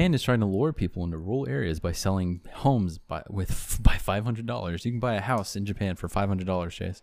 Japan 0.00 0.14
is 0.14 0.22
trying 0.22 0.40
to 0.40 0.46
lure 0.46 0.72
people 0.72 1.04
into 1.04 1.18
rural 1.18 1.46
areas 1.46 1.78
by 1.78 1.92
selling 1.92 2.40
homes 2.54 2.96
by 2.96 3.22
with 3.28 3.78
by 3.82 3.96
five 3.96 4.24
hundred 4.24 4.46
dollars. 4.46 4.86
You 4.86 4.92
can 4.92 5.00
buy 5.00 5.14
a 5.14 5.20
house 5.20 5.56
in 5.56 5.66
Japan 5.66 5.94
for 5.94 6.08
five 6.08 6.26
hundred 6.26 6.46
dollars, 6.46 6.74
Chase. 6.74 7.02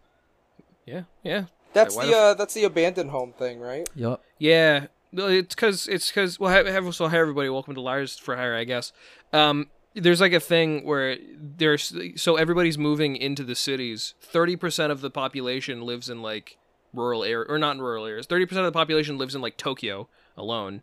Yeah, 0.88 1.04
yeah. 1.24 1.46
That's 1.74 1.96
Why 1.96 2.06
the 2.06 2.12
the 2.12 2.18
uh, 2.18 2.34
that's 2.34 2.56
the 2.56 2.64
abandoned 2.64 3.12
home 3.12 3.34
thing, 3.34 3.60
right? 3.60 3.88
Yup. 3.94 4.24
Yeah, 4.40 4.88
well, 5.14 5.28
it's 5.28 5.54
because 5.54 5.88
it's 5.88 6.10
because 6.10 6.40
well, 6.40 6.52
have, 6.52 6.66
have 6.66 6.96
so 6.96 7.08
hi 7.08 7.20
everybody, 7.20 7.50
welcome 7.50 7.76
to 7.76 7.82
Liars 7.82 8.18
for 8.18 8.36
Hire, 8.36 8.56
I 8.56 8.64
guess. 8.64 8.92
Um, 9.32 9.70
there's 9.94 10.20
like 10.20 10.34
a 10.34 10.40
thing 10.40 10.84
where 10.84 11.18
there's 11.38 11.94
so 12.16 12.36
everybody's 12.38 12.80
moving 12.80 13.16
into 13.16 13.44
the 13.44 13.56
cities. 13.56 14.16
Thirty 14.22 14.56
percent 14.56 14.92
of 14.92 15.02
the 15.02 15.12
population 15.12 15.84
lives 15.84 16.10
in 16.10 16.24
like 16.24 16.58
rural 16.94 17.24
area 17.24 17.46
or 17.48 17.60
not 17.60 17.76
in 17.76 17.82
rural 17.84 18.08
areas. 18.08 18.26
Thirty 18.26 18.48
percent 18.48 18.66
of 18.66 18.74
the 18.74 18.78
population 18.80 19.20
lives 19.20 19.36
in 19.36 19.42
like 19.42 19.56
Tokyo 19.56 20.10
alone. 20.36 20.82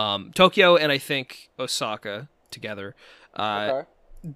Um, 0.00 0.32
Tokyo 0.34 0.76
and 0.76 0.90
I 0.92 0.98
think 0.98 1.50
Osaka 1.58 2.28
together. 2.50 2.94
Uh, 3.34 3.70
Okay. 3.72 3.88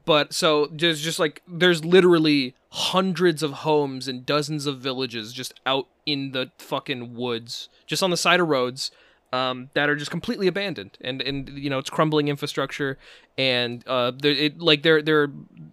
but 0.06 0.32
so 0.32 0.66
there's 0.72 1.00
just 1.02 1.18
like 1.18 1.42
there's 1.48 1.84
literally 1.84 2.54
hundreds 2.70 3.42
of 3.42 3.50
homes 3.68 4.08
and 4.08 4.24
dozens 4.24 4.66
of 4.66 4.78
villages 4.78 5.32
just 5.32 5.52
out 5.66 5.86
in 6.06 6.32
the 6.32 6.50
fucking 6.58 7.14
woods 7.14 7.68
just 7.86 8.02
on 8.02 8.10
the 8.10 8.16
side 8.16 8.40
of 8.40 8.48
roads 8.48 8.90
um, 9.32 9.68
that 9.74 9.88
are 9.90 9.96
just 9.96 10.10
completely 10.10 10.46
abandoned 10.46 10.96
and 11.00 11.20
and 11.22 11.48
you 11.50 11.68
know 11.68 11.78
it's 11.78 11.90
crumbling 11.90 12.28
infrastructure 12.28 12.96
and 13.36 13.86
uh 13.88 14.10
there 14.22 14.32
it 14.32 14.60
like 14.60 14.82
there 14.82 15.02
there 15.02 15.22
are 15.22 15.30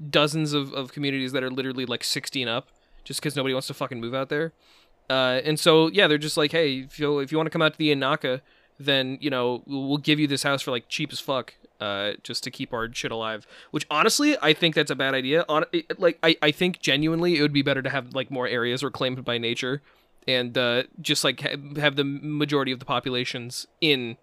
dozens 0.10 0.52
of, 0.54 0.74
of 0.74 0.92
communities 0.92 1.32
that 1.32 1.44
are 1.44 1.52
literally 1.52 1.86
like 1.86 2.04
16 2.04 2.48
up 2.48 2.68
just 3.04 3.20
because 3.22 3.36
nobody 3.36 3.54
wants 3.54 3.68
to 3.68 3.74
fucking 3.74 4.00
move 4.02 4.14
out 4.16 4.30
there 4.30 4.52
uh, 5.10 5.40
and 5.46 5.60
so 5.60 5.88
yeah 5.90 6.08
they're 6.08 6.18
just 6.30 6.38
like 6.38 6.52
hey 6.52 6.80
if 6.80 7.00
you 7.00 7.20
if 7.20 7.32
you 7.32 7.38
want 7.38 7.46
to 7.48 7.52
come 7.52 7.62
out 7.62 7.74
to 7.74 7.78
the 7.78 7.94
Inaka 7.96 8.42
then 8.86 9.18
you 9.22 9.30
know 9.30 9.64
we'll 9.66 9.88
we'll 9.88 9.98
give 9.98 10.20
you 10.20 10.28
this 10.28 10.44
house 10.44 10.62
for 10.62 10.72
like 10.72 10.88
cheap 10.90 11.12
as 11.12 11.20
fuck 11.20 11.54
uh, 11.82 12.14
just 12.24 12.44
to 12.44 12.52
keep 12.52 12.74
our 12.74 12.94
shit 12.94 13.12
alive. 13.12 13.48
Which 13.72 13.86
honestly, 13.90 14.38
I 14.42 14.54
think 14.54 14.76
that's 14.76 14.92
a 14.92 14.96
bad 14.96 15.14
idea. 15.14 15.44
On 15.50 15.66
it- 15.72 16.00
like, 16.00 16.20
I, 16.24 16.38
I 16.42 16.52
think 16.52 16.80
genuinely 16.80 17.38
it 17.38 17.42
would 17.42 17.54
be 17.54 17.64
better 17.64 17.82
to 17.82 17.90
have 17.90 18.14
like 18.14 18.30
more 18.32 18.48
areas 18.48 18.84
reclaimed 18.84 19.26
by 19.26 19.38
nature, 19.38 19.82
and 20.28 20.58
uh, 20.58 20.84
just 21.02 21.24
like 21.24 21.42
ha- 21.42 21.56
have 21.78 21.96
the 21.96 22.04
majority 22.04 22.72
of 22.72 22.80
the 22.80 22.86
populations 22.86 23.68
in 23.82 24.18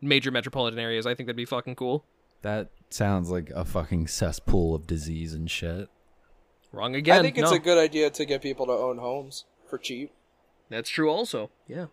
major 0.00 0.30
metropolitan 0.30 0.78
areas. 0.78 1.06
I 1.06 1.14
think 1.14 1.26
that'd 1.26 1.36
be 1.36 1.44
fucking 1.44 1.76
cool. 1.76 2.04
That 2.42 2.68
sounds 2.90 3.30
like 3.30 3.50
a 3.50 3.64
fucking 3.64 4.06
cesspool 4.06 4.74
of 4.74 4.86
disease 4.86 5.32
and 5.32 5.50
shit. 5.50 5.88
Wrong 6.72 6.94
again. 6.94 7.20
I 7.20 7.22
think 7.22 7.38
it's 7.38 7.50
no. 7.50 7.56
a 7.56 7.60
good 7.60 7.78
idea 7.78 8.10
to 8.10 8.24
get 8.24 8.42
people 8.42 8.66
to 8.66 8.72
own 8.72 8.98
homes 8.98 9.46
for 9.68 9.78
cheap. 9.78 10.12
That's 10.68 10.90
true. 10.90 11.10
Also, 11.10 11.50
yeah. 11.66 11.86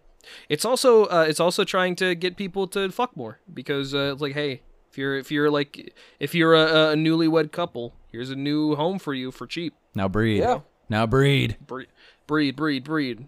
It's 0.50 0.66
also 0.66 1.06
uh, 1.06 1.26
it's 1.28 1.40
also 1.40 1.64
trying 1.64 1.96
to 1.98 2.16
get 2.16 2.38
people 2.38 2.68
to 2.70 2.90
fuck 2.92 3.16
more 3.16 3.40
because 3.54 3.94
uh, 3.94 4.12
it's 4.14 4.22
like, 4.22 4.34
hey, 4.34 4.62
if 4.90 4.98
you're 4.98 5.18
if 5.18 5.32
you're 5.32 5.50
like 5.50 5.94
if 6.20 6.34
you're 6.34 6.54
a, 6.54 6.92
a 6.92 6.96
newlywed 6.96 7.52
couple, 7.52 7.94
here's 8.12 8.30
a 8.30 8.36
new 8.36 8.76
home 8.76 9.00
for 9.00 9.14
you 9.14 9.32
for 9.32 9.46
cheap. 9.48 9.74
Now 9.94 10.08
breed. 10.08 10.40
Yeah. 10.40 10.62
Now 10.90 11.06
breed. 11.06 11.58
breed, 11.66 11.88
breed, 12.28 12.56
breed, 12.56 12.84
breed. 12.84 13.28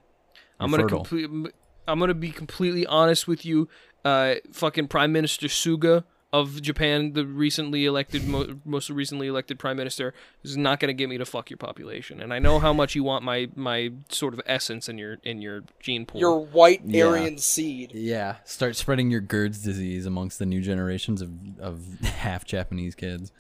I'm 0.59 0.71
gonna 0.71 0.83
fertile. 0.83 1.03
complete. 1.03 1.53
I'm 1.87 1.99
gonna 1.99 2.13
be 2.13 2.31
completely 2.31 2.85
honest 2.85 3.27
with 3.27 3.45
you. 3.45 3.67
Uh, 4.05 4.35
fucking 4.53 4.87
Prime 4.87 5.11
Minister 5.11 5.47
Suga 5.47 6.05
of 6.33 6.61
Japan, 6.61 7.14
the 7.14 7.25
recently 7.25 7.86
elected, 7.86 8.28
mo- 8.28 8.59
most 8.66 8.89
recently 8.89 9.27
elected 9.27 9.58
prime 9.60 9.77
minister, 9.77 10.14
is 10.43 10.58
not 10.58 10.80
gonna 10.80 10.93
get 10.93 11.08
me 11.08 11.17
to 11.17 11.26
fuck 11.26 11.49
your 11.49 11.58
population. 11.58 12.21
And 12.21 12.33
I 12.33 12.39
know 12.39 12.60
how 12.60 12.73
much 12.73 12.95
you 12.95 13.04
want 13.04 13.23
my 13.23 13.48
my 13.55 13.92
sort 14.10 14.33
of 14.33 14.42
essence 14.45 14.89
in 14.89 14.98
your 14.98 15.17
in 15.23 15.42
your 15.42 15.64
gene 15.80 16.05
pool. 16.05 16.20
Your 16.20 16.37
white 16.39 16.82
Yeah. 16.86 17.05
Aryan 17.05 17.37
seed. 17.37 17.92
Yeah. 17.93 18.36
Start 18.43 18.76
spreading 18.76 19.10
your 19.10 19.21
GERD's 19.21 19.64
disease 19.64 20.05
amongst 20.05 20.37
the 20.39 20.45
new 20.45 20.61
generations 20.61 21.21
of, 21.21 21.32
of 21.60 21.99
half 22.04 22.43
Japanese 22.43 22.93
kids. 22.93 23.32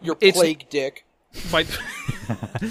Your 0.00 0.16
It's- 0.20 0.34
plague 0.36 0.66
dick. 0.70 1.04
My- 1.52 1.66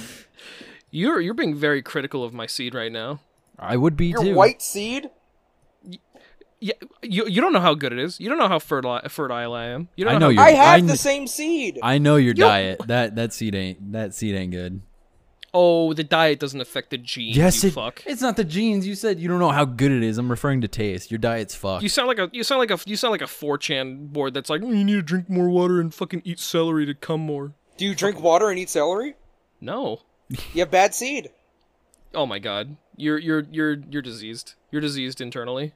you're 0.92 1.20
you're 1.20 1.34
being 1.34 1.56
very 1.56 1.82
critical 1.82 2.24
of 2.24 2.34
my 2.34 2.46
seed 2.48 2.74
right 2.74 2.92
now. 2.92 3.20
I 3.60 3.78
would 3.78 3.96
be 3.96 4.08
Your 4.08 4.24
too. 4.24 4.34
white 4.36 4.62
seed. 4.62 5.10
Yeah, 6.66 6.76
you 7.02 7.28
you 7.28 7.42
don't 7.42 7.52
know 7.52 7.60
how 7.60 7.74
good 7.74 7.92
it 7.92 8.00
is. 8.00 8.22
You 8.22 8.30
don't 8.30 8.38
know 8.38 8.48
how 8.48 8.58
fertile 8.60 9.02
fertile 9.10 9.54
I 9.54 9.66
am. 9.66 9.90
You 9.98 10.06
don't 10.06 10.16
I 10.16 10.18
know, 10.18 10.30
know 10.32 10.42
how 10.42 10.48
you're- 10.48 10.60
I 10.62 10.64
have 10.64 10.84
I 10.84 10.88
the 10.88 10.96
same 10.98 11.28
seed. 11.28 11.78
I 11.84 11.98
know 11.98 12.16
your 12.16 12.34
Yo- 12.36 12.48
diet. 12.48 12.82
That 12.88 13.16
that 13.18 13.34
seed 13.34 13.54
ain't 13.54 13.92
that 13.92 14.14
seed 14.16 14.34
ain't 14.34 14.52
good. 14.52 14.82
Oh, 15.54 15.94
the 15.94 16.04
diet 16.06 16.40
doesn't 16.40 16.62
affect 16.62 16.90
the 16.90 16.98
genes. 16.98 17.36
Yes, 17.38 17.64
you 17.64 17.70
it, 17.70 17.74
fuck. 17.74 18.02
it's 18.08 18.22
not 18.22 18.38
the 18.38 18.44
genes. 18.46 18.88
You 18.88 18.96
said 18.96 19.20
you 19.20 19.28
don't 19.28 19.40
know 19.40 19.52
how 19.52 19.66
good 19.66 19.92
it 19.92 20.04
is. 20.04 20.18
I'm 20.18 20.30
referring 20.32 20.62
to 20.62 20.68
taste. 20.70 21.12
Your 21.12 21.18
diet's 21.20 21.54
fucked. 21.54 21.84
You 21.84 21.90
sound 21.90 22.08
like 22.08 22.18
a 22.18 22.30
you 22.32 22.44
sound 22.46 22.60
like 22.60 22.72
a 22.72 22.80
you 22.86 22.96
sound 22.96 23.12
like 23.12 23.22
a 23.22 23.26
4chan 23.26 24.14
board 24.14 24.34
that's 24.34 24.50
like 24.50 24.62
"Mm, 24.62 24.78
you 24.78 24.84
need 24.86 24.94
to 24.94 25.02
drink 25.02 25.30
more 25.30 25.50
water 25.50 25.82
and 25.82 25.94
fucking 25.94 26.22
eat 26.24 26.40
celery 26.40 26.86
to 26.86 26.94
come 26.96 27.20
more. 27.22 27.54
Do 27.78 27.86
you 27.86 27.94
drink 27.94 28.22
water 28.22 28.50
and 28.50 28.58
eat 28.58 28.70
celery? 28.70 29.16
No. 29.60 30.00
You 30.54 30.62
have 30.62 30.72
bad 30.72 30.96
seed. 30.96 31.30
Oh 32.14 32.26
my 32.26 32.40
god. 32.40 32.78
You're 32.96 33.18
you're 33.20 33.46
you're 33.52 33.78
you're 33.90 34.02
diseased. 34.02 34.54
You're 34.72 34.82
diseased 34.82 35.20
internally. 35.22 35.74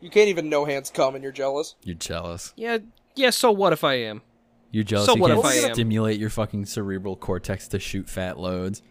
You 0.00 0.10
can't 0.10 0.28
even 0.28 0.48
no 0.48 0.64
hands 0.64 0.90
come 0.90 1.14
and 1.14 1.22
you're 1.22 1.32
jealous. 1.32 1.74
You're 1.82 1.96
jealous. 1.96 2.52
Yeah, 2.56 2.78
yeah, 3.14 3.30
so 3.30 3.50
what 3.50 3.72
if 3.72 3.82
I 3.82 3.94
am? 3.94 4.22
You're 4.70 4.84
jealous. 4.84 5.06
So 5.06 5.16
you 5.16 5.20
what 5.22 5.28
can't 5.28 5.40
if 5.40 5.44
I 5.44 5.54
am? 5.54 5.74
stimulate 5.74 6.20
your 6.20 6.30
fucking 6.30 6.66
cerebral 6.66 7.16
cortex 7.16 7.68
to 7.68 7.78
shoot 7.78 8.08
fat 8.08 8.38
loads. 8.38 8.82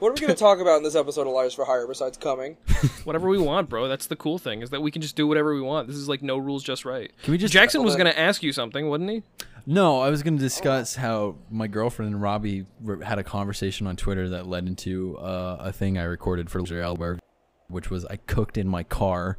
What 0.00 0.10
are 0.10 0.12
we 0.14 0.20
going 0.20 0.34
to 0.34 0.38
talk 0.38 0.58
about 0.58 0.78
in 0.78 0.82
this 0.82 0.96
episode 0.96 1.26
of 1.26 1.32
Liars 1.32 1.54
for 1.54 1.64
Hire 1.64 1.86
besides 1.86 2.18
coming? 2.18 2.56
Whatever 3.04 3.28
we 3.28 3.38
want, 3.38 3.68
bro. 3.68 3.86
That's 3.86 4.06
the 4.06 4.16
cool 4.16 4.38
thing 4.38 4.60
is 4.60 4.70
that 4.70 4.82
we 4.82 4.90
can 4.90 5.00
just 5.00 5.14
do 5.14 5.26
whatever 5.26 5.54
we 5.54 5.60
want. 5.60 5.86
This 5.86 5.96
is 5.96 6.08
like 6.08 6.20
no 6.20 6.36
rules 6.36 6.64
just 6.64 6.84
right. 6.84 7.12
Can 7.22 7.32
we 7.32 7.38
just 7.38 7.54
Jackson 7.54 7.84
was 7.84 7.94
going 7.94 8.12
to 8.12 8.18
ask 8.18 8.42
you 8.42 8.52
something, 8.52 8.88
wasn't 8.88 9.10
he? 9.10 9.22
No, 9.66 10.00
I 10.00 10.10
was 10.10 10.22
going 10.22 10.36
to 10.36 10.42
discuss 10.42 10.96
how 10.96 11.36
my 11.48 11.68
girlfriend 11.68 12.12
and 12.12 12.20
Robbie 12.20 12.66
re- 12.82 13.02
had 13.04 13.18
a 13.18 13.24
conversation 13.24 13.86
on 13.86 13.96
Twitter 13.96 14.28
that 14.30 14.46
led 14.46 14.66
into 14.66 15.16
uh, 15.16 15.56
a 15.60 15.72
thing 15.72 15.96
I 15.96 16.02
recorded 16.02 16.50
for 16.50 16.60
Elberg, 16.60 17.20
which 17.68 17.88
was 17.88 18.04
I 18.04 18.16
cooked 18.16 18.58
in 18.58 18.68
my 18.68 18.82
car. 18.82 19.38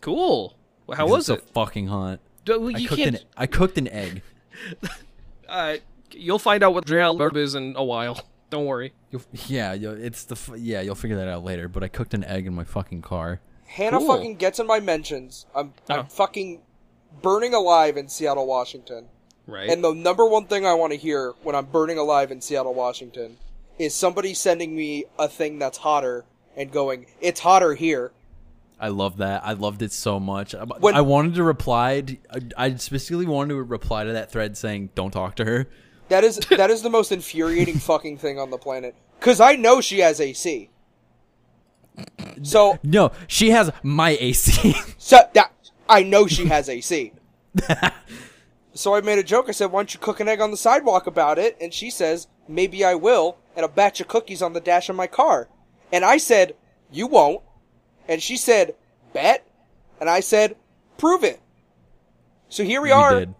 Cool. 0.00 0.56
Well, 0.86 0.96
how 0.96 1.06
was 1.08 1.28
it's 1.28 1.42
it? 1.42 1.46
So 1.48 1.52
fucking 1.52 1.88
hot. 1.88 2.20
Do- 2.44 2.60
well, 2.60 2.74
I 2.76 2.80
cooked 2.84 3.00
can't 3.00 3.16
an 3.16 3.22
I 3.36 3.46
cooked 3.46 3.78
an 3.78 3.88
egg. 3.88 4.22
uh, 5.48 5.76
you'll 6.12 6.38
find 6.38 6.62
out 6.62 6.74
what 6.74 6.86
jail 6.86 7.20
is 7.36 7.54
in 7.54 7.74
a 7.76 7.84
while. 7.84 8.20
Don't 8.50 8.64
worry. 8.64 8.94
You'll, 9.10 9.22
yeah, 9.46 9.74
you'll, 9.74 9.92
it's 10.02 10.24
the 10.24 10.34
f- 10.34 10.52
yeah. 10.56 10.80
You'll 10.80 10.94
figure 10.94 11.16
that 11.18 11.28
out 11.28 11.44
later. 11.44 11.68
But 11.68 11.82
I 11.82 11.88
cooked 11.88 12.14
an 12.14 12.24
egg 12.24 12.46
in 12.46 12.54
my 12.54 12.64
fucking 12.64 13.02
car. 13.02 13.40
Hannah 13.66 13.98
Cool. 13.98 14.06
fucking 14.16 14.36
gets 14.36 14.58
in 14.58 14.66
my 14.66 14.80
mentions. 14.80 15.44
I'm, 15.54 15.74
I'm 15.90 16.00
Oh. 16.00 16.04
fucking 16.04 16.62
burning 17.20 17.52
alive 17.52 17.98
in 17.98 18.08
Seattle, 18.08 18.46
Washington. 18.46 19.08
Right. 19.46 19.68
And 19.68 19.84
the 19.84 19.92
number 19.92 20.26
one 20.26 20.46
thing 20.46 20.64
I 20.64 20.72
want 20.72 20.92
to 20.94 20.98
hear 20.98 21.32
when 21.42 21.54
I'm 21.54 21.66
burning 21.66 21.98
alive 21.98 22.30
in 22.30 22.40
Seattle, 22.40 22.72
Washington, 22.74 23.36
is 23.78 23.94
somebody 23.94 24.32
sending 24.32 24.74
me 24.74 25.04
a 25.18 25.28
thing 25.28 25.58
that's 25.58 25.78
hotter 25.78 26.24
and 26.56 26.72
going, 26.72 27.06
"It's 27.20 27.40
hotter 27.40 27.74
here." 27.74 28.12
I 28.80 28.88
love 28.88 29.16
that. 29.18 29.42
I 29.44 29.54
loved 29.54 29.82
it 29.82 29.92
so 29.92 30.20
much. 30.20 30.54
I, 30.54 30.64
When- 30.64 30.94
I 30.94 31.00
wanted 31.00 31.34
to 31.34 31.42
reply. 31.42 32.00
to- 32.02 32.16
I, 32.56 32.66
I 32.66 32.74
specifically 32.76 33.26
wanted 33.26 33.54
to 33.54 33.62
reply 33.62 34.04
to 34.04 34.12
that 34.12 34.30
thread 34.30 34.56
saying, 34.56 34.90
"Don't 34.94 35.10
talk 35.10 35.34
to 35.36 35.44
her." 35.44 35.66
That 36.08 36.24
is 36.24 36.36
that 36.50 36.70
is 36.70 36.82
the 36.82 36.90
most 36.90 37.12
infuriating 37.12 37.78
fucking 37.78 38.18
thing 38.18 38.38
on 38.38 38.50
the 38.50 38.58
planet. 38.58 38.94
Cause 39.20 39.40
I 39.40 39.56
know 39.56 39.80
she 39.80 39.98
has 39.98 40.20
AC. 40.20 40.70
So 42.42 42.78
No, 42.84 43.10
she 43.26 43.50
has 43.50 43.70
my 43.82 44.10
AC. 44.20 44.74
so 44.98 45.18
that 45.34 45.52
I 45.88 46.02
know 46.04 46.26
she 46.28 46.46
has 46.46 46.68
AC. 46.68 47.12
so 48.74 48.94
I 48.94 49.00
made 49.00 49.18
a 49.18 49.22
joke. 49.24 49.46
I 49.48 49.52
said, 49.52 49.72
"Why 49.72 49.80
don't 49.80 49.92
you 49.92 49.98
cook 50.00 50.20
an 50.20 50.28
egg 50.28 50.40
on 50.40 50.50
the 50.52 50.56
sidewalk 50.56 51.06
about 51.08 51.38
it?" 51.38 51.56
And 51.60 51.74
she 51.74 51.90
says, 51.90 52.28
"Maybe 52.46 52.84
I 52.84 52.94
will." 52.94 53.38
And 53.56 53.64
a 53.64 53.68
batch 53.68 54.00
of 54.00 54.06
cookies 54.06 54.40
on 54.42 54.52
the 54.52 54.60
dash 54.60 54.88
of 54.88 54.94
my 54.94 55.08
car. 55.08 55.48
And 55.92 56.04
I 56.04 56.18
said, 56.18 56.54
"You 56.92 57.08
won't." 57.08 57.42
And 58.08 58.22
she 58.22 58.36
said, 58.36 58.74
"Bet." 59.12 59.46
And 60.00 60.08
I 60.08 60.20
said, 60.20 60.56
"Prove 60.96 61.22
it." 61.24 61.40
So 62.48 62.64
here 62.64 62.80
we, 62.80 62.88
we 62.88 62.92
are. 62.92 63.20
did. 63.20 63.34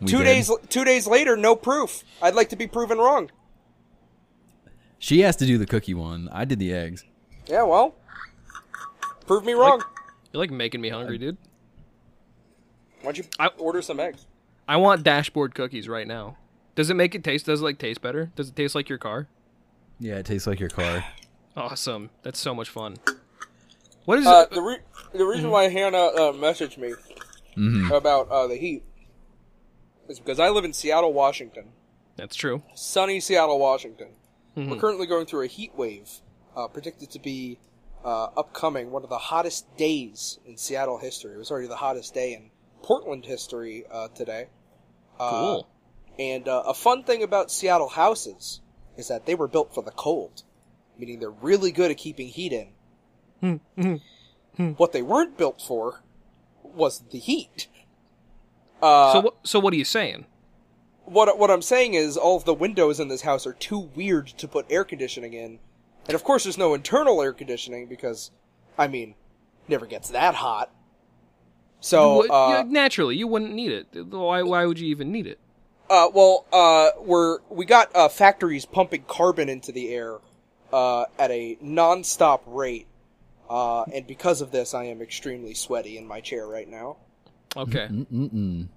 We 0.00 0.06
two 0.06 0.18
did. 0.18 0.24
days 0.24 0.50
two 0.68 0.84
days 0.84 1.06
later, 1.06 1.36
no 1.36 1.54
proof. 1.54 2.02
I'd 2.22 2.34
like 2.34 2.48
to 2.50 2.56
be 2.56 2.66
proven 2.66 2.98
wrong. 2.98 3.30
She 4.98 5.20
has 5.20 5.36
to 5.36 5.46
do 5.46 5.58
the 5.58 5.66
cookie 5.66 5.94
one. 5.94 6.28
I 6.32 6.44
did 6.46 6.58
the 6.58 6.72
eggs. 6.72 7.04
Yeah, 7.46 7.62
well, 7.64 7.94
prove 9.26 9.44
me 9.44 9.52
wrong. 9.52 9.82
You're 10.32 10.40
like 10.40 10.50
making 10.50 10.80
me 10.80 10.88
hungry, 10.88 11.18
dude. 11.18 11.36
Why 13.02 13.12
don't 13.12 13.18
you 13.18 13.24
I- 13.38 13.48
order 13.58 13.82
some 13.82 14.00
eggs? 14.00 14.26
I 14.66 14.76
want 14.78 15.02
dashboard 15.02 15.54
cookies 15.54 15.88
right 15.88 16.06
now. 16.06 16.38
Does 16.74 16.88
it 16.88 16.94
make 16.94 17.14
it 17.14 17.22
taste? 17.22 17.44
Does 17.46 17.60
it 17.60 17.64
like 17.64 17.78
taste 17.78 18.00
better? 18.00 18.30
Does 18.34 18.48
it 18.48 18.56
taste 18.56 18.74
like 18.74 18.88
your 18.88 18.96
car? 18.98 19.28
Yeah, 20.00 20.14
it 20.16 20.26
tastes 20.26 20.46
like 20.46 20.58
your 20.60 20.70
car. 20.70 21.04
Awesome. 21.56 22.10
That's 22.24 22.40
so 22.40 22.52
much 22.52 22.68
fun. 22.68 22.96
What 24.04 24.18
is 24.18 24.26
Uh, 24.26 24.46
it? 24.50 24.54
the 24.54 24.62
re- 24.62 24.78
the 25.12 25.24
reason 25.24 25.50
why 25.50 25.68
Hannah 25.68 25.96
uh, 25.98 26.32
messaged 26.32 26.78
me 26.78 26.92
Mm-hmm. 27.56 27.92
about 27.92 28.28
uh, 28.30 28.48
the 28.48 28.56
heat 28.56 28.82
is 30.08 30.18
because 30.18 30.40
I 30.40 30.48
live 30.48 30.64
in 30.64 30.72
Seattle, 30.72 31.12
Washington, 31.12 31.66
That's 32.16 32.34
true. 32.34 32.62
sunny 32.74 33.20
Seattle, 33.20 33.60
Washington. 33.60 34.08
Mm-hmm. 34.56 34.70
We're 34.70 34.78
currently 34.80 35.06
going 35.06 35.26
through 35.26 35.42
a 35.42 35.46
heat 35.46 35.72
wave, 35.76 36.10
uh, 36.56 36.66
predicted 36.66 37.10
to 37.12 37.20
be 37.20 37.58
uh, 38.04 38.24
upcoming, 38.36 38.90
one 38.90 39.04
of 39.04 39.08
the 39.08 39.18
hottest 39.18 39.76
days 39.76 40.40
in 40.44 40.56
Seattle 40.56 40.98
history. 40.98 41.32
It 41.34 41.38
was 41.38 41.50
already 41.52 41.68
the 41.68 41.76
hottest 41.76 42.12
day 42.12 42.34
in 42.34 42.50
Portland 42.82 43.24
history 43.24 43.84
uh, 43.90 44.08
today. 44.08 44.48
Uh, 45.18 45.30
Cool. 45.30 45.68
And 46.18 46.46
uh, 46.48 46.64
a 46.66 46.74
fun 46.74 47.04
thing 47.04 47.22
about 47.22 47.50
Seattle 47.52 47.88
houses 47.88 48.60
is 48.96 49.06
that 49.08 49.26
they 49.26 49.34
were 49.36 49.48
built 49.48 49.72
for 49.74 49.82
the 49.82 49.90
cold, 49.92 50.42
meaning 50.98 51.18
they're 51.20 51.30
really 51.30 51.70
good 51.72 51.90
at 51.92 51.96
keeping 51.98 52.28
heat 52.28 52.52
in. 52.52 52.73
What 54.76 54.92
they 54.92 55.02
weren't 55.02 55.36
built 55.36 55.60
for 55.60 56.02
was 56.62 57.02
the 57.10 57.18
heat. 57.18 57.68
Uh, 58.82 59.12
so 59.12 59.20
what? 59.20 59.34
So 59.44 59.58
what 59.60 59.72
are 59.72 59.76
you 59.76 59.84
saying? 59.84 60.26
what 61.06 61.38
what 61.38 61.50
I'm 61.50 61.62
saying 61.62 61.94
is 61.94 62.16
all 62.16 62.36
of 62.36 62.44
the 62.44 62.54
windows 62.54 62.98
in 62.98 63.08
this 63.08 63.22
house 63.22 63.46
are 63.46 63.52
too 63.52 63.78
weird 63.78 64.26
to 64.28 64.48
put 64.48 64.66
air 64.70 64.84
conditioning 64.84 65.34
in, 65.34 65.58
and 66.06 66.14
of 66.14 66.24
course 66.24 66.44
there's 66.44 66.56
no 66.58 66.72
internal 66.74 67.20
air 67.22 67.32
conditioning 67.32 67.86
because, 67.86 68.30
I 68.78 68.88
mean, 68.88 69.14
never 69.68 69.86
gets 69.86 70.08
that 70.10 70.34
hot. 70.36 70.70
So, 71.80 72.16
Would- 72.18 72.30
uh, 72.30 72.46
yeah, 72.50 72.62
naturally, 72.66 73.16
you 73.16 73.26
wouldn't 73.26 73.52
need 73.52 73.70
it. 73.70 74.06
Why? 74.06 74.42
Why 74.42 74.64
would 74.64 74.78
you 74.78 74.88
even 74.88 75.12
need 75.12 75.26
it? 75.26 75.38
uh, 75.90 76.08
well, 76.14 76.46
uh, 76.52 76.90
we're 77.02 77.38
we 77.50 77.66
got 77.66 77.94
uh, 77.94 78.08
factories 78.08 78.64
pumping 78.64 79.04
carbon 79.06 79.48
into 79.50 79.70
the 79.72 79.90
air 79.94 80.16
uh, 80.72 81.04
at 81.18 81.30
a 81.30 81.58
non-stop 81.60 82.42
rate, 82.46 82.86
uh, 83.48 83.84
and 83.84 84.06
because 84.06 84.40
of 84.40 84.50
this, 84.50 84.74
I 84.74 84.84
am 84.84 85.02
extremely 85.02 85.54
sweaty 85.54 85.98
in 85.98 86.06
my 86.06 86.20
chair 86.20 86.46
right 86.46 86.68
now. 86.68 86.96
Okay. 87.56 87.88
Mm-mm. 87.90 88.68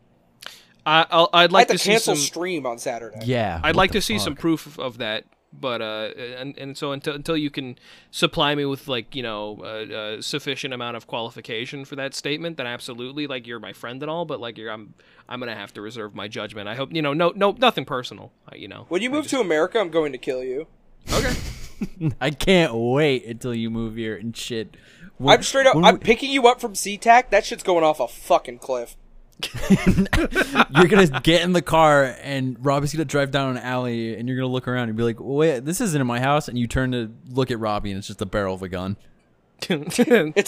I, 0.85 1.05
I'll, 1.09 1.29
I'd 1.33 1.49
I 1.49 1.53
like 1.53 1.67
had 1.67 1.73
to 1.73 1.77
to 1.77 1.83
see 1.83 1.91
cancel 1.91 2.15
some. 2.15 2.23
stream 2.23 2.65
on 2.65 2.77
Saturday. 2.77 3.19
Yeah. 3.25 3.59
I'd 3.63 3.75
like 3.75 3.91
the 3.91 3.99
to 3.99 4.01
see 4.01 4.19
some 4.19 4.35
proof 4.35 4.65
of, 4.65 4.79
of 4.79 4.97
that, 4.99 5.25
but 5.51 5.81
uh, 5.81 6.11
and 6.37 6.57
and 6.57 6.77
so 6.77 6.91
until 6.91 7.15
until 7.15 7.35
you 7.35 7.49
can 7.49 7.77
supply 8.11 8.55
me 8.55 8.63
with 8.65 8.87
like 8.87 9.15
you 9.15 9.23
know 9.23 9.61
a, 9.63 10.17
a 10.17 10.21
sufficient 10.21 10.73
amount 10.73 10.95
of 10.95 11.07
qualification 11.07 11.83
for 11.83 11.95
that 11.97 12.13
statement, 12.13 12.57
then 12.57 12.67
absolutely, 12.67 13.27
like 13.27 13.47
you're 13.47 13.59
my 13.59 13.73
friend 13.73 14.01
and 14.01 14.09
all, 14.09 14.23
but 14.25 14.39
like 14.39 14.57
you're 14.57 14.71
I'm 14.71 14.93
I'm 15.27 15.39
gonna 15.39 15.55
have 15.55 15.73
to 15.73 15.81
reserve 15.81 16.15
my 16.15 16.27
judgment. 16.27 16.69
I 16.69 16.75
hope 16.75 16.93
you 16.93 17.01
know 17.01 17.13
no 17.13 17.33
no 17.35 17.51
nothing 17.51 17.83
personal, 17.85 18.31
you 18.55 18.67
know. 18.67 18.85
When 18.87 19.01
you 19.01 19.09
move 19.09 19.27
to 19.29 19.39
America, 19.39 19.79
I'm 19.79 19.89
going 19.89 20.11
to 20.13 20.17
kill 20.17 20.43
you. 20.43 20.67
Okay. 21.11 21.33
I 22.21 22.29
can't 22.31 22.73
wait 22.73 23.25
until 23.25 23.53
you 23.53 23.69
move 23.69 23.95
here 23.95 24.15
and 24.15 24.35
shit. 24.35 24.75
When- 25.17 25.35
I'm 25.37 25.43
straight 25.43 25.67
up. 25.67 25.75
I'm 25.75 25.95
we- 25.95 25.99
picking 25.99 26.31
you 26.31 26.47
up 26.47 26.61
from 26.61 26.73
SeaTac. 26.73 27.29
That 27.29 27.45
shit's 27.45 27.63
going 27.63 27.83
off 27.83 27.99
a 27.99 28.07
fucking 28.07 28.59
cliff. 28.59 28.95
you're 29.69 30.87
gonna 30.87 31.21
get 31.21 31.43
in 31.43 31.53
the 31.53 31.61
car 31.61 32.15
and 32.23 32.57
Robbie's 32.65 32.91
gonna 32.93 33.05
drive 33.05 33.29
down 33.29 33.55
an 33.55 33.63
alley 33.63 34.15
and 34.17 34.27
you're 34.27 34.35
gonna 34.37 34.47
look 34.51 34.67
around 34.67 34.89
and 34.89 34.97
be 34.97 35.03
like, 35.03 35.17
"Wait, 35.19 35.59
this 35.63 35.79
isn't 35.79 35.99
in 36.01 36.07
my 36.07 36.19
house." 36.19 36.47
And 36.47 36.57
you 36.57 36.65
turn 36.65 36.91
to 36.93 37.11
look 37.29 37.51
at 37.51 37.59
Robbie 37.59 37.91
and 37.91 37.99
it's 37.99 38.07
just 38.07 38.21
a 38.21 38.25
barrel 38.25 38.55
of 38.55 38.63
a 38.63 38.69
gun. 38.69 38.97
It's 39.69 39.99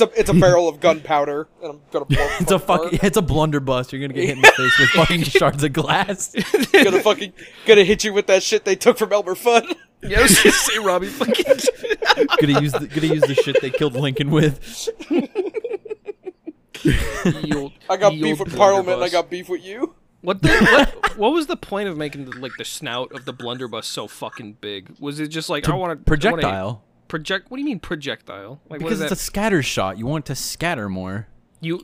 a 0.01 0.09
it's 0.19 0.29
a 0.29 0.33
barrel 0.35 0.67
of 0.67 0.79
gunpowder, 0.79 1.47
and 1.63 1.71
I'm 1.71 1.81
gonna 1.91 2.05
blow 2.05 2.17
It's 2.39 2.51
a 2.51 2.59
fucking, 2.59 2.99
it's 3.01 3.17
a 3.17 3.21
blunderbuss. 3.23 3.91
You're 3.91 4.01
gonna 4.01 4.13
get 4.13 4.25
hit 4.25 4.35
in 4.37 4.41
the 4.41 4.51
face 4.55 4.79
with 4.79 4.89
fucking 4.89 5.23
shards 5.23 5.63
of 5.63 5.73
glass. 5.73 6.35
gonna 6.71 7.01
fucking 7.01 7.33
gonna 7.65 7.83
hit 7.83 8.03
you 8.03 8.13
with 8.13 8.27
that 8.27 8.43
shit 8.43 8.65
they 8.65 8.75
took 8.75 8.97
from 8.99 9.11
Elmer 9.11 9.33
Fudd. 9.35 9.75
Yeah, 10.01 10.19
I 10.19 10.21
was 10.23 10.35
gonna 10.43 10.51
say 10.51 10.77
Robbie 10.79 11.07
fucking. 11.09 11.45
gonna 12.41 12.61
use 12.61 12.71
the, 12.73 12.87
gonna 12.87 13.13
use 13.13 13.21
the 13.23 13.35
shit 13.35 13.61
they 13.61 13.69
killed 13.69 13.93
Lincoln 13.93 14.29
with. 14.31 14.89
Yield- 16.83 17.73
I 17.89 17.97
got 17.97 18.13
yield 18.13 18.23
beef 18.23 18.39
with 18.39 18.55
Parliament. 18.55 18.87
and 18.89 19.03
I 19.03 19.09
blunderbuss. 19.09 19.11
got 19.11 19.29
beef 19.29 19.49
with 19.49 19.63
you. 19.63 19.95
What 20.21 20.41
the 20.41 20.49
what, 20.49 21.17
what 21.17 21.31
was 21.33 21.47
the 21.47 21.57
point 21.57 21.87
of 21.89 21.97
making 21.97 22.25
the, 22.25 22.37
like 22.39 22.51
the 22.57 22.65
snout 22.65 23.11
of 23.13 23.25
the 23.25 23.33
blunderbuss 23.33 23.87
so 23.87 24.07
fucking 24.07 24.57
big? 24.61 24.93
Was 24.99 25.19
it 25.19 25.27
just 25.27 25.49
like 25.49 25.67
I 25.67 25.75
want 25.75 25.97
to 25.99 26.03
Projectile. 26.05 26.83
project? 27.07 27.49
What 27.51 27.57
do 27.57 27.61
you 27.61 27.65
mean 27.65 27.79
projectile? 27.79 28.61
Like 28.69 28.79
Because 28.79 28.99
what 28.99 29.05
it's 29.05 29.13
is 29.13 29.19
a 29.19 29.23
scatter 29.23 29.63
shot. 29.63 29.97
You 29.97 30.05
want 30.05 30.25
it 30.25 30.27
to 30.27 30.35
scatter 30.35 30.89
more. 30.89 31.27
You, 31.61 31.83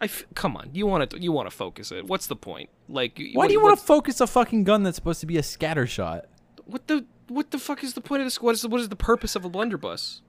I 0.00 0.04
f- 0.04 0.24
come 0.34 0.56
on. 0.56 0.70
You 0.72 0.86
want 0.86 1.10
to 1.10 1.18
you 1.20 1.32
want 1.32 1.48
to 1.50 1.54
focus 1.56 1.92
it. 1.92 2.06
What's 2.06 2.26
the 2.26 2.36
point? 2.36 2.68
Like 2.88 3.20
Why 3.34 3.46
do 3.46 3.52
you 3.54 3.62
want 3.62 3.78
to 3.78 3.84
focus 3.84 4.20
a 4.20 4.26
fucking 4.26 4.64
gun 4.64 4.82
that's 4.82 4.96
supposed 4.96 5.20
to 5.20 5.26
be 5.26 5.36
a 5.38 5.42
scatter 5.42 5.86
shot? 5.86 6.26
What 6.66 6.86
the 6.88 7.04
what 7.28 7.50
the 7.50 7.58
fuck 7.58 7.82
is 7.84 7.94
the 7.94 8.00
point 8.00 8.22
of 8.22 8.26
this? 8.26 8.40
What 8.40 8.54
is 8.54 8.62
the, 8.62 8.68
what 8.68 8.80
is 8.80 8.88
the 8.88 8.96
purpose 8.96 9.36
of 9.36 9.44
a 9.44 9.48
blunderbuss? 9.48 10.20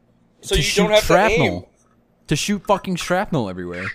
So 0.42 0.56
to 0.56 0.58
you 0.58 0.64
shoot 0.64 0.82
don't 0.84 0.92
have 0.92 1.04
shrapnel. 1.04 1.38
to 1.38 1.44
aim. 1.44 1.64
To 2.28 2.36
shoot 2.36 2.66
fucking 2.68 2.96
shrapnel 2.98 3.50
everywhere. 3.50 3.86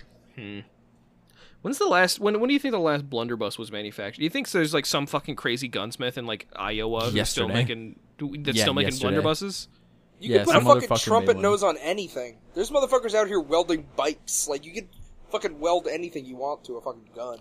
When's 1.61 1.77
the 1.77 1.87
last? 1.87 2.19
When 2.19 2.39
when 2.39 2.49
do 2.49 2.53
you 2.53 2.59
think 2.59 2.73
the 2.73 2.79
last 2.79 3.09
blunderbuss 3.09 3.57
was 3.57 3.71
manufactured? 3.71 4.19
Do 4.19 4.23
you 4.25 4.29
think 4.29 4.49
there's 4.51 4.73
like 4.73 4.85
some 4.85 5.05
fucking 5.05 5.35
crazy 5.35 5.67
gunsmith 5.69 6.17
in 6.17 6.25
like 6.25 6.47
Iowa 6.55 7.09
who's 7.09 7.29
still 7.29 7.47
making 7.47 7.99
that's 8.19 8.57
Yeah, 8.57 8.63
still 8.63 8.73
making 8.73 8.93
yesterday. 8.93 9.17
blunderbusses? 9.17 9.67
You 10.19 10.35
Yeah, 10.35 10.43
can 10.43 10.61
put 10.63 10.77
a 10.83 10.87
fucking 10.87 10.97
trumpet 10.97 11.37
nose 11.37 11.63
on 11.63 11.77
anything. 11.77 12.37
There's 12.53 12.69
motherfuckers 12.69 13.13
out 13.13 13.27
here 13.27 13.39
welding 13.39 13.87
bikes. 13.95 14.47
Like 14.47 14.65
you 14.65 14.73
could 14.73 14.87
fucking 15.29 15.59
weld 15.59 15.87
anything 15.87 16.25
you 16.25 16.35
want 16.35 16.63
to 16.65 16.75
a 16.77 16.81
fucking 16.81 17.09
gun. 17.15 17.39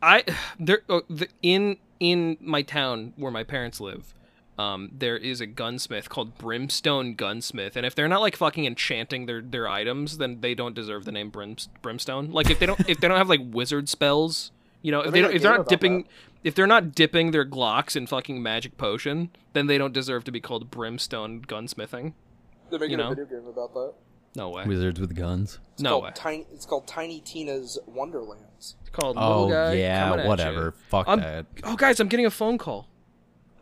I 0.00 0.24
there 0.58 0.82
uh, 0.88 1.00
the, 1.10 1.28
in 1.42 1.76
in 2.00 2.38
my 2.40 2.62
town 2.62 3.12
where 3.16 3.32
my 3.32 3.44
parents 3.44 3.80
live. 3.80 4.14
Um, 4.56 4.90
there 4.96 5.16
is 5.16 5.40
a 5.40 5.46
gunsmith 5.46 6.08
called 6.08 6.38
Brimstone 6.38 7.14
Gunsmith, 7.14 7.74
and 7.76 7.84
if 7.84 7.94
they're 7.96 8.06
not 8.08 8.20
like 8.20 8.36
fucking 8.36 8.64
enchanting 8.66 9.26
their, 9.26 9.42
their 9.42 9.68
items, 9.68 10.18
then 10.18 10.40
they 10.42 10.54
don't 10.54 10.74
deserve 10.76 11.04
the 11.04 11.10
name 11.12 11.30
Brims- 11.30 11.68
Brimstone. 11.82 12.30
Like 12.30 12.50
if 12.50 12.60
they 12.60 12.66
don't 12.66 12.78
if 12.88 13.00
they 13.00 13.08
don't 13.08 13.16
have 13.18 13.28
like 13.28 13.40
wizard 13.44 13.88
spells, 13.88 14.52
you 14.80 14.92
know, 14.92 15.00
if 15.00 15.10
they 15.12 15.20
don't 15.22 15.34
if 15.34 15.42
they're 15.42 15.50
not 15.50 15.60
about 15.60 15.68
dipping 15.70 16.06
if 16.44 16.54
they're 16.54 16.66
not 16.68 16.94
dipping 16.94 17.32
their 17.32 17.44
Glocks 17.44 17.96
in 17.96 18.06
fucking 18.06 18.40
magic 18.42 18.76
potion, 18.76 19.30
then 19.54 19.66
they 19.66 19.76
don't 19.78 19.92
deserve 19.92 20.22
to 20.24 20.30
be 20.30 20.40
called 20.40 20.70
Brimstone 20.70 21.40
Gunsmithing. 21.42 22.12
They're 22.70 22.78
making 22.78 22.92
You 22.92 22.96
know? 22.98 23.06
a 23.12 23.14
video 23.16 23.24
game 23.40 23.48
about 23.48 23.74
that. 23.74 23.94
No 24.36 24.50
way. 24.50 24.64
Wizards 24.66 25.00
with 25.00 25.14
guns. 25.16 25.58
It's 25.72 25.82
no 25.82 25.90
called 25.90 26.04
way. 26.04 26.10
Tiny. 26.14 26.46
It's 26.52 26.66
called 26.66 26.86
Tiny 26.86 27.20
Tina's 27.20 27.78
Wonderlands. 27.86 28.76
It's 28.82 28.90
called 28.90 29.16
Oh 29.18 29.44
Little 29.46 29.50
Guy 29.50 29.72
yeah, 29.74 30.26
whatever. 30.26 30.74
Ya. 30.76 30.82
Fuck 30.90 31.08
I'm- 31.08 31.20
that. 31.20 31.46
Oh 31.64 31.74
guys, 31.76 31.98
I'm 31.98 32.08
getting 32.08 32.26
a 32.26 32.30
phone 32.30 32.56
call. 32.58 32.88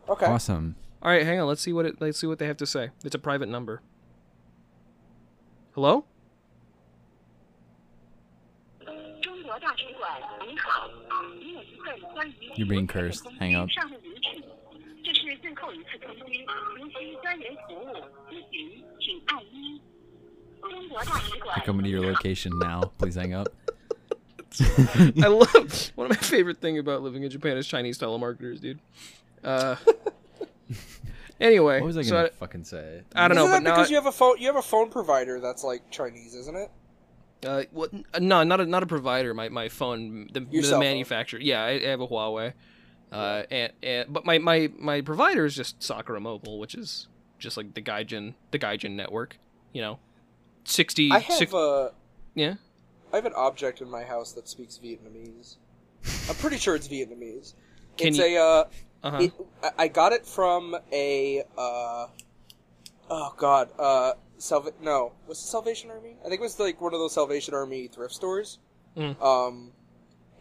Okay. 0.09 0.25
Awesome. 0.25 0.75
All 1.03 1.11
right, 1.11 1.25
hang 1.25 1.37
on. 1.41 1.47
Let's 1.47 1.61
see 1.61 1.73
what 1.73 1.85
it, 1.85 1.99
let's 1.99 2.17
see 2.17 2.27
what 2.27 2.39
they 2.39 2.47
have 2.47 2.55
to 2.57 2.65
say. 2.65 2.91
It's 3.03 3.13
a 3.13 3.19
private 3.19 3.49
number. 3.49 3.81
Hello? 5.73 6.05
You're 12.55 12.67
being 12.67 12.87
cursed. 12.87 13.27
Hang 13.39 13.55
up. 13.55 13.67
I'm 21.53 21.61
coming 21.63 21.83
to 21.83 21.89
your 21.89 22.05
location 22.05 22.57
now. 22.59 22.91
Please 22.97 23.15
hang 23.15 23.33
up. 23.33 23.49
I 24.61 25.27
love 25.27 25.91
one 25.95 26.05
of 26.05 26.11
my 26.11 26.15
favorite 26.15 26.61
thing 26.61 26.77
about 26.77 27.01
living 27.01 27.23
in 27.23 27.29
Japan 27.29 27.57
is 27.57 27.67
Chinese 27.67 27.97
telemarketers, 27.97 28.61
dude. 28.61 28.79
Uh, 29.43 29.75
anyway, 31.43 31.79
What 31.81 31.85
was 31.87 31.97
I 31.97 32.01
so 32.01 32.11
gonna 32.15 32.27
I, 32.27 32.29
fucking 32.31 32.63
say? 32.63 33.01
I 33.15 33.27
don't 33.27 33.35
know, 33.35 33.43
Isn't 33.43 33.51
but 33.51 33.57
that 33.59 33.63
now 33.63 33.75
because 33.75 33.87
I- 33.87 33.91
you 33.91 33.95
have 33.97 34.05
a 34.07 34.11
phone? 34.11 34.37
You 34.39 34.47
have 34.47 34.55
a 34.55 34.61
phone 34.63 34.89
provider 34.89 35.39
that's 35.39 35.63
like 35.63 35.89
Chinese, 35.91 36.33
isn't 36.33 36.55
it? 36.55 36.71
Uh, 37.45 37.63
what? 37.71 37.91
No, 38.21 38.43
not 38.43 38.61
a 38.61 38.65
not 38.65 38.83
a 38.83 38.85
provider. 38.87 39.33
My 39.33 39.49
my 39.49 39.67
phone, 39.69 40.29
the, 40.33 40.39
the 40.39 40.61
cell 40.63 40.71
phone. 40.71 40.79
manufacturer. 40.79 41.39
Yeah, 41.41 41.61
I, 41.63 41.69
I 41.71 41.87
have 41.87 41.99
a 42.01 42.07
Huawei. 42.07 42.53
Uh, 43.11 43.43
and, 43.51 43.71
and 43.83 44.11
but 44.13 44.25
my, 44.25 44.39
my 44.39 44.71
my 44.79 45.01
provider 45.01 45.45
is 45.45 45.55
just 45.55 45.83
Sakura 45.83 46.19
Mobile, 46.19 46.57
which 46.57 46.73
is 46.73 47.07
just 47.37 47.57
like 47.57 47.73
the 47.75 47.81
Gaijin 47.81 48.33
the 48.51 48.57
Gaijin 48.57 48.91
network. 48.91 49.37
You 49.73 49.81
know, 49.81 49.99
sixty. 50.63 51.11
I 51.11 51.19
have 51.19 51.35
six- 51.37 51.53
uh, 51.53 51.91
yeah. 52.33 52.55
I 53.11 53.17
have 53.17 53.25
an 53.27 53.33
object 53.35 53.81
in 53.81 53.89
my 53.91 54.03
house 54.03 54.31
that 54.31 54.47
speaks 54.47 54.79
Vietnamese. 54.83 55.57
I'm 56.29 56.35
pretty 56.35 56.57
sure 56.57 56.75
it's 56.75 56.87
Vietnamese. 56.87 57.53
Can 57.97 58.07
it's 58.07 58.17
you- 58.17 58.37
a 58.39 58.61
uh, 58.61 58.63
Uh-huh. 59.03 59.17
it, 59.21 59.33
I- 59.77 59.87
got 59.89 60.13
it 60.13 60.25
from 60.25 60.75
a 60.91 61.43
uh, 61.57 62.07
oh 63.09 63.33
god, 63.37 63.69
uh, 63.77 64.13
Salva- 64.37 64.73
no, 64.81 65.11
was 65.27 65.39
it 65.39 65.47
Salvation 65.47 65.91
Army? 65.91 66.15
I 66.21 66.29
think 66.29 66.39
it 66.39 66.43
was 66.43 66.59
like 66.59 66.79
one 66.81 66.93
of 66.93 66.99
those 66.99 67.13
Salvation 67.13 67.53
Army 67.53 67.87
thrift 67.87 68.13
stores. 68.13 68.59
Mm. 68.95 69.21
Um, 69.21 69.71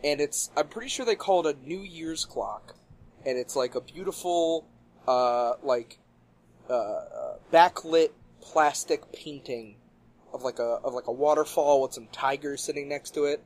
and 0.05 0.21
it's 0.21 0.51
I'm 0.57 0.69
pretty 0.69 0.89
sure 0.89 1.07
they 1.07 1.15
call 1.15 1.47
it 1.47 1.57
a 1.57 1.69
New 1.69 1.81
Year's 1.81 2.25
clock, 2.25 2.75
and 3.27 3.39
it's 3.39 3.57
like 3.57 3.75
a 3.75 3.81
beautiful, 3.81 4.67
uh, 5.09 5.55
like, 5.63 5.99
uh, 6.69 6.73
uh, 6.75 7.37
backlit 7.53 8.11
plastic 8.41 9.13
painting 9.13 9.77
of 10.33 10.43
like 10.43 10.59
a 10.59 10.81
of 10.85 10.95
like 10.95 11.07
a 11.07 11.13
waterfall 11.13 11.83
with 11.83 11.93
some 11.93 12.09
tigers 12.13 12.63
sitting 12.63 12.89
next 12.89 13.15
to 13.15 13.25
it, 13.25 13.43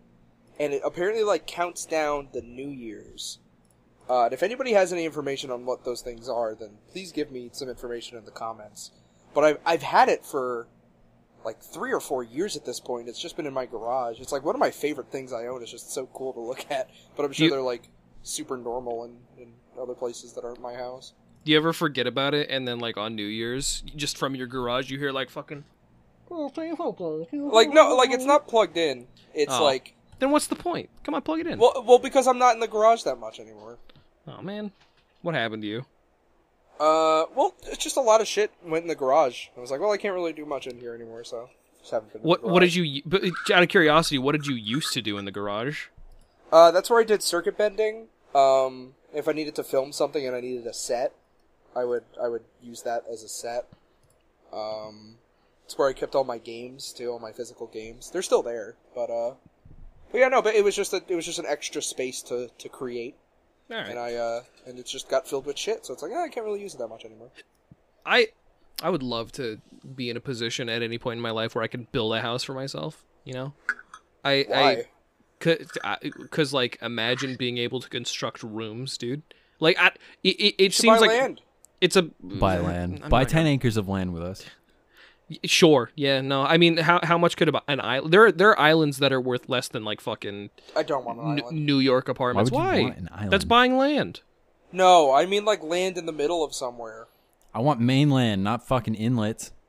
and 0.58 0.72
it 0.72 0.82
apparently 0.84 1.24
like 1.24 1.46
counts 1.46 1.86
down 1.86 2.28
the 2.32 2.42
New 2.42 2.68
Year's. 2.68 3.38
Uh, 4.08 4.24
and 4.24 4.32
if 4.32 4.42
anybody 4.42 4.72
has 4.72 4.92
any 4.92 5.04
information 5.04 5.50
on 5.50 5.66
what 5.66 5.84
those 5.84 6.00
things 6.00 6.28
are, 6.28 6.54
then 6.54 6.70
please 6.92 7.10
give 7.12 7.30
me 7.30 7.50
some 7.52 7.68
information 7.68 8.16
in 8.16 8.24
the 8.24 8.30
comments. 8.30 8.92
But 9.34 9.44
I've 9.44 9.58
I've 9.66 9.82
had 9.82 10.08
it 10.08 10.24
for 10.24 10.68
like 11.44 11.60
three 11.60 11.92
or 11.92 12.00
four 12.00 12.22
years 12.24 12.56
at 12.56 12.64
this 12.64 12.80
point. 12.80 13.08
It's 13.08 13.20
just 13.20 13.36
been 13.36 13.46
in 13.46 13.52
my 13.54 13.66
garage. 13.66 14.20
It's 14.20 14.32
like 14.32 14.44
one 14.44 14.54
of 14.54 14.60
my 14.60 14.70
favorite 14.70 15.10
things 15.12 15.32
I 15.32 15.46
own. 15.46 15.62
It's 15.62 15.70
just 15.70 15.92
so 15.92 16.06
cool 16.12 16.32
to 16.34 16.40
look 16.40 16.70
at. 16.70 16.88
But 17.16 17.24
I'm 17.24 17.32
sure 17.32 17.44
You- 17.44 17.50
they're 17.50 17.60
like 17.62 17.88
super 18.22 18.56
normal 18.56 19.04
in, 19.04 19.16
in 19.42 19.52
other 19.80 19.94
places 19.94 20.32
that 20.34 20.44
aren't 20.44 20.60
my 20.60 20.74
house. 20.74 21.12
Do 21.44 21.52
you 21.52 21.58
ever 21.58 21.72
forget 21.72 22.08
about 22.08 22.34
it 22.34 22.50
and 22.50 22.66
then 22.66 22.80
like 22.80 22.96
on 22.96 23.14
New 23.14 23.26
Year's, 23.26 23.84
just 23.94 24.18
from 24.18 24.34
your 24.34 24.48
garage, 24.48 24.90
you 24.90 24.98
hear 24.98 25.12
like 25.12 25.30
fucking. 25.30 25.62
Like 27.52 27.70
no, 27.72 27.94
like 27.94 28.10
it's 28.10 28.24
not 28.24 28.48
plugged 28.48 28.76
in. 28.76 29.06
It's 29.32 29.52
Oh. 29.54 29.62
like 29.62 29.94
Then 30.18 30.30
what's 30.32 30.48
the 30.48 30.56
point? 30.56 30.88
Come 31.04 31.14
on, 31.14 31.22
plug 31.22 31.38
it 31.40 31.46
in. 31.46 31.58
Well, 31.60 31.84
well, 31.86 31.98
because 32.00 32.26
I'm 32.26 32.38
not 32.38 32.54
in 32.54 32.60
the 32.60 32.66
garage 32.66 33.02
that 33.04 33.18
much 33.20 33.38
anymore. 33.38 33.78
Oh 34.26 34.42
man, 34.42 34.72
what 35.22 35.34
happened 35.34 35.62
to 35.62 35.68
you? 35.68 35.86
Uh, 36.78 37.24
well, 37.34 37.54
it's 37.64 37.82
just 37.82 37.96
a 37.96 38.00
lot 38.00 38.20
of 38.20 38.28
shit 38.28 38.50
went 38.62 38.82
in 38.82 38.88
the 38.88 38.94
garage. 38.94 39.46
I 39.56 39.60
was 39.60 39.70
like, 39.70 39.80
well, 39.80 39.92
I 39.92 39.96
can't 39.96 40.14
really 40.14 40.34
do 40.34 40.44
much 40.44 40.66
in 40.66 40.78
here 40.78 40.94
anymore, 40.94 41.24
so 41.24 41.48
just 41.80 41.90
haven't 41.90 42.12
been. 42.12 42.22
What 42.22 42.44
what 42.44 42.60
did 42.60 42.74
you? 42.74 43.02
But 43.06 43.24
out 43.52 43.62
of 43.62 43.68
curiosity, 43.68 44.18
what 44.18 44.32
did 44.32 44.46
you 44.46 44.54
used 44.54 44.92
to 44.92 45.02
do 45.02 45.16
in 45.18 45.24
the 45.24 45.30
garage? 45.30 45.86
Uh, 46.52 46.70
that's 46.70 46.90
where 46.90 47.00
I 47.00 47.04
did 47.04 47.22
circuit 47.22 47.56
bending. 47.56 48.06
Um, 48.34 48.94
if 49.14 49.28
I 49.28 49.32
needed 49.32 49.54
to 49.56 49.64
film 49.64 49.92
something 49.92 50.26
and 50.26 50.36
I 50.36 50.40
needed 50.40 50.66
a 50.66 50.74
set, 50.74 51.14
I 51.74 51.84
would 51.84 52.04
I 52.22 52.28
would 52.28 52.44
use 52.62 52.82
that 52.82 53.04
as 53.10 53.22
a 53.22 53.28
set. 53.28 53.66
Um, 54.52 55.16
it's 55.64 55.76
where 55.78 55.88
I 55.88 55.92
kept 55.92 56.14
all 56.14 56.24
my 56.24 56.38
games 56.38 56.92
too, 56.92 57.10
all 57.10 57.18
my 57.18 57.32
physical 57.32 57.66
games. 57.66 58.10
They're 58.10 58.22
still 58.22 58.42
there, 58.42 58.76
but 58.94 59.10
uh, 59.10 59.34
but 60.12 60.18
yeah, 60.18 60.28
no, 60.28 60.42
but 60.42 60.54
it 60.54 60.64
was 60.64 60.76
just 60.76 60.92
a, 60.92 61.02
it 61.08 61.14
was 61.14 61.24
just 61.24 61.38
an 61.38 61.46
extra 61.48 61.82
space 61.82 62.22
to 62.22 62.50
to 62.58 62.68
create, 62.68 63.16
All 63.70 63.76
right. 63.76 63.88
and 63.88 63.98
I 63.98 64.14
uh, 64.14 64.42
and 64.66 64.78
it 64.78 64.86
just 64.86 65.08
got 65.08 65.26
filled 65.28 65.46
with 65.46 65.58
shit. 65.58 65.84
So 65.86 65.92
it's 65.92 66.02
like, 66.02 66.12
eh, 66.12 66.22
I 66.22 66.28
can't 66.28 66.46
really 66.46 66.62
use 66.62 66.74
it 66.74 66.78
that 66.78 66.88
much 66.88 67.04
anymore. 67.04 67.30
I 68.04 68.28
I 68.82 68.90
would 68.90 69.02
love 69.02 69.32
to 69.32 69.60
be 69.94 70.10
in 70.10 70.16
a 70.16 70.20
position 70.20 70.68
at 70.68 70.82
any 70.82 70.98
point 70.98 71.18
in 71.18 71.22
my 71.22 71.30
life 71.30 71.54
where 71.54 71.64
I 71.64 71.66
could 71.66 71.90
build 71.92 72.14
a 72.14 72.20
house 72.20 72.44
for 72.44 72.54
myself. 72.54 73.04
You 73.24 73.32
know, 73.34 73.54
I 74.24 74.44
Why? 74.48 74.70
I 74.70 74.84
because 75.38 76.52
like 76.52 76.78
imagine 76.80 77.36
being 77.36 77.58
able 77.58 77.80
to 77.80 77.88
construct 77.88 78.42
rooms, 78.42 78.96
dude. 78.96 79.22
Like 79.60 79.76
I, 79.78 79.88
it, 80.22 80.36
it, 80.36 80.54
it 80.58 80.74
seems 80.74 81.00
buy 81.00 81.06
like 81.06 81.10
land. 81.18 81.40
it's 81.80 81.96
a 81.96 82.02
Buy 82.02 82.58
land. 82.58 83.00
I'm 83.04 83.10
Buy 83.10 83.22
not 83.22 83.30
10 83.30 83.46
acres 83.46 83.76
of 83.76 83.88
land 83.88 84.12
with 84.12 84.22
us. 84.22 84.44
Sure, 85.44 85.90
yeah, 85.96 86.20
no. 86.20 86.42
I 86.42 86.56
mean, 86.56 86.76
how 86.76 87.00
how 87.02 87.18
much 87.18 87.36
could 87.36 87.48
a, 87.48 87.60
an 87.66 87.80
island? 87.80 88.12
There 88.12 88.26
are, 88.26 88.32
there 88.32 88.50
are 88.50 88.60
islands 88.60 88.98
that 88.98 89.12
are 89.12 89.20
worth 89.20 89.48
less 89.48 89.66
than 89.66 89.84
like 89.84 90.00
fucking 90.00 90.50
I 90.76 90.84
don't 90.84 91.04
want 91.04 91.18
an 91.18 91.32
N- 91.32 91.40
island. 91.44 91.66
New 91.66 91.78
York 91.80 92.08
apartments. 92.08 92.50
would 92.52 92.56
you 92.58 92.64
Why? 92.64 92.82
want 92.82 92.98
an 92.98 93.08
island? 93.12 93.32
That's 93.32 93.44
buying 93.44 93.76
land. 93.76 94.20
No, 94.72 95.12
I 95.12 95.26
mean 95.26 95.44
like 95.44 95.62
land 95.64 95.98
in 95.98 96.06
the 96.06 96.12
middle 96.12 96.44
of 96.44 96.54
somewhere. 96.54 97.08
I 97.52 97.58
want 97.60 97.80
mainland, 97.80 98.44
not 98.44 98.66
fucking 98.66 98.94
inlets. 98.94 99.50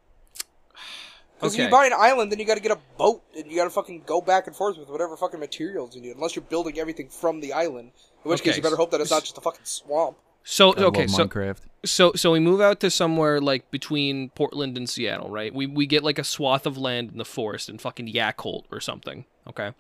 Because 1.40 1.54
Okay. 1.54 1.64
if 1.66 1.68
you 1.68 1.72
buy 1.72 1.86
an 1.86 1.94
island, 1.96 2.32
then 2.32 2.40
you 2.40 2.46
got 2.46 2.56
to 2.56 2.62
get 2.62 2.72
a 2.72 2.80
boat, 2.98 3.22
and 3.38 3.46
you 3.46 3.56
got 3.56 3.66
to 3.66 3.70
fucking 3.70 4.02
go 4.08 4.22
back 4.22 4.48
and 4.48 4.56
forth 4.56 4.76
with 4.76 4.90
whatever 4.90 5.16
fucking 5.16 5.40
materials 5.40 5.96
you 5.96 6.02
need. 6.02 6.16
Unless 6.16 6.36
you're 6.36 6.42
building 6.42 6.80
everything 6.80 7.10
from 7.10 7.42
the 7.42 7.54
island, 7.54 7.92
in 8.26 8.30
which 8.32 8.40
Okay, 8.42 8.50
case 8.50 8.58
you 8.58 8.64
better 8.64 8.76
hope 8.76 8.90
that 8.90 9.02
it's 9.02 9.12
not 9.12 9.22
just 9.24 9.38
a 9.38 9.42
fucking 9.42 9.62
swamp. 9.64 10.18
So 10.50 10.74
I 10.76 10.84
okay, 10.86 11.08
love 11.08 11.10
so 11.10 11.28
Minecraft. 11.28 11.58
so 11.84 12.14
so 12.16 12.32
we 12.32 12.40
move 12.40 12.62
out 12.62 12.80
to 12.80 12.90
somewhere 12.90 13.42
like 13.42 13.70
between 13.70 14.30
Portland 14.30 14.78
and 14.78 14.90
Seattle, 14.90 15.30
right? 15.30 15.54
We 15.54 15.66
we 15.68 15.86
get 15.86 16.04
like 16.04 16.18
a 16.18 16.24
swath 16.24 16.66
of 16.66 16.78
land 16.78 17.12
in 17.12 17.18
the 17.18 17.26
forest 17.26 17.68
in 17.68 17.78
fucking 17.78 18.08
Yacolt 18.08 18.64
or 18.72 18.80
something. 18.80 19.26
Okay, 19.50 19.74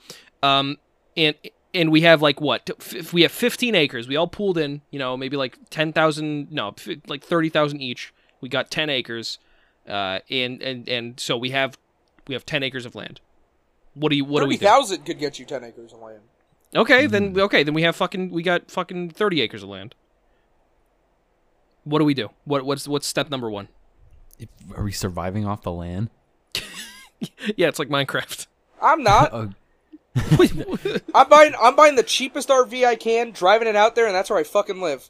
um, 0.43 0.75
and 1.15 1.35
and 1.73 1.89
we 1.89 2.01
have 2.01 2.21
like 2.21 2.41
what? 2.41 2.69
If 2.93 3.13
we 3.13 3.21
have 3.21 3.31
fifteen 3.31 3.75
acres, 3.75 4.09
we 4.09 4.17
all 4.17 4.27
pooled 4.27 4.57
in. 4.57 4.81
You 4.91 4.99
know, 4.99 5.15
maybe 5.15 5.37
like 5.37 5.57
ten 5.69 5.93
thousand, 5.93 6.51
no, 6.51 6.69
f- 6.77 6.97
like 7.07 7.23
thirty 7.23 7.47
thousand 7.47 7.81
each. 7.81 8.13
We 8.41 8.49
got 8.49 8.69
ten 8.69 8.89
acres, 8.89 9.39
uh, 9.87 10.19
and 10.29 10.61
and 10.61 10.89
and 10.89 11.17
so 11.17 11.37
we 11.37 11.51
have 11.51 11.77
we 12.27 12.33
have 12.35 12.45
ten 12.45 12.61
acres 12.61 12.85
of 12.85 12.93
land. 12.93 13.21
What 13.93 14.09
do 14.09 14.17
you 14.17 14.25
what 14.25 14.41
do 14.41 14.47
we 14.47 14.57
Thirty 14.57 14.65
do? 14.65 14.65
thousand 14.65 15.05
could 15.05 15.17
get 15.17 15.39
you 15.39 15.45
ten 15.45 15.63
acres 15.63 15.93
of 15.93 15.99
land. 15.99 16.23
Okay, 16.75 17.07
then 17.07 17.39
okay, 17.39 17.63
then 17.63 17.73
we 17.73 17.83
have 17.83 17.95
fucking 17.95 18.31
we 18.31 18.43
got 18.43 18.69
fucking 18.69 19.11
thirty 19.11 19.39
acres 19.39 19.63
of 19.63 19.69
land. 19.69 19.95
What 21.89 21.99
do 21.99 22.05
we 22.05 22.13
do? 22.13 22.29
What 22.45 22.65
what's 22.65 22.87
what's 22.87 23.07
step 23.07 23.29
number 23.29 23.49
one? 23.49 23.67
If- 24.39 24.49
Are 24.75 24.83
we 24.83 24.91
surviving 24.91 25.45
off 25.45 25.61
the 25.63 25.71
land? 25.71 26.09
Yeah, 27.55 27.67
it's 27.67 27.79
like 27.79 27.89
Minecraft. 27.89 28.45
I'm 28.81 29.01
not. 29.03 29.31
Oh, 30.19 30.39
I'm 31.15 31.29
buying. 31.29 31.53
I'm 31.61 31.75
buying 31.75 31.95
the 31.95 32.03
cheapest 32.03 32.49
RV 32.49 32.85
I 32.85 32.95
can, 32.95 33.29
driving 33.31 33.67
it 33.67 33.75
out 33.75 33.95
there, 33.95 34.05
and 34.07 34.15
that's 34.15 34.29
where 34.31 34.39
I 34.39 34.43
fucking 34.43 34.81
live. 34.81 35.09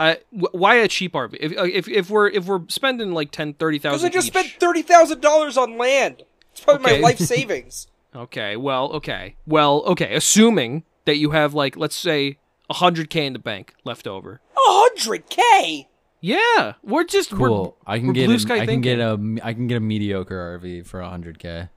I 0.00 0.18
why 0.30 0.76
a 0.76 0.88
cheap 0.88 1.12
RV? 1.12 1.36
If, 1.38 1.52
uh, 1.56 1.64
if 1.64 1.86
if 1.88 2.10
we're 2.10 2.28
if 2.28 2.46
we're 2.46 2.62
spending 2.68 3.12
like 3.12 3.30
ten 3.30 3.54
thirty 3.54 3.78
Because 3.78 4.00
thousand 4.02 4.06
I 4.08 4.12
just 4.12 4.26
each. 4.28 4.32
spent 4.32 4.48
thirty 4.60 4.82
thousand 4.82 5.20
dollars 5.20 5.56
on 5.56 5.78
land. 5.78 6.22
It's 6.52 6.60
probably 6.62 6.84
Okay. 6.92 7.00
my 7.00 7.08
life 7.08 7.18
savings. 7.18 7.86
Okay, 8.14 8.56
well, 8.56 8.90
okay, 8.92 9.36
well, 9.46 9.82
okay. 9.86 10.14
Assuming 10.14 10.84
that 11.04 11.16
you 11.18 11.30
have 11.30 11.54
like 11.54 11.76
let's 11.76 11.96
say 11.96 12.38
hundred 12.72 13.10
k 13.10 13.26
in 13.26 13.32
the 13.32 13.38
bank 13.38 13.74
left 13.84 14.06
over. 14.06 14.40
A 14.52 14.56
hundred 14.58 15.28
k. 15.28 15.88
Yeah, 16.20 16.74
we're 16.82 17.04
just 17.04 17.30
cool. 17.30 17.76
We're, 17.86 17.92
I 17.92 17.98
can 17.98 18.08
we're 18.08 18.12
get 18.14 18.26
blue 18.26 18.36
a, 18.36 18.38
sky 18.40 18.54
I 18.54 18.58
can 18.60 18.66
thinking. 18.66 18.82
get 18.82 19.00
a 19.00 19.46
I 19.46 19.52
can 19.52 19.66
get 19.66 19.76
a 19.76 19.80
mediocre 19.80 20.58
RV 20.58 20.86
for 20.86 21.00
100k. 21.00 21.68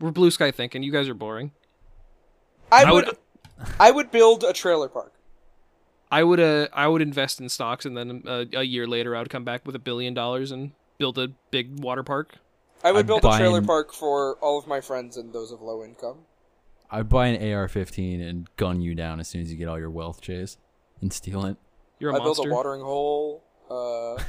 we're 0.00 0.10
blue 0.10 0.30
sky 0.30 0.50
thinking. 0.50 0.82
You 0.82 0.90
guys 0.92 1.08
are 1.08 1.14
boring. 1.14 1.52
I 2.72 2.84
I 2.84 2.92
would. 2.92 3.06
would- 3.06 3.16
I 3.80 3.90
would 3.90 4.10
build 4.10 4.44
a 4.44 4.52
trailer 4.52 4.88
park. 4.88 5.14
I 6.10 6.22
would 6.22 6.40
uh 6.40 6.68
I 6.74 6.88
would 6.88 7.00
invest 7.00 7.40
in 7.40 7.48
stocks 7.48 7.86
and 7.86 7.96
then 7.96 8.22
uh, 8.26 8.44
a 8.52 8.62
year 8.64 8.86
later 8.86 9.16
I 9.16 9.20
would 9.20 9.30
come 9.30 9.44
back 9.44 9.64
with 9.64 9.74
a 9.74 9.78
billion 9.78 10.12
dollars 10.12 10.50
and 10.52 10.72
build 10.98 11.16
a 11.18 11.28
big 11.50 11.80
water 11.80 12.02
park. 12.02 12.34
I 12.84 12.92
would 12.92 12.98
I'd 13.00 13.06
build 13.06 13.24
a 13.24 13.34
trailer 13.38 13.58
an- 13.60 13.66
park 13.66 13.94
for 13.94 14.34
all 14.42 14.58
of 14.58 14.66
my 14.66 14.82
friends 14.82 15.16
and 15.16 15.32
those 15.32 15.52
of 15.52 15.62
low 15.62 15.82
income. 15.82 16.25
I'd 16.90 17.08
buy 17.08 17.28
an 17.28 17.52
AR-15 17.52 18.26
and 18.28 18.48
gun 18.56 18.80
you 18.80 18.94
down 18.94 19.20
as 19.20 19.28
soon 19.28 19.40
as 19.42 19.50
you 19.50 19.56
get 19.58 19.68
all 19.68 19.78
your 19.78 19.90
wealth, 19.90 20.20
Chase, 20.20 20.56
and 21.00 21.12
steal 21.12 21.44
it. 21.46 21.56
You're 21.98 22.10
a 22.10 22.14
I 22.14 22.18
built 22.18 22.38
monster. 22.38 22.50
a 22.50 22.54
watering 22.54 22.82
hole. 22.82 23.42
Uh, 23.70 24.22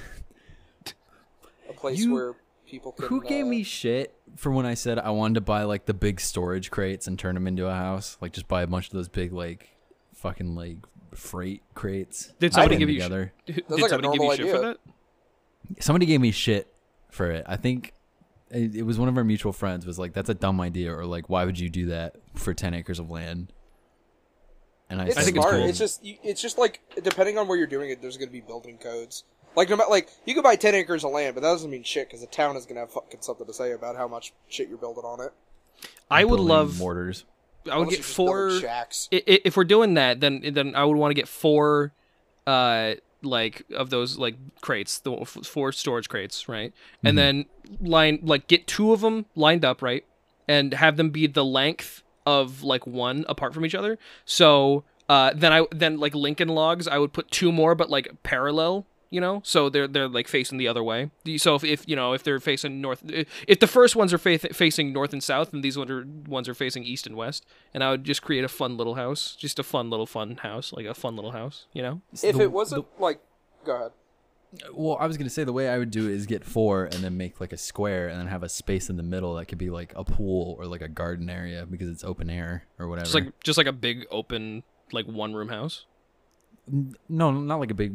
a 1.70 1.74
place 1.76 2.00
You- 2.00 2.14
where 2.14 2.34
people 2.66 2.92
can. 2.94 3.08
Who 3.08 3.22
gave 3.22 3.46
uh, 3.46 3.50
me 3.50 3.64
shit 3.64 4.16
for 4.36 4.52
when 4.52 4.66
I 4.66 4.74
said 4.74 5.00
I 5.00 5.10
wanted 5.12 5.36
to 5.36 5.42
buy 5.42 5.64
like 5.64 5.86
the 5.86 5.94
big 5.94 6.20
storage 6.20 6.72
crates 6.72 7.08
and 7.08 7.18
turn 7.20 7.36
them 7.36 7.48
into 7.48 7.68
a 7.68 7.74
house? 7.76 8.18
Like 8.22 8.34
just 8.34 8.48
buy 8.48 8.62
a 8.64 8.68
bunch 8.68 8.88
of 8.88 8.94
those 8.94 9.08
big 9.10 9.34
like 9.34 9.70
fucking 10.16 10.56
like 10.56 10.78
freight 11.14 11.62
crates. 11.76 12.34
Did 12.40 12.54
somebody 12.54 12.78
give 12.78 12.90
you 12.90 13.02
sh- 13.02 13.08
Did 13.08 13.64
like 13.70 13.84
a 13.86 13.90
somebody 13.90 14.08
give 14.08 14.14
you 14.14 14.18
normal 14.20 14.36
shit 14.36 14.50
for 14.50 14.58
idea. 14.58 14.62
that? 15.76 15.84
Somebody 15.84 16.06
gave 16.06 16.22
me 16.22 16.32
shit 16.32 16.74
for 17.12 17.30
it. 17.32 17.46
I 17.48 17.58
think 17.58 17.94
it, 18.51 18.75
it 18.75 18.84
was 18.84 18.98
one 19.00 19.10
of 19.10 19.18
our 19.18 19.24
mutual 19.24 19.51
friends 19.54 19.86
was 19.86 19.98
like, 20.00 20.13
"That's 20.13 20.30
a 20.30 20.34
dumb 20.34 20.60
idea," 20.62 20.94
or 20.96 21.06
like, 21.06 21.30
"Why 21.30 21.46
would 21.46 21.60
you 21.60 21.70
do 21.70 21.88
that 21.88 22.16
for 22.36 22.54
ten 22.54 22.74
acres 22.74 23.00
of 23.00 23.10
land?" 23.10 23.51
And 24.89 25.01
I, 25.01 25.06
It's 25.08 25.16
said, 25.16 25.25
think 25.25 25.38
it's 25.38 25.44
smart. 25.46 25.60
cool. 25.60 25.70
It's 25.70 25.77
just 25.80 26.04
you- 26.04 26.18
it's 26.24 26.42
just 26.42 26.58
like 26.58 26.80
depending 27.04 27.38
on 27.38 27.48
where 27.48 27.58
you're 27.58 27.68
doing 27.68 27.89
it, 27.89 28.01
there's 28.01 28.18
going 28.18 28.30
to 28.30 28.34
be 28.34 28.39
building 28.42 28.77
codes. 28.77 29.24
Like 29.56 29.70
no 29.70 29.75
matter 29.75 29.89
like 29.89 30.10
you 30.25 30.34
could 30.34 30.44
buy 30.44 30.56
ten 30.56 30.75
acres 30.75 31.04
of 31.04 31.12
land, 31.12 31.36
but 31.36 31.42
that 31.42 31.50
doesn't 31.50 31.70
mean 31.70 31.84
shit 31.84 32.08
because 32.08 32.22
the 32.22 32.27
town 32.27 32.56
is 32.56 32.66
going 32.66 32.75
to 32.75 32.82
have 32.82 32.92
fucking 32.92 33.22
something 33.22 33.46
to 33.48 33.54
say 33.54 33.72
about 33.72 33.96
how 33.98 34.08
much 34.08 34.32
shit 34.48 34.70
you're 34.70 34.77
building 34.77 35.04
on 35.04 35.20
it. 35.20 35.34
I 36.10 36.24
would 36.24 36.38
building 36.38 36.48
love 36.48 36.77
mortars. 36.80 37.25
I 37.70 37.77
would 37.77 37.88
Unless 37.88 37.89
get 37.89 37.98
you're 37.98 38.04
just 38.04 38.18
building 38.18 38.34
four 38.34 38.60
shacks. 38.62 39.10
i- 39.12 39.16
i- 39.27 39.42
if 39.44 39.58
we're 39.58 39.66
doing 39.66 39.96
that 39.96 40.22
then 40.22 40.42
then 40.54 40.74
I 40.75 40.86
would 40.86 40.96
want 40.96 41.10
to 41.12 41.16
get 41.16 41.27
four 41.27 41.92
uh 42.46 42.94
like 43.27 43.63
of 43.74 43.89
those 43.89 44.17
like 44.17 44.36
crates, 44.62 45.00
the 45.00 45.13
f- 45.13 45.46
four 45.46 45.72
storage 45.72 46.10
crates, 46.10 46.48
right? 46.50 46.72
Mm-hmm. 46.72 47.07
And 47.07 47.17
then 47.17 47.46
line 47.81 48.19
like 48.24 48.48
get 48.48 48.67
two 48.67 48.93
of 48.93 49.01
them 49.01 49.25
lined 49.36 49.63
up, 49.65 49.81
right? 49.81 50.05
And 50.48 50.74
have 50.74 50.98
them 50.98 51.10
be 51.10 51.27
the 51.27 51.46
length 51.46 52.03
of 52.25 52.63
like 52.63 52.88
one 52.88 53.25
apart 53.29 53.53
from 53.53 53.65
each 53.65 53.75
other. 53.75 53.98
So 54.25 54.84
uh 55.10 55.31
then 55.36 55.53
I 55.53 55.65
then 55.72 56.00
like 56.00 56.15
Lincoln 56.15 56.50
logs, 56.50 56.88
I 56.88 56.98
would 56.98 57.13
put 57.13 57.31
two 57.31 57.51
more 57.51 57.75
but 57.75 57.89
like 57.89 58.10
parallel, 58.24 58.86
you 59.10 59.22
know? 59.22 59.42
So 59.44 59.70
they're 59.70 59.88
they're 59.88 60.08
like 60.08 60.28
facing 60.28 60.58
the 60.58 60.68
other 60.68 60.84
way. 60.84 61.12
So 61.38 61.56
if, 61.56 61.64
if 61.64 61.84
you 61.88 61.96
know, 61.96 62.14
if 62.14 62.24
they're 62.24 62.40
facing 62.40 62.82
north 62.82 63.04
if 63.48 63.60
the 63.60 63.68
first 63.68 63.96
ones 63.96 64.14
are 64.14 64.18
fa- 64.18 64.40
facing 64.54 64.94
north 64.94 65.14
and 65.14 65.24
south 65.24 65.54
and 65.54 65.64
these 65.64 65.78
ones 65.78 65.92
are 65.92 66.06
ones 66.28 66.48
are 66.50 66.54
facing 66.54 66.84
east 66.84 67.08
and 67.08 67.16
west, 67.16 67.46
and 67.74 67.84
I 67.84 67.92
would 67.92 68.04
just 68.04 68.22
create 68.22 68.44
a 68.44 68.48
fun 68.50 68.78
little 68.78 68.96
house, 68.96 69.36
just 69.38 69.60
a 69.60 69.64
fun 69.64 69.90
little 69.90 70.06
fun 70.08 70.38
house, 70.38 70.74
like 70.74 70.86
a 70.86 70.94
fun 70.94 71.16
little 71.16 71.32
house, 71.32 71.66
you 71.74 71.82
know? 71.82 72.02
If 72.14 72.36
The- 72.36 72.44
it 72.44 72.52
wasn't 72.52 72.86
like, 73.00 73.20
go 73.66 73.76
ahead. 73.76 73.92
Well, 74.74 74.98
I 75.00 75.08
was 75.08 75.18
gonna 75.18 75.30
say 75.30 75.44
the 75.44 75.52
way 75.54 75.68
I 75.68 75.78
would 75.78 75.92
do 75.92 76.08
it 76.08 76.14
is 76.14 76.26
get 76.26 76.46
four 76.46 76.86
and 76.86 77.04
then 77.04 77.18
make 77.18 77.42
like 77.42 77.52
a 77.52 77.58
square 77.58 78.08
and 78.08 78.18
then 78.18 78.28
have 78.28 78.44
a 78.44 78.50
space 78.50 78.90
in 78.90 78.96
the 78.96 79.04
middle 79.04 79.36
that 79.36 79.46
could 79.48 79.58
be 79.58 79.70
like 79.70 79.92
a 79.96 80.06
pool 80.06 80.56
or 80.58 80.66
like 80.66 80.82
a 80.82 80.88
garden 80.88 81.30
area 81.30 81.66
because 81.66 81.90
it's 81.90 82.04
open 82.04 82.30
air 82.30 82.64
or 82.80 82.88
whatever. 82.88 83.06
Just 83.06 83.16
like 83.16 83.40
just 83.44 83.58
like 83.58 83.68
a 83.68 83.74
big 83.74 84.06
open 84.10 84.64
like 84.94 85.06
one 85.06 85.34
room 85.34 85.50
house. 85.50 85.86
no, 87.10 87.32
not 87.32 87.60
like 87.60 87.72
a 87.72 87.74
big 87.74 87.94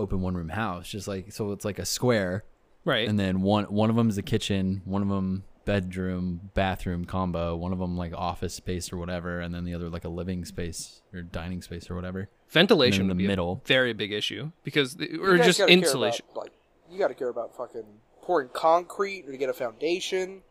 open 0.00 0.20
one 0.20 0.34
room 0.34 0.48
house. 0.48 0.88
Just 0.88 1.06
like 1.08 1.32
so, 1.32 1.52
it's 1.52 1.64
like 1.64 1.78
a 1.78 1.84
square, 1.84 2.44
Right. 2.84 3.08
and 3.08 3.18
then 3.18 3.42
one 3.42 3.64
one 3.64 3.90
of 3.90 3.96
them 3.96 4.08
is 4.08 4.18
a 4.18 4.22
kitchen, 4.22 4.82
one 4.84 5.02
of 5.02 5.08
them 5.08 5.44
bedroom 5.66 6.50
bathroom 6.54 7.04
combo, 7.04 7.54
one 7.54 7.72
of 7.72 7.78
them 7.78 7.96
like 7.96 8.12
office 8.14 8.54
space 8.54 8.92
or 8.92 8.96
whatever, 8.96 9.40
and 9.40 9.54
then 9.54 9.64
the 9.64 9.74
other 9.74 9.88
like 9.88 10.04
a 10.04 10.08
living 10.08 10.44
space 10.44 11.02
or 11.14 11.22
dining 11.22 11.62
space 11.62 11.90
or 11.90 11.94
whatever. 11.94 12.28
Ventilation 12.48 13.02
in 13.02 13.08
would 13.08 13.16
the 13.18 13.22
be 13.22 13.28
middle. 13.28 13.60
a 13.64 13.68
very 13.68 13.92
big 13.92 14.10
issue 14.10 14.50
because 14.64 14.96
You 14.98 15.22
or 15.22 15.36
just 15.38 15.60
insulation. 15.60 16.24
About, 16.32 16.44
like 16.44 16.52
you 16.90 16.98
got 16.98 17.08
to 17.08 17.14
care 17.14 17.28
about 17.28 17.54
fucking 17.56 17.84
pouring 18.22 18.48
concrete 18.52 19.24
or 19.28 19.32
to 19.32 19.38
get 19.38 19.48
a 19.48 19.52
foundation. 19.52 20.42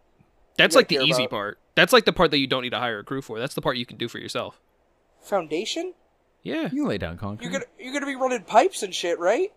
That's 0.58 0.75
like 0.75 0.88
the 0.88 0.98
easy 1.03 1.24
about- 1.24 1.29
part. 1.32 1.60
That's 1.75 1.91
like 1.94 2.06
the 2.06 2.13
part 2.13 2.32
that 2.32 2.38
you 2.39 2.48
don't 2.48 2.63
need 2.63 2.72
to 2.72 2.79
hire 2.79 3.00
a 3.00 3.03
crew 3.03 3.22
for. 3.22 3.39
That's 3.39 3.53
the 3.56 3.62
part 3.62 3.77
you 3.77 3.86
can 3.86 3.98
do 3.98 4.08
for 4.08 4.20
yourself. 4.20 4.62
Foundation? 5.22 5.94
Yeah. 6.43 6.63
You 6.63 6.69
can 6.84 6.86
lay 6.88 6.98
down 6.98 7.17
concrete. 7.17 7.46
You're 7.46 7.51
gonna 7.53 7.65
you're 7.79 7.93
gonna 7.93 8.05
be 8.05 8.15
running 8.15 8.41
pipes 8.43 8.84
and 8.84 8.93
shit, 8.93 9.19
right? 9.19 9.51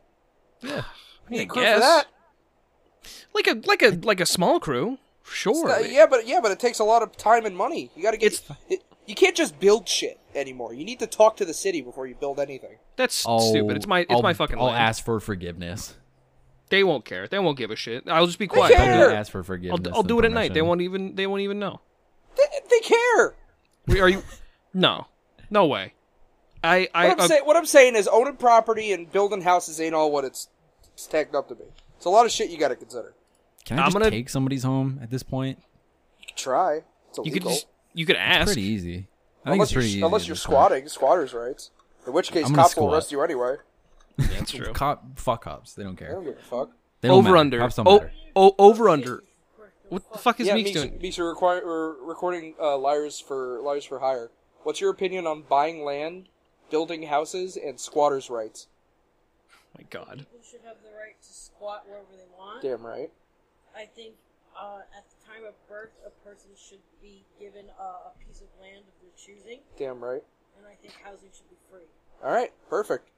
Yeah. 0.61 0.83
You 1.31 1.39
need 1.39 1.41
I 1.41 1.43
a 1.45 1.47
crew 1.47 1.63
guess. 1.63 1.75
for 1.77 1.81
that. 1.81 2.07
Like 3.35 3.47
a 3.47 3.61
like 3.67 3.83
a 3.83 3.91
like 4.07 4.21
a 4.21 4.27
small 4.27 4.59
crew. 4.61 4.99
Sure. 5.25 5.71
Uh, 5.71 5.79
yeah, 5.79 6.07
but 6.11 6.27
yeah, 6.27 6.41
but 6.43 6.51
it 6.51 6.59
takes 6.59 6.81
a 6.81 6.85
lot 6.85 7.03
of 7.03 7.17
time 7.17 7.47
and 7.47 7.57
money. 7.57 7.91
You 7.95 8.03
got 8.03 8.11
to 8.11 8.17
get. 8.17 8.33
It's- 8.33 8.57
it, 8.69 8.83
you 9.07 9.15
can't 9.15 9.37
just 9.37 9.59
build 9.61 9.89
shit 9.89 10.19
anymore. 10.35 10.75
You 10.75 10.85
need 10.85 10.99
to 10.99 11.07
talk 11.07 11.37
to 11.39 11.45
the 11.45 11.55
city 11.55 11.81
before 11.81 12.07
you 12.07 12.15
build 12.17 12.39
anything. 12.41 12.77
That's 12.97 13.25
I'll- 13.27 13.39
stupid. 13.41 13.77
It's 13.77 13.87
my 13.87 14.01
it's 14.01 14.11
I'll- 14.11 14.23
my 14.23 14.35
fucking 14.35 14.59
I'll 14.59 14.67
land. 14.67 14.79
ask 14.83 15.05
for 15.05 15.19
forgiveness. 15.21 15.95
They 16.71 16.83
won't 16.85 17.05
care. 17.05 17.29
They 17.29 17.39
won't 17.39 17.57
give 17.59 17.71
a 17.71 17.77
shit. 17.77 18.09
I'll 18.09 18.27
just 18.27 18.39
be 18.39 18.47
quiet. 18.49 18.75
care. 18.75 18.93
I'll 18.95 19.03
I'll 19.05 19.09
do, 19.11 19.15
ask 19.15 19.31
for 19.31 19.39
I'll, 19.39 19.45
forgiveness. 19.45 19.93
I'll 19.95 20.03
do 20.03 20.19
and 20.19 20.25
it 20.25 20.29
at 20.29 20.35
night. 20.35 20.55
They 20.55 20.63
won't 20.63 20.81
even 20.81 21.15
they 21.15 21.27
won't 21.29 21.43
even 21.43 21.59
know. 21.61 21.81
They, 22.37 22.45
they 22.69 22.81
care. 22.81 23.35
We, 23.87 24.01
are 24.01 24.09
you? 24.09 24.23
No, 24.75 25.07
no 25.51 25.67
way. 25.67 25.95
I 26.65 26.89
I 26.95 27.09
What 27.09 27.19
I'm, 27.19 27.25
uh, 27.25 27.29
say, 27.29 27.41
what 27.43 27.57
I'm 27.57 27.67
saying 27.67 27.97
is 27.97 28.07
owning 28.09 28.37
property 28.37 28.93
and 28.93 29.11
building 29.11 29.41
houses 29.43 29.81
ain't 29.81 29.95
all 29.95 30.11
what 30.13 30.25
it's 30.25 30.49
it's 30.95 31.07
tacked 31.07 31.35
up 31.35 31.49
to 31.49 31.55
be. 31.55 31.65
It's 31.97 32.07
a 32.07 32.11
lot 32.11 32.27
of 32.27 32.33
shit 32.33 32.51
you 32.51 32.59
got 32.59 32.69
to 32.69 32.77
consider. 32.77 33.15
Can 33.65 33.79
I 33.79 33.83
I'm 33.83 33.87
just 33.89 33.99
gonna- 33.99 34.11
take 34.11 34.29
somebody's 34.29 34.63
home 34.65 34.99
at 35.03 35.11
this 35.11 35.23
point? 35.23 35.59
You 36.21 36.27
can 36.29 36.37
try. 36.37 36.83
It's 37.11 37.19
you 37.25 37.33
could 37.33 37.43
just 37.43 37.67
you 37.95 38.07
could 38.07 38.17
ask. 38.17 38.47
Pretty 38.47 38.63
easy. 38.63 39.09
I 39.45 39.51
think 39.51 39.55
unless 39.55 39.69
it's 39.69 39.73
pretty 39.75 39.89
you're, 39.89 39.97
easy. 39.97 40.03
unless 40.07 40.23
at 40.23 40.29
you're 40.29 40.35
this 40.35 40.45
point. 40.47 40.55
squatting, 40.57 40.89
squatters' 40.89 41.35
rights. 41.35 41.71
In 42.07 42.13
which 42.13 42.31
case, 42.33 42.47
I'm 42.47 42.53
gonna 42.53 42.63
cops 42.63 42.77
will 42.77 42.83
squat. 42.85 42.95
arrest 42.95 43.13
you 43.13 43.23
anyway. 43.23 43.57
That's 44.19 44.53
true. 44.53 44.73
Cop, 44.73 45.19
fuck 45.19 45.45
cops. 45.45 45.75
They 45.75 45.83
don't 45.83 45.95
I 46.01 46.05
care. 46.05 46.13
don't 46.13 46.25
give 46.25 46.37
a 46.39 46.43
fuck. 46.43 46.71
They 47.01 47.09
don't 47.09 47.19
over 47.19 47.29
matter. 47.31 47.37
under. 47.39 47.59
Cops 47.59 47.77
don't 47.77 47.89
Oh, 47.89 47.99
matter. 47.99 48.13
oh, 48.37 48.55
over 48.59 48.89
under. 48.89 49.23
What 49.89 50.11
the 50.13 50.19
fuck 50.19 50.41
is 50.41 50.47
yeah, 50.47 50.55
Meeks 50.55 50.69
Meeks, 50.69 50.81
doing? 50.81 50.99
Meeks 51.03 51.19
are 51.19 51.29
require, 51.29 51.61
or 51.61 51.97
recording 52.03 52.55
uh, 52.61 52.79
liars 52.79 53.21
for 53.21 53.61
liars 53.63 53.85
for 53.85 53.99
hire. 53.99 54.31
What's 54.63 54.81
your 54.81 54.91
opinion 54.91 55.27
on 55.27 55.43
buying 55.43 55.85
land, 55.85 56.29
building 56.73 57.05
houses, 57.05 57.57
and 57.57 57.79
squatters' 57.79 58.29
rights? 58.29 58.67
my 59.79 59.85
God. 59.91 60.19
People 60.19 60.41
should 60.43 60.61
have 60.65 60.77
the 60.83 60.91
right 60.97 61.21
to 61.23 61.33
squat 61.33 61.85
wherever 61.87 62.07
they 62.13 62.29
want. 62.37 62.63
Damn 62.63 62.85
right. 62.85 63.11
I 63.77 63.85
think 63.87 64.15
uh, 64.61 64.81
at 64.97 65.05
the 65.09 65.27
time 65.27 65.45
of 65.45 65.55
birth, 65.69 65.93
a 66.07 66.11
person 66.29 66.51
should 66.57 66.81
be 67.01 67.25
given 67.41 67.67
a, 67.79 67.83
a 67.83 68.13
piece 68.27 68.41
of 68.41 68.49
land 68.61 68.81
of 68.81 68.95
their 69.01 69.13
choosing, 69.17 69.61
Damn 69.79 70.03
right. 70.03 70.23
and 70.59 70.67
I 70.67 70.75
think 70.81 70.95
housing 71.03 71.31
should 71.35 71.49
be 71.49 71.57
free. 71.71 71.87
All 72.23 72.33
right, 72.33 72.53
perfect. 72.69 73.09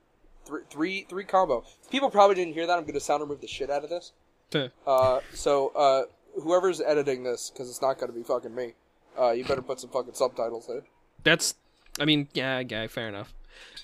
Three, 0.46 0.60
three, 0.70 1.06
three 1.08 1.24
combo. 1.24 1.64
People 1.90 2.10
probably 2.10 2.36
didn't 2.36 2.54
hear 2.54 2.66
that. 2.66 2.76
I'm 2.76 2.84
going 2.84 2.94
to 2.94 3.00
sound 3.00 3.22
remove 3.22 3.40
the 3.40 3.46
shit 3.48 3.70
out 3.70 3.82
of 3.82 3.90
this. 3.90 4.12
Tuh. 4.50 4.68
Uh, 4.86 5.20
so 5.32 5.72
uh, 5.74 6.02
whoever's 6.40 6.80
editing 6.80 7.24
this, 7.24 7.50
because 7.50 7.68
it's 7.68 7.82
not 7.82 7.98
going 7.98 8.12
to 8.12 8.16
be 8.16 8.22
fucking 8.22 8.54
me. 8.54 8.74
Uh, 9.18 9.30
you 9.30 9.44
better 9.44 9.62
put 9.62 9.80
some 9.80 9.90
fucking 9.90 10.14
subtitles 10.14 10.68
in. 10.68 10.82
That's. 11.22 11.54
I 11.98 12.04
mean, 12.04 12.28
yeah, 12.34 12.58
yeah, 12.60 12.86
fair 12.88 13.08
enough. 13.08 13.32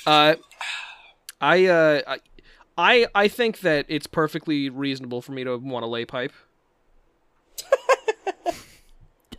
Uh, 0.06 0.36
I 1.40 1.66
uh, 1.66 2.00
I, 2.06 2.18
I 2.76 3.06
I 3.14 3.28
think 3.28 3.60
that 3.60 3.86
it's 3.88 4.06
perfectly 4.06 4.68
reasonable 4.70 5.22
for 5.22 5.32
me 5.32 5.44
to 5.44 5.56
want 5.56 5.82
to 5.82 5.86
lay 5.86 6.04
pipe. 6.04 6.32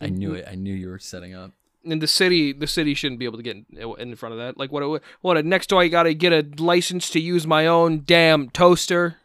I 0.01 0.09
knew 0.09 0.33
it. 0.33 0.45
I 0.49 0.55
knew 0.55 0.73
you 0.73 0.89
were 0.89 0.99
setting 0.99 1.35
up. 1.35 1.51
And 1.85 2.01
the 2.01 2.07
city, 2.07 2.53
the 2.53 2.67
city 2.67 2.93
shouldn't 2.93 3.19
be 3.19 3.25
able 3.25 3.37
to 3.37 3.43
get 3.43 3.55
in, 3.55 3.95
in 3.99 4.15
front 4.15 4.33
of 4.33 4.39
that. 4.39 4.57
Like, 4.57 4.71
what? 4.71 5.01
What? 5.21 5.45
Next 5.45 5.67
door, 5.67 5.81
I 5.81 5.87
gotta 5.87 6.13
get 6.13 6.33
a 6.33 6.45
license 6.61 7.09
to 7.11 7.19
use 7.19 7.47
my 7.47 7.67
own 7.67 8.03
damn 8.05 8.49
toaster. 8.49 9.17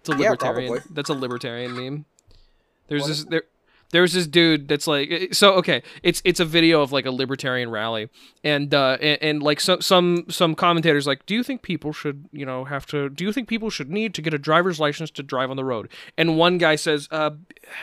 It's 0.00 0.08
a 0.08 0.12
libertarian. 0.12 0.68
probably. 0.70 0.94
That's 0.94 1.10
a 1.10 1.14
libertarian 1.14 1.74
meme. 1.76 2.04
There's 2.88 3.06
this 3.06 3.24
there. 3.24 3.42
There's 3.92 4.12
this 4.12 4.26
dude 4.26 4.68
that's 4.68 4.86
like 4.86 5.10
eh, 5.10 5.26
so 5.32 5.54
okay 5.54 5.82
it's 6.02 6.22
it's 6.24 6.40
a 6.40 6.44
video 6.44 6.82
of 6.82 6.92
like 6.92 7.06
a 7.06 7.10
libertarian 7.10 7.70
rally. 7.70 8.08
And 8.44 8.72
uh 8.74 8.98
and, 9.00 9.18
and 9.22 9.42
like 9.42 9.60
some 9.60 9.80
some 9.80 10.26
some 10.28 10.54
commentators 10.54 11.06
like 11.06 11.26
do 11.26 11.34
you 11.34 11.42
think 11.42 11.62
people 11.62 11.92
should 11.92 12.26
you 12.32 12.46
know 12.46 12.64
have 12.64 12.86
to 12.86 13.08
do 13.08 13.24
you 13.24 13.32
think 13.32 13.48
people 13.48 13.70
should 13.70 13.90
need 13.90 14.14
to 14.14 14.22
get 14.22 14.34
a 14.34 14.38
driver's 14.38 14.80
license 14.80 15.10
to 15.12 15.22
drive 15.22 15.50
on 15.50 15.56
the 15.56 15.64
road? 15.64 15.88
And 16.16 16.36
one 16.36 16.58
guy 16.58 16.76
says 16.76 17.08
uh 17.10 17.30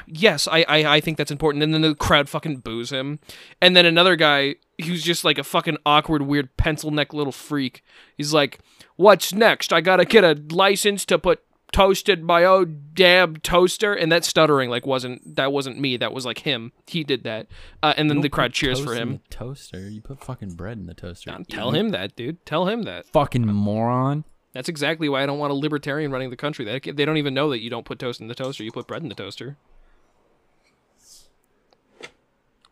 yes 0.05 0.47
I 0.47 0.65
I, 0.67 0.95
I 0.95 1.01
think 1.01 1.17
that's 1.17 1.31
important. 1.31 1.63
And 1.63 1.73
then 1.73 1.81
the 1.81 1.95
crowd 1.95 2.29
fucking 2.29 2.57
boos 2.57 2.89
him. 2.89 3.19
And 3.61 3.75
then 3.75 3.85
another 3.85 4.15
guy 4.15 4.55
who's 4.83 5.03
just 5.03 5.23
like 5.25 5.37
a 5.37 5.43
fucking 5.43 5.77
awkward 5.85 6.21
weird 6.21 6.55
pencil 6.55 6.91
neck 6.91 7.11
little 7.11 7.31
freak 7.31 7.83
he's 8.15 8.31
like 8.31 8.59
what's 8.97 9.33
next? 9.33 9.71
I 9.71 9.79
gotta 9.79 10.03
get 10.03 10.23
a 10.23 10.37
license 10.53 11.05
to 11.05 11.17
put 11.17 11.41
toasted 11.71 12.23
my 12.23 12.43
own 12.45 12.81
damn 12.93 13.35
toaster 13.37 13.93
and 13.93 14.11
that 14.11 14.23
stuttering 14.23 14.69
like 14.69 14.85
wasn't 14.85 15.35
that 15.35 15.51
wasn't 15.51 15.79
me 15.79 15.97
that 15.97 16.13
was 16.13 16.25
like 16.25 16.39
him. 16.39 16.71
He 16.85 17.03
did 17.03 17.23
that. 17.23 17.47
Uh, 17.83 17.93
and 17.97 18.09
then 18.09 18.21
the 18.21 18.29
crowd 18.29 18.51
put 18.51 18.53
cheers 18.53 18.79
for 18.79 18.87
toast 18.87 19.01
in 19.01 19.01
him. 19.01 19.21
the 19.29 19.35
toaster. 19.35 19.89
You 19.89 20.01
put 20.01 20.23
fucking 20.23 20.55
bread 20.55 20.77
in 20.77 20.87
the 20.87 20.93
toaster. 20.93 21.31
Don't 21.31 21.47
tell 21.47 21.71
him 21.71 21.89
that 21.89 22.15
dude. 22.15 22.45
Tell 22.45 22.67
him 22.67 22.83
that. 22.83 23.05
Fucking 23.07 23.45
moron. 23.45 24.23
that's 24.53 24.69
exactly 24.69 25.09
why 25.09 25.23
i 25.23 25.25
don't 25.25 25.39
want 25.39 25.51
a 25.51 25.55
libertarian 25.55 26.11
running 26.11 26.29
the 26.29 26.37
country. 26.37 26.65
They, 26.65 26.79
they 26.79 27.05
don't 27.05 27.17
even 27.17 27.33
know 27.33 27.49
that 27.49 27.59
you 27.61 27.69
don't 27.69 27.85
put 27.85 27.99
toast 27.99 28.21
in 28.21 28.27
the 28.27 28.35
toaster. 28.35 28.63
You 28.63 28.71
put 28.71 28.87
bread 28.87 29.03
in 29.03 29.09
the 29.09 29.15
toaster. 29.15 29.57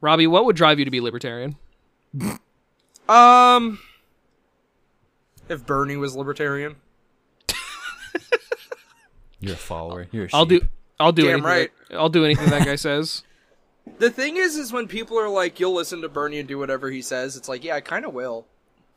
Robbie 0.01 0.27
what 0.27 0.45
would 0.45 0.55
drive 0.55 0.79
you 0.79 0.85
to 0.85 0.91
be 0.91 1.01
libertarian? 1.01 1.57
Um, 3.09 3.79
if 5.49 5.65
Bernie 5.65 5.97
was 5.97 6.15
libertarian, 6.15 6.75
You're 9.39 9.53
a 9.53 9.57
follower. 9.57 10.07
You're 10.11 10.25
a 10.25 10.29
i'll 10.33 10.45
do 10.45 10.59
sheep. 10.61 10.69
i'll 10.99 11.11
do 11.11 11.23
Damn 11.23 11.31
anything 11.31 11.43
right. 11.45 11.71
that, 11.89 11.97
i'll 11.97 12.09
do 12.09 12.25
anything 12.25 12.49
that 12.49 12.65
guy 12.65 12.75
says 12.89 13.23
the 13.99 14.09
thing 14.09 14.37
is, 14.37 14.55
is 14.57 14.73
when 14.73 14.87
people 14.87 15.19
are 15.19 15.29
like, 15.29 15.59
"You'll 15.59 15.75
listen 15.75 16.01
to 16.01 16.09
Bernie 16.09 16.39
and 16.39 16.47
do 16.47 16.57
whatever 16.57 16.89
he 16.89 17.03
says," 17.03 17.37
it's 17.37 17.47
like, 17.47 17.63
yeah, 17.63 17.75
I 17.75 17.81
kind 17.81 18.03
of 18.03 18.13
will. 18.15 18.47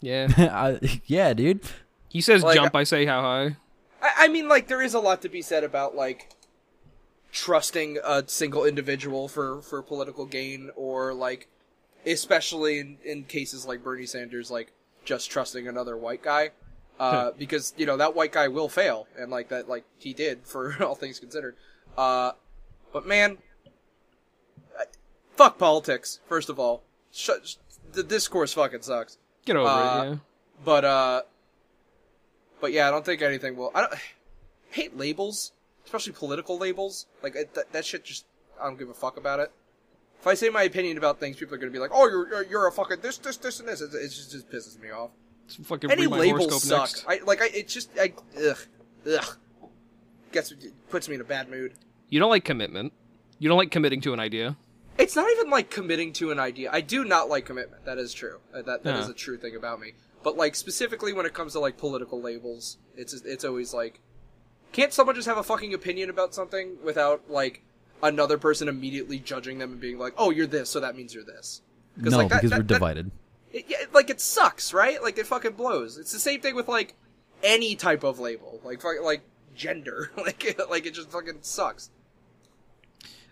yeah 0.01 0.29
I- 0.39 1.01
yeah, 1.07 1.35
dude. 1.35 1.61
he 2.09 2.21
says 2.23 2.43
Like, 2.43 2.55
jump 2.55 2.75
i 2.75 2.85
say 2.85 3.05
how 3.05 3.21
high 3.21 3.57
I, 4.01 4.13
I 4.25 4.29
mean, 4.29 4.49
like, 4.49 4.67
there 4.69 4.81
is 4.81 4.95
a 4.95 5.01
lot 5.01 5.21
to 5.23 5.29
be 5.29 5.43
said 5.43 5.63
about 5.65 5.95
like 5.97 6.31
trusting 7.33 7.99
a 8.05 8.25
single 8.27 8.65
individual 8.65 9.29
for 9.29 9.61
for 9.63 9.83
political 9.83 10.25
gain, 10.25 10.71
or 10.77 11.13
like, 11.13 11.49
especially 12.07 12.79
in 12.79 12.97
in 13.05 13.25
cases 13.25 13.67
like 13.67 13.83
Bernie 13.85 14.07
Sanders, 14.07 14.51
like 14.51 14.73
just 15.05 15.31
trusting 15.31 15.67
another 15.69 15.97
white 15.97 16.23
guy. 16.23 16.51
Uh, 16.99 17.31
because 17.39 17.75
you 17.77 17.87
know 17.87 17.97
that 17.97 18.15
white 18.17 18.33
guy 18.33 18.49
will 18.49 18.69
fail, 18.69 19.07
and 19.17 19.31
like 19.31 19.49
that, 19.51 19.69
like 19.69 19.85
he 19.99 20.13
did 20.13 20.41
for 20.45 20.75
all 20.85 20.95
things 20.97 21.21
considered. 21.21 21.55
Uh, 21.97 22.33
but 22.93 23.07
man, 23.07 23.39
I- 24.79 24.85
fuck 25.37 25.59
politics. 25.59 26.21
First 26.29 26.49
of 26.49 26.59
all, 26.59 26.83
Sh- 27.13 27.31
sh- 27.45 27.55
the 27.93 28.03
discourse 28.03 28.53
fucking 28.55 28.83
sucks. 28.83 29.19
get 29.45 29.57
over 29.57 29.69
Uh, 29.69 30.03
it 30.05 30.09
yeah 30.11 30.17
But 30.65 30.85
uh, 30.85 31.23
but 32.61 32.73
yeah, 32.73 32.89
I 32.89 32.91
don't 32.91 33.05
think 33.05 33.23
anything 33.23 33.57
will. 33.57 33.71
I 33.75 33.83
don't 33.83 33.95
I 33.95 34.01
hate 34.71 34.97
labels, 34.97 35.53
especially 35.85 36.13
political 36.15 36.59
labels. 36.59 37.07
Like 37.23 37.37
it, 37.37 37.55
that, 37.55 37.73
that 37.73 37.85
shit. 37.85 38.05
Just 38.05 38.25
I 38.61 38.65
don't 38.65 38.79
give 38.79 38.89
a 38.91 38.95
fuck 38.95 39.17
about 39.17 39.39
it. 39.41 39.53
If 40.21 40.27
I 40.27 40.35
say 40.35 40.49
my 40.49 40.65
opinion 40.65 40.99
about 40.99 41.21
things, 41.21 41.37
people 41.37 41.55
are 41.55 41.59
gonna 41.59 41.71
be 41.71 41.79
like, 41.79 41.93
"Oh, 41.95 42.09
you're 42.09 42.29
you're, 42.29 42.45
you're 42.45 42.67
a 42.67 42.73
fucking 42.73 43.03
this 43.03 43.19
this 43.19 43.37
this 43.37 43.61
and 43.61 43.69
this." 43.69 43.81
It, 43.81 43.95
it 43.95 44.09
just 44.09 44.33
just 44.33 44.51
pisses 44.51 44.81
me 44.81 44.91
off. 44.91 45.11
Fucking 45.49 45.91
Any 45.91 46.03
read 46.03 46.11
my 46.11 46.19
labels 46.19 46.45
horoscope 46.51 46.61
suck. 46.63 46.81
next. 46.81 47.05
I 47.09 47.25
like 47.25 47.43
I 47.43 47.47
it 47.47 47.69
just 47.69 47.91
I 47.99 48.13
ugh 48.49 48.59
ugh 49.11 49.37
gets 50.33 50.53
puts 50.91 51.09
me 51.09 51.15
in 51.15 51.21
a 51.21 51.25
bad 51.25 51.49
mood. 51.51 51.75
You 52.09 52.21
don't 52.21 52.31
like 52.31 52.45
commitment. 52.45 52.93
You 53.39 53.49
don't 53.49 53.59
like 53.59 53.71
committing 53.71 54.01
to 54.03 54.13
an 54.13 54.21
idea. 54.21 54.57
It's 54.99 55.15
not 55.15 55.31
even 55.31 55.49
like 55.51 55.71
committing 55.71 56.13
to 56.15 56.33
an 56.33 56.39
idea. 56.41 56.71
I 56.73 56.81
do 56.81 57.05
not 57.05 57.29
like 57.29 57.47
commitment. 57.47 57.85
That 57.85 57.99
is 57.99 58.13
true. 58.13 58.39
Uh, 58.53 58.63
That 58.63 58.83
that 58.85 58.99
is 58.99 59.07
Yeah. 59.07 59.13
a 59.13 59.15
true 59.15 59.37
thing 59.39 59.55
about 59.57 59.81
me. 59.81 59.95
But 60.23 60.37
like 60.37 60.55
specifically 60.57 61.13
when 61.13 61.25
it 61.27 61.35
comes 61.35 61.53
to 61.53 61.61
like 61.61 61.77
political 61.79 62.21
labels, 62.21 62.79
it's 62.97 63.15
it's 63.15 63.45
always 63.45 63.73
like, 63.73 64.01
can't 64.73 64.93
someone 64.93 65.15
just 65.15 65.29
have 65.29 65.39
a 65.39 65.43
fucking 65.45 65.73
opinion 65.73 66.11
about 66.11 66.35
something 66.35 66.77
without 66.83 67.31
like 67.31 67.63
another 68.03 68.39
person 68.39 68.69
immediately 68.69 69.19
judging 69.19 69.59
them 69.59 69.73
and 69.73 69.81
being 69.81 69.99
like, 69.99 70.15
oh, 70.19 70.31
you're 70.31 70.47
this, 70.47 70.69
so 70.71 70.81
that 70.81 70.97
means 70.97 71.15
you're 71.15 71.25
this. 71.25 71.63
No, 71.97 72.17
like, 72.17 72.29
that- 72.29 72.37
because 72.43 72.51
that- 72.51 72.57
we're 72.59 72.63
that- 72.65 72.75
divided. 72.75 73.11
It, 73.69 73.93
like 73.93 74.11
it 74.11 74.21
sucks, 74.21 74.73
right? 74.73 75.03
Like 75.03 75.19
it 75.19 75.27
fucking 75.27 75.53
blows. 75.53 75.99
It's 75.99 76.13
the 76.13 76.19
same 76.19 76.41
thing 76.41 76.55
with 76.55 76.69
like 76.69 76.95
any 77.43 77.75
type 77.75 78.05
of 78.05 78.19
label, 78.19 78.61
like 78.65 78.83
like 78.85 79.23
gender, 79.55 80.11
like 80.17 80.59
like 80.71 80.87
it 80.87 80.95
just 80.95 81.11
fucking 81.11 81.39
sucks. 81.43 81.91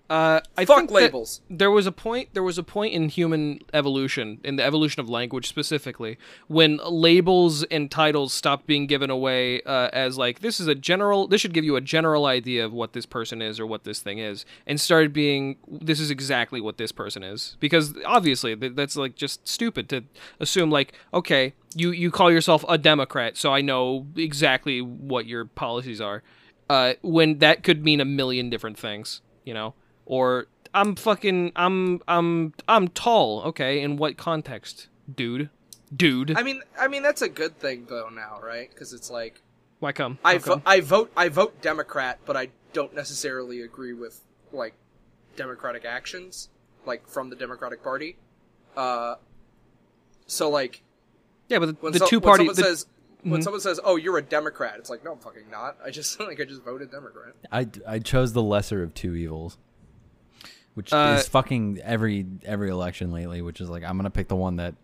Uh, 0.08 0.40
I 0.56 0.64
Fuck 0.64 0.78
think 0.78 0.90
labels. 0.92 1.40
there 1.50 1.70
was 1.70 1.86
a 1.86 1.92
point. 1.92 2.28
There 2.32 2.42
was 2.42 2.58
a 2.58 2.62
point 2.62 2.94
in 2.94 3.08
human 3.08 3.58
evolution, 3.74 4.40
in 4.44 4.54
the 4.54 4.62
evolution 4.62 5.00
of 5.00 5.08
language 5.08 5.48
specifically, 5.48 6.16
when 6.46 6.78
labels 6.84 7.64
and 7.64 7.90
titles 7.90 8.32
stopped 8.32 8.66
being 8.66 8.86
given 8.86 9.10
away 9.10 9.62
uh, 9.62 9.88
as 9.92 10.16
like 10.16 10.40
this 10.40 10.60
is 10.60 10.68
a 10.68 10.76
general. 10.76 11.26
This 11.26 11.40
should 11.40 11.52
give 11.52 11.64
you 11.64 11.74
a 11.74 11.80
general 11.80 12.26
idea 12.26 12.64
of 12.64 12.72
what 12.72 12.92
this 12.92 13.04
person 13.04 13.42
is 13.42 13.58
or 13.58 13.66
what 13.66 13.82
this 13.82 13.98
thing 13.98 14.18
is, 14.18 14.46
and 14.64 14.80
started 14.80 15.12
being 15.12 15.56
this 15.66 15.98
is 15.98 16.10
exactly 16.10 16.60
what 16.60 16.78
this 16.78 16.92
person 16.92 17.24
is. 17.24 17.56
Because 17.58 17.94
obviously 18.06 18.54
th- 18.54 18.74
that's 18.76 18.94
like 18.94 19.16
just 19.16 19.46
stupid 19.48 19.88
to 19.88 20.04
assume 20.38 20.70
like 20.70 20.92
okay, 21.12 21.52
you 21.74 21.90
you 21.90 22.12
call 22.12 22.30
yourself 22.30 22.64
a 22.68 22.78
Democrat, 22.78 23.36
so 23.36 23.52
I 23.52 23.60
know 23.60 24.06
exactly 24.16 24.80
what 24.80 25.26
your 25.26 25.46
policies 25.46 26.00
are. 26.00 26.22
Uh, 26.70 26.94
when 27.02 27.38
that 27.38 27.64
could 27.64 27.84
mean 27.84 28.00
a 28.00 28.04
million 28.04 28.50
different 28.50 28.78
things, 28.78 29.20
you 29.44 29.52
know 29.52 29.74
or 30.06 30.46
I'm 30.72 30.96
fucking 30.96 31.52
I'm 31.56 32.00
I'm 32.08 32.54
I'm 32.66 32.88
tall. 32.88 33.42
Okay, 33.46 33.80
in 33.82 33.96
what 33.96 34.16
context, 34.16 34.88
dude? 35.14 35.50
Dude, 35.94 36.36
I 36.36 36.42
mean, 36.42 36.62
I 36.78 36.88
mean 36.88 37.02
that's 37.02 37.22
a 37.22 37.28
good 37.28 37.58
thing 37.58 37.86
though 37.88 38.08
now, 38.08 38.40
right? 38.42 38.68
Because 38.70 38.92
it's 38.92 39.10
like 39.10 39.40
why 39.78 39.92
come? 39.92 40.18
I 40.24 40.32
How 40.34 40.38
vo- 40.38 40.52
come? 40.54 40.62
I 40.66 40.80
vote 40.80 41.12
I 41.16 41.28
vote 41.28 41.60
Democrat, 41.62 42.18
but 42.26 42.36
I 42.36 42.48
don't 42.72 42.94
necessarily 42.94 43.60
agree 43.62 43.92
with 43.92 44.20
like 44.52 44.74
democratic 45.36 45.84
actions, 45.84 46.48
like 46.86 47.06
from 47.08 47.30
the 47.30 47.36
Democratic 47.36 47.82
Party. 47.84 48.16
Uh, 48.76 49.14
so 50.26 50.50
like 50.50 50.82
Yeah, 51.48 51.60
but 51.60 51.80
the, 51.80 51.90
the 51.90 51.98
so- 52.00 52.06
two 52.06 52.16
when 52.18 52.22
party. 52.24 52.40
someone 52.46 52.56
the- 52.56 52.62
says 52.62 52.86
when 53.22 53.40
Mhm. 53.40 53.44
someone 53.44 53.60
says, 53.60 53.80
"Oh, 53.82 53.96
you're 53.96 54.18
a 54.18 54.22
Democrat," 54.22 54.74
it's 54.78 54.88
like, 54.90 55.02
no, 55.04 55.12
I'm 55.12 55.18
fucking 55.18 55.50
not. 55.50 55.76
I 55.84 55.90
just 55.90 56.18
like 56.20 56.40
I 56.40 56.44
just 56.44 56.62
voted 56.62 56.90
Democrat. 56.90 57.34
I, 57.50 57.66
I 57.86 57.98
chose 57.98 58.32
the 58.34 58.42
lesser 58.42 58.82
of 58.82 58.94
two 58.94 59.14
evils, 59.16 59.56
which 60.76 60.92
Uh, 60.92 61.16
is 61.18 61.26
fucking 61.28 61.80
every 61.82 62.24
every 62.44 62.70
election 62.70 63.10
lately. 63.10 63.42
Which 63.42 63.60
is 63.60 63.68
like 63.68 63.82
I'm 63.82 63.96
gonna 63.96 64.10
pick 64.10 64.28
the 64.28 64.36
one 64.36 64.56
that 64.56 64.74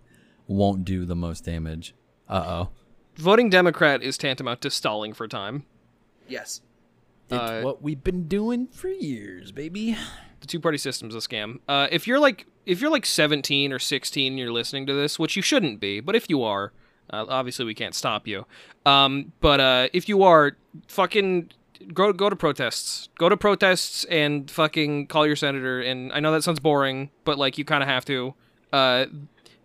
won't 0.49 0.85
do 0.85 1.05
the 1.05 1.15
most 1.15 1.45
damage. 1.45 1.95
Uh 2.29 2.45
oh. 2.47 2.69
voting 3.17 3.51
Democrat 3.51 4.03
is 4.03 4.17
tantamount 4.19 4.61
to 4.63 4.71
stalling 4.71 5.13
for 5.13 5.29
time. 5.29 5.65
Yes. 6.29 6.63
It's 7.29 7.39
Uh, 7.39 7.61
what 7.63 7.83
we've 7.83 8.03
been 8.03 8.27
doing 8.27 8.67
for 8.69 8.89
years, 8.89 9.53
baby. 9.53 9.97
The 10.41 10.47
two 10.47 10.59
party 10.61 10.79
system's 10.79 11.15
a 11.15 11.19
scam. 11.19 11.61
Uh, 11.69 11.87
if 11.93 12.07
you're 12.07 12.19
like 12.19 12.47
if 12.67 12.81
you're 12.81 12.91
like 12.91 13.05
17 13.07 13.73
or 13.73 13.79
16 13.79 14.33
and 14.33 14.39
you're 14.39 14.53
listening 14.53 14.87
to 14.87 14.95
this, 14.95 15.19
which 15.19 15.37
you 15.37 15.43
shouldn't 15.43 15.79
be, 15.81 16.01
but 16.01 16.15
if 16.17 16.29
you 16.31 16.43
are, 16.43 16.73
uh, 17.11 17.27
obviously 17.29 17.65
we 17.65 17.75
can't 17.75 17.95
stop 17.95 18.27
you. 18.27 18.47
Um, 18.87 19.33
but 19.41 19.61
uh, 19.61 19.89
if 19.93 20.09
you 20.09 20.23
are, 20.23 20.57
fucking 20.89 21.51
go 21.83 22.13
go 22.13 22.31
to 22.31 22.37
protests. 22.37 23.09
Go 23.19 23.29
to 23.29 23.37
protests 23.37 24.05
and 24.05 24.51
fucking 24.51 25.07
call 25.09 25.27
your 25.27 25.37
senator. 25.37 25.81
And 25.81 26.13
I 26.13 26.21
know 26.21 26.33
that 26.33 26.43
sounds 26.43 26.61
boring, 26.61 27.11
but 27.25 27.39
like 27.39 27.59
you 27.59 27.65
kind 27.65 27.83
of 27.83 27.89
have 27.89 28.05
to. 28.07 28.35
Uh, 28.73 29.07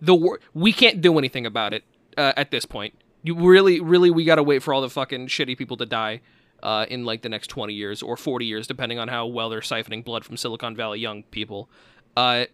the 0.02 0.14
wor- 0.14 0.40
we 0.54 0.74
can't 0.74 1.02
do 1.02 1.18
anything 1.18 1.46
about 1.46 1.74
it 1.74 1.84
uh, 2.18 2.34
at 2.36 2.52
this 2.52 2.66
point. 2.66 2.94
You 3.24 3.36
really, 3.36 3.80
really, 3.80 4.12
we 4.12 4.26
gotta 4.26 4.44
wait 4.44 4.64
for 4.64 4.74
all 4.74 4.82
the 4.82 4.90
fucking 4.90 5.28
shitty 5.28 5.58
people 5.58 5.78
to 5.78 5.86
die 5.86 6.22
uh, 6.64 6.86
in 6.90 7.06
like 7.06 7.22
the 7.22 7.30
next 7.30 7.48
twenty 7.48 7.74
years 7.74 8.02
or 8.02 8.18
forty 8.18 8.46
years, 8.46 8.68
depending 8.68 9.00
on 9.00 9.08
how 9.08 9.26
well 9.26 9.50
they're 9.50 9.62
siphoning 9.62 10.04
blood 10.04 10.24
from 10.24 10.38
Silicon 10.38 10.76
Valley 10.76 11.00
young 11.00 11.24
people. 11.24 11.70
Uh, 12.16 12.46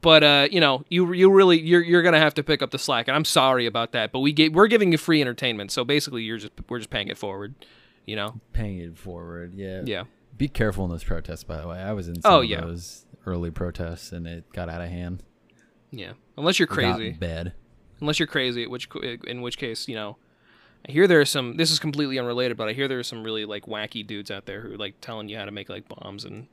but 0.00 0.22
uh, 0.22 0.48
you 0.50 0.60
know, 0.60 0.84
you 0.88 1.12
you 1.12 1.30
really 1.30 1.60
you're 1.60 1.82
you're 1.82 2.02
gonna 2.02 2.18
have 2.18 2.34
to 2.34 2.42
pick 2.42 2.62
up 2.62 2.70
the 2.70 2.78
slack, 2.78 3.08
and 3.08 3.16
I'm 3.16 3.24
sorry 3.24 3.66
about 3.66 3.92
that. 3.92 4.12
But 4.12 4.20
we 4.20 4.32
get 4.32 4.52
we're 4.52 4.66
giving 4.66 4.92
you 4.92 4.98
free 4.98 5.20
entertainment, 5.20 5.70
so 5.70 5.84
basically 5.84 6.22
you're 6.22 6.38
just 6.38 6.52
we're 6.68 6.78
just 6.78 6.90
paying 6.90 7.08
it 7.08 7.18
forward. 7.18 7.54
You 8.10 8.16
know? 8.16 8.40
Paying 8.52 8.78
it 8.78 8.98
forward, 8.98 9.54
yeah. 9.54 9.82
Yeah. 9.84 10.04
Be 10.36 10.48
careful 10.48 10.84
in 10.84 10.90
those 10.90 11.04
protests, 11.04 11.44
by 11.44 11.60
the 11.60 11.68
way. 11.68 11.78
I 11.78 11.92
was 11.92 12.08
in 12.08 12.16
oh, 12.18 12.20
some 12.22 12.32
Oh, 12.32 12.38
of 12.40 12.44
yeah. 12.46 12.60
those 12.62 13.06
early 13.26 13.50
protests, 13.50 14.10
and 14.12 14.26
it 14.26 14.50
got 14.52 14.68
out 14.68 14.80
of 14.80 14.88
hand. 14.88 15.22
Yeah. 15.92 16.12
Unless 16.36 16.58
you're 16.58 16.66
crazy. 16.66 17.12
bad. 17.12 17.52
unless 18.00 18.18
you're 18.18 18.26
crazy 18.26 18.66
which 18.66 18.88
in 19.26 19.42
which 19.42 19.58
case 19.58 19.86
you 19.86 19.94
know 19.94 20.16
i 20.88 20.90
hear 20.90 21.06
there 21.06 21.20
are 21.20 21.24
some 21.26 21.56
this 21.58 21.70
is 21.70 21.78
completely 21.78 22.18
unrelated 22.18 22.56
but 22.56 22.66
i 22.66 22.72
hear 22.72 22.88
there 22.88 22.98
are 22.98 23.02
some 23.12 23.22
really 23.22 23.44
like 23.44 23.66
wacky 23.66 24.06
dudes 24.06 24.30
out 24.30 24.46
there 24.46 24.62
who 24.62 24.72
are 24.72 24.78
like 24.78 24.94
telling 25.02 25.28
you 25.28 25.36
how 25.36 25.44
to 25.44 25.50
make 25.50 25.68
like 25.68 25.86
bombs 25.86 26.24
and 26.24 26.46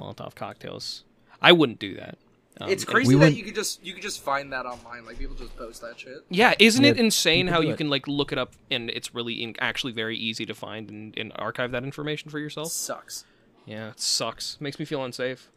molotov 0.00 0.34
cocktails 0.34 1.04
i 1.42 1.52
wouldn't 1.52 1.78
do 1.78 1.94
that 1.94 2.16
Um, 2.60 2.68
it's 2.68 2.84
crazy 2.84 3.08
we 3.08 3.14
that 3.14 3.18
wouldn't- 3.20 3.36
you 3.38 3.44
could 3.44 3.54
just 3.54 3.84
you 3.84 3.94
could 3.94 4.02
just 4.02 4.20
find 4.20 4.52
that 4.52 4.66
online. 4.66 5.06
Like 5.06 5.18
people 5.18 5.34
just 5.34 5.56
post 5.56 5.80
that 5.80 5.98
shit. 5.98 6.18
yeah 6.28 6.52
isn't 6.58 6.84
it 6.84 6.98
insane 6.98 7.46
people 7.46 7.54
how 7.54 7.60
you 7.66 7.72
it. 7.72 7.78
can 7.78 7.88
like 7.88 8.06
look 8.06 8.30
it 8.30 8.38
up 8.38 8.52
and 8.70 8.90
it's 8.90 9.14
really 9.14 9.42
in- 9.42 9.56
actually 9.58 9.92
very 9.92 10.16
easy 10.18 10.44
to 10.46 10.54
find 10.54 10.90
and, 10.90 11.16
and 11.18 11.32
archive 11.36 11.70
that 11.72 11.82
information 11.82 12.30
for 12.30 12.38
yourself 12.38 12.70
Sucks. 12.70 13.24
yeah 13.64 13.90
it 13.90 14.00
sucks 14.00 14.58
makes 14.60 14.78
me 14.78 14.84
feel 14.84 15.02
unsafe 15.02 15.48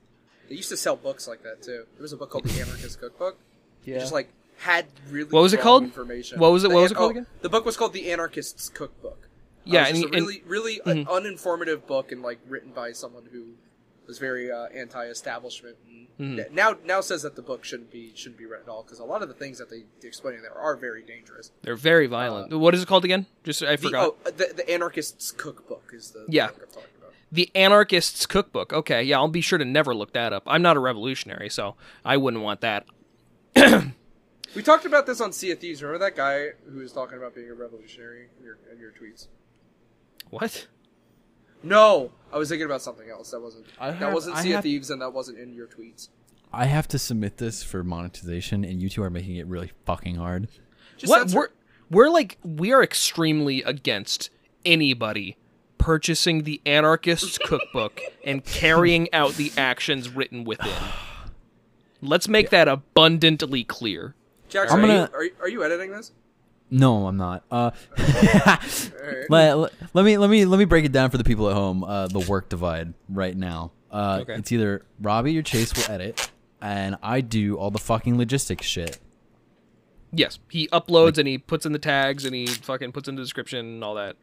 They 0.47 0.55
used 0.55 0.69
to 0.69 0.77
sell 0.77 0.95
books 0.95 1.27
like 1.27 1.43
that 1.43 1.61
too. 1.61 1.83
There 1.95 2.01
was 2.01 2.13
a 2.13 2.17
book 2.17 2.29
called 2.29 2.45
The 2.45 2.61
Anarchist 2.61 2.99
Cookbook. 3.01 3.37
yeah 3.83 3.97
It 3.97 3.99
just 3.99 4.13
like 4.13 4.29
had 4.59 4.85
really 5.09 5.29
What 5.31 5.41
was 5.41 5.51
it 5.51 5.59
called? 5.59 5.83
Information. 5.83 6.39
What 6.39 6.53
was 6.53 6.63
it- 6.63 6.69
The 6.69 6.75
what 6.75 6.81
was 6.83 6.91
an- 6.91 6.95
it 6.95 6.97
called 6.97 7.07
oh, 7.09 7.11
again? 7.11 7.27
The 7.41 7.49
book 7.49 7.65
was 7.65 7.75
called 7.75 7.91
The 7.91 8.09
Anarchist's 8.09 8.69
Cookbook. 8.69 9.19
Uh, 9.21 9.27
Yeah, 9.65 9.79
it 9.79 9.81
was 9.81 9.89
and- 9.89 10.01
just 10.03 10.13
a 10.13 10.17
and- 10.17 10.27
really, 10.27 10.43
really 10.47 10.81
uh, 10.81 11.11
uninformative 11.11 11.85
book 11.87 12.13
and 12.13 12.21
like 12.21 12.39
written 12.47 12.71
by 12.71 12.93
someone 12.93 13.23
who 13.33 13.55
was 14.07 14.17
very 14.19 14.51
uh, 14.51 14.65
anti-establishment. 14.67 15.75
And 15.87 16.07
Mhm. 16.39 16.51
Now, 16.51 16.77
now 16.85 17.01
says 17.01 17.23
that 17.23 17.35
the 17.35 17.41
book 17.41 17.65
shouldn't 17.65 17.91
be 17.91 18.13
shouldn't 18.15 18.37
be 18.37 18.45
read 18.45 18.61
at 18.61 18.69
all 18.69 18.83
because 18.83 18.99
a 18.99 19.03
lot 19.03 19.21
of 19.21 19.27
the 19.27 19.33
things 19.33 19.57
that 19.57 19.69
they 19.69 19.83
explain 20.07 20.35
in 20.35 20.41
there 20.43 20.53
are 20.57 20.77
very 20.77 21.01
dangerous. 21.03 21.51
they're 21.61 21.75
very 21.75 22.07
violent 22.07 22.57
what 22.57 22.73
is 22.73 22.81
it 22.81 22.87
called 22.87 23.03
again 23.03 23.25
just 23.43 23.61
i 23.61 23.75
The, 23.75 23.81
forgot 23.81 24.15
oh, 24.25 24.31
the, 24.31 24.53
the 24.55 24.69
Anarchist's 24.71 25.31
Cookbook 25.31 25.91
is 25.93 26.11
the 26.11 26.25
Yeah. 26.29 26.47
talking. 26.47 26.63
The 27.33 27.51
Anarchist's 27.53 28.25
Cookbook. 28.27 28.71
Okay, 28.71 29.03
yeah, 29.03 29.17
I'll 29.17 29.27
be 29.27 29.41
sure 29.41 29.57
to 29.59 29.65
never 29.65 29.93
look 29.93 30.13
that 30.13 30.31
up. 30.31 30.43
I'm 30.47 30.61
not 30.61 30.77
a 30.77 30.79
revolutionary, 30.79 31.49
so 31.49 31.75
I 32.05 32.15
wouldn't 32.15 32.41
want 32.43 32.61
that. 32.61 32.85
We 34.55 34.63
talked 34.63 34.85
about 34.85 35.05
this 35.05 35.19
on 35.19 35.33
Sea 35.33 35.51
of 35.51 35.59
Thieves. 35.59 35.83
Remember 35.83 36.05
that 36.05 36.15
guy 36.15 36.51
who 36.71 36.79
was 36.79 36.93
talking 36.93 37.17
about 37.17 37.35
being 37.35 37.49
a 37.49 37.53
revolutionary 37.53 38.29
in 38.39 38.45
your, 38.45 38.57
in 38.71 38.79
your 38.79 38.91
tweets? 38.91 39.27
What? 40.29 40.67
No, 41.65 42.11
I 42.31 42.37
was 42.37 42.47
thinking 42.49 42.65
about 42.65 42.81
something 42.81 43.09
else. 43.09 43.31
That 43.31 43.41
wasn't 43.41 43.65
I 43.79 43.91
that 43.91 44.13
wasn't 44.13 44.37
I 44.37 44.43
Sea 44.43 44.49
of 44.51 44.55
have- 44.55 44.63
Thieves, 44.63 44.89
and 44.91 45.01
that 45.01 45.11
wasn't 45.11 45.39
in 45.39 45.53
your 45.53 45.67
tweets. 45.67 46.09
I 46.53 46.65
have 46.65 46.87
to 46.89 46.99
submit 46.99 47.37
this 47.37 47.63
for 47.63 47.83
monetization, 47.83 48.63
and 48.63 48.81
you 48.81 48.87
two 48.89 49.03
are 49.03 49.09
making 49.09 49.35
it 49.35 49.47
really 49.47 49.71
fucking 49.85 50.15
hard. 50.15 50.47
Just 50.97 51.09
what? 51.09 51.19
censor- 51.21 51.37
We're 51.37 51.49
we're 51.89 52.09
like 52.09 52.37
we 52.43 52.71
are 52.71 52.81
extremely 52.83 53.61
against 53.63 54.29
anybody 54.65 55.37
purchasing 55.77 56.43
the 56.43 56.61
Anarchist's 56.65 57.37
Cookbook 57.37 57.99
and 58.23 58.43
carrying 58.45 59.11
out 59.13 59.33
the 59.33 59.51
actions 59.57 60.09
written 60.09 60.43
within. 60.45 60.71
Let's 62.01 62.27
make 62.27 62.49
that 62.51 62.67
abundantly 62.67 63.63
clear. 63.63 64.15
Jackson, 64.49 64.79
I'm 64.79 64.87
gonna- 64.87 65.09
you, 65.11 65.17
are, 65.17 65.23
you, 65.23 65.31
are 65.41 65.49
you 65.49 65.63
editing 65.63 65.91
this? 65.91 66.11
No, 66.69 67.07
I'm 67.07 67.17
not. 67.17 67.43
Uh, 67.51 67.71
let, 69.29 69.57
let, 69.57 69.73
let 69.93 70.05
me 70.05 70.17
let 70.17 70.29
me 70.29 70.45
let 70.45 70.57
me 70.57 70.65
break 70.65 70.83
it 70.83 70.91
down 70.91 71.09
for 71.11 71.17
the 71.17 71.23
people 71.23 71.49
at 71.49 71.55
home. 71.55 71.83
Uh, 71.83 72.07
the 72.07 72.19
work 72.19 72.49
divide 72.49 72.93
right 73.09 73.35
now. 73.35 73.71
Uh, 73.91 74.19
Okay. 74.21 74.33
It's 74.35 74.51
either 74.51 74.83
Robbie 74.99 75.37
or 75.37 75.41
Chase 75.41 75.73
will 75.75 75.93
edit, 75.93 76.31
and 76.61 76.97
I 77.03 77.21
do 77.21 77.55
all 77.57 77.71
the 77.71 77.79
fucking 77.79 78.17
logistics 78.17 78.65
shit. 78.65 78.99
Yes, 80.11 80.39
he 80.49 80.67
uploads 80.69 81.17
and 81.17 81.27
he 81.27 81.37
puts 81.37 81.65
in 81.65 81.71
the 81.71 81.79
tags 81.79 82.25
and 82.25 82.33
he 82.33 82.47
fucking 82.47 82.93
puts 82.93 83.07
in 83.07 83.15
the 83.15 83.21
description 83.21 83.59
and 83.59 83.83
all 83.83 83.95
that. 83.95 84.15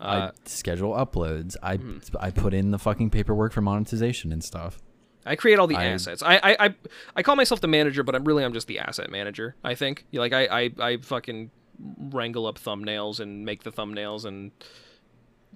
Uh, 0.00 0.04
I 0.04 0.30
schedule 0.44 0.92
uploads. 0.92 1.56
I 1.62 1.76
hmm. 1.76 1.98
I 2.18 2.30
put 2.30 2.54
in 2.54 2.70
the 2.70 2.78
fucking 2.78 3.10
paperwork 3.10 3.52
for 3.52 3.60
monetization 3.60 4.32
and 4.32 4.42
stuff. 4.44 4.78
I 5.26 5.36
create 5.36 5.58
all 5.58 5.66
the 5.66 5.76
I- 5.76 5.86
assets. 5.86 6.22
I, 6.22 6.36
I 6.36 6.66
I 6.66 6.74
I 7.16 7.22
call 7.22 7.36
myself 7.36 7.60
the 7.60 7.68
manager, 7.68 8.02
but 8.02 8.14
I'm 8.14 8.24
really 8.24 8.44
I'm 8.44 8.52
just 8.52 8.66
the 8.66 8.78
asset 8.78 9.10
manager. 9.10 9.56
I 9.64 9.74
think 9.74 10.06
like 10.12 10.32
I 10.32 10.46
I, 10.46 10.70
I 10.78 10.96
fucking 10.98 11.50
wrangle 11.98 12.46
up 12.46 12.58
thumbnails 12.58 13.20
and 13.20 13.44
make 13.44 13.62
the 13.62 13.72
thumbnails 13.72 14.24
and 14.24 14.50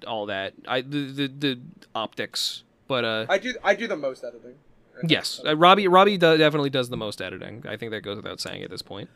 all 0.07 0.25
that. 0.27 0.53
I 0.67 0.81
the 0.81 1.11
the, 1.11 1.27
the 1.27 1.59
optics, 1.93 2.63
but 2.87 3.03
uh 3.05 3.25
I 3.29 3.37
do 3.37 3.53
I 3.63 3.75
do 3.75 3.87
the 3.87 3.95
most 3.97 4.23
editing. 4.23 4.55
yes, 5.07 5.41
uh, 5.45 5.55
Robbie 5.55 5.87
Robbie 5.87 6.17
do, 6.17 6.37
definitely 6.37 6.69
does 6.69 6.89
the 6.89 6.97
most 6.97 7.21
editing. 7.21 7.63
I 7.67 7.77
think 7.77 7.91
that 7.91 8.01
goes 8.01 8.17
without 8.17 8.39
saying 8.39 8.63
at 8.63 8.69
this 8.69 8.81
point. 8.81 9.09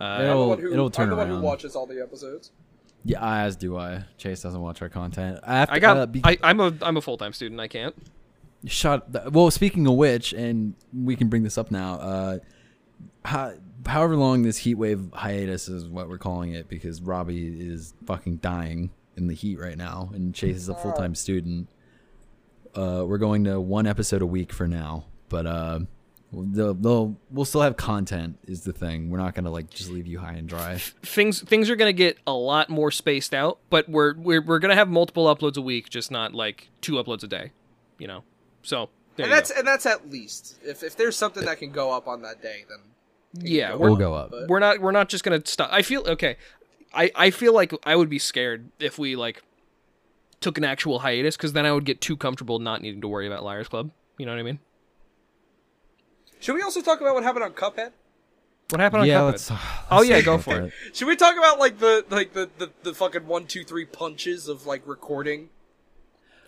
Uh, 0.00 0.04
I'm 0.04 0.20
the 0.24 0.30
It'll- 0.30 0.48
one 0.48 0.58
who 0.60 0.72
it'll 0.72 0.90
turn 0.90 1.04
I'm 1.04 1.10
the 1.10 1.16
one 1.16 1.28
who 1.28 1.40
watches 1.40 1.74
all 1.74 1.86
the 1.86 2.02
episodes. 2.02 2.50
Yeah, 3.04 3.24
as 3.44 3.54
do 3.56 3.76
I. 3.76 4.04
Chase 4.18 4.42
doesn't 4.42 4.60
watch 4.60 4.82
our 4.82 4.88
content. 4.88 5.38
I 5.44 5.58
have 5.58 5.68
to, 5.68 5.74
I 5.74 5.78
got 5.78 5.96
uh, 5.96 6.06
be- 6.06 6.20
I, 6.24 6.36
I'm 6.42 6.60
a 6.60 6.72
I'm 6.82 6.96
a 6.96 7.00
full 7.00 7.16
time 7.16 7.32
student. 7.32 7.60
I 7.60 7.68
can't. 7.68 7.94
shut. 8.66 9.12
The, 9.12 9.30
well, 9.30 9.50
speaking 9.50 9.86
of 9.86 9.94
which, 9.94 10.32
and 10.32 10.74
we 10.92 11.14
can 11.16 11.28
bring 11.28 11.44
this 11.44 11.56
up 11.56 11.70
now. 11.70 11.94
Uh, 11.94 12.38
how, 13.24 13.52
however 13.86 14.16
long 14.16 14.42
this 14.42 14.58
heat 14.58 14.74
wave 14.74 15.10
hiatus 15.12 15.68
is, 15.68 15.86
what 15.86 16.08
we're 16.08 16.18
calling 16.18 16.52
it, 16.52 16.68
because 16.68 17.00
Robbie 17.02 17.68
is 17.68 17.94
fucking 18.04 18.36
dying 18.36 18.90
in 19.16 19.26
the 19.26 19.34
heat 19.34 19.58
right 19.58 19.76
now, 19.76 20.10
and 20.14 20.34
Chase 20.34 20.56
is 20.56 20.68
a 20.68 20.74
full 20.74 20.92
time 20.92 21.14
student. 21.14 21.68
Uh, 22.74 23.04
we're 23.06 23.18
going 23.18 23.44
to 23.44 23.60
one 23.60 23.86
episode 23.86 24.22
a 24.22 24.26
week 24.26 24.52
for 24.52 24.68
now, 24.68 25.06
but 25.28 25.46
uh, 25.46 25.80
they'll, 26.32 26.74
they'll 26.74 27.16
we'll 27.30 27.44
still 27.44 27.62
have 27.62 27.76
content. 27.76 28.38
Is 28.46 28.62
the 28.62 28.72
thing. 28.72 29.10
We're 29.10 29.18
not 29.18 29.34
gonna 29.34 29.50
like 29.50 29.70
just 29.70 29.90
leave 29.90 30.06
you 30.06 30.18
high 30.18 30.34
and 30.34 30.48
dry. 30.48 30.76
things 31.02 31.40
things 31.42 31.70
are 31.70 31.76
gonna 31.76 31.92
get 31.92 32.18
a 32.26 32.34
lot 32.34 32.68
more 32.68 32.90
spaced 32.90 33.34
out, 33.34 33.58
but 33.70 33.88
we're 33.88 34.14
we're 34.16 34.42
we're 34.42 34.58
gonna 34.58 34.74
have 34.74 34.88
multiple 34.88 35.34
uploads 35.34 35.56
a 35.56 35.62
week, 35.62 35.88
just 35.88 36.10
not 36.10 36.34
like 36.34 36.68
two 36.80 36.94
uploads 36.94 37.22
a 37.22 37.28
day. 37.28 37.52
You 37.98 38.08
know. 38.08 38.24
So 38.62 38.90
there 39.16 39.24
and 39.24 39.30
you 39.30 39.36
that's 39.36 39.52
go. 39.52 39.58
and 39.58 39.66
that's 39.66 39.86
at 39.86 40.10
least. 40.10 40.58
If 40.62 40.82
if 40.82 40.96
there's 40.96 41.16
something 41.16 41.44
that 41.44 41.58
can 41.58 41.70
go 41.70 41.92
up 41.92 42.06
on 42.06 42.22
that 42.22 42.42
day, 42.42 42.64
then 42.68 42.78
yeah. 43.32 43.70
go 43.72 43.78
We're, 43.78 43.86
We'll 43.88 43.96
go 43.96 44.14
up. 44.14 44.30
But- 44.30 44.48
we're 44.48 44.58
not 44.60 44.80
we're 44.80 44.92
not 44.92 45.08
just 45.08 45.24
gonna 45.24 45.42
stop. 45.44 45.68
I 45.72 45.82
feel 45.82 46.02
okay. 46.06 46.36
I 46.94 47.10
I 47.14 47.30
feel 47.30 47.52
like 47.52 47.72
I 47.84 47.96
would 47.96 48.08
be 48.08 48.18
scared 48.18 48.70
if 48.78 48.98
we 48.98 49.16
like 49.16 49.42
took 50.40 50.58
an 50.58 50.64
actual 50.64 51.00
hiatus 51.00 51.36
because 51.36 51.52
then 51.52 51.66
I 51.66 51.72
would 51.72 51.84
get 51.84 52.00
too 52.00 52.16
comfortable 52.16 52.58
not 52.58 52.82
needing 52.82 53.00
to 53.00 53.08
worry 53.08 53.26
about 53.26 53.42
Liars 53.42 53.68
Club. 53.68 53.90
You 54.18 54.26
know 54.26 54.32
what 54.32 54.38
I 54.38 54.44
mean? 54.44 54.58
should 56.40 56.54
we 56.54 56.62
also 56.62 56.80
talk 56.82 57.00
about 57.00 57.14
what 57.14 57.24
happened 57.24 57.44
on 57.44 57.52
Cuphead? 57.52 57.92
What 58.70 58.80
happened 58.80 59.02
on 59.02 59.06
yeah, 59.08 59.20
Cuphead? 59.20 59.26
let's. 59.32 59.50
Uh, 59.50 59.58
oh, 59.90 59.96
let's 59.98 60.08
yeah, 60.08 60.20
go 60.22 60.34
about 60.34 60.44
for 60.44 60.60
it. 60.62 60.72
Should 60.92 61.06
we 61.08 61.16
talk 61.16 61.36
about 61.36 61.58
like 61.58 61.78
the 61.78 62.04
like 62.10 62.32
the 62.32 62.48
the, 62.58 62.70
the 62.82 62.94
fucking 62.94 63.26
one 63.26 63.46
two 63.46 63.64
three 63.64 63.84
punches 63.84 64.48
of 64.48 64.66
like 64.66 64.82
recording? 64.86 65.48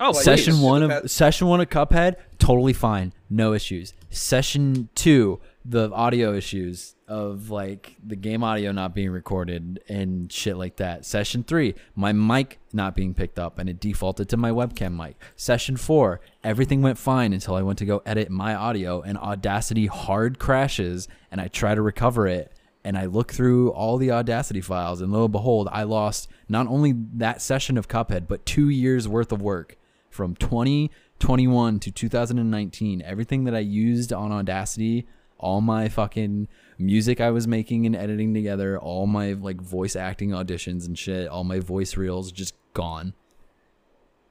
oh, 0.00 0.06
Like, 0.06 0.14
please. 0.14 0.24
Session 0.24 0.60
one 0.60 0.82
Cuphead. 0.82 1.04
of 1.04 1.10
session 1.10 1.46
one 1.48 1.60
of 1.60 1.68
Cuphead, 1.70 2.16
totally 2.38 2.72
fine, 2.72 3.12
no 3.30 3.52
issues. 3.54 3.94
Session 4.10 4.88
two, 4.94 5.40
the 5.64 5.90
audio 5.92 6.32
issues 6.32 6.94
of 7.06 7.50
like 7.50 7.96
the 8.04 8.16
game 8.16 8.42
audio 8.42 8.72
not 8.72 8.94
being 8.94 9.10
recorded 9.10 9.80
and 9.88 10.32
shit 10.32 10.56
like 10.56 10.76
that. 10.76 11.04
Session 11.04 11.42
three, 11.42 11.74
my 11.94 12.12
mic 12.12 12.58
not 12.72 12.94
being 12.94 13.14
picked 13.14 13.38
up 13.38 13.58
and 13.58 13.68
it 13.68 13.80
defaulted 13.80 14.28
to 14.28 14.36
my 14.36 14.50
webcam 14.50 14.96
mic. 14.96 15.16
Session 15.36 15.76
four, 15.76 16.20
everything 16.44 16.80
went 16.80 16.98
fine 16.98 17.32
until 17.32 17.54
I 17.54 17.62
went 17.62 17.78
to 17.80 17.84
go 17.84 18.02
edit 18.06 18.30
my 18.30 18.54
audio 18.54 19.02
and 19.02 19.18
Audacity 19.18 19.86
hard 19.86 20.38
crashes 20.38 21.08
and 21.30 21.40
I 21.40 21.48
try 21.48 21.74
to 21.74 21.82
recover 21.82 22.26
it 22.26 22.52
and 22.84 22.96
I 22.96 23.06
look 23.06 23.32
through 23.32 23.70
all 23.70 23.98
the 23.98 24.12
Audacity 24.12 24.60
files 24.60 25.00
and 25.00 25.12
lo 25.12 25.24
and 25.24 25.32
behold, 25.32 25.68
I 25.70 25.82
lost 25.82 26.28
not 26.48 26.66
only 26.66 26.94
that 27.14 27.42
session 27.42 27.76
of 27.76 27.88
Cuphead, 27.88 28.26
but 28.28 28.46
two 28.46 28.68
years 28.68 29.06
worth 29.08 29.32
of 29.32 29.42
work 29.42 29.76
from 30.08 30.34
2021 30.36 31.80
to 31.80 31.90
2019. 31.90 33.02
Everything 33.02 33.44
that 33.44 33.54
I 33.54 33.58
used 33.58 34.12
on 34.12 34.32
Audacity 34.32 35.06
all 35.38 35.60
my 35.60 35.88
fucking 35.88 36.48
music 36.78 37.20
I 37.20 37.30
was 37.30 37.46
making 37.46 37.86
and 37.86 37.94
editing 37.96 38.34
together, 38.34 38.78
all 38.78 39.06
my 39.06 39.32
like 39.32 39.60
voice 39.60 39.96
acting 39.96 40.30
auditions 40.30 40.86
and 40.86 40.98
shit, 40.98 41.28
all 41.28 41.44
my 41.44 41.60
voice 41.60 41.96
reels 41.96 42.32
just 42.32 42.54
gone. 42.74 43.14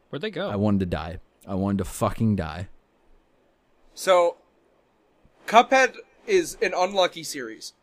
Where'd 0.09 0.21
they 0.21 0.31
go? 0.31 0.49
I 0.49 0.55
wanted 0.55 0.79
to 0.81 0.85
die. 0.85 1.19
I 1.47 1.55
wanted 1.55 1.79
to 1.79 1.85
fucking 1.85 2.35
die. 2.35 2.69
So, 3.93 4.37
Cuphead 5.47 5.95
is 6.25 6.57
an 6.61 6.73
unlucky 6.75 7.23
series. 7.23 7.73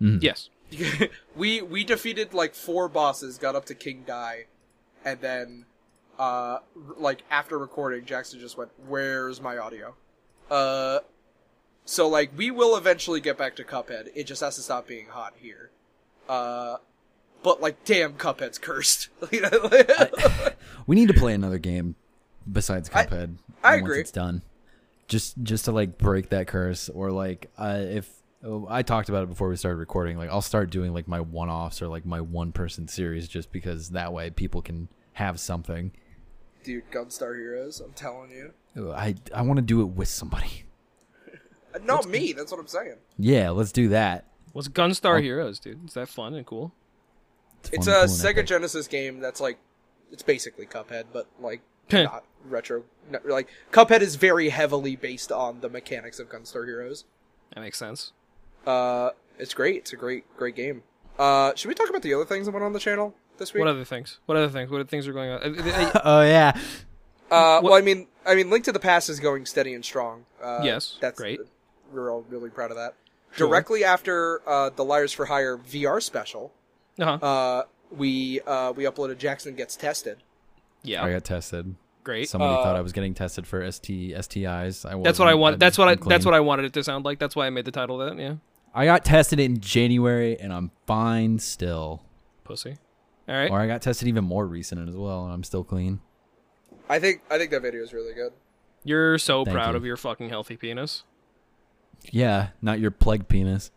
yes. 0.00 0.50
we 1.36 1.62
we 1.62 1.82
defeated 1.82 2.34
like 2.34 2.54
four 2.54 2.88
bosses, 2.88 3.38
got 3.38 3.56
up 3.56 3.64
to 3.66 3.74
King 3.74 4.04
Dice, 4.06 4.44
and 5.04 5.18
then, 5.22 5.64
uh, 6.18 6.22
r- 6.22 6.60
like 6.98 7.22
after 7.30 7.58
recording, 7.58 8.04
Jackson 8.04 8.38
just 8.38 8.58
went, 8.58 8.70
"Where's 8.86 9.40
my 9.40 9.56
audio?" 9.56 9.94
Uh, 10.50 10.98
so 11.88 12.06
like 12.06 12.30
we 12.36 12.50
will 12.50 12.76
eventually 12.76 13.18
get 13.18 13.38
back 13.38 13.56
to 13.56 13.64
Cuphead. 13.64 14.10
It 14.14 14.24
just 14.24 14.42
has 14.42 14.56
to 14.56 14.62
stop 14.62 14.86
being 14.86 15.06
hot 15.06 15.32
here. 15.40 15.70
Uh, 16.28 16.76
but 17.42 17.62
like, 17.62 17.82
damn, 17.86 18.12
Cuphead's 18.12 18.58
cursed. 18.58 19.08
Know? 19.32 19.70
We 20.86 20.96
need 20.96 21.08
to 21.08 21.14
play 21.14 21.34
another 21.34 21.58
game 21.58 21.96
besides 22.50 22.90
Cuphead. 22.90 23.36
I 23.64 23.76
once 23.76 23.82
agree. 23.82 24.00
It's 24.00 24.10
done. 24.10 24.42
Just 25.06 25.42
just 25.42 25.64
to 25.64 25.72
like 25.72 25.96
break 25.96 26.28
that 26.28 26.46
curse, 26.46 26.90
or 26.90 27.10
like 27.10 27.50
uh, 27.56 27.78
if 27.80 28.10
oh, 28.44 28.66
I 28.68 28.82
talked 28.82 29.08
about 29.08 29.22
it 29.22 29.30
before 29.30 29.48
we 29.48 29.56
started 29.56 29.78
recording, 29.78 30.18
like 30.18 30.28
I'll 30.28 30.42
start 30.42 30.68
doing 30.68 30.92
like 30.92 31.08
my 31.08 31.20
one 31.20 31.48
offs 31.48 31.80
or 31.80 31.88
like 31.88 32.04
my 32.04 32.20
one 32.20 32.52
person 32.52 32.86
series, 32.86 33.28
just 33.28 33.50
because 33.50 33.90
that 33.90 34.12
way 34.12 34.28
people 34.28 34.60
can 34.60 34.88
have 35.14 35.40
something. 35.40 35.92
Dude, 36.64 36.90
Gunstar 36.90 37.34
Heroes. 37.34 37.80
I'm 37.80 37.92
telling 37.92 38.30
you. 38.30 38.92
I 38.92 39.14
I 39.34 39.40
want 39.40 39.56
to 39.56 39.62
do 39.62 39.80
it 39.80 39.86
with 39.86 40.08
somebody. 40.08 40.64
Not 41.84 42.08
me. 42.08 42.32
That's 42.32 42.50
what 42.50 42.60
I'm 42.60 42.66
saying. 42.66 42.96
Yeah, 43.18 43.50
let's 43.50 43.72
do 43.72 43.88
that. 43.88 44.24
What's 44.52 44.68
Gunstar 44.68 45.22
Heroes, 45.22 45.58
dude? 45.58 45.86
Is 45.86 45.94
that 45.94 46.08
fun 46.08 46.34
and 46.34 46.44
cool? 46.46 46.72
It's 47.72 47.86
fun, 47.86 47.94
a 47.94 48.06
cool, 48.06 48.14
Sega 48.14 48.30
epic. 48.30 48.46
Genesis 48.46 48.86
game 48.88 49.20
that's 49.20 49.40
like, 49.40 49.58
it's 50.10 50.22
basically 50.22 50.66
Cuphead, 50.66 51.04
but 51.12 51.26
like 51.40 51.60
not 51.92 52.24
retro. 52.44 52.84
Not, 53.10 53.26
like 53.26 53.48
Cuphead 53.72 54.00
is 54.00 54.16
very 54.16 54.48
heavily 54.48 54.96
based 54.96 55.30
on 55.30 55.60
the 55.60 55.68
mechanics 55.68 56.18
of 56.18 56.28
Gunstar 56.28 56.64
Heroes. 56.66 57.04
That 57.54 57.60
makes 57.60 57.78
sense. 57.78 58.12
Uh, 58.66 59.10
it's 59.38 59.54
great. 59.54 59.76
It's 59.76 59.92
a 59.92 59.96
great, 59.96 60.24
great 60.36 60.56
game. 60.56 60.82
Uh, 61.18 61.52
should 61.54 61.68
we 61.68 61.74
talk 61.74 61.88
about 61.88 62.02
the 62.02 62.14
other 62.14 62.24
things 62.24 62.46
that 62.46 62.52
went 62.52 62.64
on 62.64 62.72
the 62.72 62.78
channel 62.78 63.14
this 63.38 63.52
week? 63.52 63.60
What 63.60 63.68
other 63.68 63.84
things? 63.84 64.18
What 64.26 64.36
other 64.36 64.48
things? 64.48 64.70
What 64.70 64.80
other 64.80 64.88
things 64.88 65.06
are 65.08 65.12
going 65.12 65.30
on? 65.30 65.42
Uh, 65.42 65.62
uh, 65.62 65.90
uh, 65.94 66.00
Oh 66.04 66.22
yeah. 66.22 66.52
uh, 67.30 67.60
well, 67.62 67.74
I 67.74 67.80
mean, 67.80 68.06
I 68.26 68.34
mean, 68.34 68.50
Link 68.50 68.64
to 68.64 68.72
the 68.72 68.78
Past 68.80 69.08
is 69.08 69.20
going 69.20 69.46
steady 69.46 69.74
and 69.74 69.84
strong. 69.84 70.26
Uh, 70.42 70.60
Yes, 70.62 70.96
that's 71.00 71.18
great. 71.18 71.40
We're 71.92 72.12
all 72.12 72.24
really 72.28 72.50
proud 72.50 72.70
of 72.70 72.76
that. 72.76 72.94
Sure. 73.32 73.46
Directly 73.48 73.84
after 73.84 74.40
uh, 74.48 74.70
the 74.70 74.84
Liars 74.84 75.12
for 75.12 75.26
Hire 75.26 75.58
VR 75.58 76.02
special, 76.02 76.52
uh-huh. 76.98 77.24
uh, 77.26 77.62
we 77.90 78.40
uh, 78.42 78.72
we 78.74 78.84
uploaded 78.84 79.18
Jackson 79.18 79.54
Gets 79.54 79.76
Tested. 79.76 80.18
yeah. 80.82 81.04
I 81.04 81.12
got 81.12 81.24
tested. 81.24 81.74
Great. 82.04 82.28
Somebody 82.28 82.54
Uh, 82.54 82.62
thought 82.62 82.76
I 82.76 82.80
was 82.80 82.92
getting 82.92 83.12
tested 83.12 83.46
for 83.46 83.70
ST 83.70 84.12
STIs. 84.14 84.86
I 84.86 85.00
That's 85.02 85.18
what 85.18 85.28
I 85.28 85.34
wasn't. 85.34 85.40
want. 85.40 85.52
I'm- 85.54 85.58
That's 85.58 85.76
what 85.78 85.88
I. 85.88 85.92
I'm 85.92 85.98
That's 86.08 86.24
what 86.24 86.34
I 86.34 86.40
wanted 86.40 86.64
it 86.64 86.72
to 86.74 86.84
sound 86.84 87.04
like. 87.04 87.18
That's 87.18 87.36
why 87.36 87.46
I 87.46 87.50
made 87.50 87.66
the 87.66 87.70
title 87.70 87.98
that. 87.98 88.18
Yeah. 88.18 88.36
I 88.74 88.84
got 88.86 89.04
tested 89.04 89.40
in 89.40 89.60
January 89.60 90.38
and 90.38 90.52
I'm 90.52 90.70
fine 90.86 91.38
still. 91.38 92.02
Pussy. 92.44 92.76
All 93.28 93.34
right. 93.34 93.50
Or 93.50 93.60
I 93.60 93.66
got 93.66 93.82
tested 93.82 94.08
even 94.08 94.24
more 94.24 94.46
recent 94.46 94.88
as 94.88 94.96
well 94.96 95.24
and 95.24 95.32
I'm 95.34 95.42
still 95.44 95.64
clean. 95.64 96.00
I 96.88 96.98
think 96.98 97.20
I 97.30 97.36
think 97.36 97.50
that 97.50 97.60
video 97.60 97.82
is 97.82 97.92
really 97.92 98.14
good. 98.14 98.32
You're 98.84 99.18
so 99.18 99.44
Thank 99.44 99.54
proud 99.54 99.70
you. 99.72 99.76
of 99.76 99.84
your 99.84 99.96
fucking 99.98 100.30
healthy 100.30 100.56
penis. 100.56 101.02
Yeah, 102.10 102.48
not 102.62 102.80
your 102.80 102.90
plague 102.90 103.28
penis. 103.28 103.70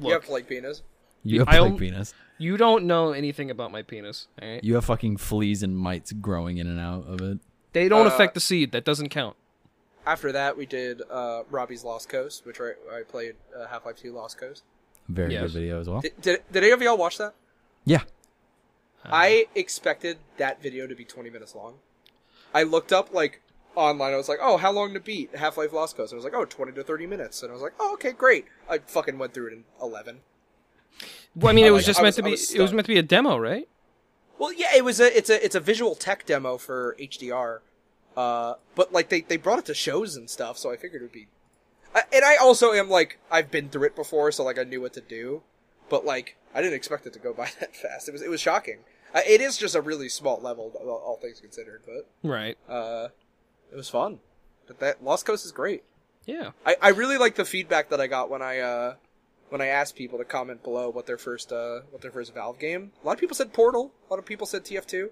you 0.00 0.12
have 0.12 0.22
Look, 0.24 0.30
like 0.30 0.48
penis. 0.48 0.82
You 1.22 1.40
have 1.40 1.48
I 1.48 1.58
plague 1.58 1.70
don't- 1.72 1.78
penis. 1.78 2.14
you 2.38 2.56
don't 2.56 2.84
know 2.84 3.12
anything 3.12 3.50
about 3.50 3.70
my 3.72 3.82
penis. 3.82 4.28
All 4.40 4.48
right. 4.48 4.62
You 4.64 4.74
have 4.74 4.84
fucking 4.84 5.16
fleas 5.18 5.62
and 5.62 5.76
mites 5.76 6.12
growing 6.12 6.58
in 6.58 6.66
and 6.66 6.78
out 6.80 7.06
of 7.06 7.20
it. 7.20 7.38
They 7.72 7.88
don't 7.88 8.06
Uh, 8.06 8.10
affect 8.10 8.34
the 8.34 8.40
seed. 8.40 8.72
That 8.72 8.84
doesn't 8.84 9.08
count. 9.10 9.36
After 10.06 10.30
that, 10.32 10.56
we 10.56 10.66
did 10.66 11.02
uh, 11.10 11.42
Robbie's 11.50 11.82
Lost 11.84 12.08
Coast, 12.08 12.46
which 12.46 12.60
I, 12.60 12.70
I 12.92 13.02
played 13.02 13.34
uh, 13.56 13.66
Half 13.66 13.86
Life 13.86 13.96
Two 13.96 14.12
Lost 14.12 14.38
Coast. 14.38 14.62
Very 15.08 15.32
Yes. 15.34 15.42
good 15.42 15.50
video 15.52 15.80
as 15.80 15.88
well. 15.88 16.00
Did, 16.00 16.20
did 16.20 16.42
did 16.52 16.62
any 16.62 16.72
of 16.72 16.80
y'all 16.82 16.96
watch 16.96 17.18
that? 17.18 17.34
Yeah. 17.84 18.02
I 19.04 19.46
expected 19.54 20.18
that 20.36 20.60
video 20.62 20.86
to 20.88 20.94
be 20.94 21.04
20 21.04 21.30
minutes 21.30 21.54
long. 21.54 21.74
I 22.52 22.64
looked 22.64 22.92
up 22.92 23.12
like 23.14 23.40
online. 23.76 24.12
I 24.12 24.16
was 24.16 24.28
like, 24.28 24.38
"Oh, 24.42 24.56
how 24.56 24.72
long 24.72 24.94
to 24.94 25.00
beat 25.00 25.34
Half 25.36 25.56
Life 25.56 25.72
Lost 25.72 25.96
Coast?" 25.96 26.12
And 26.12 26.16
I 26.20 26.24
was 26.24 26.24
like, 26.24 26.34
"Oh, 26.34 26.44
20 26.44 26.72
to 26.72 26.82
30 26.82 27.06
minutes." 27.06 27.42
And 27.42 27.50
I 27.50 27.54
was 27.54 27.62
like, 27.62 27.74
"Oh, 27.78 27.92
okay, 27.94 28.12
great." 28.12 28.46
I 28.68 28.78
fucking 28.78 29.18
went 29.18 29.34
through 29.34 29.48
it 29.48 29.52
in 29.52 29.64
11. 29.80 30.20
Well, 31.34 31.50
I 31.50 31.54
mean, 31.54 31.66
it 31.66 31.70
was 31.70 31.82
like- 31.82 31.86
just 31.86 32.00
I 32.00 32.02
meant 32.02 32.08
was- 32.08 32.16
to 32.16 32.22
be. 32.22 32.30
was 32.30 32.54
It 32.54 32.60
was 32.60 32.72
meant 32.72 32.86
to 32.86 32.92
be 32.92 32.98
a 32.98 33.02
demo, 33.02 33.36
right? 33.36 33.68
Well, 34.38 34.52
yeah, 34.52 34.74
it 34.74 34.84
was 34.84 35.00
a 35.00 35.16
it's 35.16 35.30
a 35.30 35.44
it's 35.44 35.54
a 35.54 35.60
visual 35.60 35.94
tech 35.94 36.26
demo 36.26 36.58
for 36.58 36.94
HDR, 36.98 37.60
uh, 38.16 38.54
but 38.74 38.92
like 38.92 39.08
they 39.08 39.22
they 39.22 39.36
brought 39.36 39.58
it 39.58 39.64
to 39.66 39.74
shows 39.74 40.16
and 40.16 40.28
stuff, 40.28 40.58
so 40.58 40.70
I 40.70 40.76
figured 40.76 41.02
it 41.02 41.04
would 41.06 41.12
be. 41.12 41.28
I, 41.94 42.02
and 42.12 42.24
I 42.24 42.36
also 42.36 42.72
am 42.72 42.90
like 42.90 43.18
I've 43.30 43.50
been 43.50 43.68
through 43.70 43.84
it 43.84 43.96
before, 43.96 44.30
so 44.32 44.44
like 44.44 44.58
I 44.58 44.64
knew 44.64 44.80
what 44.82 44.92
to 44.94 45.00
do, 45.00 45.42
but 45.88 46.04
like 46.04 46.36
I 46.54 46.60
didn't 46.60 46.74
expect 46.74 47.06
it 47.06 47.12
to 47.14 47.18
go 47.18 47.32
by 47.42 47.48
that 47.60 47.74
fast. 47.76 48.08
It 48.08 48.12
was 48.12 48.20
it 48.22 48.28
was 48.30 48.40
shocking. 48.40 48.80
Uh, 49.14 49.20
it 49.26 49.40
is 49.40 49.56
just 49.56 49.74
a 49.74 49.80
really 49.80 50.08
small 50.10 50.38
level, 50.42 50.72
all, 50.84 50.90
all 50.90 51.16
things 51.16 51.40
considered, 51.40 51.80
but 51.86 52.06
Right. 52.28 52.58
uh, 52.68 53.08
it 53.72 53.76
was 53.76 53.88
fun. 53.88 54.20
But 54.66 54.78
that 54.80 55.02
Lost 55.04 55.26
Coast 55.26 55.44
is 55.44 55.52
great. 55.52 55.84
Yeah. 56.24 56.50
I, 56.64 56.76
I 56.82 56.88
really 56.88 57.18
like 57.18 57.36
the 57.36 57.44
feedback 57.44 57.90
that 57.90 58.00
I 58.00 58.06
got 58.08 58.30
when 58.30 58.42
I 58.42 58.58
uh 58.58 58.94
when 59.50 59.60
I 59.60 59.66
asked 59.66 59.94
people 59.94 60.18
to 60.18 60.24
comment 60.24 60.62
below 60.64 60.90
what 60.90 61.06
their 61.06 61.18
first 61.18 61.52
uh 61.52 61.80
what 61.90 62.02
their 62.02 62.10
first 62.10 62.34
Valve 62.34 62.58
game. 62.58 62.92
A 63.02 63.06
lot 63.06 63.12
of 63.14 63.20
people 63.20 63.36
said 63.36 63.52
Portal. 63.52 63.92
A 64.08 64.12
lot 64.12 64.18
of 64.18 64.24
people 64.26 64.46
said 64.46 64.64
TF2. 64.64 65.10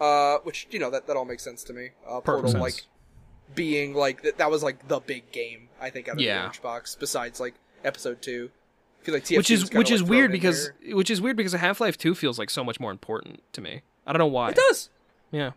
Uh, 0.00 0.38
which 0.44 0.66
you 0.70 0.78
know 0.78 0.90
that 0.90 1.06
that 1.06 1.16
all 1.16 1.24
makes 1.26 1.44
sense 1.44 1.62
to 1.64 1.72
me. 1.74 1.90
Uh, 2.08 2.20
Portal 2.20 2.50
sense. 2.50 2.60
like 2.60 2.82
being 3.54 3.94
like 3.94 4.22
th- 4.22 4.36
that 4.36 4.50
was 4.50 4.62
like 4.62 4.88
the 4.88 4.98
big 5.00 5.30
game 5.32 5.68
I 5.80 5.90
think 5.90 6.08
out 6.08 6.14
of 6.14 6.20
Yeah. 6.20 6.36
the 6.36 6.40
Orange 6.42 6.62
Box 6.62 6.96
besides 6.98 7.38
like 7.38 7.54
Episode 7.84 8.22
Two. 8.22 8.50
I 9.00 9.04
feel 9.04 9.14
like 9.14 9.24
TF2 9.24 9.36
which 9.36 9.50
is 9.50 9.62
which 9.64 9.74
like, 9.74 9.90
is 9.90 10.02
weird 10.02 10.32
because 10.32 10.70
there. 10.84 10.96
which 10.96 11.10
is 11.10 11.20
weird 11.20 11.36
because 11.36 11.52
Half 11.52 11.80
Life 11.80 11.96
Two 11.98 12.14
feels 12.14 12.38
like 12.38 12.50
so 12.50 12.64
much 12.64 12.80
more 12.80 12.90
important 12.90 13.40
to 13.52 13.60
me. 13.60 13.82
I 14.06 14.12
don't 14.12 14.18
know 14.18 14.26
why. 14.26 14.50
it 14.50 14.56
does. 14.56 14.88
Yeah. 15.30 15.50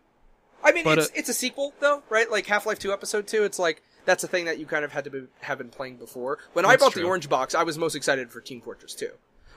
I 0.64 0.72
mean, 0.72 0.84
But, 0.84 0.98
it's 0.98 1.08
uh, 1.08 1.12
it's 1.14 1.28
a 1.28 1.34
sequel 1.34 1.74
though, 1.80 2.02
right? 2.08 2.30
Like 2.30 2.46
Half 2.46 2.66
Life 2.66 2.78
Two 2.78 2.92
Episode 2.92 3.26
Two. 3.26 3.44
It's 3.44 3.58
like 3.58 3.82
that's 4.04 4.24
a 4.24 4.28
thing 4.28 4.46
that 4.46 4.58
you 4.58 4.66
kind 4.66 4.84
of 4.84 4.92
had 4.92 5.04
to 5.04 5.10
be, 5.10 5.24
have 5.40 5.58
been 5.58 5.68
playing 5.68 5.96
before. 5.96 6.38
When 6.54 6.64
I 6.64 6.76
bought 6.76 6.94
the. 6.94 7.04
Orange 7.04 7.28
Box, 7.28 7.54
I 7.54 7.62
was 7.62 7.78
most 7.78 7.94
excited 7.94 8.30
for 8.30 8.40
Team 8.40 8.60
Fortress 8.60 8.94
Two. 8.94 9.10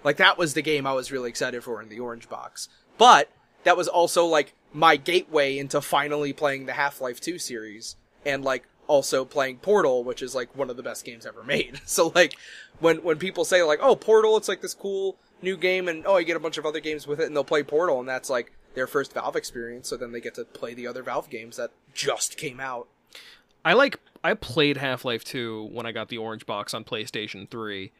Like 0.04 0.17
that 0.17 0.38
was 0.38 0.54
the 0.54 0.62
game 0.62 0.86
I 0.86 0.93
was 0.93 1.12
really 1.12 1.30
excited 1.30 1.63
for 1.63 1.82
in 1.82 1.89
the 1.89 2.00
Orange 2.00 2.30
Box. 2.30 2.70
But 2.98 3.30
that 3.63 3.78
was 3.78 3.88
also 3.88 4.26
like 4.26 4.54
my 4.74 4.96
gateway 4.98 5.58
into 5.58 5.82
finally 5.82 6.34
playing 6.34 6.65
the 6.65 6.74
Half 6.74 7.02
Life 7.02 7.20
Two 7.20 7.39
series 7.39 7.96
and 8.26 8.43
like 8.43 8.65
also 8.88 9.26
playing 9.26 9.58
Portal, 9.58 10.04
which 10.04 10.22
is 10.22 10.34
like 10.34 10.56
one 10.56 10.70
of 10.70 10.78
the 10.78 10.84
best 10.84 11.06
games 11.06 11.26
ever 11.26 11.43
made. 11.43 11.82
So 11.86 12.12
like 12.13 12.36
when 12.80 12.98
when 12.98 13.17
people 13.17 13.46
say 13.46 13.63
like, 13.63 13.80
"Oh, 13.82 13.96
Portal, 13.96 14.38
it's 14.38 14.48
like 14.48 14.62
this 14.62 14.74
cool 14.74 15.17
new 15.41 15.58
game," 15.58 15.88
and 15.88 16.06
oh, 16.06 16.15
I 16.15 16.24
get 16.24 16.36
a 16.38 16.39
bunch 16.39 16.58
of 16.58 16.65
other 16.65 16.80
games 16.80 17.08
with 17.08 17.20
it, 17.20 17.28
and 17.28 17.36
they'll 17.36 17.43
play 17.43 17.63
Portal, 17.63 18.00
and 18.00 18.08
that's 18.08 18.30
like 18.30 18.52
their 18.78 18.88
first 18.88 19.13
Valve 19.13 19.36
experience. 19.36 19.90
So 19.90 19.98
then 19.98 20.12
they 20.13 20.22
get 20.22 20.36
to 20.36 20.46
play 20.46 20.74
the 20.74 20.88
other 20.88 21.04
Valve 21.04 21.30
games 21.30 21.58
that 21.58 21.72
just 21.94 22.38
came 22.38 22.60
out. 22.60 22.88
I 23.66 23.74
like 23.74 24.00
I 24.24 24.34
played 24.34 24.78
Half 24.78 25.04
Life 25.04 25.24
Two 25.26 25.68
when 25.74 25.86
I 25.86 25.92
got 25.92 26.08
the 26.10 26.18
orange 26.18 26.46
box 26.46 26.74
on 26.74 26.84
PlayStation 26.86 27.50
Three, 27.50 27.92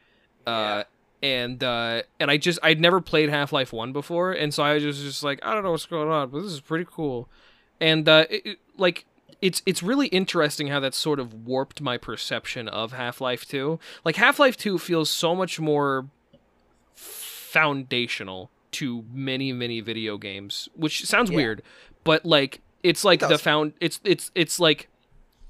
uh, 0.46 0.84
and 1.22 1.62
uh, 1.62 2.02
and 2.18 2.30
I 2.30 2.38
just 2.38 2.58
I'd 2.62 2.80
never 2.80 3.00
played 3.02 3.28
Half 3.28 3.52
Life 3.52 3.72
One 3.72 3.92
before, 3.92 4.32
and 4.32 4.54
so 4.54 4.62
I 4.62 4.74
was 4.74 4.82
just, 4.82 5.02
just 5.02 5.22
like 5.22 5.40
I 5.42 5.52
don't 5.52 5.62
know 5.64 5.72
what's 5.72 5.84
going 5.84 6.08
on, 6.08 6.30
but 6.30 6.42
this 6.42 6.52
is 6.52 6.60
pretty 6.60 6.86
cool, 6.90 7.28
and 7.80 8.08
uh, 8.08 8.24
it, 8.30 8.46
it- 8.46 8.58
like 8.78 9.04
it's 9.42 9.60
it's 9.66 9.82
really 9.82 10.06
interesting 10.08 10.68
how 10.68 10.80
that 10.80 10.94
sort 10.94 11.20
of 11.20 11.46
warped 11.46 11.80
my 11.80 11.98
perception 11.98 12.66
of 12.68 12.92
Half 12.92 13.20
Life 13.20 13.46
Two. 13.46 13.78
Like 14.04 14.16
Half 14.16 14.38
Life 14.38 14.56
Two 14.56 14.78
feels 14.78 15.10
so 15.10 15.34
much 15.34 15.60
more 15.60 16.06
foundational 16.94 18.50
to 18.72 19.04
many 19.12 19.52
many 19.52 19.80
video 19.80 20.18
games, 20.18 20.68
which 20.74 21.04
sounds 21.04 21.30
Yeah. 21.30 21.36
weird, 21.36 21.62
but 22.04 22.24
like 22.24 22.60
it's 22.82 23.04
like 23.04 23.22
It 23.22 23.28
the 23.28 23.38
found 23.38 23.72
it's 23.80 24.00
it's 24.04 24.30
it's 24.34 24.60
like 24.60 24.88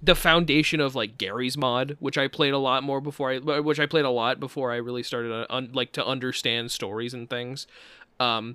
the 0.00 0.14
foundation 0.14 0.80
of 0.80 0.94
like 0.94 1.18
Garry's 1.18 1.56
Mod, 1.56 1.96
which 1.98 2.16
I 2.16 2.28
played 2.28 2.52
a 2.54 2.58
lot 2.58 2.82
more 2.84 3.00
before 3.00 3.32
I, 3.32 3.38
which 3.38 3.80
I 3.80 3.86
played 3.86 4.04
a 4.04 4.10
lot 4.10 4.38
before 4.38 4.70
I 4.72 4.76
really 4.76 5.02
started 5.02 5.28
to 5.30 5.52
un, 5.54 5.70
like 5.72 5.90
to 5.92 6.06
understand 6.06 6.70
stories 6.70 7.12
and 7.12 7.28
things. 7.28 7.66
Um, 8.20 8.54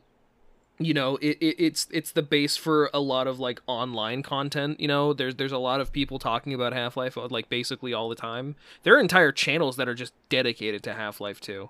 you 0.80 0.94
know, 0.94 1.18
it, 1.18 1.38
it 1.42 1.56
it's 1.60 1.88
it's 1.92 2.12
the 2.12 2.24
base 2.24 2.56
for 2.58 2.90
a 2.94 3.00
lot 3.00 3.28
of 3.28 3.40
like 3.40 3.62
online 3.68 4.24
content. 4.24 4.80
You 4.80 4.88
know, 4.88 5.14
there's 5.14 5.36
there's 5.36 5.52
a 5.52 5.58
lot 5.58 5.82
of 5.82 5.92
people 5.92 6.18
talking 6.18 6.54
about 6.54 6.74
Half 6.74 6.98
Life 6.98 7.18
like 7.30 7.50
basically 7.50 7.94
all 7.94 8.08
the 8.10 8.16
time. 8.16 8.56
There 8.84 8.96
are 8.96 9.00
entire 9.00 9.32
channels 9.32 9.76
that 9.76 9.88
are 9.88 9.94
just 9.94 10.14
dedicated 10.30 10.82
to 10.84 10.94
Half 10.94 11.20
Life 11.22 11.40
Two. 11.40 11.70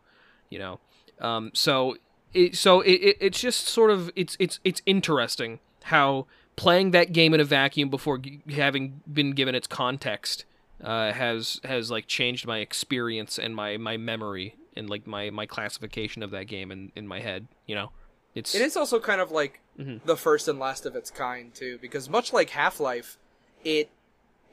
You 0.50 0.60
know, 0.60 0.80
um, 1.20 1.52
so 1.54 1.98
it 2.34 2.56
so 2.56 2.82
it, 2.82 2.92
it 2.94 3.18
it's 3.20 3.40
just 3.40 3.68
sort 3.68 3.92
of 3.92 4.12
it's 4.16 4.36
it's 4.40 4.60
it's 4.64 4.82
interesting 4.86 5.60
how 5.84 6.26
playing 6.56 6.92
that 6.92 7.12
game 7.14 7.34
in 7.34 7.40
a 7.40 7.44
vacuum 7.44 7.90
before 7.90 8.18
g- 8.18 8.42
having 8.52 9.02
been 9.12 9.32
given 9.32 9.56
its 9.56 9.68
context 9.68 10.46
uh, 10.84 11.12
has 11.14 11.60
has 11.64 11.90
like 11.92 12.08
changed 12.08 12.46
my 12.48 12.60
experience 12.60 13.38
and 13.40 13.56
my 13.56 13.78
my 13.78 13.98
memory 13.98 14.56
and 14.76 14.90
like 14.90 15.06
my 15.08 15.30
my 15.30 15.46
classification 15.46 16.24
of 16.24 16.32
that 16.32 16.46
game 16.46 16.72
in 16.72 16.92
in 16.96 17.08
my 17.08 17.20
head. 17.22 17.48
You 17.66 17.76
know, 17.76 17.92
it's 18.36 18.54
It 18.56 18.62
is 18.62 18.76
also 18.78 19.00
kind 19.00 19.22
of 19.22 19.32
like 19.32 19.60
Mhm. 19.80 20.02
the 20.06 20.16
first 20.18 20.48
and 20.48 20.60
last 20.60 20.86
of 20.86 20.96
its 20.96 21.10
kind 21.10 21.54
too, 21.56 21.80
because 21.82 22.08
much 22.10 22.32
like 22.34 22.52
Half 22.52 22.80
Life, 22.80 23.18
it 23.64 23.90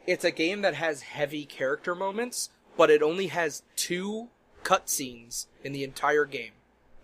it's 0.06 0.24
a 0.24 0.30
game 0.30 0.62
that 0.62 0.74
has 0.74 1.02
heavy 1.02 1.44
character 1.44 1.94
moments, 1.94 2.50
but 2.76 2.90
it 2.90 3.02
only 3.02 3.26
has 3.26 3.62
two 3.76 4.28
cutscenes 4.64 5.46
in 5.62 5.72
the 5.72 5.84
entire 5.84 6.24
game: 6.24 6.52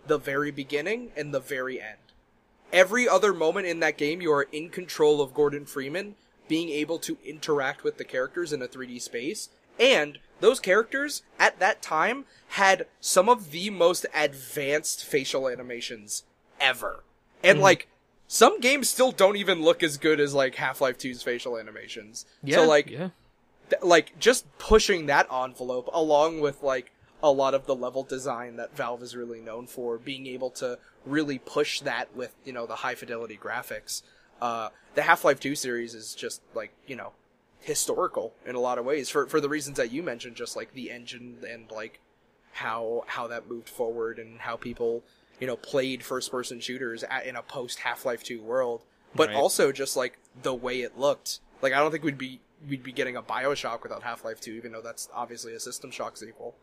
the 0.07 0.17
very 0.17 0.51
beginning 0.51 1.11
and 1.15 1.33
the 1.33 1.39
very 1.39 1.81
end. 1.81 1.97
Every 2.73 3.07
other 3.07 3.33
moment 3.33 3.67
in 3.67 3.79
that 3.79 3.97
game, 3.97 4.21
you 4.21 4.31
are 4.31 4.47
in 4.51 4.69
control 4.69 5.21
of 5.21 5.33
Gordon 5.33 5.65
Freeman, 5.65 6.15
being 6.47 6.69
able 6.69 6.99
to 6.99 7.17
interact 7.25 7.83
with 7.83 7.97
the 7.97 8.03
characters 8.03 8.51
in 8.51 8.61
a 8.61 8.67
3D 8.67 9.01
space, 9.01 9.49
and 9.79 10.19
those 10.39 10.59
characters 10.59 11.23
at 11.39 11.59
that 11.59 11.81
time 11.81 12.25
had 12.49 12.87
some 12.99 13.29
of 13.29 13.51
the 13.51 13.69
most 13.69 14.05
advanced 14.13 15.03
facial 15.03 15.49
animations 15.49 16.23
ever. 16.59 17.03
And 17.43 17.57
mm-hmm. 17.57 17.63
like 17.63 17.87
some 18.27 18.59
games 18.59 18.89
still 18.89 19.11
don't 19.11 19.37
even 19.37 19.61
look 19.61 19.83
as 19.83 19.97
good 19.97 20.19
as 20.19 20.33
like 20.33 20.55
Half-Life 20.55 20.97
2's 20.97 21.23
facial 21.23 21.57
animations. 21.57 22.25
yeah, 22.43 22.57
so 22.57 22.67
like 22.67 22.89
yeah. 22.89 23.09
th- 23.69 23.81
like 23.81 24.17
just 24.19 24.45
pushing 24.57 25.05
that 25.05 25.27
envelope 25.31 25.89
along 25.93 26.41
with 26.41 26.61
like 26.61 26.91
a 27.23 27.31
lot 27.31 27.53
of 27.53 27.65
the 27.65 27.75
level 27.75 28.03
design 28.03 28.57
that 28.57 28.75
Valve 28.75 29.01
is 29.01 29.15
really 29.15 29.41
known 29.41 29.65
for, 29.67 29.97
being 29.97 30.27
able 30.27 30.49
to 30.51 30.77
really 31.05 31.39
push 31.39 31.79
that 31.81 32.15
with, 32.15 32.35
you 32.45 32.53
know, 32.53 32.65
the 32.65 32.75
high 32.75 32.95
fidelity 32.95 33.39
graphics. 33.41 34.03
Uh, 34.41 34.69
the 34.93 35.01
Half-Life 35.01 35.39
2 35.39 35.55
series 35.55 35.95
is 35.95 36.13
just 36.13 36.41
like, 36.53 36.71
you 36.85 36.95
know, 36.95 37.13
historical 37.59 38.33
in 38.45 38.55
a 38.55 38.59
lot 38.59 38.77
of 38.77 38.85
ways 38.85 39.09
for 39.09 39.25
for 39.25 39.41
the 39.41 39.49
reasons 39.49 39.77
that 39.77 39.91
you 39.91 40.03
mentioned 40.03 40.35
just 40.35 40.55
like 40.55 40.73
the 40.73 40.91
engine 40.91 41.37
and 41.49 41.69
like 41.71 41.99
how 42.53 43.03
how 43.07 43.25
that 43.27 43.49
moved 43.49 43.67
forward 43.67 44.19
and 44.19 44.39
how 44.41 44.55
people, 44.55 45.03
you 45.39 45.47
know, 45.47 45.55
played 45.55 46.03
first 46.03 46.31
person 46.31 46.59
shooters 46.59 47.03
at, 47.03 47.25
in 47.25 47.35
a 47.35 47.41
post 47.41 47.79
Half-Life 47.79 48.23
2 48.23 48.41
world, 48.41 48.83
but 49.15 49.29
Right. 49.29 49.35
also 49.35 49.71
just 49.71 49.97
like 49.97 50.19
the 50.43 50.53
way 50.53 50.81
it 50.81 50.97
looked. 50.99 51.39
Like 51.63 51.73
I 51.73 51.79
don't 51.79 51.89
think 51.91 52.03
we'd 52.03 52.17
be 52.17 52.41
we'd 52.67 52.83
be 52.83 52.91
getting 52.91 53.15
a 53.15 53.23
BioShock 53.23 53.81
without 53.81 54.03
Half-Life 54.03 54.39
2 54.39 54.51
even 54.51 54.71
though 54.71 54.81
that's 54.81 55.09
obviously 55.13 55.53
a 55.55 55.59
System 55.59 55.89
Shock 55.89 56.17
sequel. 56.17 56.55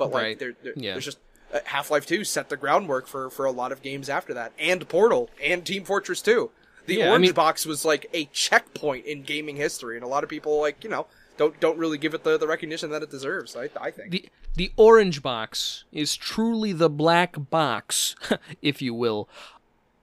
But 0.00 0.10
like 0.10 0.22
Right. 0.24 0.38
there, 0.38 0.54
there 0.64 0.72
Yeah. 0.76 0.92
there's 0.94 1.04
just 1.04 1.18
uh, 1.54 1.60
Half-Life 1.64 2.06
2 2.06 2.24
set 2.24 2.48
the 2.48 2.56
groundwork 2.56 3.06
for 3.06 3.30
for 3.30 3.44
a 3.44 3.50
lot 3.52 3.70
of 3.72 3.82
games 3.82 4.08
after 4.08 4.34
that 4.34 4.52
and 4.58 4.88
Portal 4.88 5.30
and 5.42 5.64
Team 5.64 5.84
Fortress 5.84 6.20
2. 6.22 6.50
The 6.86 6.94
Yeah, 6.96 7.04
I 7.06 7.08
Orange 7.10 7.22
mean- 7.26 7.34
Box 7.34 7.66
was 7.66 7.84
like 7.84 8.06
a 8.12 8.24
checkpoint 8.32 9.04
in 9.06 9.22
gaming 9.22 9.56
history 9.56 9.96
and 9.96 10.02
a 10.04 10.08
lot 10.08 10.24
of 10.24 10.30
people 10.30 10.58
like, 10.60 10.82
you 10.82 10.90
know, 10.90 11.06
don't 11.36 11.58
don't 11.60 11.78
really 11.78 11.98
give 11.98 12.14
it 12.14 12.24
the, 12.24 12.36
the 12.38 12.46
recognition 12.48 12.90
that 12.90 13.02
it 13.02 13.10
deserves, 13.10 13.54
I 13.56 13.68
I 13.80 13.90
think. 13.90 14.10
the 14.10 14.28
the 14.56 14.72
orange 14.76 15.22
box 15.22 15.84
is 15.92 16.16
truly 16.16 16.72
the 16.72 16.90
black 16.90 17.34
box, 17.50 18.14
if 18.62 18.82
you 18.82 18.92
will, 18.94 19.28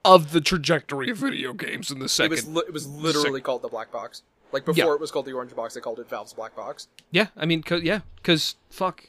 of 0.04 0.32
the 0.32 0.40
trajectory 0.40 1.10
of 1.10 1.18
video 1.18 1.52
games 1.52 1.90
in 1.90 1.98
the 1.98 2.06
it 2.06 2.08
second. 2.08 2.30
was 2.30 2.46
li- 2.48 2.62
it 2.68 2.72
was 2.72 2.86
literally 2.86 3.40
called 3.40 3.62
the 3.62 3.68
Black 3.68 3.90
Box. 3.92 4.22
Like 4.52 4.64
before 4.64 4.84
Yeah. 4.86 4.94
it 4.94 5.00
was 5.00 5.10
called 5.10 5.26
the 5.26 5.32
Orange 5.32 5.54
Box, 5.54 5.74
they 5.74 5.80
called 5.80 5.98
it 6.00 6.08
Valve's 6.08 6.32
Black 6.32 6.56
Box. 6.56 6.88
Yeah, 7.10 7.26
I 7.36 7.44
mean, 7.44 7.62
cause, 7.62 7.82
yeah, 7.82 8.00
because 8.16 8.56
fuck, 8.70 9.04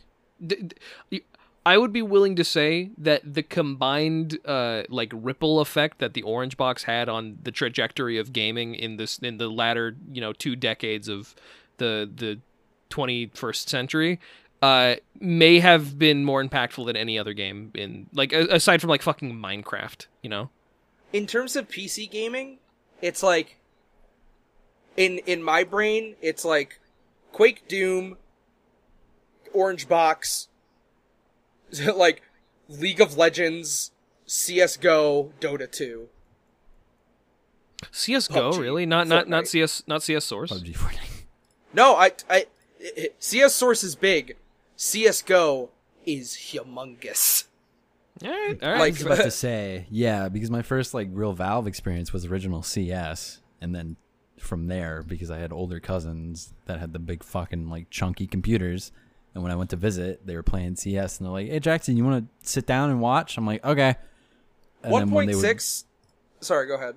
I 1.66 1.78
would 1.78 1.94
be 1.94 2.02
willing 2.02 2.36
to 2.38 2.44
say 2.44 2.92
that 2.98 3.22
the 3.34 3.44
combined 3.44 4.40
uh, 4.46 4.84
like 4.90 5.12
ripple 5.14 5.60
effect 5.60 6.00
that 6.00 6.14
the 6.14 6.24
Orange 6.24 6.58
Box 6.58 6.84
had 6.84 7.10
on 7.10 7.38
the 7.44 7.52
trajectory 7.52 8.18
of 8.18 8.34
gaming 8.34 8.76
in 8.76 8.98
this 8.98 9.20
in 9.20 9.38
the 9.38 9.50
latter 9.50 9.96
you 10.12 10.22
know 10.22 10.34
two 10.34 10.56
decades 10.56 11.08
of 11.08 11.36
the 11.78 12.10
the 12.14 12.40
21st 12.90 13.70
century 13.70 14.20
uh, 14.62 14.96
may 15.20 15.60
have 15.60 15.98
been 15.98 16.26
more 16.26 16.44
impactful 16.44 16.86
than 16.86 16.96
any 16.96 17.18
other 17.18 17.34
game 17.34 17.72
in 17.76 18.08
like 18.14 18.34
aside 18.34 18.82
from 18.82 18.90
like 18.90 19.02
fucking 19.02 19.34
Minecraft, 19.34 20.08
you 20.22 20.30
know. 20.30 20.50
in 21.14 21.28
terms 21.28 21.56
of 21.56 21.68
PC 21.68 22.10
gaming, 22.10 22.58
it's 23.02 23.24
like 23.24 23.58
in 24.98 25.20
in 25.20 25.44
my 25.44 25.64
brain, 25.64 26.16
it's 26.22 26.44
like 26.44 26.80
Quake, 27.32 27.68
Doom, 27.68 28.18
Orange 29.54 29.88
Box, 29.88 30.48
like 31.96 32.22
League 32.68 33.02
of 33.02 33.18
Legends, 33.18 33.92
CS:GO, 34.26 35.32
Dota 35.40 35.72
2. 35.72 36.08
CS:GO 37.92 38.52
PUBG, 38.52 38.60
really 38.60 38.86
not 38.86 39.08
not 39.08 39.28
not 39.30 39.48
CS 39.48 39.84
not 39.88 40.04
CS 40.04 40.26
Source. 40.26 40.52
PUBG 40.52 40.76
Fortnite. 40.76 41.24
No, 41.74 41.96
I 41.96 42.12
I 42.30 42.46
it- 42.80 43.16
CS 43.20 43.56
Source 43.56 43.84
is 43.84 43.96
big. 43.96 44.36
CS:GO 44.76 45.70
is 46.06 46.36
humongous. 46.54 47.46
All 48.24 48.30
right, 48.30 48.58
all 48.62 48.70
right. 48.70 48.78
I 48.78 48.80
Like- 48.80 48.94
was 48.94 49.02
about 49.04 49.18
to 49.20 49.32
say, 49.48 49.86
yeah, 49.90 50.28
because 50.30 50.52
my 50.52 50.62
first 50.62 50.94
like 50.94 51.08
real 51.12 51.32
Valve 51.34 51.68
experience 51.68 52.12
was 52.12 52.26
original 52.26 52.64
CS, 52.64 53.40
and 53.62 53.74
then 53.74 53.96
from 54.38 54.68
there, 54.68 55.04
because 55.04 55.32
I 55.32 55.38
had 55.40 55.52
older 55.54 55.80
cousins 55.80 56.54
that 56.66 56.80
had 56.80 56.92
the 56.94 57.00
big 57.00 57.24
fucking 57.24 57.70
like 57.70 57.90
chunky 57.90 58.28
computers, 58.28 58.92
and 59.34 59.44
when 59.44 59.52
I 59.52 59.56
went 59.56 59.70
to 59.72 59.76
visit, 59.76 60.26
they 60.26 60.36
were 60.36 60.44
playing 60.44 60.76
CS, 60.76 61.18
and 61.18 61.26
they're 61.26 61.32
like, 61.32 61.50
"Hey 61.50 61.60
Jackson, 61.60 61.98
you 61.98 62.06
want 62.06 62.26
to 62.26 62.50
sit 62.50 62.66
down 62.66 62.90
and 62.90 63.00
watch?" 63.02 63.38
I'm 63.38 63.46
like, 63.46 63.64
"Okay." 63.64 63.96
And 64.84 64.92
One 64.92 65.10
point 65.10 65.30
they 65.30 65.36
would- 65.36 65.62
Sorry, 66.42 66.68
go 66.68 66.76
ahead. 66.76 66.96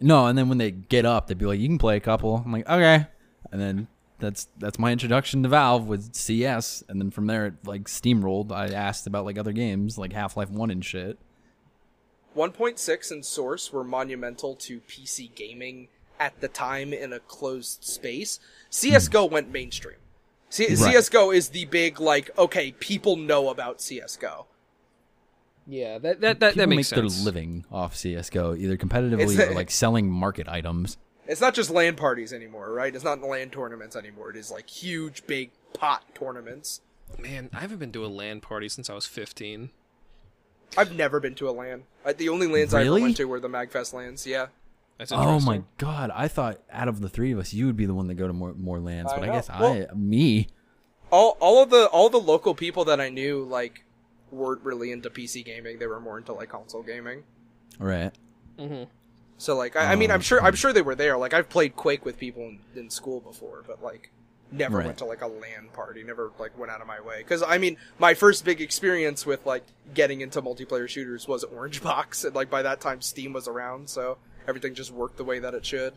No, 0.00 0.26
and 0.26 0.36
then 0.36 0.48
when 0.48 0.58
they 0.58 0.70
get 0.70 1.04
up, 1.04 1.26
they'd 1.26 1.38
be 1.38 1.46
like, 1.46 1.60
"You 1.60 1.68
can 1.68 1.78
play 1.78 1.96
a 1.96 2.00
couple." 2.00 2.42
I'm 2.44 2.52
like, 2.52 2.68
"Okay," 2.68 3.06
and 3.52 3.60
then 3.60 3.88
that's 4.18 4.48
that's 4.58 4.78
my 4.78 4.92
introduction 4.92 5.42
to 5.42 5.48
Valve 5.48 5.86
with 5.86 6.14
CS, 6.14 6.84
and 6.88 7.00
then 7.00 7.10
from 7.10 7.26
there 7.26 7.46
it 7.46 7.54
like 7.64 7.84
steamrolled. 7.84 8.52
I 8.52 8.68
asked 8.68 9.06
about 9.06 9.24
like 9.24 9.38
other 9.38 9.52
games 9.52 9.98
like 9.98 10.12
Half 10.12 10.36
Life 10.36 10.50
One 10.50 10.70
and 10.70 10.84
shit. 10.84 11.18
1.6 12.36 13.10
and 13.10 13.24
Source 13.24 13.72
were 13.72 13.82
monumental 13.82 14.54
to 14.54 14.80
PC 14.82 15.34
gaming 15.34 15.88
at 16.20 16.40
the 16.40 16.46
time 16.46 16.92
in 16.92 17.12
a 17.12 17.18
closed 17.18 17.82
space. 17.82 18.38
CS:GO 18.68 19.26
hmm. 19.26 19.34
went 19.34 19.50
mainstream. 19.50 19.96
C- 20.50 20.66
Right. 20.68 20.76
CS:GO 20.76 21.30
is 21.30 21.48
the 21.50 21.64
big 21.66 22.00
like 22.00 22.30
okay, 22.36 22.72
people 22.72 23.16
know 23.16 23.48
about 23.48 23.80
CS:GO. 23.80 24.46
yeah, 25.66 25.98
that 25.98 26.20
that 26.20 26.40
that, 26.40 26.50
People 26.54 26.62
that 26.62 26.68
makes 26.68 26.76
make 26.92 26.98
sense. 27.00 27.14
their 27.16 27.24
living 27.24 27.64
off 27.70 27.96
CS:GO, 27.96 28.54
either 28.56 28.76
competitively 28.76 29.20
It's 29.38 29.38
or 29.38 29.54
like 29.54 29.70
selling 29.70 30.10
market 30.10 30.48
items. 30.48 30.98
It's 31.26 31.40
not 31.40 31.54
just 31.54 31.70
LAN 31.70 31.94
parties 31.94 32.32
anymore, 32.32 32.72
right? 32.72 32.92
It's 32.94 33.04
not 33.04 33.20
LAN 33.22 33.50
tournaments 33.50 33.94
anymore. 33.94 34.30
It 34.30 34.36
is 34.36 34.50
like 34.50 34.68
huge 34.68 35.24
big 35.28 35.50
pot 35.72 36.02
tournaments. 36.14 36.80
Man, 37.18 37.50
I 37.52 37.60
haven't 37.60 37.78
been 37.78 37.92
to 37.92 38.04
a 38.04 38.08
LAN 38.08 38.40
party 38.40 38.68
since 38.68 38.90
I 38.90 38.94
was 38.94 39.06
15. 39.06 39.70
I've 40.76 40.94
never 40.94 41.20
been 41.20 41.34
to 41.36 41.48
a 41.48 41.52
LAN. 41.52 41.84
The 42.16 42.28
only 42.28 42.46
LANs 42.48 42.74
I 42.74 42.82
ever 42.84 42.92
went 43.00 43.16
to 43.18 43.24
were 43.26 43.38
the 43.40 43.48
Magfest 43.48 43.92
LANs. 43.92 44.26
Yeah. 44.26 44.46
That's 45.00 45.12
Oh 45.12 45.40
my 45.40 45.62
god! 45.78 46.10
I 46.14 46.28
thought 46.28 46.60
out 46.70 46.86
of 46.88 47.00
the 47.00 47.08
three 47.08 47.32
of 47.32 47.38
us, 47.38 47.54
you 47.54 47.64
would 47.66 47.76
be 47.76 47.86
the 47.86 47.94
one 47.94 48.06
that 48.08 48.14
go 48.14 48.26
to 48.26 48.32
more 48.34 48.52
more 48.52 48.78
LANs, 48.78 49.10
I 49.10 49.18
but 49.18 49.28
I, 49.30 49.32
guess 49.32 49.48
Well- 49.48 49.86
I 49.90 49.94
me. 49.94 50.48
all 51.10 51.38
all 51.40 51.62
of 51.62 51.70
the 51.70 51.86
all 51.86 52.10
the 52.10 52.20
local 52.20 52.54
people 52.54 52.84
that 52.84 53.00
I 53.00 53.08
knew 53.08 53.42
like 53.42 53.84
weren't 54.30 54.62
really 54.62 54.92
into 54.92 55.08
PC 55.08 55.42
gaming. 55.44 55.78
They 55.78 55.86
were 55.86 56.00
more 56.00 56.18
into 56.18 56.34
like 56.34 56.50
console 56.50 56.82
gaming. 56.82 57.22
Right. 57.78 58.12
Mm-hmm. 58.58 58.84
So 59.38 59.56
like 59.56 59.74
I, 59.74 59.92
I 59.92 59.96
mean 59.96 60.10
Oh, 60.10 60.14
I'm 60.14 60.20
sure 60.20 60.42
I'm 60.42 60.54
sure 60.54 60.72
they 60.72 60.82
were 60.82 60.94
there. 60.94 61.16
Like 61.16 61.32
I've 61.32 61.48
played 61.48 61.74
Quake 61.76 62.04
with 62.04 62.18
people 62.18 62.42
in, 62.42 62.58
in 62.76 62.90
school 62.90 63.20
before, 63.20 63.64
but 63.66 63.82
like 63.82 64.10
never 64.52 64.76
Right. 64.78 64.86
went 64.86 64.98
to 64.98 65.06
like 65.06 65.22
a 65.22 65.26
LAN 65.26 65.68
party. 65.72 66.02
Never 66.02 66.30
like 66.38 66.58
went 66.58 66.70
out 66.70 66.82
of 66.82 66.86
my 66.86 67.00
way 67.00 67.18
because 67.18 67.42
I 67.42 67.56
mean 67.56 67.78
my 67.98 68.12
first 68.12 68.44
big 68.44 68.60
experience 68.60 69.24
with 69.24 69.46
like 69.46 69.64
getting 69.94 70.20
into 70.20 70.42
multiplayer 70.42 70.86
shooters 70.88 71.26
was 71.26 71.42
Orange 71.42 71.82
Box, 71.82 72.22
and 72.22 72.34
like 72.36 72.50
by 72.50 72.60
that 72.62 72.80
time 72.82 73.00
Steam 73.00 73.32
was 73.32 73.48
around, 73.48 73.88
so 73.88 74.18
everything 74.48 74.74
just 74.74 74.90
worked 74.90 75.16
the 75.16 75.24
way 75.24 75.38
that 75.38 75.54
it 75.54 75.64
should. 75.64 75.94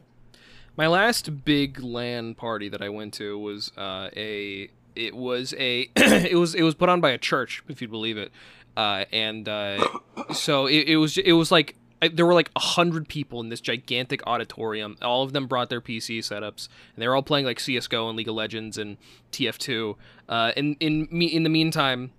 My 0.75 0.87
last 0.87 1.45
big 1.45 1.79
LAN 1.79 2.33
party 2.35 2.69
that 2.69 2.81
I 2.81 2.89
went 2.89 3.13
to 3.15 3.37
was 3.37 3.71
uh, 3.77 4.09
a. 4.15 4.69
It 4.95 5.15
was 5.15 5.53
a. 5.57 5.89
it 5.95 6.37
was 6.37 6.55
it 6.55 6.63
was 6.63 6.75
put 6.75 6.89
on 6.89 7.01
by 7.01 7.11
a 7.11 7.17
church, 7.17 7.63
if 7.67 7.81
you'd 7.81 7.91
believe 7.91 8.17
it, 8.17 8.31
uh, 8.75 9.05
and 9.11 9.47
uh, 9.47 9.85
so 10.33 10.65
it, 10.65 10.87
it 10.87 10.97
was 10.97 11.17
it 11.17 11.33
was 11.33 11.51
like 11.51 11.75
there 12.11 12.25
were 12.25 12.33
like 12.33 12.51
a 12.55 12.59
hundred 12.59 13.07
people 13.07 13.39
in 13.39 13.49
this 13.49 13.61
gigantic 13.61 14.25
auditorium. 14.27 14.97
All 15.01 15.23
of 15.23 15.33
them 15.33 15.47
brought 15.47 15.69
their 15.69 15.81
PC 15.81 16.19
setups, 16.19 16.67
and 16.95 17.01
they 17.01 17.07
were 17.07 17.15
all 17.15 17.23
playing 17.23 17.45
like 17.45 17.59
CS:GO 17.59 18.09
and 18.09 18.17
League 18.17 18.27
of 18.27 18.35
Legends 18.35 18.77
and 18.77 18.97
TF2. 19.31 19.95
Uh, 20.27 20.51
and 20.57 20.75
in 20.79 21.07
me, 21.11 21.27
in 21.27 21.43
the 21.43 21.49
meantime, 21.49 22.11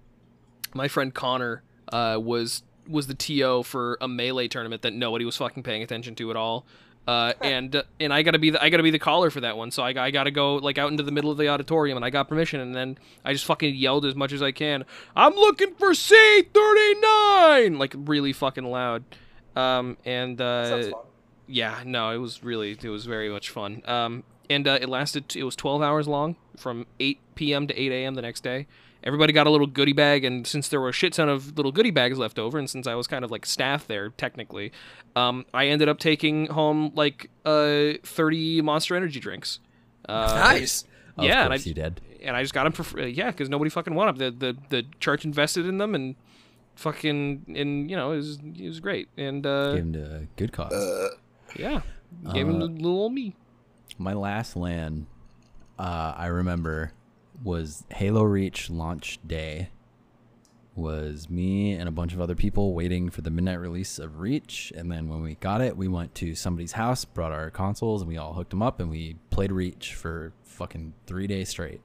my 0.75 0.89
friend 0.89 1.12
Connor 1.14 1.62
uh, 1.93 2.18
was 2.20 2.62
was 2.89 3.07
the 3.07 3.14
TO 3.14 3.62
for 3.62 3.99
a 4.01 4.09
melee 4.09 4.49
tournament 4.49 4.82
that 4.82 4.93
nobody 4.93 5.24
was 5.24 5.37
fucking 5.37 5.62
paying 5.62 5.82
attention 5.82 6.14
to 6.16 6.30
at 6.30 6.37
all. 6.37 6.66
Uh, 7.07 7.35
and 7.43 7.82
and 8.01 8.14
I 8.14 8.22
gotta 8.22 8.39
be 8.39 8.49
the 8.49 8.62
I 8.62 8.70
gotta 8.70 8.82
be 8.82 8.91
the 8.91 8.99
caller 8.99 9.28
for 9.28 9.41
that 9.41 9.59
one, 9.59 9.70
so 9.70 9.82
I, 9.82 9.91
I 10.03 10.11
gotta 10.11 10.30
go 10.30 10.57
like 10.57 10.78
out 10.78 10.91
into 10.91 11.03
the 11.03 11.12
middle 11.12 11.30
of 11.30 11.37
the 11.37 11.49
auditorium, 11.49 11.97
and 11.97 12.05
I 12.05 12.09
got 12.09 12.28
permission, 12.28 12.61
and 12.61 12.74
then 12.74 12.97
I 13.24 13.35
just 13.35 13.45
fucking 13.45 13.74
yelled 13.74 14.07
as 14.07 14.14
much 14.14 14.32
as 14.32 14.43
I 14.43 14.53
can. 14.53 14.87
I'm 15.14 15.35
looking 15.35 15.74
for 15.74 15.93
C 15.93 16.43
thirty 16.55 17.01
nine, 17.01 17.78
like 17.78 17.95
really 17.95 18.32
fucking 18.32 18.64
loud. 18.64 19.05
Um, 19.55 19.99
and 20.07 20.41
uh, 20.41 20.93
yeah, 21.47 21.82
no, 21.85 22.11
it 22.11 22.18
was 22.18 22.43
really 22.43 22.70
it 22.70 22.89
was 22.89 23.05
very 23.05 23.28
much 23.28 23.51
fun. 23.51 23.82
Um, 23.85 24.24
and 24.49 24.66
uh, 24.66 24.78
it 24.80 24.89
lasted. 24.89 25.37
It 25.37 25.45
was 25.45 25.57
12 25.57 25.82
hours 25.82 26.07
long, 26.09 26.37
from 26.57 26.87
8 27.01 27.18
p.m. 27.35 27.66
to 27.66 27.78
8 27.78 27.93
a.m. 27.93 28.14
the 28.14 28.22
next 28.22 28.43
day. 28.43 28.66
Everybody 29.05 29.33
got 29.35 29.47
a 29.47 29.51
little 29.51 29.67
goodie 29.67 29.93
bag, 29.93 30.25
and 30.25 30.47
since 30.47 30.69
there 30.69 30.81
were 30.81 30.89
a 30.89 30.93
shit 30.93 31.13
ton 31.13 31.29
of 31.29 31.57
little 31.57 31.71
goodie 31.73 31.91
bags 31.91 32.19
left 32.19 32.39
over, 32.39 32.59
and 32.59 32.69
since 32.71 32.87
I 32.87 32.95
was 32.95 33.07
kind 33.07 33.25
of 33.25 33.31
like 33.31 33.45
staff 33.45 33.87
there 33.87 34.09
technically, 34.09 34.73
um, 35.15 35.45
I 35.53 35.67
ended 35.67 35.89
up 35.91 35.99
taking 35.99 36.47
home 36.47 36.91
like 36.95 37.31
uh 37.45 37.93
30 38.03 38.63
Monster 38.63 38.97
Energy 38.97 39.21
drinks. 39.21 39.61
Uh, 40.09 40.35
Nice. 40.35 40.85
Of 41.19 41.25
yeah, 41.25 41.45
and 41.45 41.53
I- 41.53 41.57
you 41.57 41.75
did. 41.75 42.01
and 42.23 42.35
I 42.35 42.43
just 42.43 42.55
got 42.55 42.65
them 42.65 42.73
for 42.73 42.83
free. 42.83 43.11
Yeah, 43.11 43.31
because 43.31 43.49
nobody 43.51 43.71
fucking 43.71 43.95
wanted 43.95 44.17
them. 44.19 44.39
The, 44.39 44.53
the 44.53 44.83
the 44.83 44.87
church 45.01 45.25
invested 45.25 45.67
in 45.67 45.79
them, 45.79 45.95
and 45.95 46.17
fucking 46.77 47.45
and 47.55 47.91
you 47.91 47.97
know 47.97 48.13
it 48.13 48.17
was 48.17 48.39
it 48.59 48.67
was 48.67 48.81
great. 48.81 49.09
And 49.17 49.47
uh, 49.47 49.73
Gave 49.75 49.83
him 49.83 49.93
to 49.93 50.15
a 50.17 50.21
good 50.37 50.53
cause. 50.53 51.11
yeah, 51.57 51.83
gave 52.33 52.49
him 52.49 52.57
Uh, 52.57 52.59
the 52.61 52.73
little 52.73 52.99
old 52.99 53.13
me. 53.13 53.37
My 53.99 54.13
last 54.15 54.57
LAN, 54.57 55.07
uh, 55.79 56.15
I 56.17 56.27
remember, 56.27 56.93
was 57.45 57.85
Halo 57.91 58.23
Reach 58.25 58.71
launch 58.71 59.19
day. 59.27 59.69
Was 60.75 61.31
me 61.31 61.73
and 61.75 61.89
a 61.89 61.93
bunch 61.93 62.13
of 62.15 62.21
other 62.21 62.35
people 62.35 62.75
waiting 62.75 63.09
for 63.09 63.21
the 63.21 63.31
midnight 63.31 63.61
release 63.61 64.01
of 64.01 64.19
Reach, 64.19 64.73
and 64.75 64.91
then 64.91 65.09
when 65.09 65.23
we 65.23 65.37
got 65.37 65.61
it, 65.61 65.77
we 65.77 65.87
went 65.87 66.17
to 66.17 66.35
somebody's 66.35 66.73
house, 66.73 67.05
brought 67.05 67.31
our 67.31 67.49
consoles, 67.51 68.03
and 68.03 68.09
we 68.09 68.17
all 68.17 68.33
hooked 68.33 68.51
them 68.51 68.61
up, 68.63 68.81
and 68.81 68.91
we 68.91 69.15
played 69.31 69.53
Reach 69.53 69.95
for 69.95 70.33
fucking 70.43 70.95
three 71.07 71.29
days 71.29 71.49
straight 71.51 71.81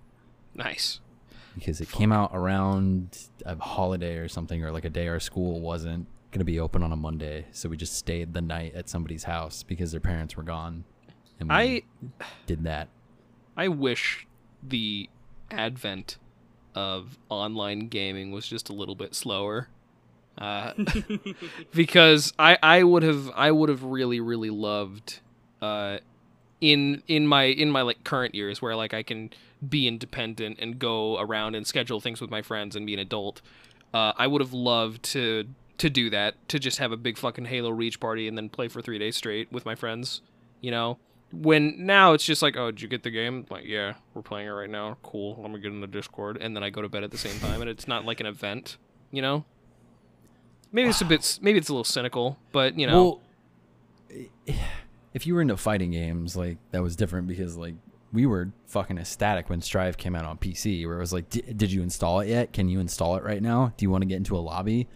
Nice. 0.55 1.01
because 1.53 1.81
it 1.81 1.91
came 1.91 2.11
out 2.11 2.31
around 2.33 3.27
a 3.45 3.55
holiday 3.57 4.15
or 4.17 4.27
something, 4.27 4.63
or 4.63 4.71
like 4.71 4.85
a 4.85 4.89
day 4.89 5.07
our 5.07 5.19
school 5.19 5.59
wasn't 5.61 6.07
gonna 6.31 6.43
be 6.45 6.59
open 6.59 6.81
on 6.81 6.91
a 6.91 6.95
Monday, 6.95 7.45
so 7.51 7.69
we 7.69 7.77
just 7.77 7.93
stayed 7.93 8.33
the 8.33 8.41
night 8.41 8.73
at 8.73 8.89
somebody's 8.89 9.25
house 9.25 9.61
because 9.61 9.91
their 9.91 10.01
parents 10.01 10.35
were 10.35 10.41
gone, 10.43 10.83
and 11.39 11.49
we 11.49 11.55
I 11.55 11.83
did 12.47 12.63
that. 12.63 12.87
I 13.55 13.67
wish 13.67 14.25
the 14.67 15.07
advent 15.51 16.17
of 16.75 17.17
online 17.29 17.87
gaming 17.87 18.31
was 18.31 18.47
just 18.47 18.69
a 18.69 18.73
little 18.73 18.95
bit 18.95 19.15
slower. 19.15 19.67
Uh, 20.37 20.73
because 21.73 22.33
I, 22.39 22.57
I 22.63 22.83
would 22.83 23.03
have 23.03 23.29
I 23.35 23.51
would 23.51 23.67
have 23.69 23.83
really 23.83 24.21
really 24.21 24.49
loved 24.49 25.19
uh, 25.61 25.97
in 26.61 27.03
in 27.07 27.27
my 27.27 27.43
in 27.43 27.69
my 27.69 27.81
like 27.81 28.03
current 28.03 28.33
years 28.33 28.61
where 28.61 28.75
like 28.75 28.93
I 28.93 29.03
can 29.03 29.31
be 29.67 29.87
independent 29.87 30.59
and 30.59 30.79
go 30.79 31.19
around 31.19 31.55
and 31.55 31.67
schedule 31.67 31.99
things 31.99 32.21
with 32.21 32.29
my 32.29 32.41
friends 32.41 32.75
and 32.75 32.85
be 32.85 32.93
an 32.93 32.99
adult. 32.99 33.41
Uh, 33.93 34.13
I 34.17 34.27
would 34.27 34.41
have 34.41 34.53
loved 34.53 35.03
to 35.11 35.45
to 35.79 35.89
do 35.89 36.09
that 36.09 36.35
to 36.49 36.59
just 36.59 36.77
have 36.77 36.91
a 36.91 36.97
big 36.97 37.17
fucking 37.17 37.45
Halo 37.45 37.69
Reach 37.71 37.99
party 37.99 38.27
and 38.27 38.37
then 38.37 38.49
play 38.49 38.67
for 38.67 38.81
three 38.81 38.99
days 38.99 39.17
straight 39.17 39.51
with 39.51 39.65
my 39.65 39.75
friends. 39.75 40.21
You 40.61 40.71
know, 40.71 40.99
when 41.31 41.85
now 41.85 42.13
it's 42.13 42.23
just 42.23 42.41
like, 42.41 42.57
oh, 42.57 42.71
did 42.71 42.81
you 42.81 42.87
get 42.87 43.03
the 43.03 43.11
game? 43.11 43.45
Like, 43.49 43.65
yeah, 43.65 43.95
we're 44.13 44.21
playing 44.21 44.47
it 44.47 44.51
right 44.51 44.69
now. 44.69 44.97
Cool. 45.03 45.39
Let 45.41 45.51
me 45.51 45.59
get 45.59 45.71
in 45.71 45.81
the 45.81 45.87
Discord, 45.87 46.37
and 46.37 46.55
then 46.55 46.63
I 46.63 46.69
go 46.69 46.81
to 46.81 46.89
bed 46.89 47.03
at 47.03 47.11
the 47.11 47.17
same 47.17 47.39
time, 47.39 47.61
and 47.61 47.69
it's 47.69 47.87
not 47.87 48.05
like 48.05 48.19
an 48.19 48.25
event. 48.25 48.77
You 49.11 49.21
know. 49.21 49.45
Maybe 50.71 50.89
it's 50.89 51.01
a 51.01 51.05
bit. 51.05 51.39
Maybe 51.41 51.57
it's 51.57 51.69
a 51.69 51.73
little 51.73 51.83
cynical, 51.83 52.37
but 52.51 52.77
you 52.77 52.87
know. 52.87 53.21
Well, 54.09 54.19
if 55.13 55.25
you 55.25 55.33
were 55.33 55.41
into 55.41 55.57
fighting 55.57 55.91
games, 55.91 56.35
like 56.35 56.57
that 56.71 56.83
was 56.83 56.95
different 56.95 57.27
because 57.27 57.57
like 57.57 57.75
we 58.11 58.25
were 58.25 58.51
fucking 58.67 58.97
ecstatic 58.97 59.49
when 59.49 59.61
Strive 59.61 59.97
came 59.97 60.15
out 60.15 60.25
on 60.25 60.37
PC, 60.37 60.85
where 60.85 60.97
it 60.97 60.99
was 60.99 61.13
like, 61.13 61.29
"D- 61.29 61.41
did 61.41 61.71
you 61.71 61.81
install 61.81 62.19
it 62.19 62.27
yet? 62.27 62.53
Can 62.53 62.69
you 62.69 62.79
install 62.79 63.15
it 63.15 63.23
right 63.23 63.41
now? 63.41 63.73
Do 63.77 63.85
you 63.85 63.89
want 63.89 64.01
to 64.03 64.07
get 64.07 64.17
into 64.17 64.35
a 64.37 64.39
lobby? 64.39 64.87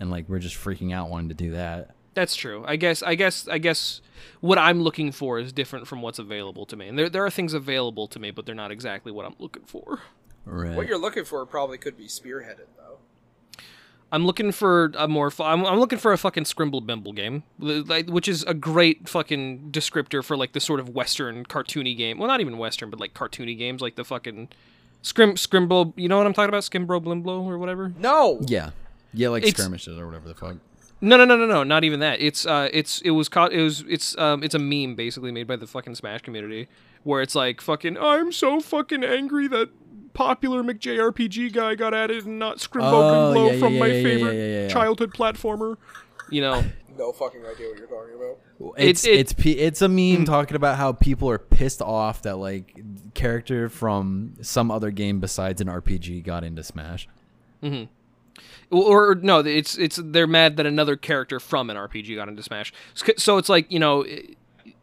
And 0.00 0.10
like 0.10 0.28
we're 0.28 0.38
just 0.38 0.56
freaking 0.56 0.92
out 0.92 1.10
wanting 1.10 1.28
to 1.28 1.34
do 1.34 1.52
that. 1.52 1.94
That's 2.14 2.34
true. 2.36 2.64
I 2.66 2.76
guess. 2.76 3.02
I 3.02 3.14
guess. 3.14 3.48
I 3.48 3.58
guess. 3.58 4.00
What 4.40 4.58
I'm 4.58 4.82
looking 4.82 5.12
for 5.12 5.38
is 5.38 5.52
different 5.52 5.86
from 5.86 6.02
what's 6.02 6.18
available 6.18 6.66
to 6.66 6.76
me, 6.76 6.88
and 6.88 6.98
there 6.98 7.08
there 7.08 7.24
are 7.24 7.30
things 7.30 7.54
available 7.54 8.06
to 8.08 8.18
me, 8.18 8.30
but 8.30 8.44
they're 8.46 8.54
not 8.54 8.70
exactly 8.70 9.10
what 9.12 9.24
I'm 9.26 9.34
looking 9.38 9.62
for. 9.64 10.00
Right. 10.44 10.76
What 10.76 10.88
you're 10.88 10.98
looking 10.98 11.24
for 11.24 11.44
probably 11.46 11.78
could 11.78 11.96
be 11.96 12.06
spearheaded 12.06 12.66
though. 12.76 12.98
I'm 14.10 14.26
looking 14.26 14.52
for 14.52 14.92
a 14.98 15.08
more. 15.08 15.30
fu- 15.30 15.42
I'm, 15.44 15.64
I'm 15.64 15.78
looking 15.78 15.98
for 15.98 16.12
a 16.12 16.18
fucking 16.18 16.44
Scrimble 16.44 16.82
Bimble 16.84 17.14
game, 17.14 17.44
like, 17.58 18.08
which 18.10 18.28
is 18.28 18.42
a 18.44 18.52
great 18.52 19.08
fucking 19.08 19.70
descriptor 19.70 20.22
for 20.22 20.36
like 20.36 20.52
the 20.52 20.60
sort 20.60 20.80
of 20.80 20.90
Western 20.90 21.44
cartoony 21.46 21.96
game. 21.96 22.18
Well, 22.18 22.28
not 22.28 22.40
even 22.42 22.58
Western, 22.58 22.90
but 22.90 23.00
like 23.00 23.14
cartoony 23.14 23.56
games, 23.56 23.80
like 23.80 23.94
the 23.94 24.04
fucking 24.04 24.48
Scrim 25.00 25.34
Scrimble. 25.36 25.94
You 25.96 26.08
know 26.08 26.18
what 26.18 26.26
I'm 26.26 26.34
talking 26.34 26.50
about? 26.50 26.62
Skimbro 26.64 27.02
Blimblo 27.02 27.42
or 27.46 27.56
whatever. 27.58 27.92
No. 27.98 28.38
yeah. 28.42 28.70
Yeah, 29.14 29.28
like 29.28 29.44
It's- 29.44 29.58
skirmishes 29.58 29.98
or 29.98 30.06
whatever 30.06 30.28
the 30.28 30.34
fuck. 30.34 30.56
No, 31.04 31.16
no, 31.16 31.24
no, 31.24 31.36
no, 31.36 31.46
no, 31.46 31.64
not 31.64 31.82
even 31.82 31.98
that. 32.00 32.20
It's 32.20 32.46
uh, 32.46 32.68
it's 32.72 33.00
it 33.02 33.10
was 33.10 33.28
caught. 33.28 33.52
It 33.52 33.60
was 33.62 33.84
it's 33.88 34.16
um, 34.18 34.42
it's 34.44 34.54
a 34.54 34.58
meme 34.58 34.94
basically 34.94 35.32
made 35.32 35.48
by 35.48 35.56
the 35.56 35.66
fucking 35.66 35.96
Smash 35.96 36.22
community, 36.22 36.68
where 37.02 37.20
it's 37.20 37.34
like 37.34 37.60
fucking 37.60 37.98
I'm 37.98 38.30
so 38.32 38.60
fucking 38.60 39.02
angry 39.02 39.48
that 39.48 39.70
popular 40.14 40.62
McJRPG 40.62 41.52
guy 41.52 41.74
got 41.74 41.92
added 41.92 42.24
and 42.24 42.38
not 42.38 42.58
Scrimbo 42.58 42.92
Oh, 42.92 43.32
Blimblo 43.34 43.46
yeah, 43.48 43.52
yeah, 43.54 43.58
from 43.58 43.72
yeah, 43.74 43.80
my 43.80 43.86
yeah, 43.86 43.92
yeah, 43.94 44.02
favorite 44.02 44.34
yeah, 44.34 44.46
yeah, 44.46 44.62
yeah. 44.62 44.68
childhood 44.68 45.12
platformer. 45.12 45.76
You 46.30 46.40
know. 46.42 46.64
No 46.98 47.10
fucking 47.10 47.40
idea 47.40 47.68
what 47.70 47.78
you're 47.78 47.86
talking 47.86 48.14
about. 48.14 48.76
It's 48.78 49.06
it- 49.06 49.14
it's 49.18 49.34
it's 49.46 49.80
a 49.80 49.88
meme 49.88 50.26
talking 50.26 50.56
about 50.56 50.76
how 50.76 50.92
people 50.92 51.30
are 51.30 51.38
pissed 51.38 51.80
off 51.80 52.20
that 52.20 52.36
like 52.36 52.78
character 53.14 53.70
from 53.70 54.34
some 54.42 54.70
other 54.70 54.90
game 54.90 55.18
besides 55.18 55.62
an 55.62 55.68
RPG 55.68 56.22
got 56.22 56.44
into 56.44 56.62
Smash. 56.62 57.08
Or, 58.70 59.10
or 59.10 59.14
no, 59.16 59.40
it's 59.40 59.76
it's 59.78 60.00
they're 60.02 60.26
mad 60.26 60.56
that 60.56 60.66
another 60.66 60.96
character 60.96 61.38
from 61.40 61.70
an 61.70 61.76
RPG 61.76 62.14
got 62.16 62.28
into 62.28 62.42
Smash. 62.42 62.72
So- 62.94 63.12
So 63.16 63.38
it's 63.38 63.48
like 63.48 63.70
you 63.70 63.78
know, 63.78 64.04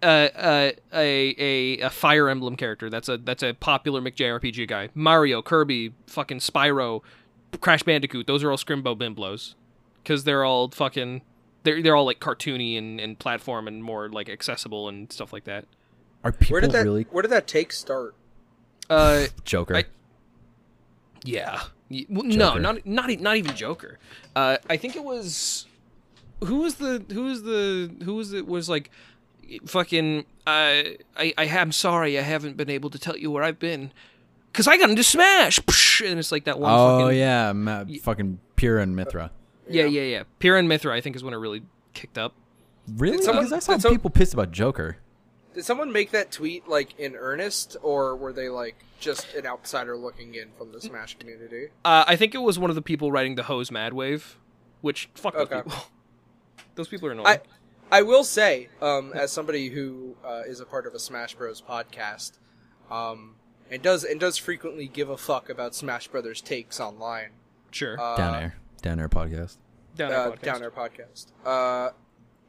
uh, 0.03 0.05
uh, 0.05 0.71
a 0.93 1.35
a 1.37 1.79
a 1.81 1.89
Fire 1.89 2.29
Emblem 2.29 2.55
character. 2.55 2.89
That's 2.89 3.09
a 3.09 3.17
that's 3.17 3.43
a 3.43 3.53
popular 3.53 4.01
McJRPG 4.01 4.67
guy. 4.67 4.89
Mario, 4.93 5.41
Kirby, 5.41 5.93
fucking 6.07 6.39
Spyro, 6.39 7.01
Crash 7.61 7.83
Bandicoot. 7.83 8.27
Those 8.27 8.43
are 8.43 8.51
all 8.51 8.57
Scrimbo 8.57 8.97
Bimblos, 8.97 9.55
because 10.03 10.23
they're 10.25 10.43
all 10.45 10.69
fucking 10.69 11.21
they're 11.63 11.81
they're 11.81 11.95
all 11.95 12.05
like 12.05 12.19
cartoony 12.19 12.77
and, 12.77 12.99
and 12.99 13.17
platform 13.19 13.67
and 13.67 13.83
more 13.83 14.09
like 14.09 14.29
accessible 14.29 14.87
and 14.87 15.11
stuff 15.11 15.33
like 15.33 15.45
that. 15.45 15.65
Are 16.23 16.31
people 16.31 16.53
Where 16.53 16.61
did 16.61 16.71
that 16.71 16.83
really 16.83 17.03
Where 17.11 17.21
did 17.21 17.31
that 17.31 17.47
take 17.47 17.71
start? 17.73 18.13
Uh, 18.89 19.27
Joker? 19.45 19.75
I- 19.77 19.85
Yeah. 21.23 21.61
No, 21.89 22.55
not 22.55 22.85
not 22.85 23.19
not 23.19 23.37
even 23.37 23.55
Joker. 23.55 23.97
Uh, 24.35 24.57
I 24.69 24.77
think 24.77 24.95
it 24.95 25.03
was 25.03 25.65
who 26.43 26.57
was 26.61 26.75
the 26.75 27.03
who 27.11 27.23
was 27.23 27.43
the 27.43 27.91
who 28.03 28.15
was 28.15 28.33
it 28.33 28.47
was 28.47 28.69
like 28.69 28.91
fucking 29.65 30.25
uh, 30.45 30.95
I 31.17 31.33
I 31.37 31.45
am 31.45 31.71
sorry 31.71 32.17
I 32.17 32.21
haven't 32.21 32.57
been 32.57 32.69
able 32.69 32.89
to 32.91 32.99
tell 32.99 33.17
you 33.17 33.31
where 33.31 33.43
I've 33.43 33.59
been 33.59 33.91
cuz 34.53 34.67
I 34.67 34.77
got 34.77 34.89
into 34.89 35.03
Smash 35.03 35.59
Psh, 35.61 36.09
and 36.09 36.19
it's 36.19 36.31
like 36.31 36.43
that 36.45 36.59
one 36.59 36.71
oh 36.71 36.75
fucking 36.99 37.05
Oh 37.05 37.09
yeah, 37.09 37.51
Ma- 37.53 37.85
fucking 38.01 38.39
Pyra 38.55 38.83
and 38.83 38.95
Mythra. 38.95 39.31
yeah 39.67 39.85
yeah 39.85 40.03
yeah 40.03 40.23
Pyra 40.39 40.59
and 40.59 40.69
Mythra 40.69 40.91
I 40.91 41.01
think 41.01 41.15
is 41.15 41.23
when 41.23 41.33
it 41.33 41.37
really 41.37 41.63
kicked 41.93 42.17
up. 42.17 42.33
Really? 42.97 43.17
Because 43.17 43.51
I 43.51 43.59
saw 43.59 43.77
people 43.89 44.09
pissed 44.09 44.33
about 44.33 44.51
Joker. 44.51 44.97
Did 45.59 45.65
someone 45.65 45.91
make 45.91 46.11
that 46.11 46.31
tweet 46.31 46.69
like 46.69 46.97
in 46.97 47.17
earnest, 47.17 47.75
or 47.83 48.15
were 48.15 48.31
they 48.31 48.47
like 48.47 48.77
just 48.97 49.33
an 49.33 49.45
outsider 49.45 49.97
looking 49.97 50.33
in 50.35 50.51
from 50.57 50.71
the 50.71 50.79
Smash 50.79 51.17
community? 51.19 51.67
Uh, 51.83 52.05
I 52.07 52.15
think 52.15 52.33
it 52.33 52.37
was 52.37 52.57
one 52.57 52.69
of 52.69 52.77
the 52.77 52.81
people 52.81 53.11
writing 53.11 53.35
the 53.35 53.43
hose 53.43 53.69
Mad 53.69 53.91
Wave, 53.91 54.37
which 54.79 55.09
fuck 55.15 55.33
those 55.33 55.51
Okay. 55.51 55.61
people. 55.63 55.77
those 56.75 56.87
people 56.87 57.09
are 57.09 57.11
annoying. 57.11 57.27
I 57.27 57.41
I 57.91 58.03
will 58.03 58.23
say, 58.23 58.69
um, 58.81 59.11
as 59.13 59.33
somebody 59.33 59.67
who 59.67 60.15
uh, 60.23 60.43
is 60.47 60.61
a 60.61 60.65
part 60.65 60.87
of 60.87 60.93
a 60.93 60.99
Smash 60.99 61.35
Bros 61.35 61.61
podcast, 61.61 62.37
um, 62.89 63.35
and 63.69 63.81
does 63.81 64.05
and 64.05 64.17
does 64.17 64.37
frequently 64.37 64.87
give 64.87 65.09
a 65.09 65.17
fuck 65.17 65.49
about 65.49 65.75
Smash 65.75 66.07
Brothers 66.07 66.39
takes 66.39 66.79
online. 66.79 67.31
sure. 67.71 67.99
Uh, 67.99 68.15
Down 68.15 68.35
air, 68.35 68.55
down 68.81 68.99
air 69.01 69.09
podcast. 69.09 69.57
Down 69.97 70.13
uh, 70.13 70.29
there 70.29 70.37
podcast. 70.37 70.41
Down 70.41 70.63
Air 70.63 70.71
podcast. 70.71 71.25
Uh, 71.45 71.91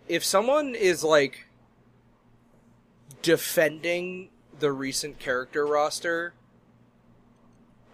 if 0.06 0.24
someone 0.24 0.76
is 0.76 1.02
like 1.02 1.46
defending 3.22 4.30
the 4.58 4.72
recent 4.72 5.18
character 5.18 5.66
roster, 5.66 6.34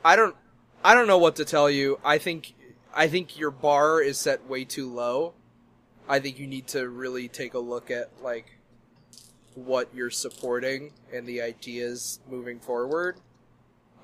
I 0.04 0.16
don't, 0.16 0.36
I 0.84 0.94
don't 0.94 1.06
know 1.06 1.18
what 1.18 1.36
to 1.36 1.44
tell 1.44 1.68
you. 1.70 1.98
I 2.04 2.18
think, 2.18 2.54
I 2.94 3.08
think 3.08 3.38
your 3.38 3.50
bar 3.50 4.00
is 4.00 4.18
set 4.18 4.48
way 4.48 4.64
too 4.64 4.92
low. 4.92 5.34
I 6.08 6.20
think 6.20 6.38
you 6.38 6.46
need 6.46 6.68
to 6.68 6.88
really 6.88 7.28
take 7.28 7.54
a 7.54 7.58
look 7.58 7.90
at 7.90 8.10
like 8.22 8.58
what 9.54 9.88
you're 9.94 10.10
supporting 10.10 10.92
and 11.12 11.26
the 11.26 11.42
ideas 11.42 12.20
moving 12.30 12.60
forward. 12.60 13.16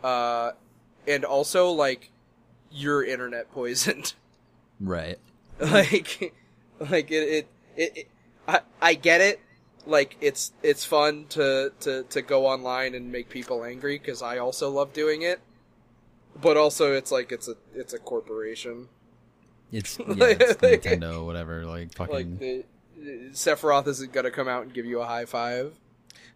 Uh, 0.03 0.53
and 1.07 1.25
also 1.25 1.71
like 1.71 2.11
you're 2.71 3.05
internet 3.05 3.51
poisoned. 3.53 4.15
Right. 4.81 5.21
like, 5.61 6.35
like 6.91 7.13
it, 7.13 7.15
it, 7.15 7.49
it, 7.77 7.97
it 7.97 8.09
I, 8.49 8.61
I 8.81 8.95
get 8.95 9.21
it. 9.21 9.39
Like 9.87 10.17
it's 10.21 10.53
it's 10.63 10.85
fun 10.85 11.27
to 11.31 11.73
to 11.81 12.05
to 12.05 12.23
go 12.23 12.47
online 12.47 12.95
and 12.95 13.11
make 13.11 13.29
people 13.29 13.65
angry 13.65 13.99
because 13.99 14.23
I 14.23 14.39
also 14.39 14.71
love 14.71 14.93
doing 14.93 15.23
it. 15.23 15.41
But 16.41 16.57
also, 16.57 16.93
it's 16.95 17.11
like 17.13 17.33
it's 17.33 17.49
a 17.49 17.57
it's 17.75 17.93
a 17.93 17.99
corporation. 17.99 18.89
It's 19.71 19.99
yeah, 19.99 20.07
it's 20.09 20.55
Nintendo, 20.55 21.25
whatever. 21.25 21.65
Like 21.67 21.95
fucking. 21.95 22.15
Like 22.15 22.39
the 22.39 22.65
Sephiroth 23.33 23.87
isn't 23.89 24.13
gonna 24.13 24.31
come 24.31 24.49
out 24.49 24.63
and 24.63 24.73
give 24.73 24.87
you 24.87 25.01
a 25.01 25.07
high 25.07 25.25
five. 25.25 25.75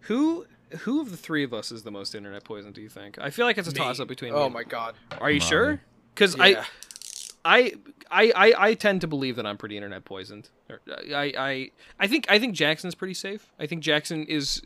Who 0.03 0.47
who 0.81 1.01
of 1.01 1.11
the 1.11 1.17
three 1.17 1.45
of 1.45 1.55
us 1.55 1.71
is 1.71 1.83
the 1.85 1.91
most 1.91 2.15
internet 2.15 2.45
poison? 2.45 2.73
Do 2.73 2.81
you 2.81 2.89
think? 2.89 3.19
I 3.21 3.31
feel 3.31 3.47
like 3.47 3.59
it's 3.59 3.69
a 3.69 3.73
toss 3.73 4.01
up 4.01 4.09
between. 4.09 4.33
Oh 4.35 4.49
me 4.49 4.55
my 4.55 4.65
god. 4.65 4.95
Are 5.21 5.31
you 5.31 5.39
Robbie. 5.39 5.49
sure? 5.49 5.81
Because 6.15 6.37
Yeah. 6.37 6.65
I, 7.45 7.59
I, 7.59 7.73
I, 8.11 8.33
I, 8.35 8.69
I 8.69 8.75
tend 8.75 9.01
to 9.03 9.07
believe 9.07 9.37
that 9.37 9.47
I'm 9.47 9.57
pretty 9.57 9.77
internet 9.77 10.05
poisoned. 10.05 10.51
I, 10.71 11.33
I, 11.37 11.71
I 11.99 12.07
think 12.07 12.27
I 12.29 12.39
think 12.39 12.55
Jackson's 12.55 12.95
pretty 12.95 13.15
safe. 13.15 13.51
I 13.59 13.67
think 13.67 13.83
Jackson 13.83 14.25
is, 14.25 14.63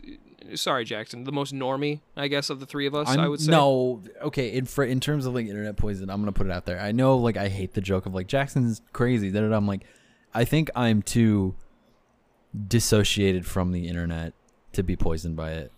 sorry 0.55 0.84
Jackson, 0.84 1.24
the 1.24 1.32
most 1.32 1.55
normy, 1.55 2.01
I 2.16 2.28
guess, 2.28 2.51
of 2.51 2.61
the 2.61 2.66
three 2.66 2.86
of 2.86 2.95
us. 2.95 3.09
I'm, 3.09 3.20
I 3.20 3.28
would 3.28 3.41
say. 3.41 3.51
No, 3.51 4.03
okay. 4.22 4.53
In 4.53 4.66
for 4.66 4.84
in 4.84 5.01
terms 5.01 5.26
of 5.26 5.34
like 5.34 5.47
internet 5.47 5.76
poison, 5.76 6.11
I'm 6.11 6.20
gonna 6.20 6.32
put 6.32 6.47
it 6.47 6.53
out 6.53 6.66
there. 6.66 6.80
I 6.80 6.93
know, 6.93 7.16
like, 7.16 7.36
I 7.36 7.49
hate 7.49 7.74
the 7.74 7.80
joke 7.80 8.07
of 8.07 8.14
like 8.14 8.26
Jackson's 8.26 8.82
crazy. 8.93 9.30
Da. 9.30 9.41
I'm 9.41 9.66
like, 9.66 9.82
I 10.34 10.45
think 10.45 10.70
I'm 10.74 11.03
too 11.03 11.55
dissociated 12.66 13.47
from 13.47 13.72
the 13.72 13.88
internet 13.88 14.32
to 14.72 14.82
be 14.82 14.97
poisoned 14.97 15.36
by 15.36 15.53
it. 15.53 15.72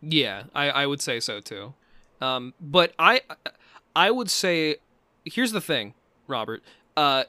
Yeah, 0.00 0.44
I, 0.54 0.70
I 0.70 0.86
would 0.86 1.00
say 1.00 1.20
so 1.20 1.40
too. 1.40 1.74
Um, 2.20 2.54
but 2.60 2.92
I, 2.98 3.22
I 3.94 4.10
would 4.10 4.30
say, 4.30 4.76
here's 5.24 5.52
the 5.52 5.60
thing, 5.60 5.94
Robert. 6.26 6.62
Uh, 6.98 7.22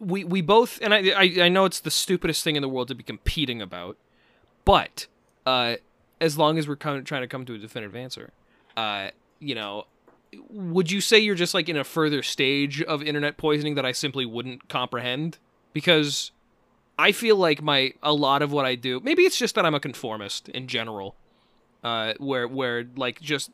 we, 0.00 0.24
we, 0.24 0.40
both, 0.40 0.78
and 0.80 0.94
I, 0.94 1.10
I, 1.10 1.42
I 1.42 1.48
know 1.50 1.66
it's 1.66 1.80
the 1.80 1.90
stupidest 1.90 2.42
thing 2.42 2.56
in 2.56 2.62
the 2.62 2.68
world 2.68 2.88
to 2.88 2.94
be 2.94 3.02
competing 3.02 3.60
about, 3.60 3.98
but 4.64 5.06
uh, 5.44 5.76
as 6.18 6.38
long 6.38 6.56
as 6.56 6.66
we're 6.66 6.74
trying 6.74 7.04
to 7.04 7.26
come 7.26 7.44
to 7.44 7.54
a 7.54 7.58
definitive 7.58 7.94
answer, 7.94 8.32
uh, 8.74 9.10
you 9.38 9.54
know, 9.54 9.84
would 10.48 10.90
you 10.90 11.02
say 11.02 11.18
you're 11.18 11.34
just 11.34 11.52
like 11.52 11.68
in 11.68 11.76
a 11.76 11.84
further 11.84 12.22
stage 12.22 12.80
of 12.80 13.02
internet 13.02 13.36
poisoning 13.36 13.74
that 13.74 13.84
I 13.84 13.92
simply 13.92 14.24
wouldn't 14.24 14.66
comprehend? 14.70 15.36
Because 15.74 16.30
I 16.98 17.12
feel 17.12 17.36
like 17.36 17.60
my 17.60 17.92
a 18.02 18.14
lot 18.14 18.40
of 18.40 18.50
what 18.50 18.64
I 18.64 18.76
do, 18.76 18.98
maybe 19.00 19.24
it's 19.24 19.36
just 19.36 19.56
that 19.56 19.66
I'm 19.66 19.74
a 19.74 19.80
conformist 19.80 20.48
in 20.48 20.68
general 20.68 21.16
uh, 21.82 22.14
where 22.18 22.48
where 22.48 22.86
like 22.96 23.20
just 23.20 23.50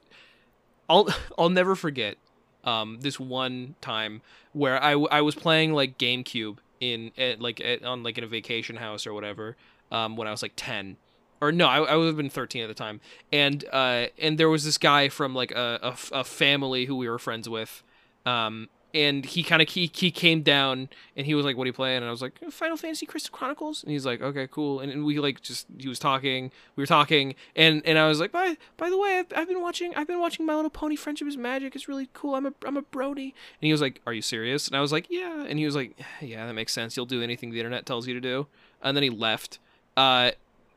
I'll 0.88 1.08
I'll 1.36 1.50
never 1.50 1.74
forget 1.74 2.16
um, 2.64 2.98
this 3.00 3.18
one 3.18 3.74
time 3.80 4.22
where 4.52 4.82
I, 4.82 4.92
I 4.92 5.20
was 5.20 5.34
playing 5.34 5.72
like 5.72 5.98
GameCube 5.98 6.58
in 6.80 7.12
at, 7.18 7.40
like 7.40 7.60
at, 7.60 7.84
on 7.84 8.02
like 8.02 8.18
in 8.18 8.24
a 8.24 8.26
vacation 8.26 8.76
house 8.76 9.06
or 9.06 9.14
whatever 9.14 9.56
um, 9.92 10.16
when 10.16 10.28
I 10.28 10.30
was 10.30 10.42
like 10.42 10.52
ten. 10.56 10.96
Or 11.42 11.52
no 11.52 11.66
I, 11.66 11.78
I 11.80 11.96
would 11.96 12.06
have 12.06 12.16
been 12.16 12.30
thirteen 12.30 12.62
at 12.62 12.68
the 12.68 12.74
time. 12.74 13.00
And 13.32 13.64
uh, 13.72 14.06
and 14.18 14.38
there 14.38 14.48
was 14.48 14.64
this 14.64 14.78
guy 14.78 15.08
from 15.08 15.34
like 15.34 15.52
a 15.52 15.94
a 16.12 16.24
family 16.24 16.84
who 16.84 16.96
we 16.96 17.08
were 17.08 17.18
friends 17.18 17.48
with 17.48 17.82
um, 18.26 18.68
and 18.94 19.24
he 19.24 19.42
kind 19.42 19.62
of 19.62 19.68
he, 19.68 19.90
he 19.92 20.10
came 20.10 20.42
down 20.42 20.88
and 21.16 21.26
he 21.26 21.34
was 21.34 21.44
like 21.44 21.56
what 21.56 21.64
are 21.64 21.66
you 21.66 21.72
playing? 21.72 21.98
And 21.98 22.06
i 22.06 22.10
was 22.10 22.22
like 22.22 22.38
final 22.50 22.76
fantasy 22.76 23.06
crystal 23.06 23.32
chronicles? 23.32 23.82
And 23.82 23.92
he's 23.92 24.06
like 24.06 24.20
okay 24.20 24.46
cool. 24.50 24.80
And, 24.80 24.90
and 24.90 25.04
we 25.04 25.18
like 25.18 25.40
just 25.40 25.66
he 25.78 25.88
was 25.88 25.98
talking 25.98 26.50
we 26.76 26.82
were 26.82 26.86
talking 26.86 27.34
and 27.56 27.82
and 27.84 27.98
i 27.98 28.08
was 28.08 28.20
like 28.20 28.32
by 28.32 28.56
by 28.76 28.90
the 28.90 28.98
way 28.98 29.18
I've, 29.18 29.26
I've 29.36 29.48
been 29.48 29.60
watching 29.60 29.94
i've 29.94 30.06
been 30.06 30.20
watching 30.20 30.46
my 30.46 30.54
little 30.54 30.70
pony 30.70 30.96
friendship 30.96 31.28
is 31.28 31.36
magic 31.36 31.74
it's 31.74 31.88
really 31.88 32.08
cool 32.12 32.34
i'm 32.34 32.46
a 32.46 32.52
i'm 32.66 32.76
a 32.76 32.82
brony. 32.82 33.32
And 33.60 33.62
he 33.62 33.72
was 33.72 33.80
like 33.80 34.00
are 34.06 34.12
you 34.12 34.22
serious? 34.22 34.66
And 34.66 34.76
i 34.76 34.80
was 34.80 34.92
like 34.92 35.06
yeah. 35.10 35.44
And 35.48 35.58
he 35.58 35.64
was 35.64 35.74
like 35.74 35.98
yeah 36.20 36.46
that 36.46 36.54
makes 36.54 36.72
sense 36.72 36.96
you'll 36.96 37.06
do 37.06 37.22
anything 37.22 37.50
the 37.50 37.58
internet 37.58 37.86
tells 37.86 38.06
you 38.06 38.14
to 38.14 38.20
do. 38.20 38.46
And 38.82 38.96
then 38.96 39.02
he 39.02 39.10
left 39.10 39.58
uh 39.96 40.32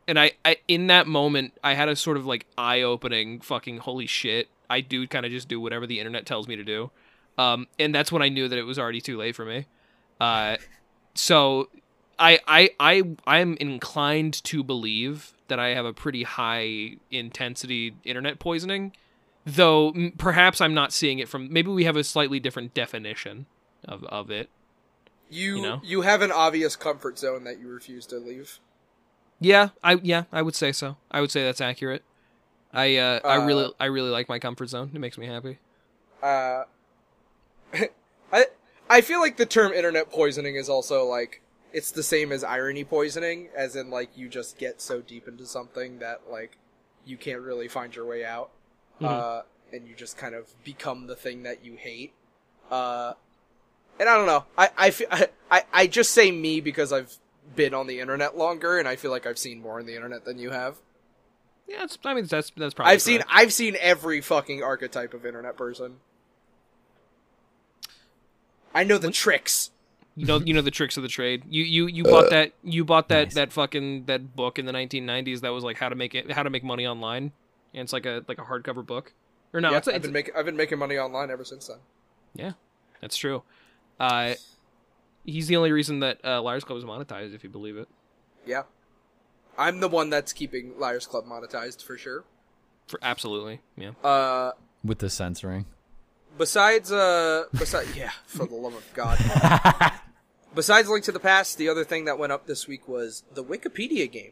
and 0.08 0.20
I, 0.20 0.32
I 0.44 0.58
in 0.68 0.88
that 0.88 1.08
moment 1.08 1.54
i 1.64 1.74
had 1.74 1.90
a 1.90 1.96
sort 1.96 2.18
of 2.18 2.26
like 2.26 2.46
eye-opening 2.58 3.42
fucking 3.42 3.78
holy 3.80 4.08
shit 4.08 4.50
i 4.70 4.82
do 4.82 5.08
kind 5.08 5.26
of 5.26 5.32
just 5.32 5.48
do 5.48 5.60
whatever 5.60 5.88
the 5.88 6.00
internet 6.00 6.26
tells 6.26 6.48
me 6.48 6.56
to 6.56 6.64
do 6.64 6.92
um, 7.38 7.68
and 7.80 7.94
that's 7.94 8.12
when 8.12 8.22
I 8.22 8.30
knew 8.30 8.48
that 8.48 8.58
it 8.58 8.64
was 8.64 8.80
already 8.80 9.02
too 9.02 9.18
late 9.18 9.36
for 9.36 9.46
me. 9.46 9.68
Uh, 10.20 10.58
so 11.16 11.70
I 12.20 12.40
I 12.48 12.72
I 12.80 13.04
I'm 13.28 13.56
inclined 13.58 14.44
to 14.46 14.64
believe 14.64 15.34
that 15.48 15.60
I 15.60 15.70
have 15.70 15.86
a 15.86 15.94
pretty 15.94 16.24
high 16.24 16.98
intensity 17.12 17.98
internet 18.04 18.40
poisoning, 18.40 18.94
though 19.46 19.92
m- 19.92 20.14
perhaps 20.18 20.62
I'm 20.62 20.74
not 20.74 20.94
seeing 20.94 21.20
it 21.20 21.30
from. 21.30 21.52
Maybe 21.52 21.72
we 21.72 21.86
have 21.86 21.98
a 21.98 22.04
slightly 22.04 22.40
different 22.40 22.74
definition 22.74 23.48
of 23.88 24.04
of 24.06 24.32
it. 24.32 24.50
You 25.54 25.56
You 25.56 25.62
know? 25.62 25.82
you 25.82 26.02
have 26.04 26.22
an 26.22 26.32
obvious 26.32 26.78
comfort 26.78 27.20
zone 27.20 27.44
that 27.44 27.60
you 27.60 27.68
refuse 27.68 28.06
to 28.08 28.20
leave. 28.20 28.62
Yeah, 29.40 29.70
I 29.84 29.96
yeah 29.96 30.26
I 30.32 30.42
would 30.42 30.56
say 30.56 30.72
so. 30.72 30.98
I 31.12 31.22
would 31.22 31.32
say 31.32 31.44
that's 31.44 31.62
accurate. 31.62 32.04
I 32.74 32.98
uh, 32.98 33.22
I 33.28 33.36
Uh, 33.36 33.38
really 33.38 33.74
I 33.80 33.86
really 33.88 34.10
like 34.12 34.30
my 34.30 34.40
comfort 34.40 34.68
zone. 34.70 34.92
It 34.94 35.00
makes 35.00 35.18
me 35.18 35.28
happy. 35.28 35.60
Uh, 36.22 36.64
I 38.32 38.46
I 38.90 39.02
feel 39.02 39.20
like 39.20 39.38
the 39.38 39.46
term 39.46 39.72
internet 39.74 40.12
poisoning 40.12 40.56
is 40.56 40.70
also 40.70 41.06
like 41.06 41.42
it's 41.72 41.92
the 41.92 42.04
same 42.04 42.32
as 42.32 42.44
irony 42.44 42.84
poisoning, 42.84 43.50
as 43.56 43.76
in 43.76 43.90
like 43.90 44.16
you 44.18 44.30
just 44.30 44.58
get 44.58 44.82
so 44.82 45.02
deep 45.02 45.28
into 45.28 45.46
something 45.46 46.00
that 46.00 46.22
like 46.30 46.58
you 47.06 47.18
can't 47.18 47.42
really 47.42 47.68
find 47.68 47.96
your 47.96 48.06
way 48.06 48.24
out, 48.24 48.52
Mhm. 49.02 49.08
uh, 49.08 49.42
and 49.72 49.88
you 49.88 49.96
just 49.96 50.18
kind 50.18 50.36
of 50.36 50.48
become 50.64 51.08
the 51.08 51.16
thing 51.16 51.44
that 51.44 51.66
you 51.66 51.76
hate. 51.76 52.14
Uh, 52.72 53.14
and 54.00 54.08
I 54.08 54.16
don't 54.18 54.28
know. 54.28 54.46
I 54.58 54.70
I, 54.78 54.90
fe- 54.92 55.28
I 55.52 55.64
I 55.74 55.88
just 55.88 56.12
say 56.12 56.32
me 56.32 56.62
because 56.62 56.94
I've 56.94 57.16
been 57.56 57.74
on 57.74 57.88
the 57.88 58.00
internet 58.00 58.38
longer, 58.38 58.78
and 58.80 58.88
I 58.88 58.96
feel 58.96 59.12
like 59.12 59.26
I've 59.26 59.38
seen 59.40 59.62
more 59.62 59.80
on 59.80 59.86
the 59.86 59.96
internet 59.96 60.26
than 60.26 60.38
you 60.38 60.52
have. 60.52 60.78
Yeah, 61.68 61.84
it's, 61.84 61.98
I 62.06 62.14
mean 62.14 62.26
that's 62.26 62.52
that's 62.56 62.74
probably. 62.74 62.94
I've 62.94 63.02
seen. 63.02 63.24
I've 63.30 63.54
seen 63.54 63.76
every 63.80 64.22
fucking 64.22 64.62
archetype 64.64 65.14
of 65.14 65.26
internet 65.26 65.58
person. 65.58 65.98
I 68.74 68.84
know 68.84 68.98
the 68.98 69.12
tricks. 69.12 69.72
You 70.16 70.26
know, 70.28 70.40
you 70.40 70.54
know 70.54 70.62
the 70.62 70.72
tricks 70.72 70.96
of 70.98 71.04
the 71.04 71.10
trade. 71.10 71.44
You 71.50 71.64
you 71.64 71.88
you 71.88 72.04
bought 72.04 72.30
that 72.30 72.54
you 72.64 72.86
bought 72.86 73.08
that 73.10 73.28
Nice. 73.30 73.34
that 73.34 73.52
fucking 73.52 74.06
that 74.06 74.36
book 74.36 74.60
in 74.60 74.66
the 74.68 74.72
1990s 74.72 75.42
that 75.42 75.50
was 75.50 75.64
like 75.64 75.78
how 75.78 75.90
to 75.90 75.96
make 75.96 76.14
it 76.14 76.32
how 76.32 76.44
to 76.44 76.50
make 76.52 76.64
money 76.64 76.86
online, 76.86 77.32
and 77.74 77.82
it's 77.84 77.94
like 77.94 78.06
a 78.06 78.24
like 78.28 78.38
a 78.38 78.44
hardcover 78.44 78.86
book. 78.86 79.14
Or 79.54 79.62
no, 79.62 79.72
yeah, 79.72 79.78
it's, 79.78 79.88
a, 79.88 79.92
I've 79.92 79.96
it's 79.98 80.04
been 80.06 80.14
making 80.14 80.36
I've 80.36 80.46
been 80.46 80.56
making 80.56 80.78
money 80.78 80.98
online 80.98 81.32
ever 81.32 81.44
since 81.44 81.68
then. 81.68 81.78
yeah, 82.36 82.52
that's 83.02 83.18
true. 83.18 83.42
Uh, 84.00 84.36
he's 85.26 85.48
the 85.48 85.56
only 85.56 85.72
reason 85.72 86.00
that 86.02 86.20
uh, 86.24 86.42
Liars 86.44 86.64
Club 86.64 86.78
is 86.78 86.84
monetized, 86.84 87.34
if 87.34 87.44
you 87.44 87.50
believe 87.50 87.78
it. 87.78 87.88
Yeah, 88.46 88.64
I'm 89.58 89.80
the 89.80 89.88
one 89.88 90.12
that's 90.12 90.32
keeping 90.32 90.78
Liars 90.80 91.08
Club 91.08 91.26
monetized 91.26 91.84
for 91.84 91.98
sure. 91.98 92.24
For 92.88 93.00
absolutely, 93.02 93.62
yeah. 93.78 93.92
Uh, 94.04 94.52
with 94.84 95.00
the 95.00 95.10
censoring. 95.10 95.66
Besides 96.38 96.92
uh, 96.92 97.46
besides 97.58 97.96
yeah, 97.96 98.12
for 98.26 98.46
the 98.46 98.56
love 98.56 98.76
of 98.76 98.94
God. 98.94 99.20
besides 100.56 100.90
Link 100.90 101.04
to 101.06 101.12
the 101.12 101.20
Past, 101.20 101.58
the 101.58 101.70
other 101.70 101.84
thing 101.84 102.06
that 102.06 102.18
went 102.18 102.32
up 102.32 102.48
this 102.48 102.68
week 102.68 102.88
was 102.88 103.24
the 103.34 103.44
Wikipedia 103.44 104.12
game. 104.12 104.32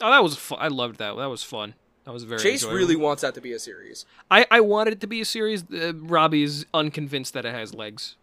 Oh, 0.00 0.10
that 0.10 0.22
was 0.22 0.36
fun. 0.36 0.58
I 0.60 0.68
loved 0.68 0.98
that. 0.98 1.16
That 1.16 1.26
was 1.28 1.42
fun. 1.42 1.74
That 2.04 2.12
was 2.12 2.24
very. 2.24 2.40
Chase 2.40 2.62
enjoyable. 2.62 2.78
really 2.78 2.96
wants 2.96 3.22
that 3.22 3.34
to 3.34 3.40
be 3.40 3.52
a 3.52 3.58
series. 3.58 4.06
I 4.30 4.46
I 4.50 4.60
wanted 4.60 4.94
it 4.94 5.00
to 5.00 5.06
be 5.06 5.20
a 5.20 5.24
series. 5.24 5.64
Uh, 5.70 5.92
Robbie's 5.94 6.64
unconvinced 6.72 7.34
that 7.34 7.44
it 7.44 7.54
has 7.54 7.74
legs. 7.74 8.16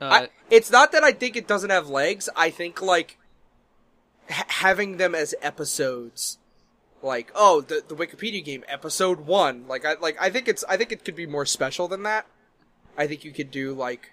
Uh, 0.00 0.04
I, 0.04 0.28
it's 0.50 0.70
not 0.70 0.92
that 0.92 1.02
I 1.02 1.12
think 1.12 1.36
it 1.36 1.46
doesn't 1.46 1.70
have 1.70 1.88
legs. 1.88 2.28
I 2.36 2.50
think 2.50 2.80
like 2.80 3.18
ha- 4.30 4.46
having 4.48 4.96
them 4.96 5.14
as 5.14 5.34
episodes, 5.42 6.38
like 7.02 7.30
oh 7.34 7.60
the 7.60 7.82
the 7.86 7.94
Wikipedia 7.94 8.44
game 8.44 8.64
episode 8.68 9.20
one. 9.20 9.66
Like 9.68 9.84
I 9.84 9.94
like 9.94 10.16
I 10.20 10.30
think 10.30 10.48
it's 10.48 10.64
I 10.68 10.76
think 10.76 10.92
it 10.92 11.04
could 11.04 11.16
be 11.16 11.26
more 11.26 11.46
special 11.46 11.88
than 11.88 12.02
that. 12.04 12.26
I 12.96 13.06
think 13.06 13.24
you 13.24 13.32
could 13.32 13.50
do 13.50 13.72
like 13.74 14.12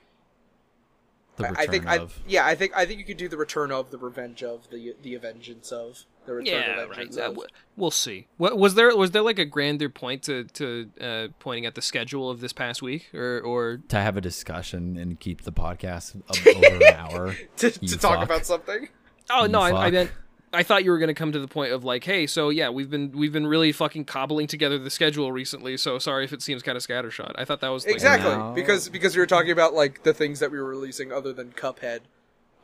The 1.38 1.46
I- 1.46 1.50
return 1.50 1.64
I 1.68 1.72
think 1.72 1.88
of. 1.88 2.20
I 2.20 2.24
yeah 2.30 2.46
I 2.46 2.56
think 2.56 2.72
I 2.76 2.86
think 2.86 3.00
you 3.00 3.06
could 3.06 3.18
do 3.18 3.28
the 3.28 3.38
return 3.38 3.72
of 3.72 3.92
the 3.92 3.98
revenge 3.98 4.44
of 4.44 4.70
the 4.70 4.96
the 5.02 5.18
avengeance 5.18 5.72
of 5.72 6.04
the 6.26 6.34
return 6.34 6.54
yeah, 6.64 6.82
of 6.82 6.90
right. 6.90 6.98
vengeance 6.98 7.18
Uh, 7.18 7.22
of. 7.22 7.28
w- 7.36 7.48
we'll 7.78 7.92
see. 7.92 8.26
What 8.38 8.58
was 8.58 8.74
there? 8.76 8.96
Was 8.96 9.12
there 9.12 9.22
like 9.22 9.38
a 9.38 9.46
grander 9.46 9.90
point 9.90 10.24
to 10.24 10.46
to 10.46 10.90
uh, 11.00 11.28
pointing 11.40 11.66
at 11.68 11.76
the 11.76 11.82
schedule 11.84 12.30
of 12.32 12.40
this 12.42 12.52
past 12.54 12.82
week, 12.82 13.10
or 13.14 13.40
or 13.42 13.78
to 13.90 13.98
have 13.98 14.18
a 14.18 14.22
discussion 14.22 14.98
and 14.98 15.20
keep 15.20 15.44
the 15.44 15.52
podcast 15.52 16.16
over 16.56 16.84
an 16.84 16.94
hour. 16.96 17.36
to, 17.58 17.70
to 17.72 17.98
talk 17.98 18.24
about 18.24 18.46
something. 18.46 18.90
oh 19.30 19.44
You 19.44 19.50
no, 19.50 19.62
I, 19.62 19.86
I 19.88 19.92
meant 19.92 20.12
I 20.56 20.64
thought 20.64 20.84
you 20.84 20.92
were 20.92 20.98
gonna 21.00 21.14
come 21.14 21.32
to 21.32 21.40
the 21.40 21.48
point 21.48 21.72
of 21.74 21.84
like, 21.84 22.04
hey, 22.04 22.26
so 22.28 22.50
yeah, 22.50 22.70
we've 22.70 22.90
been 22.90 23.12
we've 23.12 23.34
been 23.34 23.46
really 23.48 23.72
fucking 23.72 24.06
cobbling 24.06 24.48
together 24.48 24.78
the 24.80 24.90
schedule 24.90 25.32
recently. 25.32 25.78
So 25.78 26.00
sorry 26.00 26.24
if 26.26 26.34
it 26.34 26.42
seems 26.42 26.64
kind 26.64 26.76
of 26.78 26.84
scattershot. 26.84 27.34
I 27.36 27.46
thought 27.46 27.62
that 27.62 27.70
was 27.70 27.86
like, 27.86 27.94
Exactly, 27.96 28.32
No. 28.36 28.54
because 28.56 28.90
because 28.90 29.16
we 29.16 29.20
were 29.20 29.26
talking 29.28 29.52
about 29.52 29.74
like 29.74 30.04
the 30.04 30.14
things 30.14 30.40
that 30.40 30.52
we 30.52 30.58
were 30.58 30.66
releasing 30.70 31.12
other 31.12 31.34
than 31.34 31.52
Cuphead. 31.52 32.00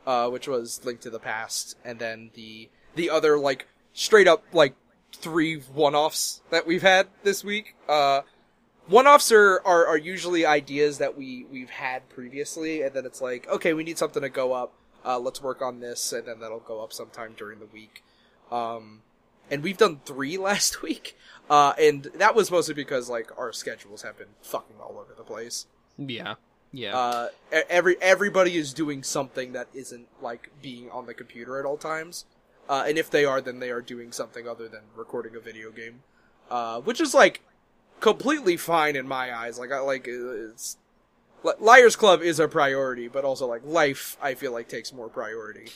uh, 0.06 0.28
which 0.28 0.48
was 0.48 0.84
Link 0.84 1.00
to 1.00 1.10
the 1.10 1.20
Past, 1.20 1.76
and 1.84 1.98
then 2.00 2.30
the 2.34 2.68
the 2.96 3.08
other 3.10 3.38
like 3.38 3.68
straight 3.92 4.26
up 4.26 4.42
like 4.52 4.74
three 5.14 5.56
one-offs 5.60 6.40
that 6.50 6.66
we've 6.66 6.82
had 6.82 7.06
this 7.22 7.44
week. 7.44 7.76
Uh, 7.88 8.22
one-offs 8.88 9.30
are, 9.30 9.60
are 9.64 9.86
are 9.86 9.96
usually 9.96 10.44
ideas 10.44 10.98
that 10.98 11.16
we 11.16 11.46
we've 11.52 11.70
had 11.70 12.08
previously, 12.08 12.82
and 12.82 12.92
then 12.94 13.06
it's 13.06 13.20
like, 13.20 13.46
okay, 13.48 13.72
we 13.74 13.84
need 13.84 13.96
something 13.98 14.22
to 14.22 14.28
go 14.28 14.52
up. 14.52 14.72
Uh, 15.04 15.18
let's 15.18 15.42
work 15.42 15.62
on 15.62 15.80
this, 15.80 16.12
and 16.12 16.26
then 16.26 16.40
that'll 16.40 16.60
go 16.60 16.82
up 16.82 16.92
sometime 16.92 17.34
during 17.36 17.58
the 17.58 17.66
week. 17.66 18.04
Um, 18.50 19.02
and 19.50 19.62
we've 19.62 19.76
done 19.76 20.00
three 20.04 20.36
last 20.38 20.82
week, 20.82 21.16
uh, 21.50 21.74
and 21.78 22.04
that 22.14 22.34
was 22.34 22.50
mostly 22.50 22.74
because 22.74 23.08
like 23.08 23.36
our 23.38 23.52
schedules 23.52 24.02
have 24.02 24.18
been 24.18 24.34
fucking 24.42 24.76
all 24.80 24.98
over 24.98 25.14
the 25.16 25.24
place. 25.24 25.66
Yeah. 25.98 26.34
Yeah. 26.72 26.96
Uh, 26.96 27.28
every 27.68 27.96
everybody 28.00 28.56
is 28.56 28.72
doing 28.72 29.02
something 29.02 29.52
that 29.52 29.68
isn't 29.74 30.08
like 30.22 30.50
being 30.62 30.90
on 30.90 31.04
the 31.04 31.12
computer 31.12 31.58
at 31.58 31.66
all 31.66 31.76
times, 31.76 32.24
uh, 32.68 32.84
and 32.86 32.96
if 32.96 33.10
they 33.10 33.26
are, 33.26 33.42
then 33.42 33.58
they 33.58 33.70
are 33.70 33.82
doing 33.82 34.10
something 34.10 34.48
other 34.48 34.68
than 34.68 34.80
recording 34.96 35.36
a 35.36 35.40
video 35.40 35.70
game, 35.70 36.02
uh, 36.50 36.80
which 36.80 36.98
is 36.98 37.12
like 37.12 37.42
completely 38.00 38.56
fine 38.56 38.96
in 38.96 39.06
my 39.06 39.36
eyes. 39.36 39.58
Like 39.58 39.70
I 39.70 39.80
like 39.80 40.06
it's 40.08 40.78
Liars 41.60 41.96
Club 41.96 42.22
is 42.22 42.38
a 42.40 42.48
priority, 42.48 43.08
but 43.08 43.24
also 43.24 43.46
like 43.46 43.62
life, 43.64 44.16
I 44.20 44.34
feel 44.34 44.52
like 44.52 44.68
takes 44.68 44.92
more 44.92 45.08
priority. 45.08 45.68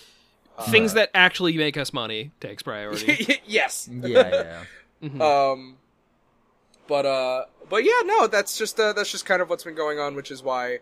Things 0.68 0.94
that 0.94 1.10
actually 1.14 1.56
make 1.56 1.76
us 1.76 1.92
money 1.92 2.30
takes 2.40 2.62
priority. 2.62 3.40
yes. 3.46 3.88
Yeah, 3.92 4.64
yeah. 5.02 5.50
Um, 5.50 5.76
but 6.88 7.04
uh, 7.04 7.44
but 7.68 7.84
yeah, 7.84 8.00
no, 8.04 8.26
that's 8.26 8.56
just 8.56 8.80
uh, 8.80 8.92
that's 8.94 9.10
just 9.12 9.26
kind 9.26 9.42
of 9.42 9.50
what's 9.50 9.64
been 9.64 9.74
going 9.74 9.98
on, 9.98 10.14
which 10.14 10.30
is 10.30 10.42
why 10.42 10.78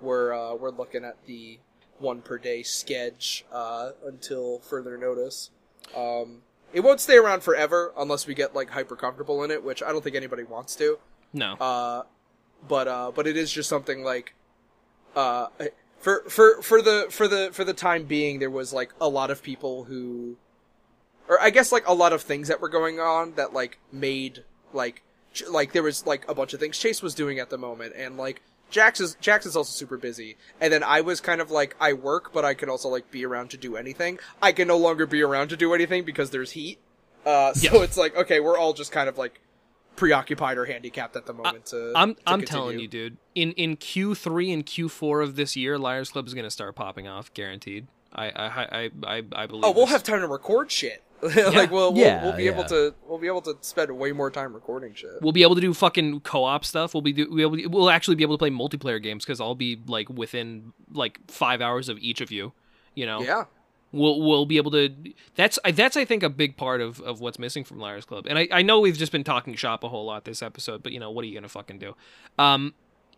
we're 0.00 0.32
uh, 0.32 0.54
we're 0.54 0.70
looking 0.70 1.04
at 1.04 1.16
the 1.26 1.58
one 1.98 2.22
per 2.22 2.38
day 2.38 2.62
sketch 2.62 3.44
uh, 3.52 3.90
until 4.06 4.60
further 4.60 4.96
notice. 4.96 5.50
Um, 5.96 6.38
it 6.72 6.80
won't 6.80 7.00
stay 7.00 7.16
around 7.16 7.42
forever 7.42 7.92
unless 7.98 8.26
we 8.26 8.34
get 8.34 8.54
like 8.54 8.70
hyper 8.70 8.96
comfortable 8.96 9.42
in 9.44 9.50
it, 9.50 9.62
which 9.62 9.82
I 9.82 9.92
don't 9.92 10.02
think 10.02 10.16
anybody 10.16 10.44
wants 10.44 10.74
to. 10.76 10.98
no. 11.34 11.54
Uh, 11.54 12.02
but 12.66 12.88
uh, 12.88 13.12
but 13.14 13.26
it 13.26 13.36
is 13.36 13.52
just 13.52 13.68
something 13.68 14.02
like 14.02 14.34
uh, 15.14 15.46
for 15.98 16.22
for 16.28 16.62
for 16.62 16.82
the 16.82 17.06
for 17.10 17.28
the 17.28 17.50
for 17.52 17.64
the 17.64 17.74
time 17.74 18.04
being, 18.04 18.38
there 18.38 18.50
was 18.50 18.72
like 18.72 18.92
a 19.00 19.08
lot 19.08 19.30
of 19.30 19.42
people 19.42 19.84
who, 19.84 20.36
or 21.28 21.40
I 21.40 21.50
guess 21.50 21.72
like 21.72 21.86
a 21.86 21.94
lot 21.94 22.12
of 22.12 22.22
things 22.22 22.48
that 22.48 22.60
were 22.60 22.68
going 22.68 23.00
on 23.00 23.34
that 23.34 23.52
like 23.52 23.78
made 23.92 24.44
like 24.72 25.02
ch- 25.32 25.46
like 25.48 25.72
there 25.72 25.82
was 25.82 26.06
like 26.06 26.28
a 26.28 26.34
bunch 26.34 26.52
of 26.54 26.60
things 26.60 26.78
Chase 26.78 27.02
was 27.02 27.14
doing 27.14 27.38
at 27.38 27.50
the 27.50 27.58
moment, 27.58 27.94
and 27.96 28.16
like 28.16 28.42
Jax 28.70 29.00
is 29.00 29.16
Jax 29.20 29.46
is 29.46 29.56
also 29.56 29.70
super 29.72 29.96
busy, 29.96 30.36
and 30.60 30.72
then 30.72 30.82
I 30.82 31.00
was 31.00 31.20
kind 31.20 31.40
of 31.40 31.50
like 31.50 31.74
I 31.80 31.94
work, 31.94 32.32
but 32.32 32.44
I 32.44 32.54
can 32.54 32.68
also 32.68 32.88
like 32.88 33.10
be 33.10 33.24
around 33.24 33.50
to 33.50 33.56
do 33.56 33.76
anything. 33.76 34.18
I 34.42 34.52
can 34.52 34.68
no 34.68 34.76
longer 34.76 35.06
be 35.06 35.22
around 35.22 35.48
to 35.48 35.56
do 35.56 35.72
anything 35.74 36.04
because 36.04 36.30
there's 36.30 36.52
heat. 36.52 36.78
Uh, 37.26 37.52
so 37.54 37.76
Yeah. 37.78 37.82
it's 37.82 37.96
like 37.96 38.14
okay, 38.16 38.40
we're 38.40 38.58
all 38.58 38.72
just 38.74 38.92
kind 38.92 39.08
of 39.08 39.16
like 39.18 39.40
preoccupied 39.98 40.56
or 40.58 40.64
handicapped 40.64 41.16
at 41.16 41.26
the 41.26 41.32
moment. 41.34 41.66
to 41.66 41.92
I'm 41.94 42.14
to 42.14 42.20
I'm 42.26 42.40
continue. 42.40 42.46
telling 42.46 42.78
you, 42.80 42.88
dude. 42.88 43.16
In 43.34 43.52
in 43.52 43.76
Q3 43.76 44.52
and 44.54 44.64
Q4 44.66 45.22
of 45.22 45.36
this 45.36 45.56
year, 45.56 45.78
Liars 45.78 46.10
Club 46.10 46.26
is 46.26 46.34
gonna 46.34 46.50
start 46.50 46.74
popping 46.76 47.06
off, 47.08 47.32
guaranteed. 47.34 47.86
I 48.14 48.26
I 48.30 48.46
I 48.46 48.90
I, 49.06 49.22
I 49.32 49.46
believe. 49.46 49.64
Oh, 49.64 49.72
we'll 49.72 49.86
this. 49.86 49.92
have 49.92 50.02
time 50.02 50.20
to 50.20 50.26
record 50.26 50.70
shit. 50.70 51.02
like 51.22 51.72
we'll, 51.72 51.92
we'll 51.92 51.96
Yeah, 52.04 52.22
we'll 52.24 52.36
be 52.36 52.44
yeah. 52.44 52.52
able 52.52 52.62
to 52.66 52.94
we'll 53.08 53.18
be 53.18 53.26
able 53.26 53.42
to 53.42 53.56
spend 53.60 53.90
way 53.90 54.12
more 54.12 54.30
time 54.30 54.54
recording 54.54 54.94
shit. 54.94 55.10
We'll 55.20 55.32
be 55.32 55.42
able 55.42 55.56
to 55.56 55.60
do 55.60 55.74
fucking 55.74 56.20
co-op 56.20 56.64
stuff. 56.64 56.94
We'll 56.94 57.00
be 57.02 57.12
do, 57.12 57.26
we'll, 57.28 57.50
be- 57.50 57.66
we'll 57.66 57.90
actually 57.90 58.14
be 58.14 58.22
able 58.22 58.36
to 58.36 58.38
play 58.38 58.50
multiplayer 58.50 59.02
games 59.02 59.24
because 59.24 59.40
I'll 59.40 59.56
be 59.56 59.80
like 59.88 60.08
within 60.08 60.72
like 60.92 61.18
five 61.28 61.60
hours 61.60 61.88
of 61.88 61.98
each 61.98 62.20
of 62.20 62.30
you. 62.30 62.52
You 62.94 63.06
know. 63.06 63.20
Yeah. 63.20 63.44
We'll 63.92 64.20
we'll 64.20 64.46
be 64.46 64.56
able 64.56 64.70
to 64.70 64.94
that's 65.34 65.58
that's 65.74 65.96
i 65.96 66.04
think 66.04 66.22
a 66.22 66.28
big 66.28 66.56
part 66.56 66.80
of, 66.80 67.00
of 67.00 67.20
what's 67.20 67.38
missing 67.38 67.64
from 67.64 67.78
liars 67.78 68.04
club. 68.04 68.26
And 68.28 68.38
I, 68.38 68.48
I 68.50 68.62
know 68.62 68.80
we've 68.80 68.98
just 68.98 69.12
been 69.12 69.24
talking 69.24 69.54
shop 69.54 69.84
a 69.84 69.88
whole 69.88 70.04
lot 70.04 70.24
this 70.24 70.42
episode 70.42 70.82
but 70.82 70.92
you 70.92 71.00
know 71.00 71.10
what 71.10 71.24
are 71.24 71.28
you 71.28 71.34
gonna 71.34 71.48
fucking 71.48 71.78
do? 71.78 71.94
Um 72.38 72.74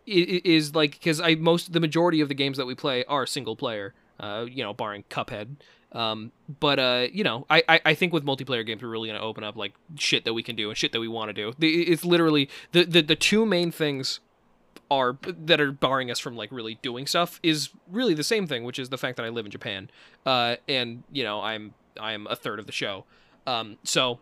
is 0.06 0.74
like 0.74 0.92
because 0.92 1.20
i 1.20 1.34
most 1.34 1.72
the 1.72 1.80
majority 1.80 2.20
of 2.20 2.28
the 2.28 2.34
games 2.34 2.56
that 2.56 2.66
we 2.66 2.74
play 2.74 3.04
are 3.04 3.26
single 3.26 3.54
player 3.54 3.94
uh 4.18 4.46
you 4.48 4.62
know 4.62 4.72
barring 4.72 5.04
cuphead. 5.10 5.56
Um 5.92 6.32
but 6.60 6.78
uh 6.78 7.06
you 7.12 7.24
know 7.24 7.46
i 7.50 7.62
i, 7.68 7.80
I 7.86 7.94
think 7.94 8.12
with 8.12 8.24
multiplayer 8.24 8.64
games 8.64 8.82
we're 8.82 8.88
really 8.88 9.08
gonna 9.08 9.20
open 9.20 9.44
up 9.44 9.56
like 9.56 9.74
shit 9.96 10.24
that 10.24 10.34
we 10.34 10.42
can 10.42 10.56
do 10.56 10.68
and 10.68 10.78
shit 10.78 10.92
that 10.92 11.00
we 11.00 11.08
want 11.08 11.28
to 11.28 11.32
do 11.32 11.54
it's 11.60 12.04
literally 12.04 12.48
the, 12.72 12.84
the 12.84 13.02
the 13.02 13.16
two 13.16 13.44
main 13.44 13.70
things 13.70 14.20
are 14.90 15.16
that 15.24 15.60
are 15.60 15.72
barring 15.72 16.10
us 16.10 16.18
from 16.18 16.36
like 16.36 16.50
really 16.50 16.78
doing 16.82 17.06
stuff 17.06 17.38
is 17.42 17.70
really 17.90 18.14
the 18.14 18.24
same 18.24 18.46
thing, 18.46 18.64
which 18.64 18.78
is 18.78 18.88
the 18.88 18.98
fact 18.98 19.16
that 19.16 19.24
I 19.24 19.28
live 19.28 19.44
in 19.44 19.52
Japan, 19.52 19.90
uh, 20.26 20.56
and 20.68 21.04
you 21.12 21.22
know 21.22 21.40
I'm 21.40 21.74
I'm 22.00 22.26
a 22.26 22.36
third 22.36 22.58
of 22.58 22.66
the 22.66 22.72
show, 22.72 23.04
um, 23.46 23.78
so 23.84 24.20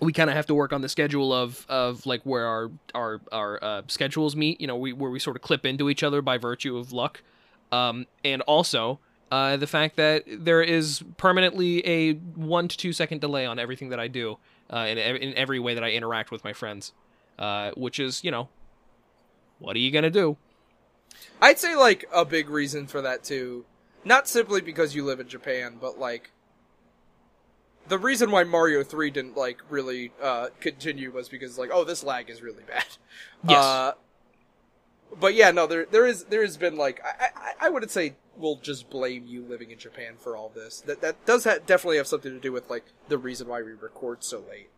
we 0.00 0.12
kind 0.12 0.30
of 0.30 0.36
have 0.36 0.46
to 0.46 0.54
work 0.54 0.72
on 0.72 0.80
the 0.80 0.88
schedule 0.88 1.32
of 1.32 1.66
of 1.68 2.06
like 2.06 2.22
where 2.22 2.46
our 2.46 2.70
our 2.94 3.20
our 3.32 3.64
uh, 3.64 3.82
schedules 3.88 4.36
meet. 4.36 4.60
You 4.60 4.66
know, 4.66 4.76
we 4.76 4.92
where 4.92 5.10
we 5.10 5.18
sort 5.18 5.36
of 5.36 5.42
clip 5.42 5.66
into 5.66 5.90
each 5.90 6.02
other 6.02 6.22
by 6.22 6.38
virtue 6.38 6.76
of 6.76 6.92
luck, 6.92 7.22
um, 7.72 8.06
and 8.24 8.42
also. 8.42 9.00
Uh, 9.32 9.56
the 9.56 9.66
fact 9.68 9.94
that 9.94 10.24
there 10.26 10.60
is 10.60 11.04
permanently 11.16 11.86
a 11.86 12.14
one 12.14 12.66
to 12.66 12.76
two 12.76 12.92
second 12.92 13.20
delay 13.20 13.46
on 13.46 13.60
everything 13.60 13.90
that 13.90 14.00
I 14.00 14.08
do, 14.08 14.38
uh, 14.72 14.86
in, 14.88 14.98
in 14.98 15.34
every 15.34 15.60
way 15.60 15.74
that 15.74 15.84
I 15.84 15.92
interact 15.92 16.32
with 16.32 16.42
my 16.42 16.52
friends, 16.52 16.92
uh, 17.38 17.70
which 17.76 18.00
is, 18.00 18.24
you 18.24 18.32
know, 18.32 18.48
what 19.60 19.76
are 19.76 19.80
you 19.80 19.92
gonna 19.92 20.10
do? 20.10 20.36
I'd 21.40 21.58
say 21.58 21.76
like 21.76 22.04
a 22.12 22.24
big 22.24 22.50
reason 22.50 22.86
for 22.86 23.00
that 23.02 23.22
too, 23.22 23.64
not 24.04 24.26
simply 24.26 24.60
because 24.60 24.94
you 24.94 25.04
live 25.04 25.20
in 25.20 25.28
Japan, 25.28 25.76
but 25.80 25.98
like 25.98 26.32
the 27.88 27.98
reason 27.98 28.30
why 28.30 28.44
Mario 28.44 28.82
Three 28.82 29.10
didn't 29.10 29.36
like 29.36 29.60
really 29.68 30.12
uh, 30.20 30.48
continue 30.60 31.12
was 31.12 31.28
because 31.28 31.58
like 31.58 31.70
oh 31.72 31.84
this 31.84 32.02
lag 32.02 32.28
is 32.28 32.42
really 32.42 32.64
bad. 32.64 32.84
Yes. 33.48 33.64
Uh, 33.64 33.92
but 35.18 35.34
yeah, 35.34 35.50
no, 35.50 35.66
there 35.66 35.86
there 35.86 36.06
is 36.06 36.24
there 36.24 36.42
has 36.42 36.56
been 36.56 36.76
like 36.76 37.00
I 37.04 37.28
I, 37.34 37.66
I 37.66 37.68
wouldn't 37.70 37.90
say 37.90 38.16
we'll 38.36 38.56
just 38.56 38.90
blame 38.90 39.26
you 39.26 39.42
living 39.42 39.70
in 39.70 39.78
Japan 39.78 40.14
for 40.18 40.36
all 40.36 40.50
this. 40.54 40.80
That 40.82 41.00
that 41.00 41.24
does 41.24 41.44
ha- 41.44 41.58
definitely 41.66 41.96
have 41.96 42.06
something 42.06 42.32
to 42.32 42.38
do 42.38 42.52
with 42.52 42.68
like 42.70 42.84
the 43.08 43.18
reason 43.18 43.48
why 43.48 43.62
we 43.62 43.72
record 43.72 44.22
so 44.22 44.44
late. 44.48 44.70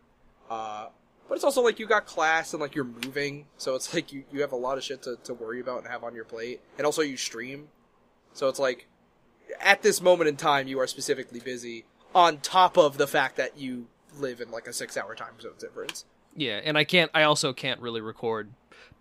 Uh, 0.49 0.87
but 1.27 1.35
it's 1.35 1.43
also 1.43 1.61
like 1.61 1.79
you 1.79 1.87
got 1.87 2.05
class 2.05 2.53
and 2.53 2.61
like 2.61 2.75
you're 2.75 2.85
moving, 2.85 3.45
so 3.57 3.75
it's 3.75 3.93
like 3.93 4.11
you, 4.13 4.23
you 4.31 4.41
have 4.41 4.51
a 4.51 4.57
lot 4.57 4.77
of 4.77 4.83
shit 4.83 5.01
to, 5.03 5.17
to 5.23 5.33
worry 5.33 5.59
about 5.59 5.79
and 5.79 5.87
have 5.87 6.03
on 6.03 6.15
your 6.15 6.25
plate. 6.25 6.61
And 6.77 6.85
also 6.85 7.01
you 7.01 7.17
stream. 7.17 7.69
So 8.33 8.47
it's 8.49 8.59
like 8.59 8.87
at 9.59 9.81
this 9.81 10.01
moment 10.01 10.27
in 10.27 10.37
time 10.37 10.67
you 10.67 10.79
are 10.79 10.87
specifically 10.87 11.39
busy 11.39 11.85
on 12.15 12.37
top 12.37 12.77
of 12.77 12.97
the 12.97 13.07
fact 13.07 13.37
that 13.37 13.57
you 13.57 13.87
live 14.19 14.41
in 14.41 14.51
like 14.51 14.67
a 14.67 14.73
six 14.73 14.97
hour 14.97 15.15
time 15.15 15.39
zone 15.41 15.53
difference. 15.59 16.05
Yeah, 16.35 16.59
and 16.63 16.77
I 16.77 16.83
can't. 16.83 17.11
I 17.13 17.23
also 17.23 17.53
can't 17.53 17.79
really 17.79 18.01
record 18.01 18.51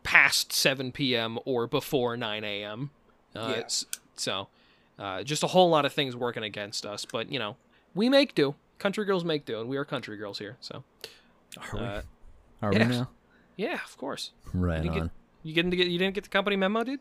past 0.03 0.53
7 0.53 0.93
p.m. 0.93 1.39
or 1.45 1.67
before 1.67 2.17
9 2.17 2.45
a.m. 2.45 2.91
Uh, 3.35 3.55
Yeah. 3.57 3.69
So, 4.17 4.49
uh, 4.99 5.23
just 5.23 5.43
a 5.43 5.47
whole 5.49 5.71
lot 5.71 5.85
of 5.85 5.93
things 5.93 6.15
working 6.15 6.43
against 6.43 6.85
us. 6.85 7.07
But 7.07 7.33
you 7.33 7.39
know, 7.39 7.57
we 7.95 8.09
make 8.09 8.35
do. 8.35 8.55
Country 8.79 9.05
girls 9.05 9.25
make 9.25 9.45
do, 9.45 9.61
and 9.61 9.69
we 9.69 9.77
are 9.77 9.85
country 9.85 10.17
girls 10.17 10.39
here. 10.39 10.57
So, 10.61 10.85
Are 11.59 11.79
we, 11.79 11.81
uh, 11.85 12.03
are 12.63 12.73
yeah. 12.73 12.89
we 12.89 12.95
now? 12.97 13.11
yeah, 13.57 13.79
of 13.85 13.97
course. 13.97 14.33
Right 14.53 14.85
You 14.85 14.91
on. 14.91 14.99
get 15.01 15.11
you 15.43 15.55
getting 15.55 15.71
to 15.71 15.77
get 15.77 15.89
you 15.89 15.99
didn't 15.99 16.15
get 16.15 16.25
the 16.25 16.31
company 16.31 16.57
memo, 16.57 16.85
dude. 16.85 17.01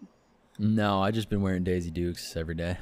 No, 0.60 1.02
I 1.02 1.12
just 1.12 1.30
been 1.30 1.42
wearing 1.42 1.64
Daisy 1.64 1.90
Dukes 1.92 2.36
every 2.36 2.56
day. 2.56 2.78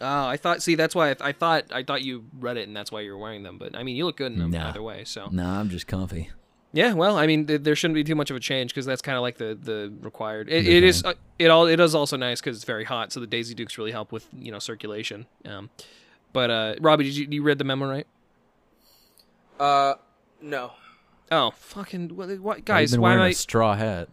Oh, 0.00 0.26
I 0.26 0.36
thought. 0.36 0.62
See, 0.62 0.74
that's 0.74 0.94
why 0.94 1.10
I, 1.10 1.16
I 1.20 1.32
thought 1.32 1.64
I 1.72 1.82
thought 1.82 2.02
you 2.02 2.24
read 2.38 2.56
it, 2.56 2.66
and 2.68 2.76
that's 2.76 2.90
why 2.92 3.00
you're 3.00 3.16
wearing 3.16 3.42
them. 3.44 3.58
But 3.58 3.76
I 3.76 3.82
mean, 3.82 3.96
you 3.96 4.04
look 4.06 4.16
good 4.16 4.32
in 4.32 4.38
them 4.38 4.50
Nah. 4.50 4.68
either 4.70 4.82
way. 4.82 5.04
So 5.04 5.28
Nah, 5.30 5.60
I'm 5.60 5.70
just 5.70 5.86
comfy. 5.86 6.30
Yeah, 6.72 6.92
well, 6.94 7.16
I 7.16 7.28
mean, 7.28 7.46
th- 7.46 7.62
there 7.62 7.76
shouldn't 7.76 7.94
be 7.94 8.02
too 8.02 8.16
much 8.16 8.30
of 8.30 8.36
a 8.36 8.40
change 8.40 8.72
because 8.72 8.84
that's 8.84 9.00
kind 9.00 9.16
of 9.16 9.22
like 9.22 9.38
the 9.38 9.56
the 9.60 9.92
required. 10.00 10.48
It, 10.48 10.64
The 10.64 10.76
it 10.76 10.82
is 10.84 11.04
uh, 11.04 11.14
it 11.38 11.48
all 11.48 11.66
it 11.66 11.78
is 11.78 11.94
also 11.94 12.16
nice 12.16 12.40
because 12.40 12.56
it's 12.56 12.64
very 12.64 12.84
hot, 12.84 13.12
so 13.12 13.20
the 13.20 13.28
Daisy 13.28 13.54
Dukes 13.54 13.78
really 13.78 13.92
help 13.92 14.10
with 14.10 14.26
you 14.36 14.50
know 14.50 14.58
circulation. 14.58 15.26
Um, 15.44 15.70
but 16.32 16.50
uh, 16.50 16.74
Robbie, 16.80 17.04
did 17.04 17.16
you 17.16 17.28
you 17.30 17.42
read 17.44 17.58
the 17.58 17.64
memo 17.64 17.88
right? 17.88 18.06
Uh, 19.60 19.94
no. 20.42 20.72
Oh, 21.30 21.52
fucking 21.56 22.14
what, 22.16 22.28
what 22.40 22.64
guys? 22.64 22.92
been 22.92 23.00
Why 23.00 23.12
am 23.12 23.18
wearing 23.18 23.28
I? 23.30 23.32
a 23.32 23.34
straw 23.34 23.74
hat. 23.74 24.08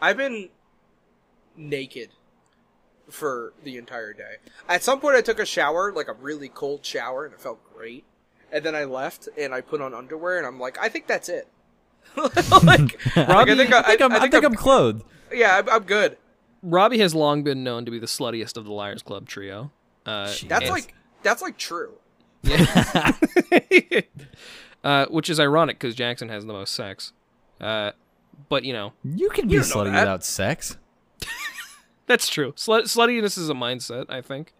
I've 0.00 0.16
been 0.16 0.48
naked 1.56 2.10
for 3.08 3.52
the 3.62 3.76
entire 3.76 4.12
day. 4.12 4.36
At 4.68 4.82
some 4.82 5.00
point, 5.00 5.16
I 5.16 5.20
took 5.20 5.38
a 5.38 5.46
shower, 5.46 5.92
like 5.92 6.08
a 6.08 6.14
really 6.14 6.48
cold 6.48 6.84
shower, 6.84 7.24
and 7.24 7.34
it 7.34 7.40
felt 7.40 7.60
great. 7.74 8.04
And 8.50 8.64
then 8.64 8.74
I 8.74 8.84
left, 8.84 9.28
and 9.38 9.54
I 9.54 9.60
put 9.60 9.80
on 9.80 9.94
underwear, 9.94 10.38
and 10.38 10.46
I'm 10.46 10.58
like, 10.60 10.78
I 10.80 10.88
think 10.88 11.06
that's 11.06 11.28
it. 11.28 11.48
like, 12.16 12.32
like, 12.62 12.96
I 13.16 13.56
think, 13.56 13.72
I, 13.72 13.78
I 13.80 13.82
think 13.82 14.00
I'm, 14.02 14.12
I 14.12 14.28
think 14.28 14.44
I'm 14.44 14.54
clothed. 14.54 15.04
yeah, 15.32 15.58
I'm, 15.58 15.68
I'm 15.68 15.82
good. 15.84 16.16
Robbie 16.62 16.98
has 16.98 17.14
long 17.14 17.42
been 17.42 17.64
known 17.64 17.84
to 17.84 17.90
be 17.90 17.98
the 17.98 18.06
sluttiest 18.06 18.56
of 18.56 18.64
the 18.64 18.72
Liars 18.72 19.02
Club 19.02 19.26
trio. 19.28 19.70
Uh, 20.06 20.32
That's 20.46 20.68
like 20.68 20.94
that's 21.22 21.42
like 21.42 21.56
true. 21.56 21.94
uh, 24.84 25.06
which 25.06 25.28
is 25.30 25.38
ironic 25.40 25.78
because 25.78 25.94
Jackson 25.94 26.28
has 26.28 26.44
the 26.46 26.52
most 26.52 26.72
sex. 26.74 27.12
Uh, 27.60 27.92
but 28.48 28.64
you 28.64 28.72
know 28.72 28.92
You 29.04 29.28
can 29.30 29.46
be 29.48 29.54
You 29.54 29.60
slutty 29.60 29.84
without 29.92 30.24
sex. 30.24 30.76
that's 32.06 32.28
true. 32.28 32.52
Slut- 32.52 32.84
sluttiness 32.84 33.38
is 33.38 33.48
a 33.48 33.54
mindset, 33.54 34.06
I 34.08 34.20
think. 34.20 34.52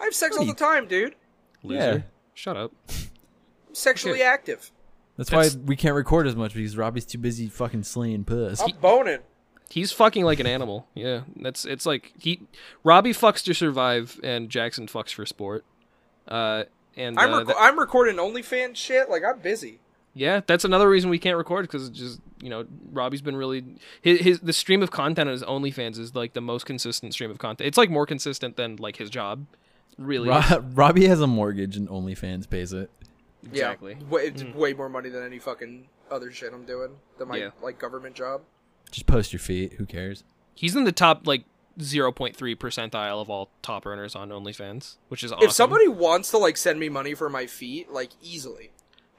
I 0.00 0.04
have 0.04 0.14
sex 0.14 0.36
all 0.36 0.44
the 0.44 0.54
time, 0.54 0.86
dude. 0.86 1.14
Loser. 1.62 1.78
Yeah. 1.80 1.98
Shut 2.34 2.56
up. 2.56 2.72
I'm 2.88 3.74
sexually 3.74 4.20
Okay. 4.20 4.24
active. 4.28 4.70
That's, 5.16 5.30
That's- 5.30 5.54
why 5.56 5.62
we 5.64 5.76
can't 5.76 5.94
record 5.94 6.26
as 6.26 6.36
much 6.36 6.54
because 6.54 6.76
Robbie's 6.76 7.04
too 7.06 7.18
busy 7.18 7.48
fucking 7.48 7.82
slaying 7.84 8.24
puss. 8.24 8.60
I'm 8.60 8.70
boning. 8.80 9.20
He's 9.68 9.90
fucking 9.90 10.24
like 10.24 10.38
an 10.38 10.46
animal. 10.46 10.86
Yeah, 10.94 11.22
that's 11.34 11.64
it's 11.64 11.84
like 11.86 12.12
he 12.20 12.42
Robbie 12.84 13.12
fucks 13.12 13.42
to 13.46 13.52
survive 13.54 14.20
and 14.22 14.48
Jackson 14.48 14.86
fucks 14.86 15.12
for 15.12 15.26
sport. 15.26 15.64
Uh, 16.28 16.64
and 16.96 17.18
I'm 17.18 17.32
uh, 17.32 17.38
rec- 17.38 17.46
that- 17.48 17.56
I'm 17.58 17.78
recording 17.78 18.16
OnlyFans 18.16 18.76
shit. 18.76 19.08
Like 19.10 19.22
I'm 19.28 19.38
busy. 19.40 19.80
yeah, 20.14 20.40
that's 20.46 20.64
another 20.64 20.88
reason 20.88 21.10
we 21.10 21.18
can't 21.18 21.36
record 21.36 21.66
because 21.66 21.88
just 21.90 22.20
you 22.42 22.50
know 22.50 22.66
Robbie's 22.92 23.22
been 23.22 23.36
really 23.36 23.64
his, 24.02 24.20
his 24.20 24.40
the 24.40 24.52
stream 24.52 24.82
of 24.82 24.90
content 24.90 25.28
on 25.28 25.32
his 25.32 25.42
OnlyFans 25.42 25.98
is 25.98 26.14
like 26.14 26.32
the 26.32 26.40
most 26.40 26.66
consistent 26.66 27.12
stream 27.14 27.30
of 27.30 27.38
content. 27.38 27.66
It's 27.66 27.78
like 27.78 27.90
more 27.90 28.06
consistent 28.06 28.56
than 28.56 28.76
like 28.76 28.96
his 28.96 29.10
job. 29.10 29.46
Really. 29.98 30.28
Ro- 30.28 30.64
Robbie 30.74 31.06
has 31.06 31.20
a 31.20 31.26
mortgage 31.26 31.76
and 31.76 31.88
OnlyFans 31.88 32.48
pays 32.50 32.72
it. 32.72 32.90
exactly. 33.44 33.96
Yeah, 33.98 34.06
way, 34.08 34.22
it's 34.22 34.42
way 34.42 34.72
more 34.74 34.88
money 34.88 35.08
than 35.08 35.24
any 35.24 35.38
fucking 35.38 35.88
other 36.10 36.30
shit 36.30 36.52
I'm 36.52 36.64
doing. 36.64 36.90
Than 37.18 37.28
my 37.28 37.36
Yeah. 37.36 37.50
like 37.62 37.78
government 37.78 38.14
job. 38.14 38.42
Just 38.90 39.06
post 39.06 39.32
your 39.32 39.40
feet. 39.40 39.74
Who 39.74 39.86
cares? 39.86 40.22
He's 40.54 40.76
in 40.76 40.84
the 40.84 40.92
top 40.92 41.26
like 41.26 41.44
0.3 41.78 42.34
percentile 42.56 43.20
of 43.20 43.28
all 43.30 43.50
top 43.62 43.86
earners 43.86 44.14
on 44.14 44.30
OnlyFans, 44.30 44.96
which 45.08 45.22
is 45.22 45.32
awesome. 45.32 45.44
If 45.46 45.52
somebody 45.52 45.88
wants 45.88 46.30
to 46.30 46.38
like 46.38 46.56
send 46.56 46.78
me 46.80 46.88
money 46.88 47.14
for 47.14 47.28
my 47.28 47.46
feet, 47.46 47.90
like 47.92 48.10
easily, 48.22 48.70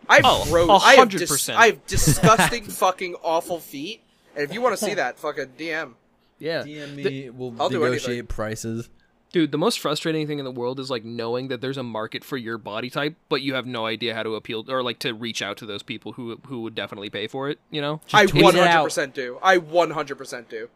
I 0.10 0.16
have 0.18 0.26
Oh, 0.26 0.46
gross, 0.50 0.70
a 0.70 0.86
I 0.86 0.96
have 0.96 1.10
dis- 1.10 1.50
I 1.50 1.68
have 1.68 1.86
disgusting 1.88 2.64
fucking 2.64 3.16
awful 3.24 3.60
feet. 3.60 4.02
And 4.36 4.44
if 4.44 4.54
you 4.54 4.62
want 4.62 4.78
to 4.78 4.84
see 4.86 4.94
that, 4.94 5.18
fucking 5.20 5.54
DM. 5.58 5.94
yeah, 6.40 6.64
DM 6.64 6.96
The- 6.96 7.04
me. 7.04 7.30
we'll 7.30 7.56
I'll 7.60 7.70
negotiate 7.70 8.28
prices. 8.28 8.90
Dude, 9.34 9.52
the 9.52 9.58
most 9.58 9.80
frustrating 9.80 10.26
thing 10.26 10.40
in 10.40 10.46
the 10.46 10.52
world 10.52 10.80
is 10.80 10.90
like 10.90 11.04
knowing 11.04 11.50
that 11.50 11.60
there's 11.60 11.78
a 11.78 11.84
market 11.84 12.24
for 12.24 12.38
your 12.38 12.58
body 12.58 12.90
type, 12.90 13.16
but 13.28 13.42
you 13.42 13.56
have 13.56 13.66
no 13.66 13.86
idea 13.86 14.16
how 14.16 14.24
to 14.24 14.36
appeal 14.36 14.64
or 14.72 14.82
like 14.82 15.00
to 15.00 15.14
reach 15.14 15.42
out 15.42 15.58
to 15.58 15.66
those 15.66 15.84
people 15.84 16.14
who 16.14 16.40
who 16.48 16.62
would 16.62 16.74
definitely 16.76 17.10
pay 17.10 17.28
for 17.28 17.50
it. 17.50 17.60
You 17.70 17.82
know, 17.82 18.02
I 18.14 18.26
100% 18.26 19.14
do. 19.14 19.38
I 19.44 19.58
100% 19.58 20.48
do. 20.48 20.70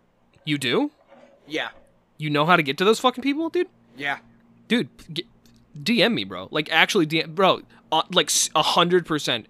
you 0.44 0.58
do. 0.58 0.92
Yeah. 1.48 1.70
You 2.18 2.30
know 2.30 2.46
how 2.46 2.56
to 2.56 2.64
get 2.64 2.78
to 2.80 2.86
those 2.86 3.00
fucking 3.00 3.24
people, 3.24 3.50
dude. 3.50 3.68
Yeah. 3.98 4.20
Dude, 4.68 4.90
get, 5.14 5.26
DM 5.82 6.14
me, 6.14 6.24
bro. 6.24 6.48
Like 6.52 6.72
actually, 6.72 7.08
DM, 7.08 7.34
bro. 7.36 7.62
Uh, 7.92 8.04
like 8.12 8.28
s- 8.28 8.50
a 8.56 8.62
hundred 8.62 9.06
percent, 9.06 9.48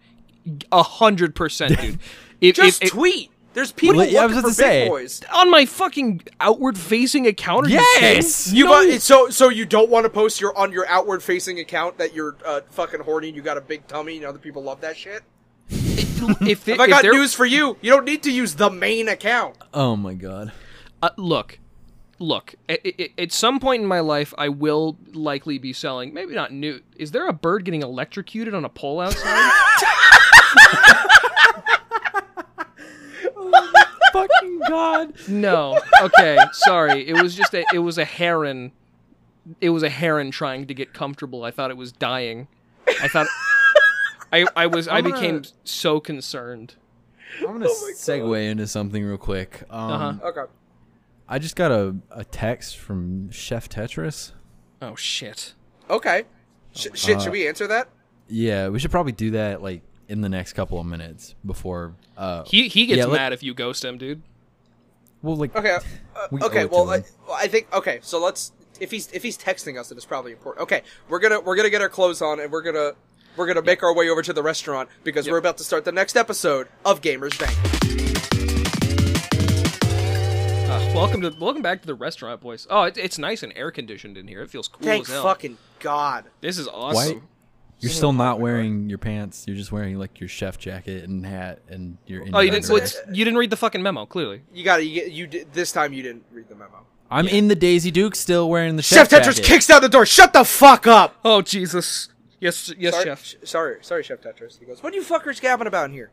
a 0.72 0.82
hundred 0.84 1.36
percent, 1.36 1.80
dude. 1.80 2.00
If, 2.42 2.56
Just 2.56 2.82
if, 2.82 2.88
if- 2.88 2.94
tweet. 2.94 3.30
There's 3.54 3.72
people 3.74 3.98
Well, 3.98 4.08
yeah, 4.08 4.22
I 4.24 4.26
was 4.28 4.36
looking 4.38 4.50
about 4.52 4.56
for 4.56 4.62
to 4.64 4.68
big 4.70 4.84
say. 4.86 4.88
boys. 4.88 5.22
on 5.34 5.52
my 5.52 5.66
fucking 5.66 6.22
outward 6.40 6.78
facing 6.78 7.28
account. 7.28 7.68
Are 7.68 7.70
Yes! 7.70 8.52
you 8.52 8.60
You 8.66 8.72
kidding? 8.72 8.92
bu- 8.94 9.00
so 9.00 9.30
so 9.30 9.50
you 9.50 9.66
don't 9.66 9.90
want 9.90 10.06
to 10.06 10.10
post 10.10 10.40
your 10.40 10.58
on 10.58 10.72
your 10.72 10.88
outward 10.88 11.22
facing 11.22 11.60
account 11.60 11.98
that 11.98 12.14
you're 12.16 12.38
uh, 12.46 12.62
fucking 12.72 13.02
horny 13.02 13.28
and 13.28 13.36
you 13.36 13.42
got 13.44 13.58
a 13.58 13.62
big 13.62 13.86
tummy 13.88 14.16
and 14.16 14.26
other 14.26 14.40
people 14.40 14.64
love 14.64 14.80
that 14.82 14.96
shit. 14.96 15.22
if, 15.70 16.68
it, 16.68 16.74
If 16.76 16.80
I 16.80 16.88
got 16.88 17.02
there- 17.04 17.12
news 17.14 17.34
for 17.34 17.46
you, 17.46 17.78
you 17.82 17.92
don't 17.92 18.06
need 18.06 18.24
to 18.24 18.32
use 18.32 18.56
the 18.56 18.70
main 18.72 19.08
account. 19.10 19.58
Oh 19.74 19.96
my 19.98 20.14
god. 20.14 20.52
Uh, 21.04 21.10
look, 21.18 21.60
look. 22.22 22.56
At, 22.70 22.86
at, 22.86 23.10
at 23.18 23.32
some 23.32 23.60
point 23.60 23.82
in 23.82 23.88
my 23.88 24.00
life, 24.00 24.34
I 24.38 24.48
will 24.50 24.98
likely 25.14 25.58
be 25.58 25.74
selling. 25.74 26.14
Maybe 26.14 26.34
not 26.36 26.52
new. 26.54 26.82
Is 26.96 27.12
there 27.12 27.28
a 27.28 27.34
bird 27.34 27.66
getting 27.66 27.82
electrocuted 27.82 28.54
on 28.54 28.64
a 28.64 28.70
pole 28.70 29.02
outside? 29.02 29.52
oh, 33.36 33.86
fucking 34.14 34.60
god. 34.68 35.14
no. 35.28 35.80
Okay. 36.02 36.38
Sorry. 36.54 37.08
It 37.08 37.22
was 37.22 37.36
just 37.36 37.54
a. 37.54 37.66
It 37.74 37.80
was 37.80 37.98
a 37.98 38.06
heron. 38.06 38.72
It 39.60 39.70
was 39.72 39.84
a 39.84 39.90
heron 39.90 40.32
trying 40.32 40.68
to 40.68 40.74
get 40.74 40.94
comfortable. 40.94 41.44
I 41.44 41.52
thought 41.52 41.72
it 41.72 41.78
was 41.78 41.92
dying. 41.92 42.48
I 43.02 43.08
thought. 43.08 43.28
I 44.32 44.46
I 44.56 44.68
was. 44.68 44.88
I 44.88 44.98
I'm 44.98 45.04
gonna- 45.04 45.16
became 45.16 45.44
so 45.64 46.00
concerned. 46.00 46.76
I'm 47.40 47.46
gonna 47.46 47.68
segue 47.96 48.50
into 48.52 48.68
something 48.68 49.04
real 49.04 49.18
quick. 49.18 49.64
Um, 49.70 49.92
Uh-huh. 49.92 50.28
Okay. 50.30 50.52
I 51.32 51.40
just 51.40 51.56
got 51.56 51.72
a, 51.72 51.96
a 52.12 52.26
text 52.26 52.78
from 52.78 53.32
Chef 53.32 53.70
Tetris. 53.70 54.34
Oh 54.82 54.96
shit. 54.96 55.54
Okay. 55.90 56.24
Sh- 56.76 56.88
shit, 56.94 57.18
Uh, 57.18 57.20
should 57.22 57.32
we 57.32 57.48
answer 57.48 57.68
that? 57.68 57.88
Yeah, 58.28 58.68
we 58.68 58.80
should 58.80 58.92
probably 58.92 59.14
do 59.14 59.32
that 59.32 59.62
like 59.62 59.82
in 60.10 60.20
the 60.20 60.28
next 60.30 60.54
couple 60.54 60.78
of 60.80 60.86
minutes 60.86 61.36
before. 61.46 61.96
Uh, 62.18 62.44
He 62.46 62.68
he 62.68 62.86
gets 62.86 62.98
Yeah, 62.98 63.06
let- 63.06 63.18
mad 63.18 63.34
if 63.34 63.44
you 63.44 63.54
ghost 63.54 63.84
him, 63.86 63.98
dude. 63.98 64.22
well, 65.22 65.38
like 65.38 65.56
Okay. 65.56 65.78
Uh, 66.16 66.28
We 66.32 66.42
okay. 66.42 66.66
Well, 66.66 66.90
I, 66.90 67.04
well, 67.26 67.38
I 67.38 67.48
think 67.48 67.74
okay. 67.74 68.00
So 68.02 68.20
let's 68.22 68.52
if 68.82 68.92
he's 68.92 69.10
if 69.14 69.24
he's 69.24 69.38
texting 69.38 69.80
us, 69.80 69.88
then 69.90 69.98
it's 69.98 70.06
probably 70.06 70.34
important. 70.34 70.64
Okay, 70.64 70.82
we're 71.08 71.20
gonna 71.20 71.40
we're 71.40 71.56
gonna 71.56 71.70
get 71.70 71.82
our 71.82 71.90
clothes 71.90 72.22
on 72.22 72.42
and 72.42 72.52
we're 72.52 72.62
gonna 72.62 72.92
we're 73.38 73.48
gonna 73.48 73.62
make 73.62 73.84
our 73.84 73.94
way 73.96 74.10
over 74.10 74.22
to 74.22 74.34
the 74.34 74.44
restaurant 74.44 74.90
because 75.06 75.26
Yep. 75.28 75.32
we're 75.32 75.38
about 75.40 75.58
to 75.60 75.64
start 75.64 75.86
the 75.86 75.94
next 75.94 76.18
episode 76.18 76.68
of 76.84 77.00
Gamers 77.02 77.40
Bank. 77.40 78.01
Welcome 80.94 81.22
to 81.22 81.30
welcome 81.40 81.62
back 81.62 81.82
to 81.82 81.88
the 81.88 81.96
restaurant, 81.96 82.42
boys. 82.42 82.68
Oh, 82.70 82.84
it, 82.84 82.98
it's 82.98 83.18
nice 83.18 83.44
and 83.44 83.54
air 83.56 83.72
conditioned 83.72 84.18
in 84.18 84.28
here. 84.28 84.42
It 84.42 84.50
feels 84.50 84.68
cool 84.68 84.84
Thank 84.86 85.04
as 85.04 85.14
hell. 85.14 85.24
fucking 85.24 85.58
god. 85.80 86.26
This 86.42 86.58
is 86.58 86.68
awesome. 86.68 86.96
why 86.96 87.04
awesome. 87.06 87.28
you're 87.80 87.92
still 87.92 88.14
not 88.14 88.40
wearing 88.40 88.90
your 88.90 88.98
pants. 88.98 89.46
You're 89.48 89.56
just 89.56 89.72
wearing 89.72 89.98
like 89.98 90.20
your 90.20 90.30
chef 90.30 90.58
jacket 90.58 91.06
and 91.06 91.26
hat, 91.26 91.62
and 91.70 91.98
you're. 92.06 92.22
Oh, 92.34 92.40
you 92.40 92.48
your 92.48 92.52
didn't. 92.56 92.66
So 92.66 92.76
it's, 92.76 92.98
you 93.12 93.24
didn't 93.24 93.38
read 93.40 93.50
the 93.50 93.58
fucking 93.58 93.82
memo. 93.82 94.06
Clearly. 94.06 94.42
You 94.54 94.64
got 94.64 94.78
to 94.78 94.84
you 94.84 95.04
you 95.06 95.28
did, 95.28 95.54
this 95.54 95.72
time 95.72 95.94
you 95.94 96.04
didn't 96.04 96.26
read 96.32 96.50
the 96.50 96.56
memo. 96.56 96.86
I'm 97.10 97.28
in 97.28 97.48
the 97.48 97.56
Daisy 97.56 97.92
Duke, 97.92 98.16
still 98.16 98.50
wearing 98.50 98.76
the 98.76 98.84
Chef 98.84 99.10
chef, 99.10 99.22
Tetris 99.22 99.36
jacket. 99.36 99.46
kicks 99.46 99.68
down 99.68 99.82
the 99.82 99.90
door. 99.90 100.06
Shut 100.06 100.34
the 100.34 100.44
fuck 100.44 100.88
up. 100.88 101.16
Oh 101.26 101.42
Jesus. 101.42 102.10
Yes, 102.40 102.74
yes, 102.78 102.94
sorry, 102.94 103.06
chef. 103.06 103.24
sh- 103.26 103.36
sorry, 103.44 103.78
sorry, 103.82 104.04
Chef 104.04 104.20
Tetris. 104.20 104.60
He 104.60 104.66
goes, 104.66 104.82
"What 104.84 104.94
are 104.94 104.96
you 104.96 105.04
fuckers 105.04 105.40
gabbing 105.40 105.68
about 105.68 105.86
in 105.86 105.94
here?" 105.94 106.12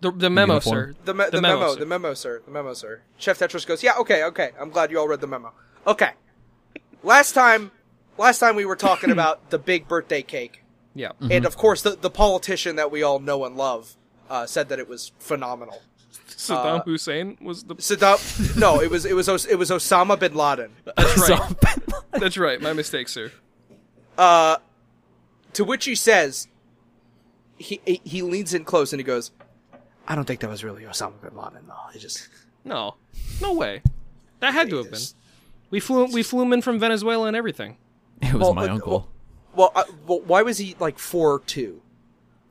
The, 0.00 0.12
the 0.12 0.30
memo, 0.30 0.54
uniform? 0.54 0.92
sir. 0.94 0.96
The, 1.04 1.14
me- 1.14 1.24
the, 1.32 1.40
memo, 1.40 1.72
sir. 1.74 1.78
the 1.80 1.86
memo, 1.86 2.14
sir. 2.14 2.42
The 2.44 2.50
memo, 2.52 2.72
sir. 2.74 3.00
Chef 3.16 3.38
Tetris 3.38 3.66
goes, 3.66 3.82
yeah, 3.82 3.96
okay, 3.98 4.22
okay. 4.24 4.50
I'm 4.60 4.70
glad 4.70 4.90
you 4.92 4.98
all 5.00 5.08
read 5.08 5.20
the 5.20 5.26
memo. 5.26 5.52
Okay. 5.86 6.10
Last 7.02 7.32
time, 7.32 7.70
last 8.16 8.38
time 8.38 8.54
we 8.56 8.64
were 8.64 8.76
talking 8.76 9.10
about 9.16 9.50
the 9.50 9.58
big 9.58 9.88
birthday 9.88 10.22
cake, 10.22 10.62
Yeah. 10.94 11.12
and 11.20 11.44
of 11.44 11.56
course 11.56 11.82
the 11.82 11.90
the 11.96 12.10
politician 12.10 12.76
that 12.76 12.90
we 12.90 13.02
all 13.02 13.18
know 13.20 13.44
and 13.44 13.56
love 13.56 13.96
uh, 14.30 14.46
said 14.46 14.68
that 14.68 14.78
it 14.78 14.88
was 14.88 15.12
phenomenal. 15.18 15.82
Saddam 16.28 16.80
Uh, 16.80 16.82
Hussein 16.84 17.36
was 17.40 17.64
the. 17.64 17.74
Saddam, 17.76 18.56
no, 18.64 18.80
it 18.80 18.90
was 18.90 19.04
it 19.04 19.14
was 19.14 19.28
Os- 19.28 19.46
it 19.46 19.56
was 19.56 19.70
Osama 19.70 20.18
bin 20.18 20.34
Laden. 20.34 20.70
That's 20.96 21.28
right. 21.28 21.54
That's 22.12 22.38
right. 22.38 22.60
My 22.60 22.72
mistake, 22.72 23.08
sir. 23.08 23.32
Uh, 24.16 24.58
to 25.54 25.64
which 25.64 25.84
he 25.86 25.94
says, 25.94 26.46
he 27.56 27.80
he- 27.86 28.00
he 28.04 28.22
leans 28.22 28.54
in 28.54 28.64
close 28.64 28.92
and 28.92 29.00
he 29.00 29.04
goes, 29.04 29.30
"I 30.08 30.14
don't 30.16 30.24
think 30.24 30.40
that 30.40 30.50
was 30.50 30.64
really 30.64 30.82
Osama 30.82 31.20
bin 31.22 31.36
Laden. 31.36 31.60
though. 31.68 31.74
It 31.94 31.98
just 32.00 32.28
No, 32.64 32.96
no 33.40 33.52
way. 33.52 33.82
That 34.40 34.52
had 34.54 34.68
to 34.70 34.76
have 34.78 34.90
been. 34.90 35.00
We 35.70 35.78
flew. 35.80 36.06
We 36.06 36.22
flew 36.24 36.42
him 36.42 36.52
in 36.52 36.62
from 36.62 36.78
Venezuela 36.80 37.26
and 37.28 37.36
everything. 37.36 37.76
it 38.22 38.32
was 38.34 38.42
Well, 38.42 38.54
my 38.54 38.66
uh, 38.66 38.74
uncle. 38.74 39.08
well, 39.54 39.70
uh, 39.76 39.84
well, 40.06 40.20
why 40.22 40.42
was 40.42 40.58
he 40.58 40.74
like 40.80 40.98
four 40.98 41.40
two? 41.40 41.82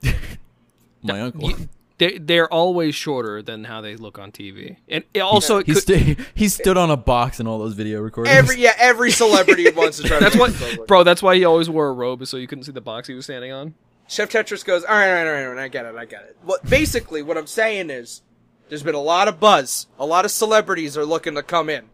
my 1.03 1.21
uncle. 1.21 1.49
You- 1.49 1.69
They 1.99 2.19
they're 2.19 2.47
always 2.53 2.93
shorter 2.93 3.41
than 3.41 3.63
how 3.63 3.81
they 3.81 3.95
look 3.95 4.19
on 4.19 4.31
TV, 4.31 4.77
and 4.87 5.03
it 5.15 5.21
also 5.21 5.57
it 5.57 5.65
he, 5.65 5.73
could, 5.73 5.81
sta- 5.81 6.15
he 6.35 6.47
stood 6.47 6.77
on 6.77 6.91
a 6.91 6.95
box 6.97 7.39
in 7.39 7.47
all 7.47 7.57
those 7.57 7.73
video 7.73 8.01
recordings. 8.01 8.35
Every 8.37 8.59
yeah, 8.61 8.73
every 8.77 9.09
celebrity 9.09 9.67
wants 9.75 9.97
to 9.97 10.03
try. 10.03 10.19
That's 10.19 10.33
to 10.35 10.39
what, 10.39 10.51
make 10.51 10.59
themselves 10.59 10.77
look- 10.77 10.87
bro. 10.87 11.03
That's 11.03 11.23
why 11.23 11.35
he 11.37 11.43
always 11.43 11.71
wore 11.71 11.87
a 11.87 11.91
robe, 11.93 12.27
so 12.27 12.37
you 12.37 12.45
couldn't 12.45 12.65
see 12.65 12.71
the 12.71 12.81
box 12.81 13.07
he 13.07 13.15
was 13.15 13.25
standing 13.25 13.51
on. 13.51 13.73
Chef 14.07 14.29
Tetris 14.29 14.63
goes, 14.63 14.83
all 14.83 14.95
right, 14.95 15.09
all 15.19 15.25
right, 15.31 15.43
all 15.45 15.53
right, 15.53 15.63
I 15.65 15.67
get 15.67 15.85
it, 15.85 15.95
I 15.95 16.05
get 16.05 16.23
it. 16.23 16.37
What 16.43 16.67
basically 16.69 17.21
what 17.21 17.37
I'm 17.37 17.47
saying 17.47 17.89
is, 17.89 18.21
there's 18.69 18.83
been 18.83 18.95
a 18.95 19.01
lot 19.01 19.27
of 19.27 19.39
buzz. 19.39 19.87
A 19.99 20.05
lot 20.05 20.25
of 20.25 20.31
celebrities 20.31 20.97
are 20.97 21.05
looking 21.05 21.35
to 21.35 21.43
come 21.43 21.69
in, 21.69 21.85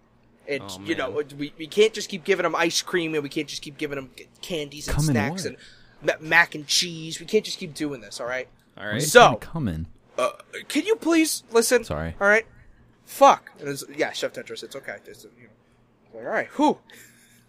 and 0.47 0.61
Oh, 0.64 0.80
you 0.84 0.95
know 0.95 1.24
we, 1.38 1.53
we 1.57 1.68
can't 1.68 1.93
just 1.93 2.09
keep 2.09 2.24
giving 2.24 2.43
them 2.43 2.55
ice 2.55 2.82
cream 2.82 3.14
and 3.14 3.24
we 3.24 3.30
can't 3.30 3.47
just 3.47 3.61
keep 3.61 3.78
giving 3.78 3.95
them 3.95 4.09
candies 4.41 4.88
and 4.88 4.95
Come 4.95 5.05
snacks 5.05 5.45
and 5.45 5.57
ma- 6.01 6.14
mac 6.20 6.55
and 6.55 6.66
cheese. 6.68 7.20
We 7.20 7.26
can't 7.26 7.45
just 7.45 7.57
keep 7.59 7.74
doing 7.74 8.01
this. 8.01 8.20
All 8.20 8.28
right. 8.28 8.47
All 8.78 8.88
right. 8.88 9.01
So 9.01 9.36
coming. 9.36 9.88
uh, 10.18 10.32
can 10.68 10.86
you 10.86 10.95
please 10.95 11.43
listen? 11.51 11.84
Sorry. 11.84 12.16
All 12.20 12.28
right. 12.28 12.45
Fuck. 13.05 13.51
It's, 13.59 13.84
yeah, 13.95 14.11
Chef 14.11 14.34
Tetris, 14.34 14.64
it's 14.64 14.76
okay. 14.76 14.97
It's, 15.05 15.24
you 15.26 15.30
know, 15.43 16.20
like, 16.20 16.26
all 16.26 16.32
right. 16.32 16.47
Whew. 16.55 16.80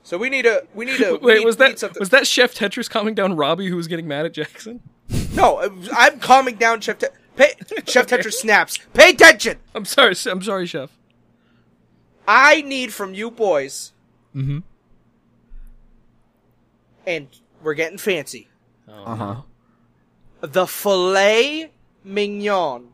So 0.04 0.16
we 0.18 0.28
need 0.30 0.46
a 0.46 0.62
we 0.74 0.84
need 0.84 1.00
a 1.00 1.16
Wait, 1.22 1.38
need- 1.38 1.44
was 1.44 1.56
that 1.56 1.82
was 1.98 2.10
that 2.10 2.26
Chef 2.26 2.54
Tetris 2.54 2.88
calming 2.88 3.14
down 3.14 3.34
Robbie, 3.36 3.68
who 3.68 3.74
was 3.76 3.88
getting 3.88 4.06
mad 4.06 4.24
at 4.26 4.32
Jackson? 4.34 4.80
No, 5.34 5.58
I'm 5.92 6.20
calming 6.20 6.54
down, 6.56 6.80
Chef. 6.80 6.96
Te- 6.98 7.08
pay, 7.34 7.54
Chef 7.88 8.06
Tetris 8.10 8.34
snaps. 8.34 8.78
Pay 8.92 9.10
attention. 9.10 9.58
I'm 9.74 9.84
sorry. 9.84 10.14
I'm 10.30 10.42
sorry, 10.42 10.66
Chef. 10.66 10.90
I 12.28 12.62
need 12.62 12.92
from 12.92 13.14
you 13.14 13.32
boys, 13.32 13.92
Mm-hmm. 14.34 14.58
and 17.06 17.28
we're 17.62 17.74
getting 17.74 17.98
fancy. 17.98 18.48
Uh 18.88 19.16
huh. 19.16 19.34
The 20.40 20.66
filet 20.66 21.72
mignon 22.04 22.88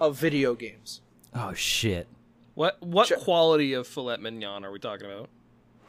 of 0.00 0.16
video 0.16 0.54
games. 0.54 1.00
Oh 1.34 1.52
shit. 1.54 2.06
What 2.54 2.80
what 2.82 3.08
Chef- 3.08 3.18
quality 3.20 3.72
of 3.72 3.86
filet 3.86 4.18
mignon 4.18 4.64
are 4.64 4.70
we 4.70 4.78
talking 4.78 5.06
about? 5.06 5.28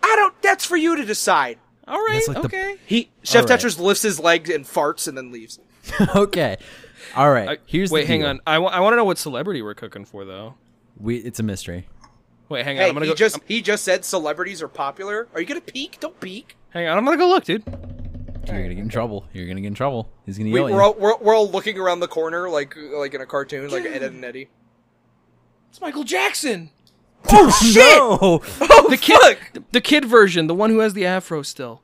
I 0.07 0.15
don't. 0.17 0.41
That's 0.41 0.65
for 0.65 0.77
you 0.77 0.95
to 0.95 1.05
decide. 1.05 1.57
All 1.87 1.97
right. 1.99 2.13
That's 2.25 2.27
like 2.27 2.37
the- 2.41 2.45
okay. 2.57 2.75
He 2.85 3.09
Chef 3.23 3.43
All 3.43 3.47
right. 3.49 3.59
Tetris 3.59 3.79
lifts 3.79 4.03
his 4.03 4.19
legs 4.19 4.49
and 4.49 4.65
farts 4.65 5.07
and 5.07 5.17
then 5.17 5.31
leaves. 5.31 5.59
okay. 6.15 6.57
All 7.15 7.31
right. 7.31 7.49
I- 7.49 7.57
Here's 7.65 7.91
wait. 7.91 8.01
the 8.01 8.07
hang 8.07 8.19
deal. 8.21 8.29
on. 8.29 8.39
I 8.45 8.59
want 8.59 8.91
to 8.93 8.95
know 8.97 9.05
what 9.05 9.17
celebrity 9.17 9.61
we're 9.61 9.73
cooking 9.73 10.05
for 10.05 10.25
though. 10.25 10.55
We 10.99 11.17
it's 11.17 11.39
a 11.39 11.43
mystery. 11.43 11.87
Wait. 12.49 12.63
Hang 12.65 12.77
on. 12.77 12.83
Hey, 12.83 12.89
I'm 12.89 12.93
gonna 12.95 13.05
he 13.05 13.11
go. 13.11 13.15
just 13.15 13.35
I'm- 13.37 13.45
he 13.47 13.61
just 13.61 13.83
said 13.83 14.03
celebrities 14.05 14.61
are 14.61 14.67
popular. 14.67 15.27
Are 15.33 15.39
you 15.41 15.45
gonna 15.47 15.61
peek? 15.61 15.99
Don't 15.99 16.19
peek. 16.19 16.55
hang 16.71 16.87
on. 16.87 16.97
I'm 16.97 17.05
gonna 17.05 17.17
go 17.17 17.27
look, 17.27 17.43
dude. 17.45 17.63
You're 17.65 18.55
gonna 18.63 18.69
get 18.75 18.77
in 18.79 18.89
trouble. 18.89 19.25
You're 19.33 19.45
gonna 19.47 19.59
get 19.61 19.67
in 19.67 19.73
trouble. 19.75 20.09
He's 20.25 20.37
gonna 20.37 20.49
We, 20.51 20.59
yell 20.59 20.67
at 20.69 20.73
we're 20.73 20.81
all 20.83 20.93
we're, 20.93 21.17
we're 21.17 21.35
all 21.35 21.49
looking 21.49 21.77
around 21.77 21.99
the 21.99 22.07
corner 22.07 22.49
like 22.49 22.75
like 22.77 23.13
in 23.13 23.19
a 23.21 23.25
cartoon, 23.25 23.69
like 23.69 23.83
Ed, 23.85 24.03
Edd 24.03 24.13
and 24.13 24.23
Eddy. 24.23 24.47
It's 25.69 25.81
Michael 25.81 26.05
Jackson. 26.05 26.69
Oh 27.29 27.49
shit! 27.49 27.75
No! 27.97 28.41
Oh, 28.69 28.87
The 28.89 28.97
kid. 28.97 29.63
The 29.71 29.81
kid 29.81 30.05
version, 30.05 30.47
the 30.47 30.55
one 30.55 30.69
who 30.69 30.79
has 30.79 30.93
the 30.93 31.05
afro 31.05 31.41
still. 31.41 31.81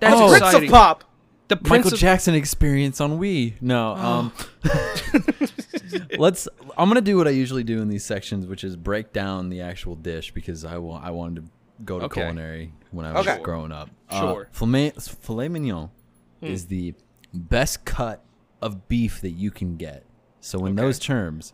That's 0.00 0.16
Oh. 0.16 0.28
Prince 0.36 0.54
of. 0.54 0.64
Pop. 0.70 1.04
The 1.48 1.56
Prince 1.56 1.84
Michael 1.86 1.94
of 1.94 2.00
Jackson 2.00 2.34
experience 2.34 3.00
on 3.00 3.18
Wii. 3.18 3.54
No. 3.60 3.94
Um. 3.94 4.32
let's. 6.18 6.48
I'm 6.76 6.88
gonna 6.88 7.00
do 7.00 7.16
what 7.16 7.26
I 7.26 7.30
usually 7.30 7.64
do 7.64 7.80
in 7.82 7.88
these 7.88 8.04
sections, 8.04 8.46
which 8.46 8.64
is 8.64 8.76
break 8.76 9.12
down 9.12 9.48
the 9.48 9.60
actual 9.60 9.96
dish 9.96 10.32
because 10.32 10.64
I 10.64 10.78
wa- 10.78 11.00
I 11.02 11.10
wanted 11.10 11.44
to 11.44 11.50
go 11.84 11.98
to 11.98 12.04
Okay. 12.06 12.20
culinary 12.22 12.72
when 12.90 13.06
I 13.06 13.12
was 13.12 13.26
Okay. 13.26 13.42
growing 13.42 13.72
up. 13.72 13.90
Sure. 14.10 14.42
Uh, 14.42 14.52
filet, 14.52 14.90
filet 14.98 15.48
mignon 15.48 15.90
is 16.40 16.66
the 16.66 16.94
best 17.34 17.84
cut 17.84 18.22
of 18.62 18.88
beef 18.88 19.20
that 19.20 19.30
you 19.30 19.50
can 19.50 19.76
get. 19.76 20.04
So 20.40 20.64
in 20.66 20.72
Okay. 20.72 20.82
those 20.82 20.98
terms, 20.98 21.52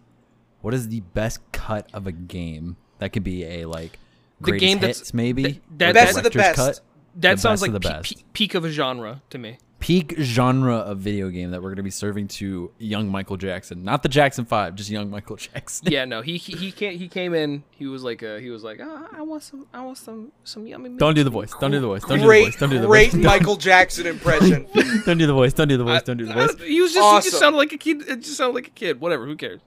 what 0.61 0.75
is 0.75 0.89
the 0.89 1.01
best 1.01 1.41
cut 1.53 1.89
of 1.93 2.07
a 2.07 2.13
game? 2.13 2.77
That 2.99 3.13
could 3.13 3.25
be 3.25 3.45
a 3.45 3.65
like 3.67 3.99
The 4.41 4.51
greatest 4.53 4.61
game 4.67 4.79
that's- 4.79 4.99
hits, 4.99 5.15
maybe 5.15 5.43
that- 5.77 5.91
or 5.91 5.93
that- 5.93 5.95
Best 5.95 6.17
of 6.19 6.25
the 6.25 6.31
director's 6.31 6.67
best. 6.67 6.83
that 7.17 7.35
the 7.37 7.41
sounds 7.41 7.61
best 7.61 7.63
like 7.63 7.73
the 7.73 7.81
pe- 7.89 7.89
best. 7.95 8.17
pe- 8.17 8.23
peak 8.33 8.55
of 8.55 8.65
a 8.65 8.71
genre 8.71 9.23
to 9.31 9.39
me. 9.39 9.59
peak 9.79 10.15
genre 10.19 10.77
of 10.77 10.99
video 10.99 11.29
game 11.29 11.51
that 11.51 11.63
we're 11.63 11.69
going 11.69 11.77
to 11.77 11.83
be 11.83 11.91
serving 11.91 12.27
to 12.27 12.71
young 12.79 13.09
Michael 13.11 13.37
Jackson, 13.37 13.85
not 13.85 14.03
the 14.03 14.09
Jackson 14.09 14.45
Five, 14.47 14.75
just 14.75 14.89
young 14.91 15.11
Michael 15.11 15.37
Jackson. 15.49 15.89
Yeah, 15.93 16.07
no, 16.07 16.23
he 16.23 16.39
he 16.39 16.57
he 16.57 16.73
can't. 16.73 16.97
He 16.97 17.09
came 17.09 17.35
in. 17.35 17.63
He 17.71 17.87
was 17.87 18.03
like, 18.03 18.23
uh, 18.23 18.37
he 18.39 18.49
was 18.51 18.65
like, 18.65 18.81
ah, 18.83 19.07
I 19.13 19.21
want 19.23 19.43
some, 19.43 19.67
I 19.75 19.85
want 19.85 19.99
some, 19.99 20.33
some 20.45 20.67
yummy. 20.67 20.89
meat." 20.89 20.99
Don't 21.05 21.15
do 21.15 21.23
the 21.23 21.31
voice. 21.31 21.53
Don't 21.61 21.71
do 21.71 21.81
the 21.81 21.87
voice. 21.87 22.03
Don't 22.03 22.19
do 22.19 22.23
the 22.23 22.27
voice. 22.45 22.57
Don't 22.57 22.71
do 22.71 22.79
the 22.81 22.87
great 22.87 23.13
voice. 23.13 23.23
Michael 23.25 23.57
Jackson 23.57 24.07
impression. 24.07 24.67
Don't 25.05 25.19
do 25.19 25.27
the 25.27 25.35
voice. 25.35 25.53
Don't 25.53 25.69
do 25.69 25.77
the 25.77 25.85
voice. 25.85 26.03
Don't 26.03 26.17
do 26.17 26.25
the 26.27 26.33
I- 26.33 26.47
voice. 26.47 26.57
he 26.63 26.81
was 26.81 26.93
just, 26.95 27.25
he 27.27 27.31
just 27.31 27.39
sounded 27.39 27.59
like 27.59 27.73
a 27.73 27.79
kid. 27.79 28.03
It 28.09 28.21
just 28.23 28.39
sounded 28.39 28.55
like 28.55 28.67
a 28.69 28.71
kid. 28.71 29.01
Whatever. 29.01 29.27
Who 29.27 29.37
cares? 29.37 29.61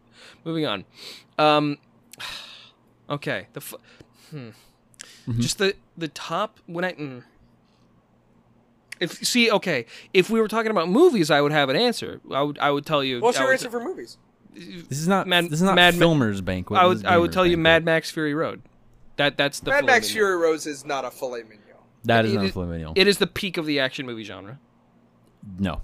Moving 0.43 0.65
on. 0.65 0.86
Um. 1.38 1.77
Okay. 3.10 3.47
The. 3.53 3.60
F- 3.60 3.74
hmm. 4.32 4.38
Mm-hmm. 5.28 5.39
Just 5.41 5.57
the 5.57 5.76
the 5.97 6.07
top 6.10 6.60
when 6.66 6.86
I. 6.86 6.93
Mm. 6.93 7.24
If 8.99 9.26
see 9.26 9.49
okay, 9.49 9.86
if 10.14 10.30
we 10.30 10.41
were 10.41 10.47
talking 10.49 10.72
about 10.72 10.89
movies, 10.89 11.32
I 11.32 11.39
would 11.41 11.51
have 11.53 11.70
an 11.70 11.76
answer. 11.78 12.20
I 12.32 12.41
would 12.43 12.60
I 12.60 12.70
would 12.72 12.86
tell 12.86 13.03
you. 13.03 13.22
What's 13.22 13.38
I 13.38 13.41
your 13.41 13.49
would- 13.49 13.53
answer 13.53 13.70
for 13.70 13.80
movies? 13.84 14.18
This 14.53 14.99
is 14.99 15.07
not. 15.07 15.26
Mad- 15.28 15.45
this 15.45 15.53
is 15.53 15.62
not 15.62 15.76
Mad 15.76 15.93
Ma- 15.95 15.99
Filmer's 15.99 16.41
banquet. 16.41 16.80
I 16.80 16.86
would 16.86 17.05
I 17.05 17.18
would 17.18 17.28
Gamer's 17.28 17.34
tell 17.36 17.45
you. 17.45 17.57
Mad 17.57 17.86
Max 17.86 18.12
Fury 18.12 18.34
Road. 18.34 18.62
That 19.16 19.38
that's 19.38 19.60
the 19.62 19.72
Mad 19.72 19.82
filet 19.82 19.93
Max 19.93 20.07
mignon. 20.07 20.16
Fury 20.16 20.38
Rose 20.38 20.66
is 20.66 20.86
not 20.86 21.05
a 21.05 21.12
filet 21.12 21.43
mignon. 21.43 21.60
That 22.03 22.26
is 22.26 22.32
It- 22.32 22.36
not 22.36 22.43
a 22.43 22.47
it- 22.47 22.53
filet 22.53 22.68
mignon. 22.68 22.93
It 22.95 23.07
is 23.07 23.20
the 23.20 23.28
peak 23.28 23.55
of 23.57 23.66
the 23.66 23.80
action 23.80 24.05
movie 24.05 24.24
genre. 24.24 24.60
no. 25.60 25.82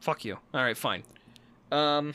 Fuck 0.00 0.24
you. 0.24 0.38
All 0.52 0.62
right, 0.62 0.76
fine. 0.76 1.02
Um, 1.72 2.12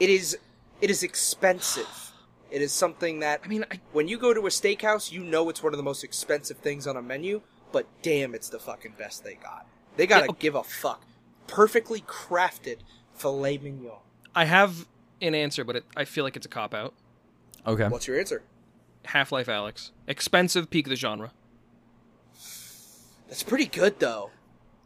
It 0.00 0.08
is 0.10 0.36
it 0.80 0.90
is 0.90 1.02
expensive. 1.02 2.10
It 2.56 2.62
is 2.62 2.72
something 2.72 3.20
that 3.20 3.42
I 3.44 3.48
mean, 3.48 3.66
I, 3.70 3.80
when 3.92 4.08
you 4.08 4.16
go 4.16 4.32
to 4.32 4.40
a 4.46 4.48
steakhouse, 4.48 5.12
you 5.12 5.22
know 5.22 5.50
it's 5.50 5.62
one 5.62 5.74
of 5.74 5.76
the 5.76 5.82
most 5.82 6.02
expensive 6.02 6.56
things 6.56 6.86
on 6.86 6.96
a 6.96 7.02
menu, 7.02 7.42
but 7.70 7.86
damn, 8.00 8.34
it's 8.34 8.48
the 8.48 8.58
fucking 8.58 8.94
best 8.96 9.24
they 9.24 9.34
got. 9.34 9.66
They 9.98 10.06
gotta 10.06 10.24
Yeah, 10.24 10.30
okay. 10.30 10.38
give 10.40 10.54
a 10.54 10.64
fuck. 10.64 11.04
Perfectly 11.48 12.00
crafted 12.00 12.78
filet 13.12 13.58
mignon. 13.58 13.98
I 14.34 14.46
have 14.46 14.88
an 15.20 15.34
answer, 15.34 15.64
but 15.64 15.76
it, 15.76 15.84
I 15.98 16.06
feel 16.06 16.24
like 16.24 16.34
it's 16.34 16.46
a 16.46 16.48
cop 16.48 16.72
out. 16.72 16.94
Okay. 17.66 17.88
What's 17.88 18.06
your 18.06 18.18
answer? 18.18 18.42
Half 19.04 19.32
Life 19.32 19.48
Alyx, 19.48 19.90
expensive 20.06 20.70
peak 20.70 20.86
of 20.86 20.90
the 20.90 20.96
genre. 20.96 21.32
That's 23.28 23.42
pretty 23.42 23.66
good 23.66 24.00
though. 24.00 24.30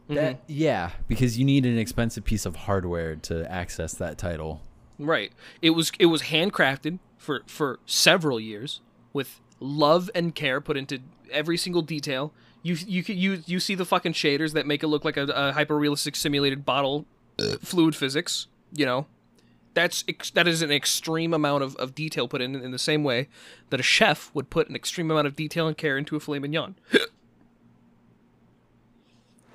Mm-hmm. 0.07 0.15
That, 0.17 0.41
yeah, 0.49 0.91
because 1.07 1.39
you 1.39 1.45
need 1.45 1.65
an 1.67 1.79
expensive 1.79 2.25
piece 2.25 2.47
of 2.47 2.57
hardware 2.57 3.15
to 3.15 3.49
access 3.49 3.95
that 3.95 4.19
title. 4.19 4.61
Right. 5.01 5.33
It 5.63 5.71
was 5.71 5.93
it 5.99 6.07
was 6.07 6.23
handcrafted 6.23 6.99
for 7.17 7.43
for 7.47 7.79
several 7.87 8.39
years 8.39 8.81
with 9.13 9.41
love 9.59 10.11
and 10.15 10.35
care 10.35 10.61
put 10.61 10.77
into 10.77 11.01
every 11.31 11.57
single 11.57 11.83
detail. 11.83 12.33
You 12.63 12.75
you 12.75 13.03
you 13.07 13.43
you 13.47 13.61
see 13.61 13.75
the 13.75 13.87
fucking 13.87 14.13
shaders 14.13 14.53
that 14.53 14.67
make 14.67 14.83
it 14.83 14.89
look 14.89 15.05
like 15.05 15.17
a, 15.17 15.25
a 15.25 15.53
hyper 15.53 15.79
realistic 15.79 16.15
simulated 16.17 16.67
bottle 16.67 17.07
fluid 17.63 17.97
physics. 17.97 18.47
You 18.73 18.85
know, 18.85 19.07
that's 19.73 20.05
ex- 20.07 20.31
that 20.33 20.47
is 20.47 20.61
an 20.61 20.71
extreme 20.71 21.33
amount 21.33 21.63
of, 21.63 21.75
of 21.77 21.95
detail 21.95 22.29
put 22.29 22.43
in 22.43 22.55
in 22.55 22.71
the 22.71 22.79
same 22.79 23.03
way 23.03 23.29
that 23.71 23.81
a 23.81 23.83
chef 23.83 24.31
would 24.35 24.51
put 24.51 24.69
an 24.69 24.77
extreme 24.77 25.11
amount 25.11 25.27
of 25.27 25.35
detail 25.35 25.67
and 25.67 25.79
care 25.79 25.97
into 25.97 26.15
a 26.15 26.21
filet 26.21 26.41
mignon. 26.41 26.77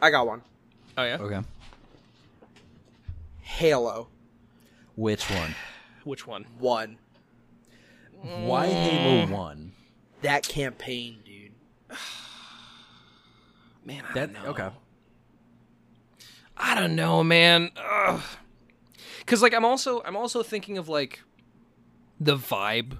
I 0.01 0.09
got 0.09 0.25
one. 0.25 0.41
Oh 0.97 1.03
yeah. 1.03 1.17
Okay. 1.19 1.41
Halo 3.41 4.07
Which 4.95 5.29
one? 5.29 5.55
Which 6.03 6.25
one? 6.27 6.45
one. 6.59 6.97
Why 8.21 8.67
mm. 8.67 8.71
Halo 8.71 9.27
One? 9.27 9.73
That 10.21 10.47
campaign, 10.47 11.19
dude. 11.25 11.51
Man, 13.85 14.03
I 14.09 14.13
That 14.13 14.33
don't 14.33 14.43
know. 14.43 14.49
okay. 14.51 14.69
I 16.57 16.73
don't 16.79 16.95
know, 16.95 17.23
man. 17.23 17.71
Ugh. 17.77 18.21
Cause 19.25 19.41
like 19.41 19.53
I'm 19.53 19.65
also 19.65 20.01
I'm 20.05 20.15
also 20.15 20.41
thinking 20.43 20.77
of 20.77 20.87
like 20.87 21.21
the 22.19 22.37
vibe 22.37 22.99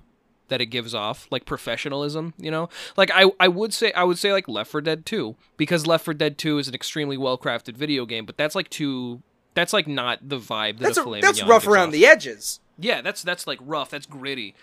that 0.49 0.61
it 0.61 0.67
gives 0.67 0.93
off, 0.93 1.27
like 1.31 1.45
professionalism, 1.45 2.33
you 2.37 2.51
know? 2.51 2.69
Like 2.97 3.11
I 3.13 3.31
I 3.39 3.47
would 3.47 3.73
say 3.73 3.91
I 3.93 4.03
would 4.03 4.17
say 4.17 4.31
like 4.33 4.47
Left 4.47 4.69
4 4.69 4.81
Dead 4.81 5.05
2 5.05 5.35
because 5.57 5.87
Left 5.87 6.03
4 6.05 6.13
Dead 6.13 6.37
2 6.37 6.57
is 6.57 6.67
an 6.67 6.75
extremely 6.75 7.17
well-crafted 7.17 7.77
video 7.77 8.05
game, 8.05 8.25
but 8.25 8.37
that's 8.37 8.55
like 8.55 8.69
too 8.69 9.21
that's 9.55 9.73
like 9.73 9.87
not 9.87 10.19
the 10.27 10.37
vibe 10.37 10.77
that 10.77 10.83
That's 10.83 10.97
a 10.97 11.03
a, 11.09 11.21
that's 11.21 11.43
rough 11.43 11.65
around 11.67 11.87
off. 11.87 11.93
the 11.93 12.05
edges. 12.05 12.59
Yeah, 12.77 13.01
that's 13.01 13.23
that's 13.23 13.47
like 13.47 13.57
rough, 13.61 13.89
that's 13.89 14.05
gritty. 14.05 14.53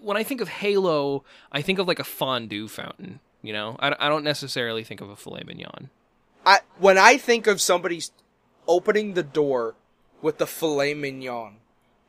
When 0.00 0.16
I 0.16 0.22
think 0.22 0.40
of 0.40 0.48
Halo, 0.48 1.24
I 1.52 1.62
think 1.62 1.78
of 1.78 1.86
like 1.86 1.98
a 1.98 2.04
fondue 2.04 2.68
fountain, 2.68 3.20
you 3.42 3.52
know? 3.52 3.76
I, 3.78 3.94
I 3.98 4.08
don't 4.08 4.24
necessarily 4.24 4.82
think 4.82 5.00
of 5.00 5.08
a 5.08 5.16
filet 5.16 5.44
mignon. 5.46 5.90
I 6.44 6.60
when 6.78 6.98
I 6.98 7.16
think 7.16 7.46
of 7.46 7.60
somebody 7.60 8.02
opening 8.66 9.14
the 9.14 9.22
door 9.22 9.76
with 10.20 10.38
the 10.38 10.46
filet 10.46 10.94
mignon, 10.94 11.56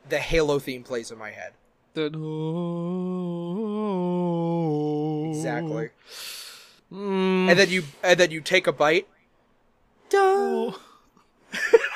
the 0.10 0.20
Halo 0.20 0.60
theme 0.60 0.84
plays 0.84 1.12
in 1.12 1.18
my 1.18 1.32
head. 1.32 1.54
The 1.94 2.10
Exactly. 5.30 5.90
Mm. 6.92 7.50
And 7.50 7.60
then 7.60 7.70
you 7.70 7.84
and 8.04 8.20
then 8.20 8.32
you 8.32 8.42
take 8.42 8.68
a 8.68 8.72
bite. 8.72 9.08
Dun, 10.10 10.76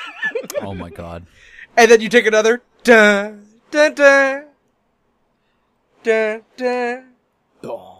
Oh 0.62 0.74
my 0.74 0.90
god. 0.90 1.26
and 1.76 1.90
then 1.90 2.00
you 2.00 2.08
take 2.08 2.26
another. 2.26 2.62
Dun, 2.82 3.46
dun, 3.70 3.94
dun, 3.94 4.44
dun, 6.02 6.42
dun. 6.56 7.04
Dun. 7.62 7.96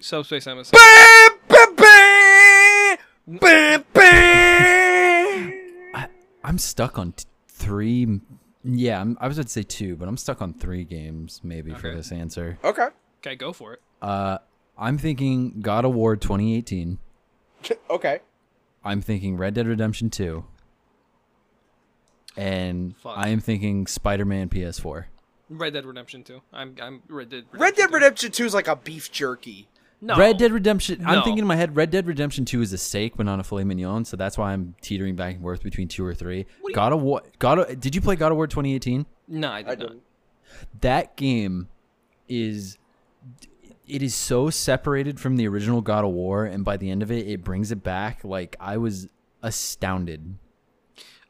Subspace 0.00 0.46
Emissary. 0.46 0.78
Bam, 0.80 1.38
bam, 1.48 1.76
bam, 1.76 2.98
bam, 3.38 3.84
bam. 3.92 5.52
I, 5.94 6.08
I'm 6.44 6.58
stuck 6.58 6.98
on 6.98 7.12
t- 7.12 7.24
three. 7.48 8.20
Yeah, 8.64 9.00
I'm, 9.00 9.16
I 9.20 9.28
was 9.28 9.38
about 9.38 9.46
to 9.46 9.52
say 9.52 9.62
two, 9.62 9.96
but 9.96 10.08
I'm 10.08 10.16
stuck 10.16 10.42
on 10.42 10.54
three 10.54 10.84
games 10.84 11.40
maybe 11.44 11.72
for 11.72 11.94
this 11.94 12.10
answer. 12.12 12.58
Okay. 12.64 12.88
Okay, 13.20 13.36
go 13.36 13.52
for 13.52 13.74
it. 13.74 13.82
Uh, 14.00 14.38
I'm 14.76 14.98
thinking 14.98 15.60
God 15.60 15.84
of 15.84 15.94
War 15.94 16.16
2018. 16.16 16.98
Okay. 17.90 18.20
I'm 18.84 19.00
thinking 19.02 19.36
Red 19.36 19.54
Dead 19.54 19.66
Redemption 19.66 20.10
2. 20.10 20.44
And 22.36 22.96
Fuck. 22.96 23.16
I 23.16 23.28
am 23.28 23.40
thinking 23.40 23.86
Spider-Man 23.86 24.48
PS4. 24.48 25.04
Red 25.50 25.74
Dead 25.74 25.84
Redemption 25.84 26.24
2. 26.24 26.40
I'm 26.52 26.74
I'm 26.80 27.02
Red 27.08 27.28
Dead. 27.28 27.44
Red 27.52 27.74
Dead 27.76 27.88
2. 27.88 27.94
Redemption 27.94 28.30
2 28.32 28.44
is 28.46 28.54
like 28.54 28.68
a 28.68 28.76
beef 28.76 29.12
jerky. 29.12 29.68
No. 30.00 30.16
Red 30.16 30.38
Dead 30.38 30.50
Redemption. 30.50 31.04
I'm 31.06 31.16
No. 31.16 31.22
thinking 31.24 31.40
in 31.42 31.46
my 31.46 31.56
head, 31.56 31.76
Red 31.76 31.90
Dead 31.90 32.06
Redemption 32.06 32.44
2 32.44 32.62
is 32.62 32.72
a 32.72 32.78
steak, 32.78 33.16
but 33.16 33.26
not 33.26 33.38
a 33.38 33.44
filet 33.44 33.64
mignon. 33.64 34.04
So 34.06 34.16
that's 34.16 34.38
why 34.38 34.52
I'm 34.52 34.74
teetering 34.80 35.14
back 35.14 35.34
and 35.34 35.42
forth 35.42 35.62
between 35.62 35.88
two 35.88 36.04
or 36.04 36.14
three. 36.14 36.46
What 36.60 36.68
do 36.68 36.72
you- 36.72 36.74
God 36.74 36.92
of 36.92 37.02
War. 37.02 37.22
God 37.38 37.58
of, 37.58 37.78
did 37.80 37.94
you 37.94 38.00
play 38.00 38.16
God 38.16 38.32
of 38.32 38.36
War 38.36 38.46
2018? 38.46 39.04
No, 39.28 39.50
I 39.50 39.62
did 39.62 39.68
I 39.70 39.74
not. 39.74 39.78
don't. 39.88 40.02
That 40.80 41.16
game 41.16 41.68
is. 42.28 42.78
It 43.94 44.02
is 44.02 44.14
so 44.14 44.48
separated 44.50 45.20
from 45.20 45.36
the 45.36 45.46
original 45.48 45.80
God 45.82 46.04
of 46.04 46.12
War, 46.12 46.44
and 46.44 46.64
by 46.64 46.76
the 46.76 46.90
end 46.90 47.02
of 47.02 47.10
it, 47.10 47.26
it 47.28 47.44
brings 47.44 47.70
it 47.70 47.82
back. 47.82 48.24
Like 48.24 48.56
I 48.60 48.76
was 48.78 49.08
astounded. 49.42 50.36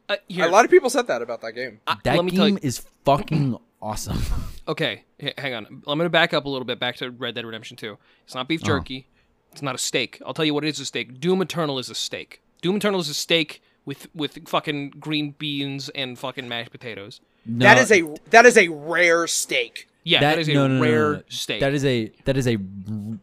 Uh, 0.09 0.17
here, 0.29 0.45
A 0.47 0.49
lot 0.49 0.65
of 0.65 0.71
people 0.71 0.91
said 0.91 1.07
that 1.07 1.23
about 1.23 1.41
that 1.43 1.53
game. 1.53 1.81
uh, 1.87 1.97
That 2.05 2.17
let 2.17 2.25
me 2.25 2.31
tell 2.33 2.47
game 2.47 2.59
is 2.63 2.85
fucking 3.05 3.57
awesome. 3.83 4.19
Okay, 4.69 5.03
h- 5.19 5.35
hang 5.39 5.55
on. 5.55 5.67
I'm 5.89 5.99
gonna 5.99 6.09
back 6.09 6.33
up 6.33 6.45
a 6.45 6.49
little 6.49 6.65
bit 6.65 6.79
back 6.79 6.95
to 6.99 7.11
Red 7.11 7.35
Dead 7.35 7.45
Redemption 7.45 7.77
2. 7.77 7.99
It's 8.25 8.35
not 8.37 8.47
beef 8.47 8.61
Oh. 8.63 8.67
jerky. 8.67 9.09
It's 9.51 9.61
not 9.61 9.75
a 9.75 9.79
steak. 9.79 10.23
I'll 10.25 10.33
tell 10.35 10.45
you 10.45 10.55
what 10.55 10.65
it 10.65 10.69
is 10.69 10.79
a 10.79 10.85
steak. 10.85 11.19
Doom 11.19 11.43
Eternal 11.43 11.81
is 11.81 11.91
a 11.91 11.97
steak. 11.97 12.41
Doom 12.61 12.77
Eternal 12.77 13.01
is 13.01 13.09
a 13.09 13.15
steak 13.15 13.61
with 13.85 14.07
with 14.15 14.49
fucking 14.49 14.91
green 15.01 15.33
beans 15.37 15.89
and 15.97 16.17
fucking 16.17 16.49
mashed 16.49 16.71
potatoes. 16.71 17.21
No, 17.45 17.65
That 17.67 17.79
is 17.79 17.91
a 17.91 18.03
that 18.31 18.47
is 18.47 18.57
a 18.57 18.69
rare 18.69 19.27
steak. 19.27 19.89
Yeah, 20.05 20.21
that 20.21 20.39
is 20.39 20.49
a 20.49 20.55
no, 20.55 20.67
no, 20.67 20.75
no, 20.77 20.83
rare 20.83 21.11
no, 21.13 21.17
no. 21.19 21.23
steak. 21.29 21.61
That 21.61 21.75
is 21.75 21.85
a 21.85 22.11
that 22.25 22.37
is 22.37 22.47
a 22.49 22.57
r- 22.57 23.19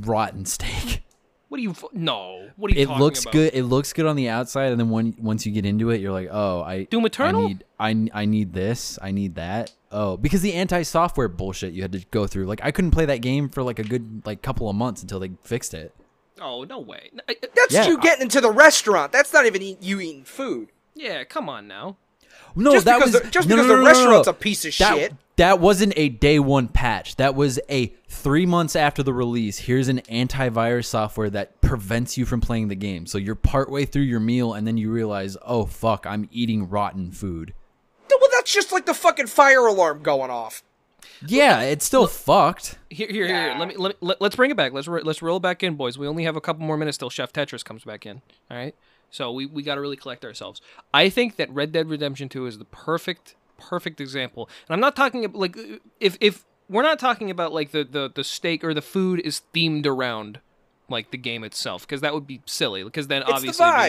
rotten 0.00 0.44
steak. 0.44 1.04
what 1.48 1.56
do 1.58 1.62
you? 1.62 1.74
No. 1.92 2.48
What 2.56 2.70
are 2.70 2.74
you 2.74 2.82
It 2.82 2.86
talking 2.86 3.00
looks 3.02 3.22
about? 3.22 3.32
good. 3.32 3.54
It 3.54 3.64
looks 3.64 3.92
good 3.92 4.06
on 4.06 4.16
the 4.16 4.28
outside, 4.28 4.70
and 4.72 4.80
then 4.80 4.90
when 4.90 5.14
once 5.18 5.46
you 5.46 5.52
get 5.52 5.64
into 5.64 5.90
it, 5.90 6.00
you're 6.00 6.12
like, 6.12 6.28
oh, 6.30 6.62
I 6.62 6.84
Doom 6.84 7.06
Eternal? 7.06 7.42
I 7.44 7.46
need 7.46 7.64
I, 8.14 8.20
I 8.22 8.24
need 8.24 8.52
this. 8.52 8.98
I 9.00 9.10
need 9.10 9.34
that. 9.36 9.72
Oh, 9.92 10.16
because 10.16 10.40
the 10.42 10.54
anti-software 10.54 11.28
bullshit 11.28 11.72
you 11.72 11.82
had 11.82 11.92
to 11.92 12.04
go 12.10 12.26
through. 12.26 12.46
Like 12.46 12.60
I 12.62 12.70
couldn't 12.70 12.92
play 12.92 13.06
that 13.06 13.18
game 13.22 13.48
for 13.48 13.62
like 13.62 13.78
a 13.78 13.84
good 13.84 14.22
like 14.24 14.42
couple 14.42 14.68
of 14.68 14.76
months 14.76 15.02
until 15.02 15.18
they 15.20 15.30
fixed 15.42 15.74
it. 15.74 15.94
Oh 16.40 16.64
no 16.64 16.78
way. 16.78 17.10
N- 17.12 17.20
I- 17.28 17.36
I- 17.42 17.48
That's 17.54 17.72
Yeah, 17.74 17.86
you 17.88 17.98
I- 17.98 18.00
getting 18.00 18.22
into 18.22 18.40
the 18.40 18.50
restaurant. 18.50 19.12
That's 19.12 19.32
not 19.32 19.46
even 19.46 19.62
eat, 19.62 19.82
you 19.82 20.00
eating 20.00 20.24
food. 20.24 20.68
Yeah, 20.94 21.24
come 21.24 21.48
on 21.48 21.66
now. 21.68 21.96
No, 22.56 22.72
Just 22.72 22.84
that 22.86 23.00
was 23.00 23.12
the- 23.12 23.20
just 23.30 23.48
no, 23.48 23.56
because 23.56 23.66
no, 23.68 23.74
the 23.74 23.74
no, 23.74 23.74
no, 23.76 23.80
no, 23.82 23.86
restaurant's 23.86 24.26
no. 24.26 24.30
a 24.30 24.34
piece 24.34 24.64
of 24.64 24.76
that, 24.78 24.96
shit. 24.96 25.12
That 25.40 25.58
wasn't 25.58 25.94
a 25.96 26.10
day 26.10 26.38
one 26.38 26.68
patch. 26.68 27.16
That 27.16 27.34
was 27.34 27.58
a 27.70 27.86
three 28.08 28.44
months 28.44 28.76
after 28.76 29.02
the 29.02 29.14
release. 29.14 29.56
Here's 29.56 29.88
an 29.88 30.00
antivirus 30.00 30.84
software 30.84 31.30
that 31.30 31.62
prevents 31.62 32.18
you 32.18 32.26
from 32.26 32.42
playing 32.42 32.68
the 32.68 32.74
game. 32.74 33.06
So 33.06 33.16
you're 33.16 33.34
partway 33.34 33.86
through 33.86 34.02
your 34.02 34.20
meal, 34.20 34.52
and 34.52 34.66
then 34.66 34.76
you 34.76 34.90
realize, 34.92 35.38
oh 35.40 35.64
fuck, 35.64 36.04
I'm 36.06 36.28
eating 36.30 36.68
rotten 36.68 37.10
food. 37.10 37.54
Well, 38.10 38.28
that's 38.32 38.52
just 38.52 38.70
like 38.70 38.84
the 38.84 38.92
fucking 38.92 39.28
fire 39.28 39.66
alarm 39.66 40.02
going 40.02 40.30
off. 40.30 40.62
Yeah, 41.26 41.62
it's 41.62 41.86
still 41.86 42.06
fucked. 42.06 42.76
Here, 42.90 43.08
here, 43.10 43.26
here. 43.26 43.56
Let 43.58 43.66
me 43.66 43.76
let, 43.78 43.92
me- 43.92 44.06
let, 44.06 44.20
let's 44.20 44.36
bring 44.36 44.50
it 44.50 44.58
back. 44.58 44.74
Let's 44.74 44.88
ro- 44.88 45.00
let's 45.02 45.22
roll 45.22 45.38
it 45.38 45.42
back 45.42 45.62
in, 45.62 45.74
boys. 45.74 45.96
We 45.96 46.06
only 46.06 46.24
have 46.24 46.36
a 46.36 46.42
couple 46.42 46.66
more 46.66 46.76
minutes 46.76 46.98
till 46.98 47.08
Chef 47.08 47.32
Tetris 47.32 47.64
comes 47.64 47.82
back 47.82 48.04
in. 48.04 48.20
All 48.50 48.58
right. 48.58 48.74
So 49.10 49.32
we, 49.32 49.46
we 49.46 49.62
got 49.62 49.76
to 49.76 49.80
really 49.80 49.96
collect 49.96 50.22
ourselves. 50.22 50.60
I 50.92 51.08
think 51.08 51.36
that 51.36 51.50
Red 51.50 51.72
Dead 51.72 51.88
Redemption 51.88 52.28
2 52.28 52.44
is 52.44 52.58
the 52.58 52.66
perfect 52.66 53.36
perfect 53.60 54.00
example. 54.00 54.48
And 54.68 54.74
I'm 54.74 54.80
not 54.80 54.96
talking 54.96 55.24
ab- 55.24 55.36
like 55.36 55.56
if 56.00 56.16
if 56.20 56.44
we're 56.68 56.82
not 56.82 56.98
talking 56.98 57.30
about 57.30 57.52
like 57.52 57.70
the 57.72 57.84
the 57.84 58.10
the 58.14 58.24
steak 58.24 58.64
or 58.64 58.74
the 58.74 58.82
food 58.82 59.20
is 59.20 59.42
themed 59.54 59.86
around 59.86 60.40
like 60.88 61.12
the 61.12 61.18
game 61.18 61.44
itself 61.44 61.86
because 61.86 62.00
that 62.00 62.12
would 62.14 62.26
be 62.26 62.40
silly 62.46 62.82
because 62.82 63.06
then 63.06 63.20
the 63.20 63.26
obviously 63.36 63.64
it'd 63.66 63.76
be- 63.76 63.82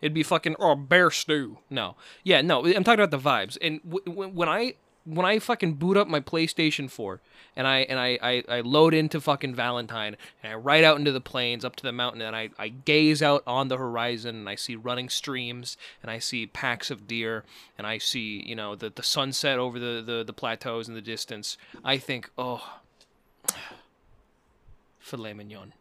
It'd, 0.00 0.14
be 0.14 0.22
fucking 0.24 0.56
oh 0.58 0.74
bear 0.74 1.10
stew. 1.10 1.58
No, 1.70 1.94
yeah, 2.24 2.40
no. 2.42 2.66
I'm 2.66 2.82
talking 2.84 3.00
about 3.04 3.10
the 3.12 3.18
vibes. 3.30 3.56
And 3.62 3.80
w- 3.84 4.04
w- 4.04 4.30
when 4.32 4.48
I 4.48 4.74
when 5.08 5.24
I 5.24 5.38
fucking 5.38 5.74
boot 5.74 5.96
up 5.96 6.06
my 6.06 6.20
PlayStation 6.20 6.90
4 6.90 7.20
and 7.56 7.66
I 7.66 7.78
and 7.80 7.98
I, 7.98 8.18
I 8.22 8.44
I 8.48 8.60
load 8.60 8.92
into 8.92 9.20
fucking 9.20 9.54
Valentine 9.54 10.16
and 10.42 10.52
I 10.52 10.56
ride 10.56 10.84
out 10.84 10.98
into 10.98 11.12
the 11.12 11.20
plains 11.20 11.64
up 11.64 11.76
to 11.76 11.82
the 11.82 11.92
mountain 11.92 12.20
and 12.20 12.36
I 12.36 12.50
I 12.58 12.68
gaze 12.68 13.22
out 13.22 13.42
on 13.46 13.68
the 13.68 13.78
horizon 13.78 14.36
and 14.36 14.48
I 14.48 14.54
see 14.54 14.76
running 14.76 15.08
streams 15.08 15.76
and 16.02 16.10
I 16.10 16.18
see 16.18 16.46
packs 16.46 16.90
of 16.90 17.06
deer 17.06 17.44
and 17.78 17.86
I 17.86 17.98
see 17.98 18.42
you 18.46 18.54
know 18.54 18.74
the 18.74 18.90
the 18.90 19.02
sunset 19.02 19.58
over 19.58 19.78
the 19.78 20.02
the, 20.04 20.24
the 20.24 20.32
plateaus 20.32 20.88
in 20.88 20.94
the 20.94 21.00
distance. 21.00 21.56
I 21.82 21.96
think 21.96 22.30
oh 22.36 22.78
filet 24.98 25.32
mignon. 25.32 25.72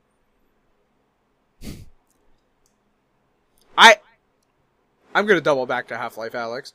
I 3.78 3.97
I'm 5.13 5.25
gonna 5.25 5.41
double 5.41 5.65
back 5.65 5.88
to 5.89 5.97
Half 5.97 6.17
Life, 6.17 6.34
Alyx. 6.34 6.73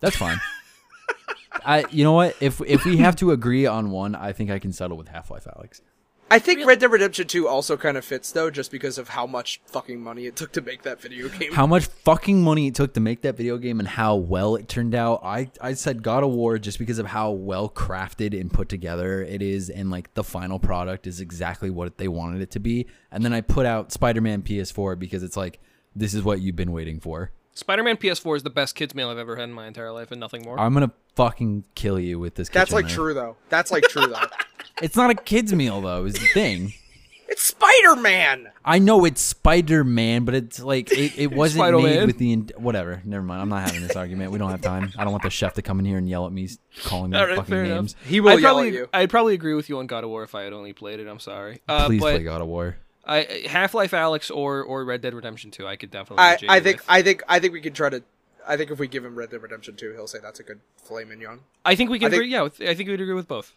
That's 0.00 0.16
fine. 0.16 0.40
I, 1.64 1.84
you 1.90 2.04
know 2.04 2.12
what? 2.12 2.36
If 2.40 2.60
if 2.62 2.84
we 2.84 2.98
have 2.98 3.16
to 3.16 3.30
agree 3.38 3.66
on 3.66 3.90
one, 3.90 4.14
I 4.14 4.32
think 4.32 4.50
I 4.50 4.58
can 4.58 4.72
settle 4.72 4.96
with 4.96 5.08
Half 5.08 5.30
Life, 5.30 5.46
Alyx. 5.46 5.80
I 6.30 6.38
think 6.38 6.66
Red 6.66 6.78
Dead 6.78 6.92
Redemption 6.92 7.26
2 7.26 7.48
also 7.48 7.78
kind 7.78 7.96
of 7.96 8.04
fits 8.04 8.32
though, 8.32 8.50
just 8.50 8.70
because 8.70 8.98
of 8.98 9.08
how 9.08 9.26
much 9.26 9.62
fucking 9.64 9.98
money 9.98 10.26
it 10.26 10.36
took 10.36 10.52
to 10.52 10.60
make 10.60 10.82
that 10.82 11.00
video 11.00 11.28
game. 11.28 11.54
How 11.54 11.66
much 11.66 11.86
fucking 11.86 12.42
money 12.42 12.66
it 12.66 12.74
took 12.74 12.92
to 12.94 13.00
make 13.00 13.22
that 13.22 13.36
video 13.36 13.56
game 13.56 13.78
and 13.78 13.88
how 13.88 14.16
well 14.16 14.54
it 14.54 14.68
turned 14.68 14.94
out. 14.94 15.20
I 15.24 15.50
I 15.60 15.72
said 15.72 16.02
God 16.02 16.24
of 16.24 16.30
War 16.30 16.58
just 16.58 16.78
because 16.78 16.98
of 16.98 17.06
how 17.06 17.30
well 17.30 17.70
crafted 17.70 18.38
and 18.38 18.52
put 18.52 18.68
together 18.68 19.22
it 19.22 19.40
is, 19.40 19.70
and 19.70 19.90
like 19.90 20.12
the 20.14 20.24
final 20.24 20.58
product 20.58 21.06
is 21.06 21.20
exactly 21.20 21.70
what 21.70 21.96
they 21.96 22.08
wanted 22.08 22.42
it 22.42 22.50
to 22.52 22.60
be. 22.60 22.86
And 23.10 23.24
then 23.24 23.32
I 23.32 23.40
put 23.40 23.64
out 23.64 23.90
Spider-Man 23.90 24.42
PS4 24.42 24.98
because 24.98 25.22
it's 25.22 25.36
like 25.36 25.60
this 25.96 26.12
is 26.12 26.22
what 26.22 26.42
you've 26.42 26.56
been 26.56 26.72
waiting 26.72 27.00
for. 27.00 27.32
Spider-Man 27.54 27.96
PS4 27.96 28.36
is 28.36 28.42
the 28.44 28.50
best 28.50 28.74
kids 28.76 28.94
meal 28.94 29.08
I've 29.08 29.18
ever 29.18 29.34
had 29.34 29.48
in 29.48 29.52
my 29.52 29.66
entire 29.66 29.90
life 29.90 30.12
and 30.12 30.20
nothing 30.20 30.42
more. 30.42 30.60
I'm 30.60 30.74
gonna 30.74 30.92
fucking 31.18 31.64
kill 31.74 31.98
you 31.98 32.18
with 32.18 32.36
this. 32.36 32.48
That's 32.48 32.72
like 32.72 32.84
knife. 32.86 32.94
true 32.94 33.12
though. 33.12 33.36
That's 33.48 33.70
like 33.70 33.82
true 33.84 34.06
though. 34.06 34.22
It's 34.80 34.94
not 34.94 35.10
a 35.10 35.14
kids 35.16 35.52
meal 35.52 35.80
though. 35.80 36.04
Is 36.04 36.14
the 36.14 36.26
thing. 36.32 36.72
It's 37.30 37.42
Spider 37.42 37.94
Man. 38.00 38.48
I 38.64 38.78
know 38.78 39.04
it's 39.04 39.20
Spider 39.20 39.84
Man, 39.84 40.24
but 40.24 40.34
it's 40.34 40.60
like 40.60 40.90
it, 40.90 41.18
it 41.18 41.26
wasn't 41.34 41.58
Spider-Man. 41.60 41.82
made 41.84 42.06
with 42.06 42.16
the 42.16 42.32
in- 42.32 42.50
whatever. 42.56 43.02
Never 43.04 43.22
mind. 43.22 43.42
I'm 43.42 43.50
not 43.50 43.66
having 43.66 43.86
this 43.86 43.96
argument. 43.96 44.32
We 44.32 44.38
don't 44.38 44.50
have 44.50 44.62
time. 44.62 44.90
I 44.96 45.04
don't 45.04 45.12
want 45.12 45.24
the 45.24 45.30
chef 45.30 45.52
to 45.54 45.62
come 45.62 45.78
in 45.78 45.84
here 45.84 45.98
and 45.98 46.08
yell 46.08 46.24
at 46.24 46.32
me, 46.32 46.48
calling 46.84 47.10
me 47.10 47.18
All 47.18 47.26
right, 47.26 47.36
fucking 47.36 47.50
fair 47.50 47.64
enough. 47.66 47.76
names. 47.76 47.96
He 48.06 48.20
will 48.20 48.30
I'd 48.30 48.40
yell 48.40 48.54
probably, 48.54 48.68
at 48.68 48.74
you. 48.74 48.88
I'd 48.94 49.10
probably 49.10 49.34
agree 49.34 49.52
with 49.52 49.68
you 49.68 49.78
on 49.78 49.86
God 49.86 50.04
of 50.04 50.10
War 50.10 50.22
if 50.22 50.34
I 50.34 50.44
had 50.44 50.54
only 50.54 50.72
played 50.72 51.00
it. 51.00 51.06
I'm 51.06 51.18
sorry. 51.20 51.60
Uh, 51.68 51.84
Please 51.84 52.00
but 52.00 52.14
play 52.14 52.22
God 52.22 52.40
of 52.40 52.48
War. 52.48 52.78
I, 53.04 53.42
Half-Life 53.46 53.90
Alyx 53.90 54.34
or, 54.34 54.62
or 54.62 54.86
Red 54.86 55.02
Dead 55.02 55.12
Redemption 55.12 55.50
2, 55.50 55.66
I 55.66 55.76
could 55.76 55.90
definitely. 55.90 56.24
I, 56.24 56.38
I 56.56 56.60
think 56.60 56.78
with. 56.78 56.86
I 56.88 57.02
think 57.02 57.22
I 57.28 57.40
think 57.40 57.52
we 57.52 57.60
can 57.60 57.74
try 57.74 57.90
to. 57.90 58.02
I 58.48 58.56
think 58.56 58.70
if 58.70 58.78
we 58.78 58.88
give 58.88 59.04
him 59.04 59.14
Red 59.14 59.30
Dead 59.30 59.42
Redemption 59.42 59.76
2, 59.76 59.92
he'll 59.92 60.06
say 60.08 60.18
that's 60.20 60.40
a 60.40 60.42
good 60.42 60.60
filet 60.82 61.04
mignon. 61.04 61.40
I 61.64 61.74
think 61.74 61.90
we 61.90 61.98
can 61.98 62.06
I 62.06 62.10
think- 62.10 62.20
agree. 62.22 62.32
Yeah, 62.32 62.42
with, 62.42 62.60
I 62.60 62.74
think 62.74 62.88
we'd 62.88 63.00
agree 63.00 63.14
with 63.14 63.28
both. 63.28 63.52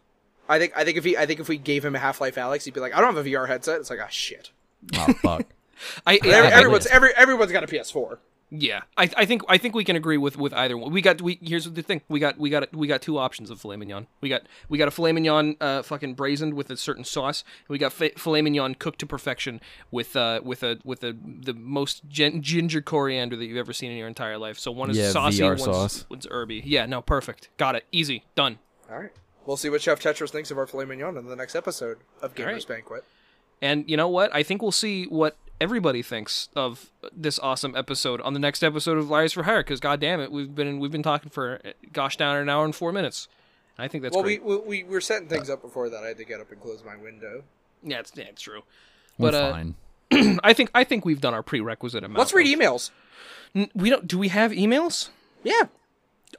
I 0.50 0.60
think 0.60 0.74
I 0.76 0.84
think 0.84 0.98
if 0.98 1.06
he 1.06 1.16
I 1.18 1.26
think 1.26 1.40
if 1.40 1.48
we 1.48 1.58
gave 1.58 1.84
him 1.86 1.96
a 1.96 2.00
Half 2.00 2.20
Life 2.20 2.36
Alyx, 2.36 2.66
he'd 2.66 2.74
be 2.74 2.80
like, 2.82 2.94
I 2.94 3.00
don't 3.02 3.16
have 3.16 3.26
a 3.26 3.30
VR 3.30 3.48
headset. 3.48 3.80
It's 3.80 3.90
like, 3.90 4.00
ah, 4.04 4.08
shit. 4.10 4.52
Oh 4.98 5.14
fuck. 5.22 5.46
I, 6.06 6.16
Every- 6.18 6.32
I- 6.34 6.40
I- 6.42 6.52
everyone's 6.52 6.88
every 6.88 7.10
everyone's 7.16 7.52
got 7.52 7.64
a 7.64 7.68
PS4. 7.68 8.18
Yeah, 8.54 8.82
I, 8.98 9.10
I 9.16 9.26
think 9.26 9.44
I 9.48 9.58
think 9.58 9.76
we 9.76 9.86
can 9.86 9.96
agree 9.96 10.18
with, 10.18 10.38
with 10.38 10.54
either 10.54 10.78
one. 10.78 10.92
We 10.92 11.02
got 11.02 11.22
we 11.22 11.40
here's 11.42 11.72
the 11.72 11.82
thing. 11.82 12.02
We 12.10 12.20
got 12.20 12.38
we 12.38 12.50
got 12.50 12.76
we 12.76 12.86
got 12.86 13.02
two 13.02 13.18
options 13.18 13.50
of 13.50 13.62
filet 13.62 13.78
mignon. 13.78 14.08
We 14.20 14.28
got 14.28 14.42
we 14.68 14.78
got 14.78 14.90
a 14.90 14.92
filet 14.92 15.14
mignon 15.14 15.56
uh, 15.62 15.84
fucking 15.84 16.16
braised 16.16 16.52
with 16.52 16.70
a 16.70 16.76
certain 16.76 17.06
sauce. 17.06 17.46
We 17.70 17.78
got 17.78 17.94
fi- 17.94 18.12
filet 18.18 18.42
mignon 18.42 18.76
cooked 18.76 19.00
to 19.00 19.06
perfection 19.06 19.62
with 19.90 20.18
uh 20.18 20.42
with 20.44 20.64
a 20.64 20.80
with 20.84 21.02
a 21.04 21.16
the 21.24 21.54
most 21.54 22.02
gin- 22.10 22.42
ginger 22.42 22.82
coriander 22.82 23.38
that 23.38 23.46
you've 23.46 23.58
ever 23.58 23.72
seen 23.72 23.90
in 23.90 23.98
your 23.98 24.10
entire 24.10 24.38
life. 24.38 24.60
So 24.60 24.70
one 24.72 24.90
is 24.90 24.98
Yeah, 24.98 25.12
saucy, 25.12 25.44
one's, 25.44 25.64
sauce. 25.64 26.06
one's 26.10 26.28
herby. 26.30 26.62
Yeah, 26.66 26.86
no, 26.86 27.02
perfect. 27.02 27.48
Got 27.56 27.76
it. 27.78 27.86
Easy. 27.94 28.26
Done. 28.36 28.60
All 28.92 29.00
right. 29.00 29.12
We'll 29.46 29.58
see 29.58 29.70
what 29.70 29.82
Chef 29.82 30.00
Tetris 30.02 30.30
thinks 30.30 30.52
of 30.52 30.58
our 30.58 30.68
filet 30.68 30.86
mignon 30.86 31.18
in 31.18 31.26
the 31.26 31.36
next 31.38 31.56
episode 31.56 32.00
of 32.22 32.36
Gamers 32.36 32.54
right. 32.54 32.68
Banquet. 32.68 33.06
And 33.62 33.90
you 33.90 33.96
know 33.96 34.10
what? 34.10 34.34
I 34.36 34.44
think 34.44 34.62
we'll 34.62 34.72
see 34.72 35.06
what 35.06 35.38
everybody 35.62 36.02
thinks 36.02 36.50
of 36.56 36.90
this 37.16 37.40
awesome 37.40 37.76
episode 37.76 38.20
on 38.22 38.34
the 38.34 38.40
next 38.40 38.64
episode 38.64 38.98
of 38.98 39.10
Liars 39.10 39.32
for 39.34 39.44
Hire. 39.44 39.62
Because 39.62 39.80
goddamn 39.80 40.20
it, 40.20 40.32
we've 40.32 40.54
been 40.54 40.80
we've 40.80 40.92
been 40.92 41.04
talking 41.04 41.30
for 41.30 41.62
uh, 41.64 41.70
gosh 41.94 42.18
down 42.18 42.36
an 42.38 42.50
hour 42.50 42.66
and 42.66 42.76
four 42.76 42.92
minutes. 42.92 43.28
I 43.78 43.88
think 43.88 44.02
that's 44.02 44.14
well, 44.14 44.24
great. 44.24 44.44
we, 44.44 44.58
we 44.58 44.84
we 44.84 44.90
were 44.90 45.00
setting 45.02 45.30
things 45.30 45.50
up 45.50 45.62
before 45.62 45.90
that. 45.90 46.04
I 46.04 46.08
had 46.08 46.18
to 46.18 46.26
get 46.26 46.42
up 46.42 46.52
and 46.52 46.60
close 46.60 46.84
my 46.84 46.98
window. 46.98 47.44
yeah, 47.84 48.00
it's, 48.00 48.12
yeah, 48.16 48.26
it's 48.26 48.42
true. 48.42 48.62
We're 49.18 49.32
But 49.32 49.36
uh, 49.36 49.52
fine. 49.52 49.76
I 50.44 50.54
think 50.54 50.72
I 50.76 50.84
think 50.84 51.06
we've 51.06 51.22
done 51.22 51.34
our 51.34 51.44
prerequisite 51.44 52.04
amount. 52.04 52.18
Let's 52.20 52.34
read 52.34 52.52
of- 52.52 52.60
emails. 52.60 52.90
N- 53.56 53.70
We 53.76 53.90
don't. 53.90 54.08
Do 54.08 54.18
we 54.18 54.28
have 54.30 54.52
emails? 54.52 55.10
Yeah. 55.44 55.64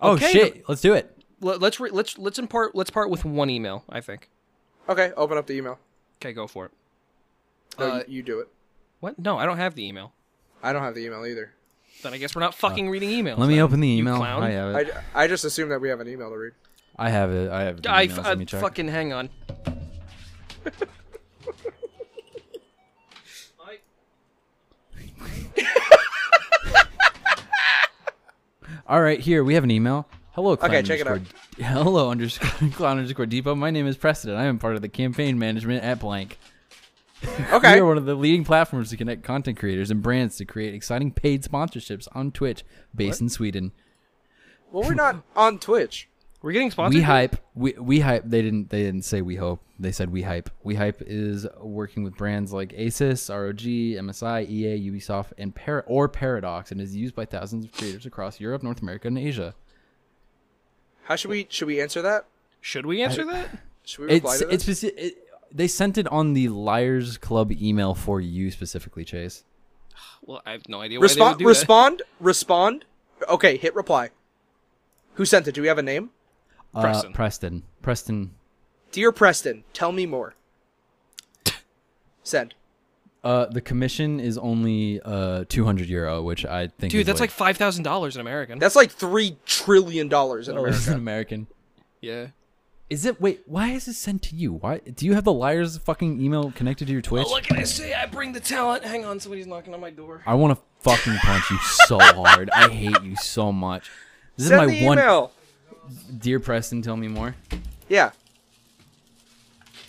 Oh 0.00 0.12
okay, 0.12 0.32
shit. 0.32 0.68
Let's 0.68 0.80
do 0.80 0.94
it. 0.94 1.16
Let, 1.40 1.60
let's 1.60 1.78
re- 1.80 1.90
let's 1.90 2.18
let's 2.18 2.38
impart 2.38 2.74
let's 2.74 2.90
part 2.90 3.08
with 3.10 3.24
one 3.24 3.50
email. 3.50 3.84
I 3.88 4.00
think. 4.00 4.28
Okay. 4.88 5.12
Open 5.16 5.38
up 5.38 5.46
the 5.46 5.54
email. 5.54 5.78
Okay, 6.20 6.32
go 6.32 6.46
for 6.46 6.66
it. 6.66 6.72
No, 7.78 7.86
Uh, 7.86 7.96
you, 8.08 8.16
you 8.16 8.22
do 8.22 8.40
it. 8.40 8.48
What? 9.02 9.18
No, 9.18 9.36
I 9.36 9.46
don't 9.46 9.56
have 9.56 9.74
the 9.74 9.84
email. 9.84 10.12
I 10.62 10.72
don't 10.72 10.82
have 10.84 10.94
the 10.94 11.04
email 11.04 11.26
either. 11.26 11.50
Then 12.04 12.14
I 12.14 12.18
guess 12.18 12.36
we're 12.36 12.40
not 12.40 12.54
fucking 12.54 12.88
reading 12.88 13.10
emails. 13.10 13.36
Let 13.36 13.48
me 13.48 13.56
then, 13.56 13.64
open 13.64 13.80
the 13.80 13.88
you 13.88 13.98
email. 13.98 14.16
clown. 14.16 14.44
I 14.44 14.50
have 14.52 14.76
it. 14.76 14.94
I, 15.12 15.24
I 15.24 15.26
just 15.26 15.44
assume 15.44 15.70
that 15.70 15.80
we 15.80 15.88
have 15.88 15.98
an 15.98 16.06
email 16.06 16.30
to 16.30 16.36
read. 16.36 16.52
I 16.96 17.10
have 17.10 17.32
it. 17.32 17.50
I 17.50 17.62
have 17.64 17.82
the 17.82 17.90
I, 17.90 18.06
emails. 18.06 18.18
f- 18.18 18.24
Let 18.26 18.38
me 18.38 18.44
uh, 18.44 18.46
check. 18.46 18.60
fucking 18.60 18.86
hang 18.86 19.12
on. 19.12 19.28
All 28.86 29.00
right, 29.00 29.20
here 29.20 29.44
we 29.44 29.54
have 29.54 29.64
an 29.64 29.70
email. 29.70 30.06
Hello, 30.32 30.56
clown 30.56 30.70
Okay, 30.70 30.82
check 30.82 31.00
it 31.00 31.06
underscore- 31.06 31.38
Hello, 31.64 32.10
underscore 32.10 32.68
clown 32.72 32.98
underscore 32.98 33.26
depot. 33.26 33.54
My 33.54 33.70
name 33.70 33.86
is 33.86 33.96
Preston. 33.96 34.34
I 34.34 34.44
am 34.44 34.58
part 34.58 34.76
of 34.76 34.82
the 34.82 34.88
campaign 34.88 35.38
management 35.38 35.84
at 35.84 36.00
Blank. 36.00 36.38
Okay. 37.52 37.74
We 37.74 37.80
are 37.80 37.86
one 37.86 37.98
of 37.98 38.04
the 38.06 38.14
leading 38.14 38.44
platforms 38.44 38.90
to 38.90 38.96
connect 38.96 39.22
content 39.22 39.58
creators 39.58 39.90
and 39.90 40.02
brands 40.02 40.36
to 40.36 40.44
create 40.44 40.74
exciting 40.74 41.12
paid 41.12 41.42
sponsorships 41.42 42.08
on 42.12 42.32
Twitch, 42.32 42.64
based 42.94 43.20
in 43.20 43.28
Sweden. 43.28 43.72
Well, 44.70 44.88
we're 44.88 44.94
not 44.94 45.22
on 45.36 45.58
Twitch. 45.58 46.08
We're 46.40 46.52
getting 46.52 46.70
sponsored. 46.72 46.96
We 46.96 47.02
hype. 47.02 47.36
We 47.54 47.72
we 47.78 48.00
hype. 48.00 48.24
They 48.26 48.42
didn't. 48.42 48.70
They 48.70 48.82
didn't 48.82 49.02
say 49.04 49.22
we 49.22 49.36
hope. 49.36 49.62
They 49.78 49.92
said 49.92 50.10
we 50.10 50.22
hype. 50.22 50.50
We 50.64 50.74
hype 50.74 51.00
is 51.06 51.46
working 51.60 52.02
with 52.02 52.16
brands 52.16 52.52
like 52.52 52.72
Asus, 52.72 53.28
ROG, 53.30 53.58
MSI, 53.60 54.48
EA, 54.50 54.90
Ubisoft, 54.90 55.32
and 55.38 55.54
Par- 55.54 55.84
or 55.86 56.08
Paradox, 56.08 56.72
and 56.72 56.80
is 56.80 56.96
used 56.96 57.14
by 57.14 57.26
thousands 57.26 57.64
of 57.66 57.72
creators 57.72 58.06
across 58.06 58.40
Europe, 58.40 58.64
North 58.64 58.82
America, 58.82 59.06
and 59.06 59.18
Asia. 59.18 59.54
How 61.04 61.14
should 61.16 61.30
we 61.30 61.46
should 61.48 61.68
we 61.68 61.80
answer 61.80 62.02
that? 62.02 62.26
Should 62.60 62.86
we 62.86 63.02
answer 63.02 63.24
that? 63.24 63.48
Should 63.84 64.06
we 64.06 64.14
reply 64.14 64.32
It's 64.34 64.40
to 64.42 64.48
it's 64.48 64.66
this? 64.66 64.82
speci- 64.84 64.92
it, 64.98 65.21
they 65.54 65.68
sent 65.68 65.98
it 65.98 66.06
on 66.08 66.32
the 66.34 66.48
Liars 66.48 67.18
Club 67.18 67.52
email 67.52 67.94
for 67.94 68.20
you 68.20 68.50
specifically, 68.50 69.04
Chase. 69.04 69.44
Well, 70.22 70.42
I 70.46 70.52
have 70.52 70.68
no 70.68 70.80
idea 70.80 70.98
why 70.98 71.04
Respond. 71.04 71.40
they 71.40 71.44
would 71.44 71.52
do 71.54 71.58
Respond. 71.58 72.02
Respond. 72.20 72.84
Okay. 73.28 73.56
Hit 73.56 73.74
reply. 73.74 74.10
Who 75.14 75.24
sent 75.24 75.46
it? 75.48 75.52
Do 75.54 75.62
we 75.62 75.68
have 75.68 75.78
a 75.78 75.82
name? 75.82 76.10
Uh, 76.74 76.80
Preston. 76.80 77.12
Preston. 77.12 77.62
Preston. 77.82 78.30
Dear 78.92 79.12
Preston, 79.12 79.64
tell 79.72 79.92
me 79.92 80.06
more. 80.06 80.34
Send. 82.22 82.54
Uh, 83.24 83.46
the 83.46 83.60
commission 83.60 84.18
is 84.20 84.36
only 84.38 85.00
uh 85.04 85.44
200 85.48 85.88
euro, 85.88 86.22
which 86.22 86.44
I 86.44 86.66
think. 86.68 86.90
Dude, 86.92 87.00
is 87.02 87.06
that's 87.06 87.20
like 87.20 87.30
five 87.30 87.56
thousand 87.56 87.84
dollars 87.84 88.16
in 88.16 88.20
American. 88.20 88.58
That's 88.58 88.74
like 88.76 88.90
three 88.90 89.36
trillion 89.46 90.08
dollars 90.08 90.48
in 90.48 90.54
dollars 90.56 90.88
in 90.88 90.94
America. 90.94 91.34
American. 91.34 91.46
yeah. 92.00 92.26
Is 92.92 93.06
it? 93.06 93.20
Wait, 93.22 93.40
why 93.46 93.70
is 93.70 93.88
it 93.88 93.94
sent 93.94 94.20
to 94.24 94.36
you? 94.36 94.52
Why 94.52 94.78
do 94.80 95.06
you 95.06 95.14
have 95.14 95.24
the 95.24 95.32
liars 95.32 95.78
fucking 95.78 96.20
email 96.20 96.52
connected 96.52 96.86
to 96.88 96.92
your 96.92 97.00
Twitch? 97.00 97.24
Oh, 97.26 97.30
what 97.30 97.42
can 97.42 97.56
I 97.56 97.62
say? 97.62 97.94
I 97.94 98.04
bring 98.04 98.32
the 98.32 98.40
talent. 98.40 98.84
Hang 98.84 99.06
on, 99.06 99.18
somebody's 99.18 99.46
knocking 99.46 99.72
on 99.72 99.80
my 99.80 99.88
door. 99.88 100.22
I 100.26 100.34
want 100.34 100.58
to 100.58 100.62
fucking 100.80 101.16
punch 101.22 101.50
you 101.50 101.56
so 101.58 101.98
hard. 101.98 102.50
I 102.50 102.68
hate 102.68 103.02
you 103.02 103.16
so 103.16 103.50
much. 103.50 103.90
This 104.36 104.48
Send 104.48 104.70
is 104.70 104.78
the 104.78 104.80
my 104.82 104.86
one. 104.88 104.98
email. 104.98 105.32
Dear 106.18 106.38
Preston, 106.38 106.82
tell 106.82 106.98
me 106.98 107.08
more. 107.08 107.34
Yeah. 107.88 108.10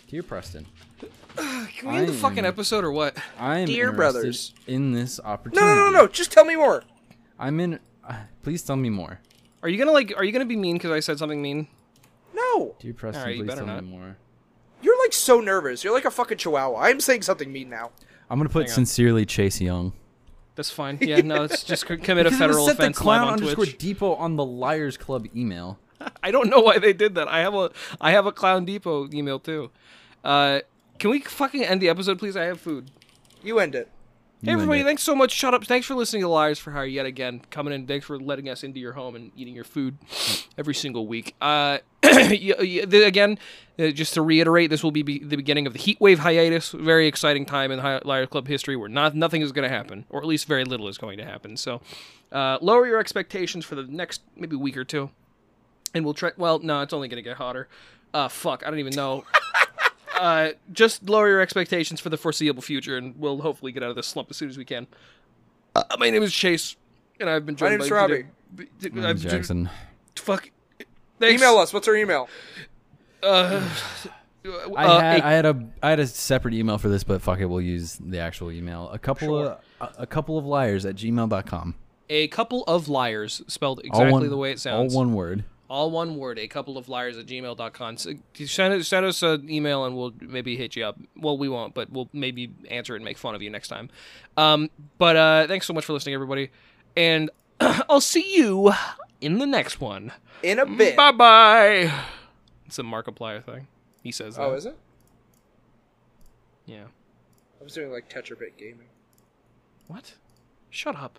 Dear 0.08 0.24
Preston, 0.24 0.66
Can 1.36 1.90
we 1.92 1.98
end 1.98 2.08
the 2.08 2.14
fucking 2.14 2.46
episode 2.46 2.86
or 2.86 2.92
what? 2.94 3.18
I 3.38 3.60
am 3.60 3.66
Dear 3.68 3.92
brothers. 3.92 4.54
in 4.66 4.94
this 4.94 5.20
No, 5.22 5.30
opportunity. 5.30 5.66
no, 5.68 5.90
no, 5.90 5.90
no. 5.90 6.08
Just 6.08 6.32
tell 6.32 6.46
me 6.46 6.56
more. 6.56 6.84
I'm 7.38 7.60
in. 7.60 7.80
Uh, 8.08 8.16
please 8.44 8.64
tell 8.64 8.76
me 8.78 8.90
more. 8.90 9.20
Are 9.62 9.68
you 9.68 9.78
gonna 9.78 9.92
like? 9.92 10.14
Are 10.16 10.24
you 10.24 10.32
gonna 10.32 10.46
be 10.46 10.56
mean 10.56 10.78
because 10.78 10.92
I 10.92 11.00
said 11.02 11.18
something 11.20 11.42
mean? 11.42 11.68
No. 12.54 12.76
Dear 12.80 12.94
Preston, 12.94 13.22
Alright, 13.22 13.38
you 13.38 13.44
please 13.44 13.48
better 13.50 13.66
tell 13.66 13.76
not. 13.76 13.84
me 13.84 13.90
more. 13.90 14.18
You're 14.82 15.00
like 15.04 15.14
so 15.14 15.40
nervous. 15.40 15.84
You're 15.84 15.94
like 15.94 16.06
a 16.06 16.12
fucking 16.12 16.38
chihuahua. 16.38 16.78
I'm 16.82 17.00
saying 17.00 17.22
something 17.24 17.52
mean 17.52 17.70
now. 17.70 17.92
I'm 18.30 18.40
gonna 18.40 18.50
put 18.50 18.64
Hang 18.64 18.70
on. 18.72 18.76
sincerely 18.76 19.26
Chase 19.26 19.62
Young. 19.62 19.94
That's 20.56 20.70
fine. 20.70 20.98
Yeah, 21.02 21.22
no, 21.22 21.44
it's 21.44 21.64
just 21.64 21.88
c- 21.88 21.98
commit 21.98 22.26
a 22.28 22.30
Because 22.30 22.42
it 22.42 22.48
was 22.48 22.56
federal 22.56 22.66
sent 22.66 22.78
to 22.78 22.84
offense 22.84 22.98
live 23.00 23.04
clown 23.04 23.28
on 23.28 23.34
underscore 23.34 23.66
Twitch. 23.66 23.78
depot 23.78 24.14
on 24.16 24.36
the 24.36 24.46
Liars 24.46 24.98
Club 24.98 25.26
email. 25.36 25.80
I 26.24 26.32
don't 26.32 26.50
know 26.50 26.60
why 26.60 26.80
they 26.80 26.94
did 26.94 27.16
that. 27.16 27.28
I 27.28 27.40
have 27.40 27.54
a 27.56 27.72
I 28.02 28.12
have 28.12 28.26
a 28.26 28.32
Clown 28.32 28.66
Depot 28.66 29.10
email 29.14 29.40
too. 29.40 29.72
Uh, 30.24 30.60
can 31.00 31.10
we 31.10 31.22
fucking 31.22 31.64
end 31.64 31.82
the 31.82 31.90
episode, 31.90 32.20
please? 32.20 32.36
I 32.38 32.44
have 32.44 32.60
food. 32.60 32.92
You 33.42 33.60
end 33.60 33.74
it. 33.76 33.90
Hey 34.44 34.52
everybody, 34.52 34.84
thanks 34.84 35.04
so 35.04 35.16
much. 35.16 35.32
Shut 35.32 35.54
up. 35.54 35.64
Thanks 35.64 35.88
for 35.88 35.96
listening 35.96 36.24
to 36.24 36.28
Liars 36.28 36.60
for 36.60 36.72
Hire 36.72 36.86
yet 36.86 37.06
again. 37.06 37.42
Coming 37.50 37.74
in. 37.74 37.88
Thanks 37.88 38.06
for 38.06 38.20
letting 38.20 38.50
us 38.50 38.62
into 38.64 38.78
your 38.78 38.92
home 38.92 39.16
and 39.16 39.32
eating 39.38 39.56
your 39.56 39.64
food 39.64 39.98
every 40.58 40.74
single 40.74 41.08
week. 41.08 41.34
Uh, 41.40 41.78
y- 42.04 42.54
y- 42.60 42.84
the- 42.86 43.06
again, 43.06 43.40
uh, 43.80 43.88
just 43.92 44.14
to 44.16 44.22
reiterate, 44.22 44.70
this 44.70 44.84
will 44.84 44.92
be, 44.92 45.02
be 45.02 45.20
the 45.20 45.38
beginning 45.38 45.66
of 45.66 45.72
the 45.72 45.80
heat 45.80 45.98
wave 46.02 46.20
hiatus. 46.20 46.72
Very 46.72 47.08
exciting 47.08 47.46
time 47.46 47.72
in 47.72 47.80
Hi- 47.80 48.02
Liars 48.04 48.28
Club 48.28 48.50
history 48.50 48.76
where 48.76 48.90
not 48.90 49.16
nothing 49.16 49.42
is 49.42 49.54
going 49.54 49.64
to 49.64 49.74
happen, 49.74 50.04
or 50.10 50.20
at 50.20 50.28
least 50.28 50.46
very 50.46 50.66
little 50.66 50.90
is 50.90 50.98
going 50.98 51.18
to 51.20 51.26
happen. 51.26 51.56
So, 51.56 51.80
uh, 52.34 52.58
lower 52.62 52.86
your 52.86 53.00
expectations 53.00 53.64
for 53.64 53.76
the 53.76 53.84
next 53.84 54.24
maybe 54.36 54.58
week 54.58 54.76
or 54.76 54.84
two, 54.84 55.10
and 55.94 56.04
we'll 56.04 56.14
try. 56.16 56.32
Well, 56.36 56.60
no, 56.60 56.82
it's 56.82 56.92
only 56.92 57.08
going 57.08 57.24
to 57.24 57.28
get 57.30 57.38
hotter. 57.38 57.70
Uh, 58.14 58.28
fuck, 58.28 58.64
I 58.66 58.70
don't 58.70 58.80
even 58.80 58.94
know. 58.96 59.24
uh, 60.20 60.50
just 60.72 61.10
lower 61.10 61.28
your 61.30 61.42
expectations 61.42 62.00
for 62.00 62.10
the 62.10 62.18
foreseeable 62.18 62.62
future, 62.62 62.98
and 62.98 63.16
we'll 63.20 63.42
hopefully 63.42 63.72
get 63.72 63.84
out 63.84 63.90
of 63.90 63.96
this 63.96 64.08
slump 64.08 64.30
as 64.30 64.38
soon 64.38 64.50
as 64.50 64.58
we 64.58 64.66
can. 64.66 64.88
Uh, 65.76 65.84
my 65.98 66.10
name 66.10 66.24
is 66.24 66.34
Chase, 66.34 66.76
and 67.20 67.30
I've 67.30 67.46
been 67.46 67.56
joined 67.56 67.78
name's 67.78 67.90
by 67.90 67.96
Robbie. 67.96 68.26
b- 68.56 68.66
My 68.92 69.10
I've 69.10 69.18
name's 69.18 69.24
Jackson. 69.24 69.70
Fuck. 70.16 70.50
Thanks. 71.20 71.42
Email 71.42 71.58
us. 71.58 71.74
What's 71.74 71.88
our 71.88 71.96
email? 71.96 72.28
Uh, 73.22 73.68
I 74.46 74.86
uh, 74.86 75.00
had 75.00 75.20
a- 75.22 75.26
I 75.26 75.32
had 75.32 75.46
a 75.46 75.66
I 75.82 75.90
had 75.92 76.00
a 76.00 76.08
separate 76.08 76.54
email 76.54 76.78
for 76.78 76.90
this, 76.90 77.04
but 77.04 77.22
fuck 77.22 77.40
it, 77.40 77.46
we'll 77.46 77.62
use 77.62 77.96
the 77.96 78.20
actual 78.20 78.52
email. 78.52 78.90
A 78.90 79.00
couple 79.00 79.38
of 79.38 79.58
a, 79.80 79.90
a 80.00 80.06
couple 80.08 80.38
of 80.38 80.46
liars 80.46 80.86
at 80.86 80.96
gmail.com. 80.96 81.76
a 82.10 82.28
couple 82.28 82.64
of 82.66 82.90
liars 82.90 83.42
spelled 83.48 83.80
exactly 83.84 84.12
one- 84.12 84.30
the 84.30 84.38
way 84.38 84.52
it 84.52 84.60
sounds. 84.60 84.94
All 84.94 85.00
one 85.00 85.14
word. 85.14 85.46
All 85.74 85.90
one 85.90 86.18
word. 86.18 86.38
A 86.38 86.48
couple 86.48 86.78
of 86.78 86.88
liars 86.88 87.18
at 87.18 87.26
gmail.com. 87.26 87.98
So 87.98 88.14
send, 88.46 88.76
us- 88.76 88.88
send 88.88 89.08
us 89.08 89.24
an 89.24 89.50
email 89.50 89.86
and 89.86 89.98
we'll 89.98 90.14
maybe 90.22 90.56
hit 90.56 90.76
you 90.76 90.86
up. 90.86 91.00
Well, 91.18 91.36
we 91.36 91.50
won't, 91.50 91.74
but 91.74 91.90
we'll 91.92 92.10
maybe 92.14 92.54
answer 92.70 92.94
it 92.94 92.98
and 92.98 93.06
make 93.06 93.18
fun 93.18 93.34
of 93.34 93.42
you 93.42 93.50
next 93.50 93.70
time. 93.70 93.90
Um, 94.38 94.70
but 95.00 95.16
uh, 95.16 95.48
thanks 95.48 95.66
so 95.66 95.74
much 95.74 95.84
for 95.84 95.94
listening, 95.94 96.14
everybody. 96.14 96.52
And 96.96 97.32
I'll 97.60 98.02
see 98.02 98.36
you 98.38 98.72
in 99.20 99.40
the 99.40 99.48
next 99.48 99.82
one. 99.82 100.12
In 100.44 100.60
a 100.60 100.66
bit. 100.68 100.96
Bye 100.96 101.12
bye. 101.12 101.92
It's 102.68 102.78
a 102.78 102.84
Markiplier 102.84 103.44
thing. 103.44 103.66
He 104.04 104.12
says 104.12 104.36
that. 104.36 104.44
Oh, 104.44 104.54
is 104.54 104.68
it? 104.68 104.78
Yeah. 106.68 106.84
I 107.60 107.64
was 107.64 107.74
doing 107.74 107.92
like 107.92 108.08
Tetrabit 108.12 108.58
Gaming. 108.60 108.90
What? 109.88 110.14
Shut 110.70 110.96
up. 110.96 111.18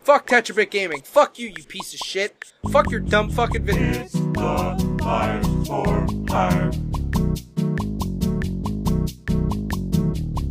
Fuck 0.00 0.28
Tetrabit 0.28 0.70
Gaming. 0.70 1.02
Fuck 1.02 1.38
you, 1.38 1.48
you 1.48 1.62
piece 1.62 1.92
of 1.92 2.00
shit. 2.00 2.44
Fuck 2.72 2.90
your 2.90 3.00
dumb 3.00 3.30
fucking 3.30 3.64
video. 3.64 4.02
It's 4.02 4.12
the 4.12 4.96
fire 4.98 5.42
for 5.66 6.06
hire. 6.28 6.70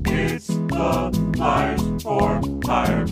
It's 0.05 0.47
the 0.47 1.33
liars 1.37 2.03
for 2.03 2.41
hire. 2.63 3.05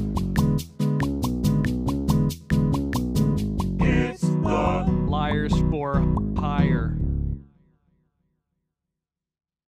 It's 3.80 4.22
the 4.22 4.86
liars 5.08 5.54
for 5.72 6.04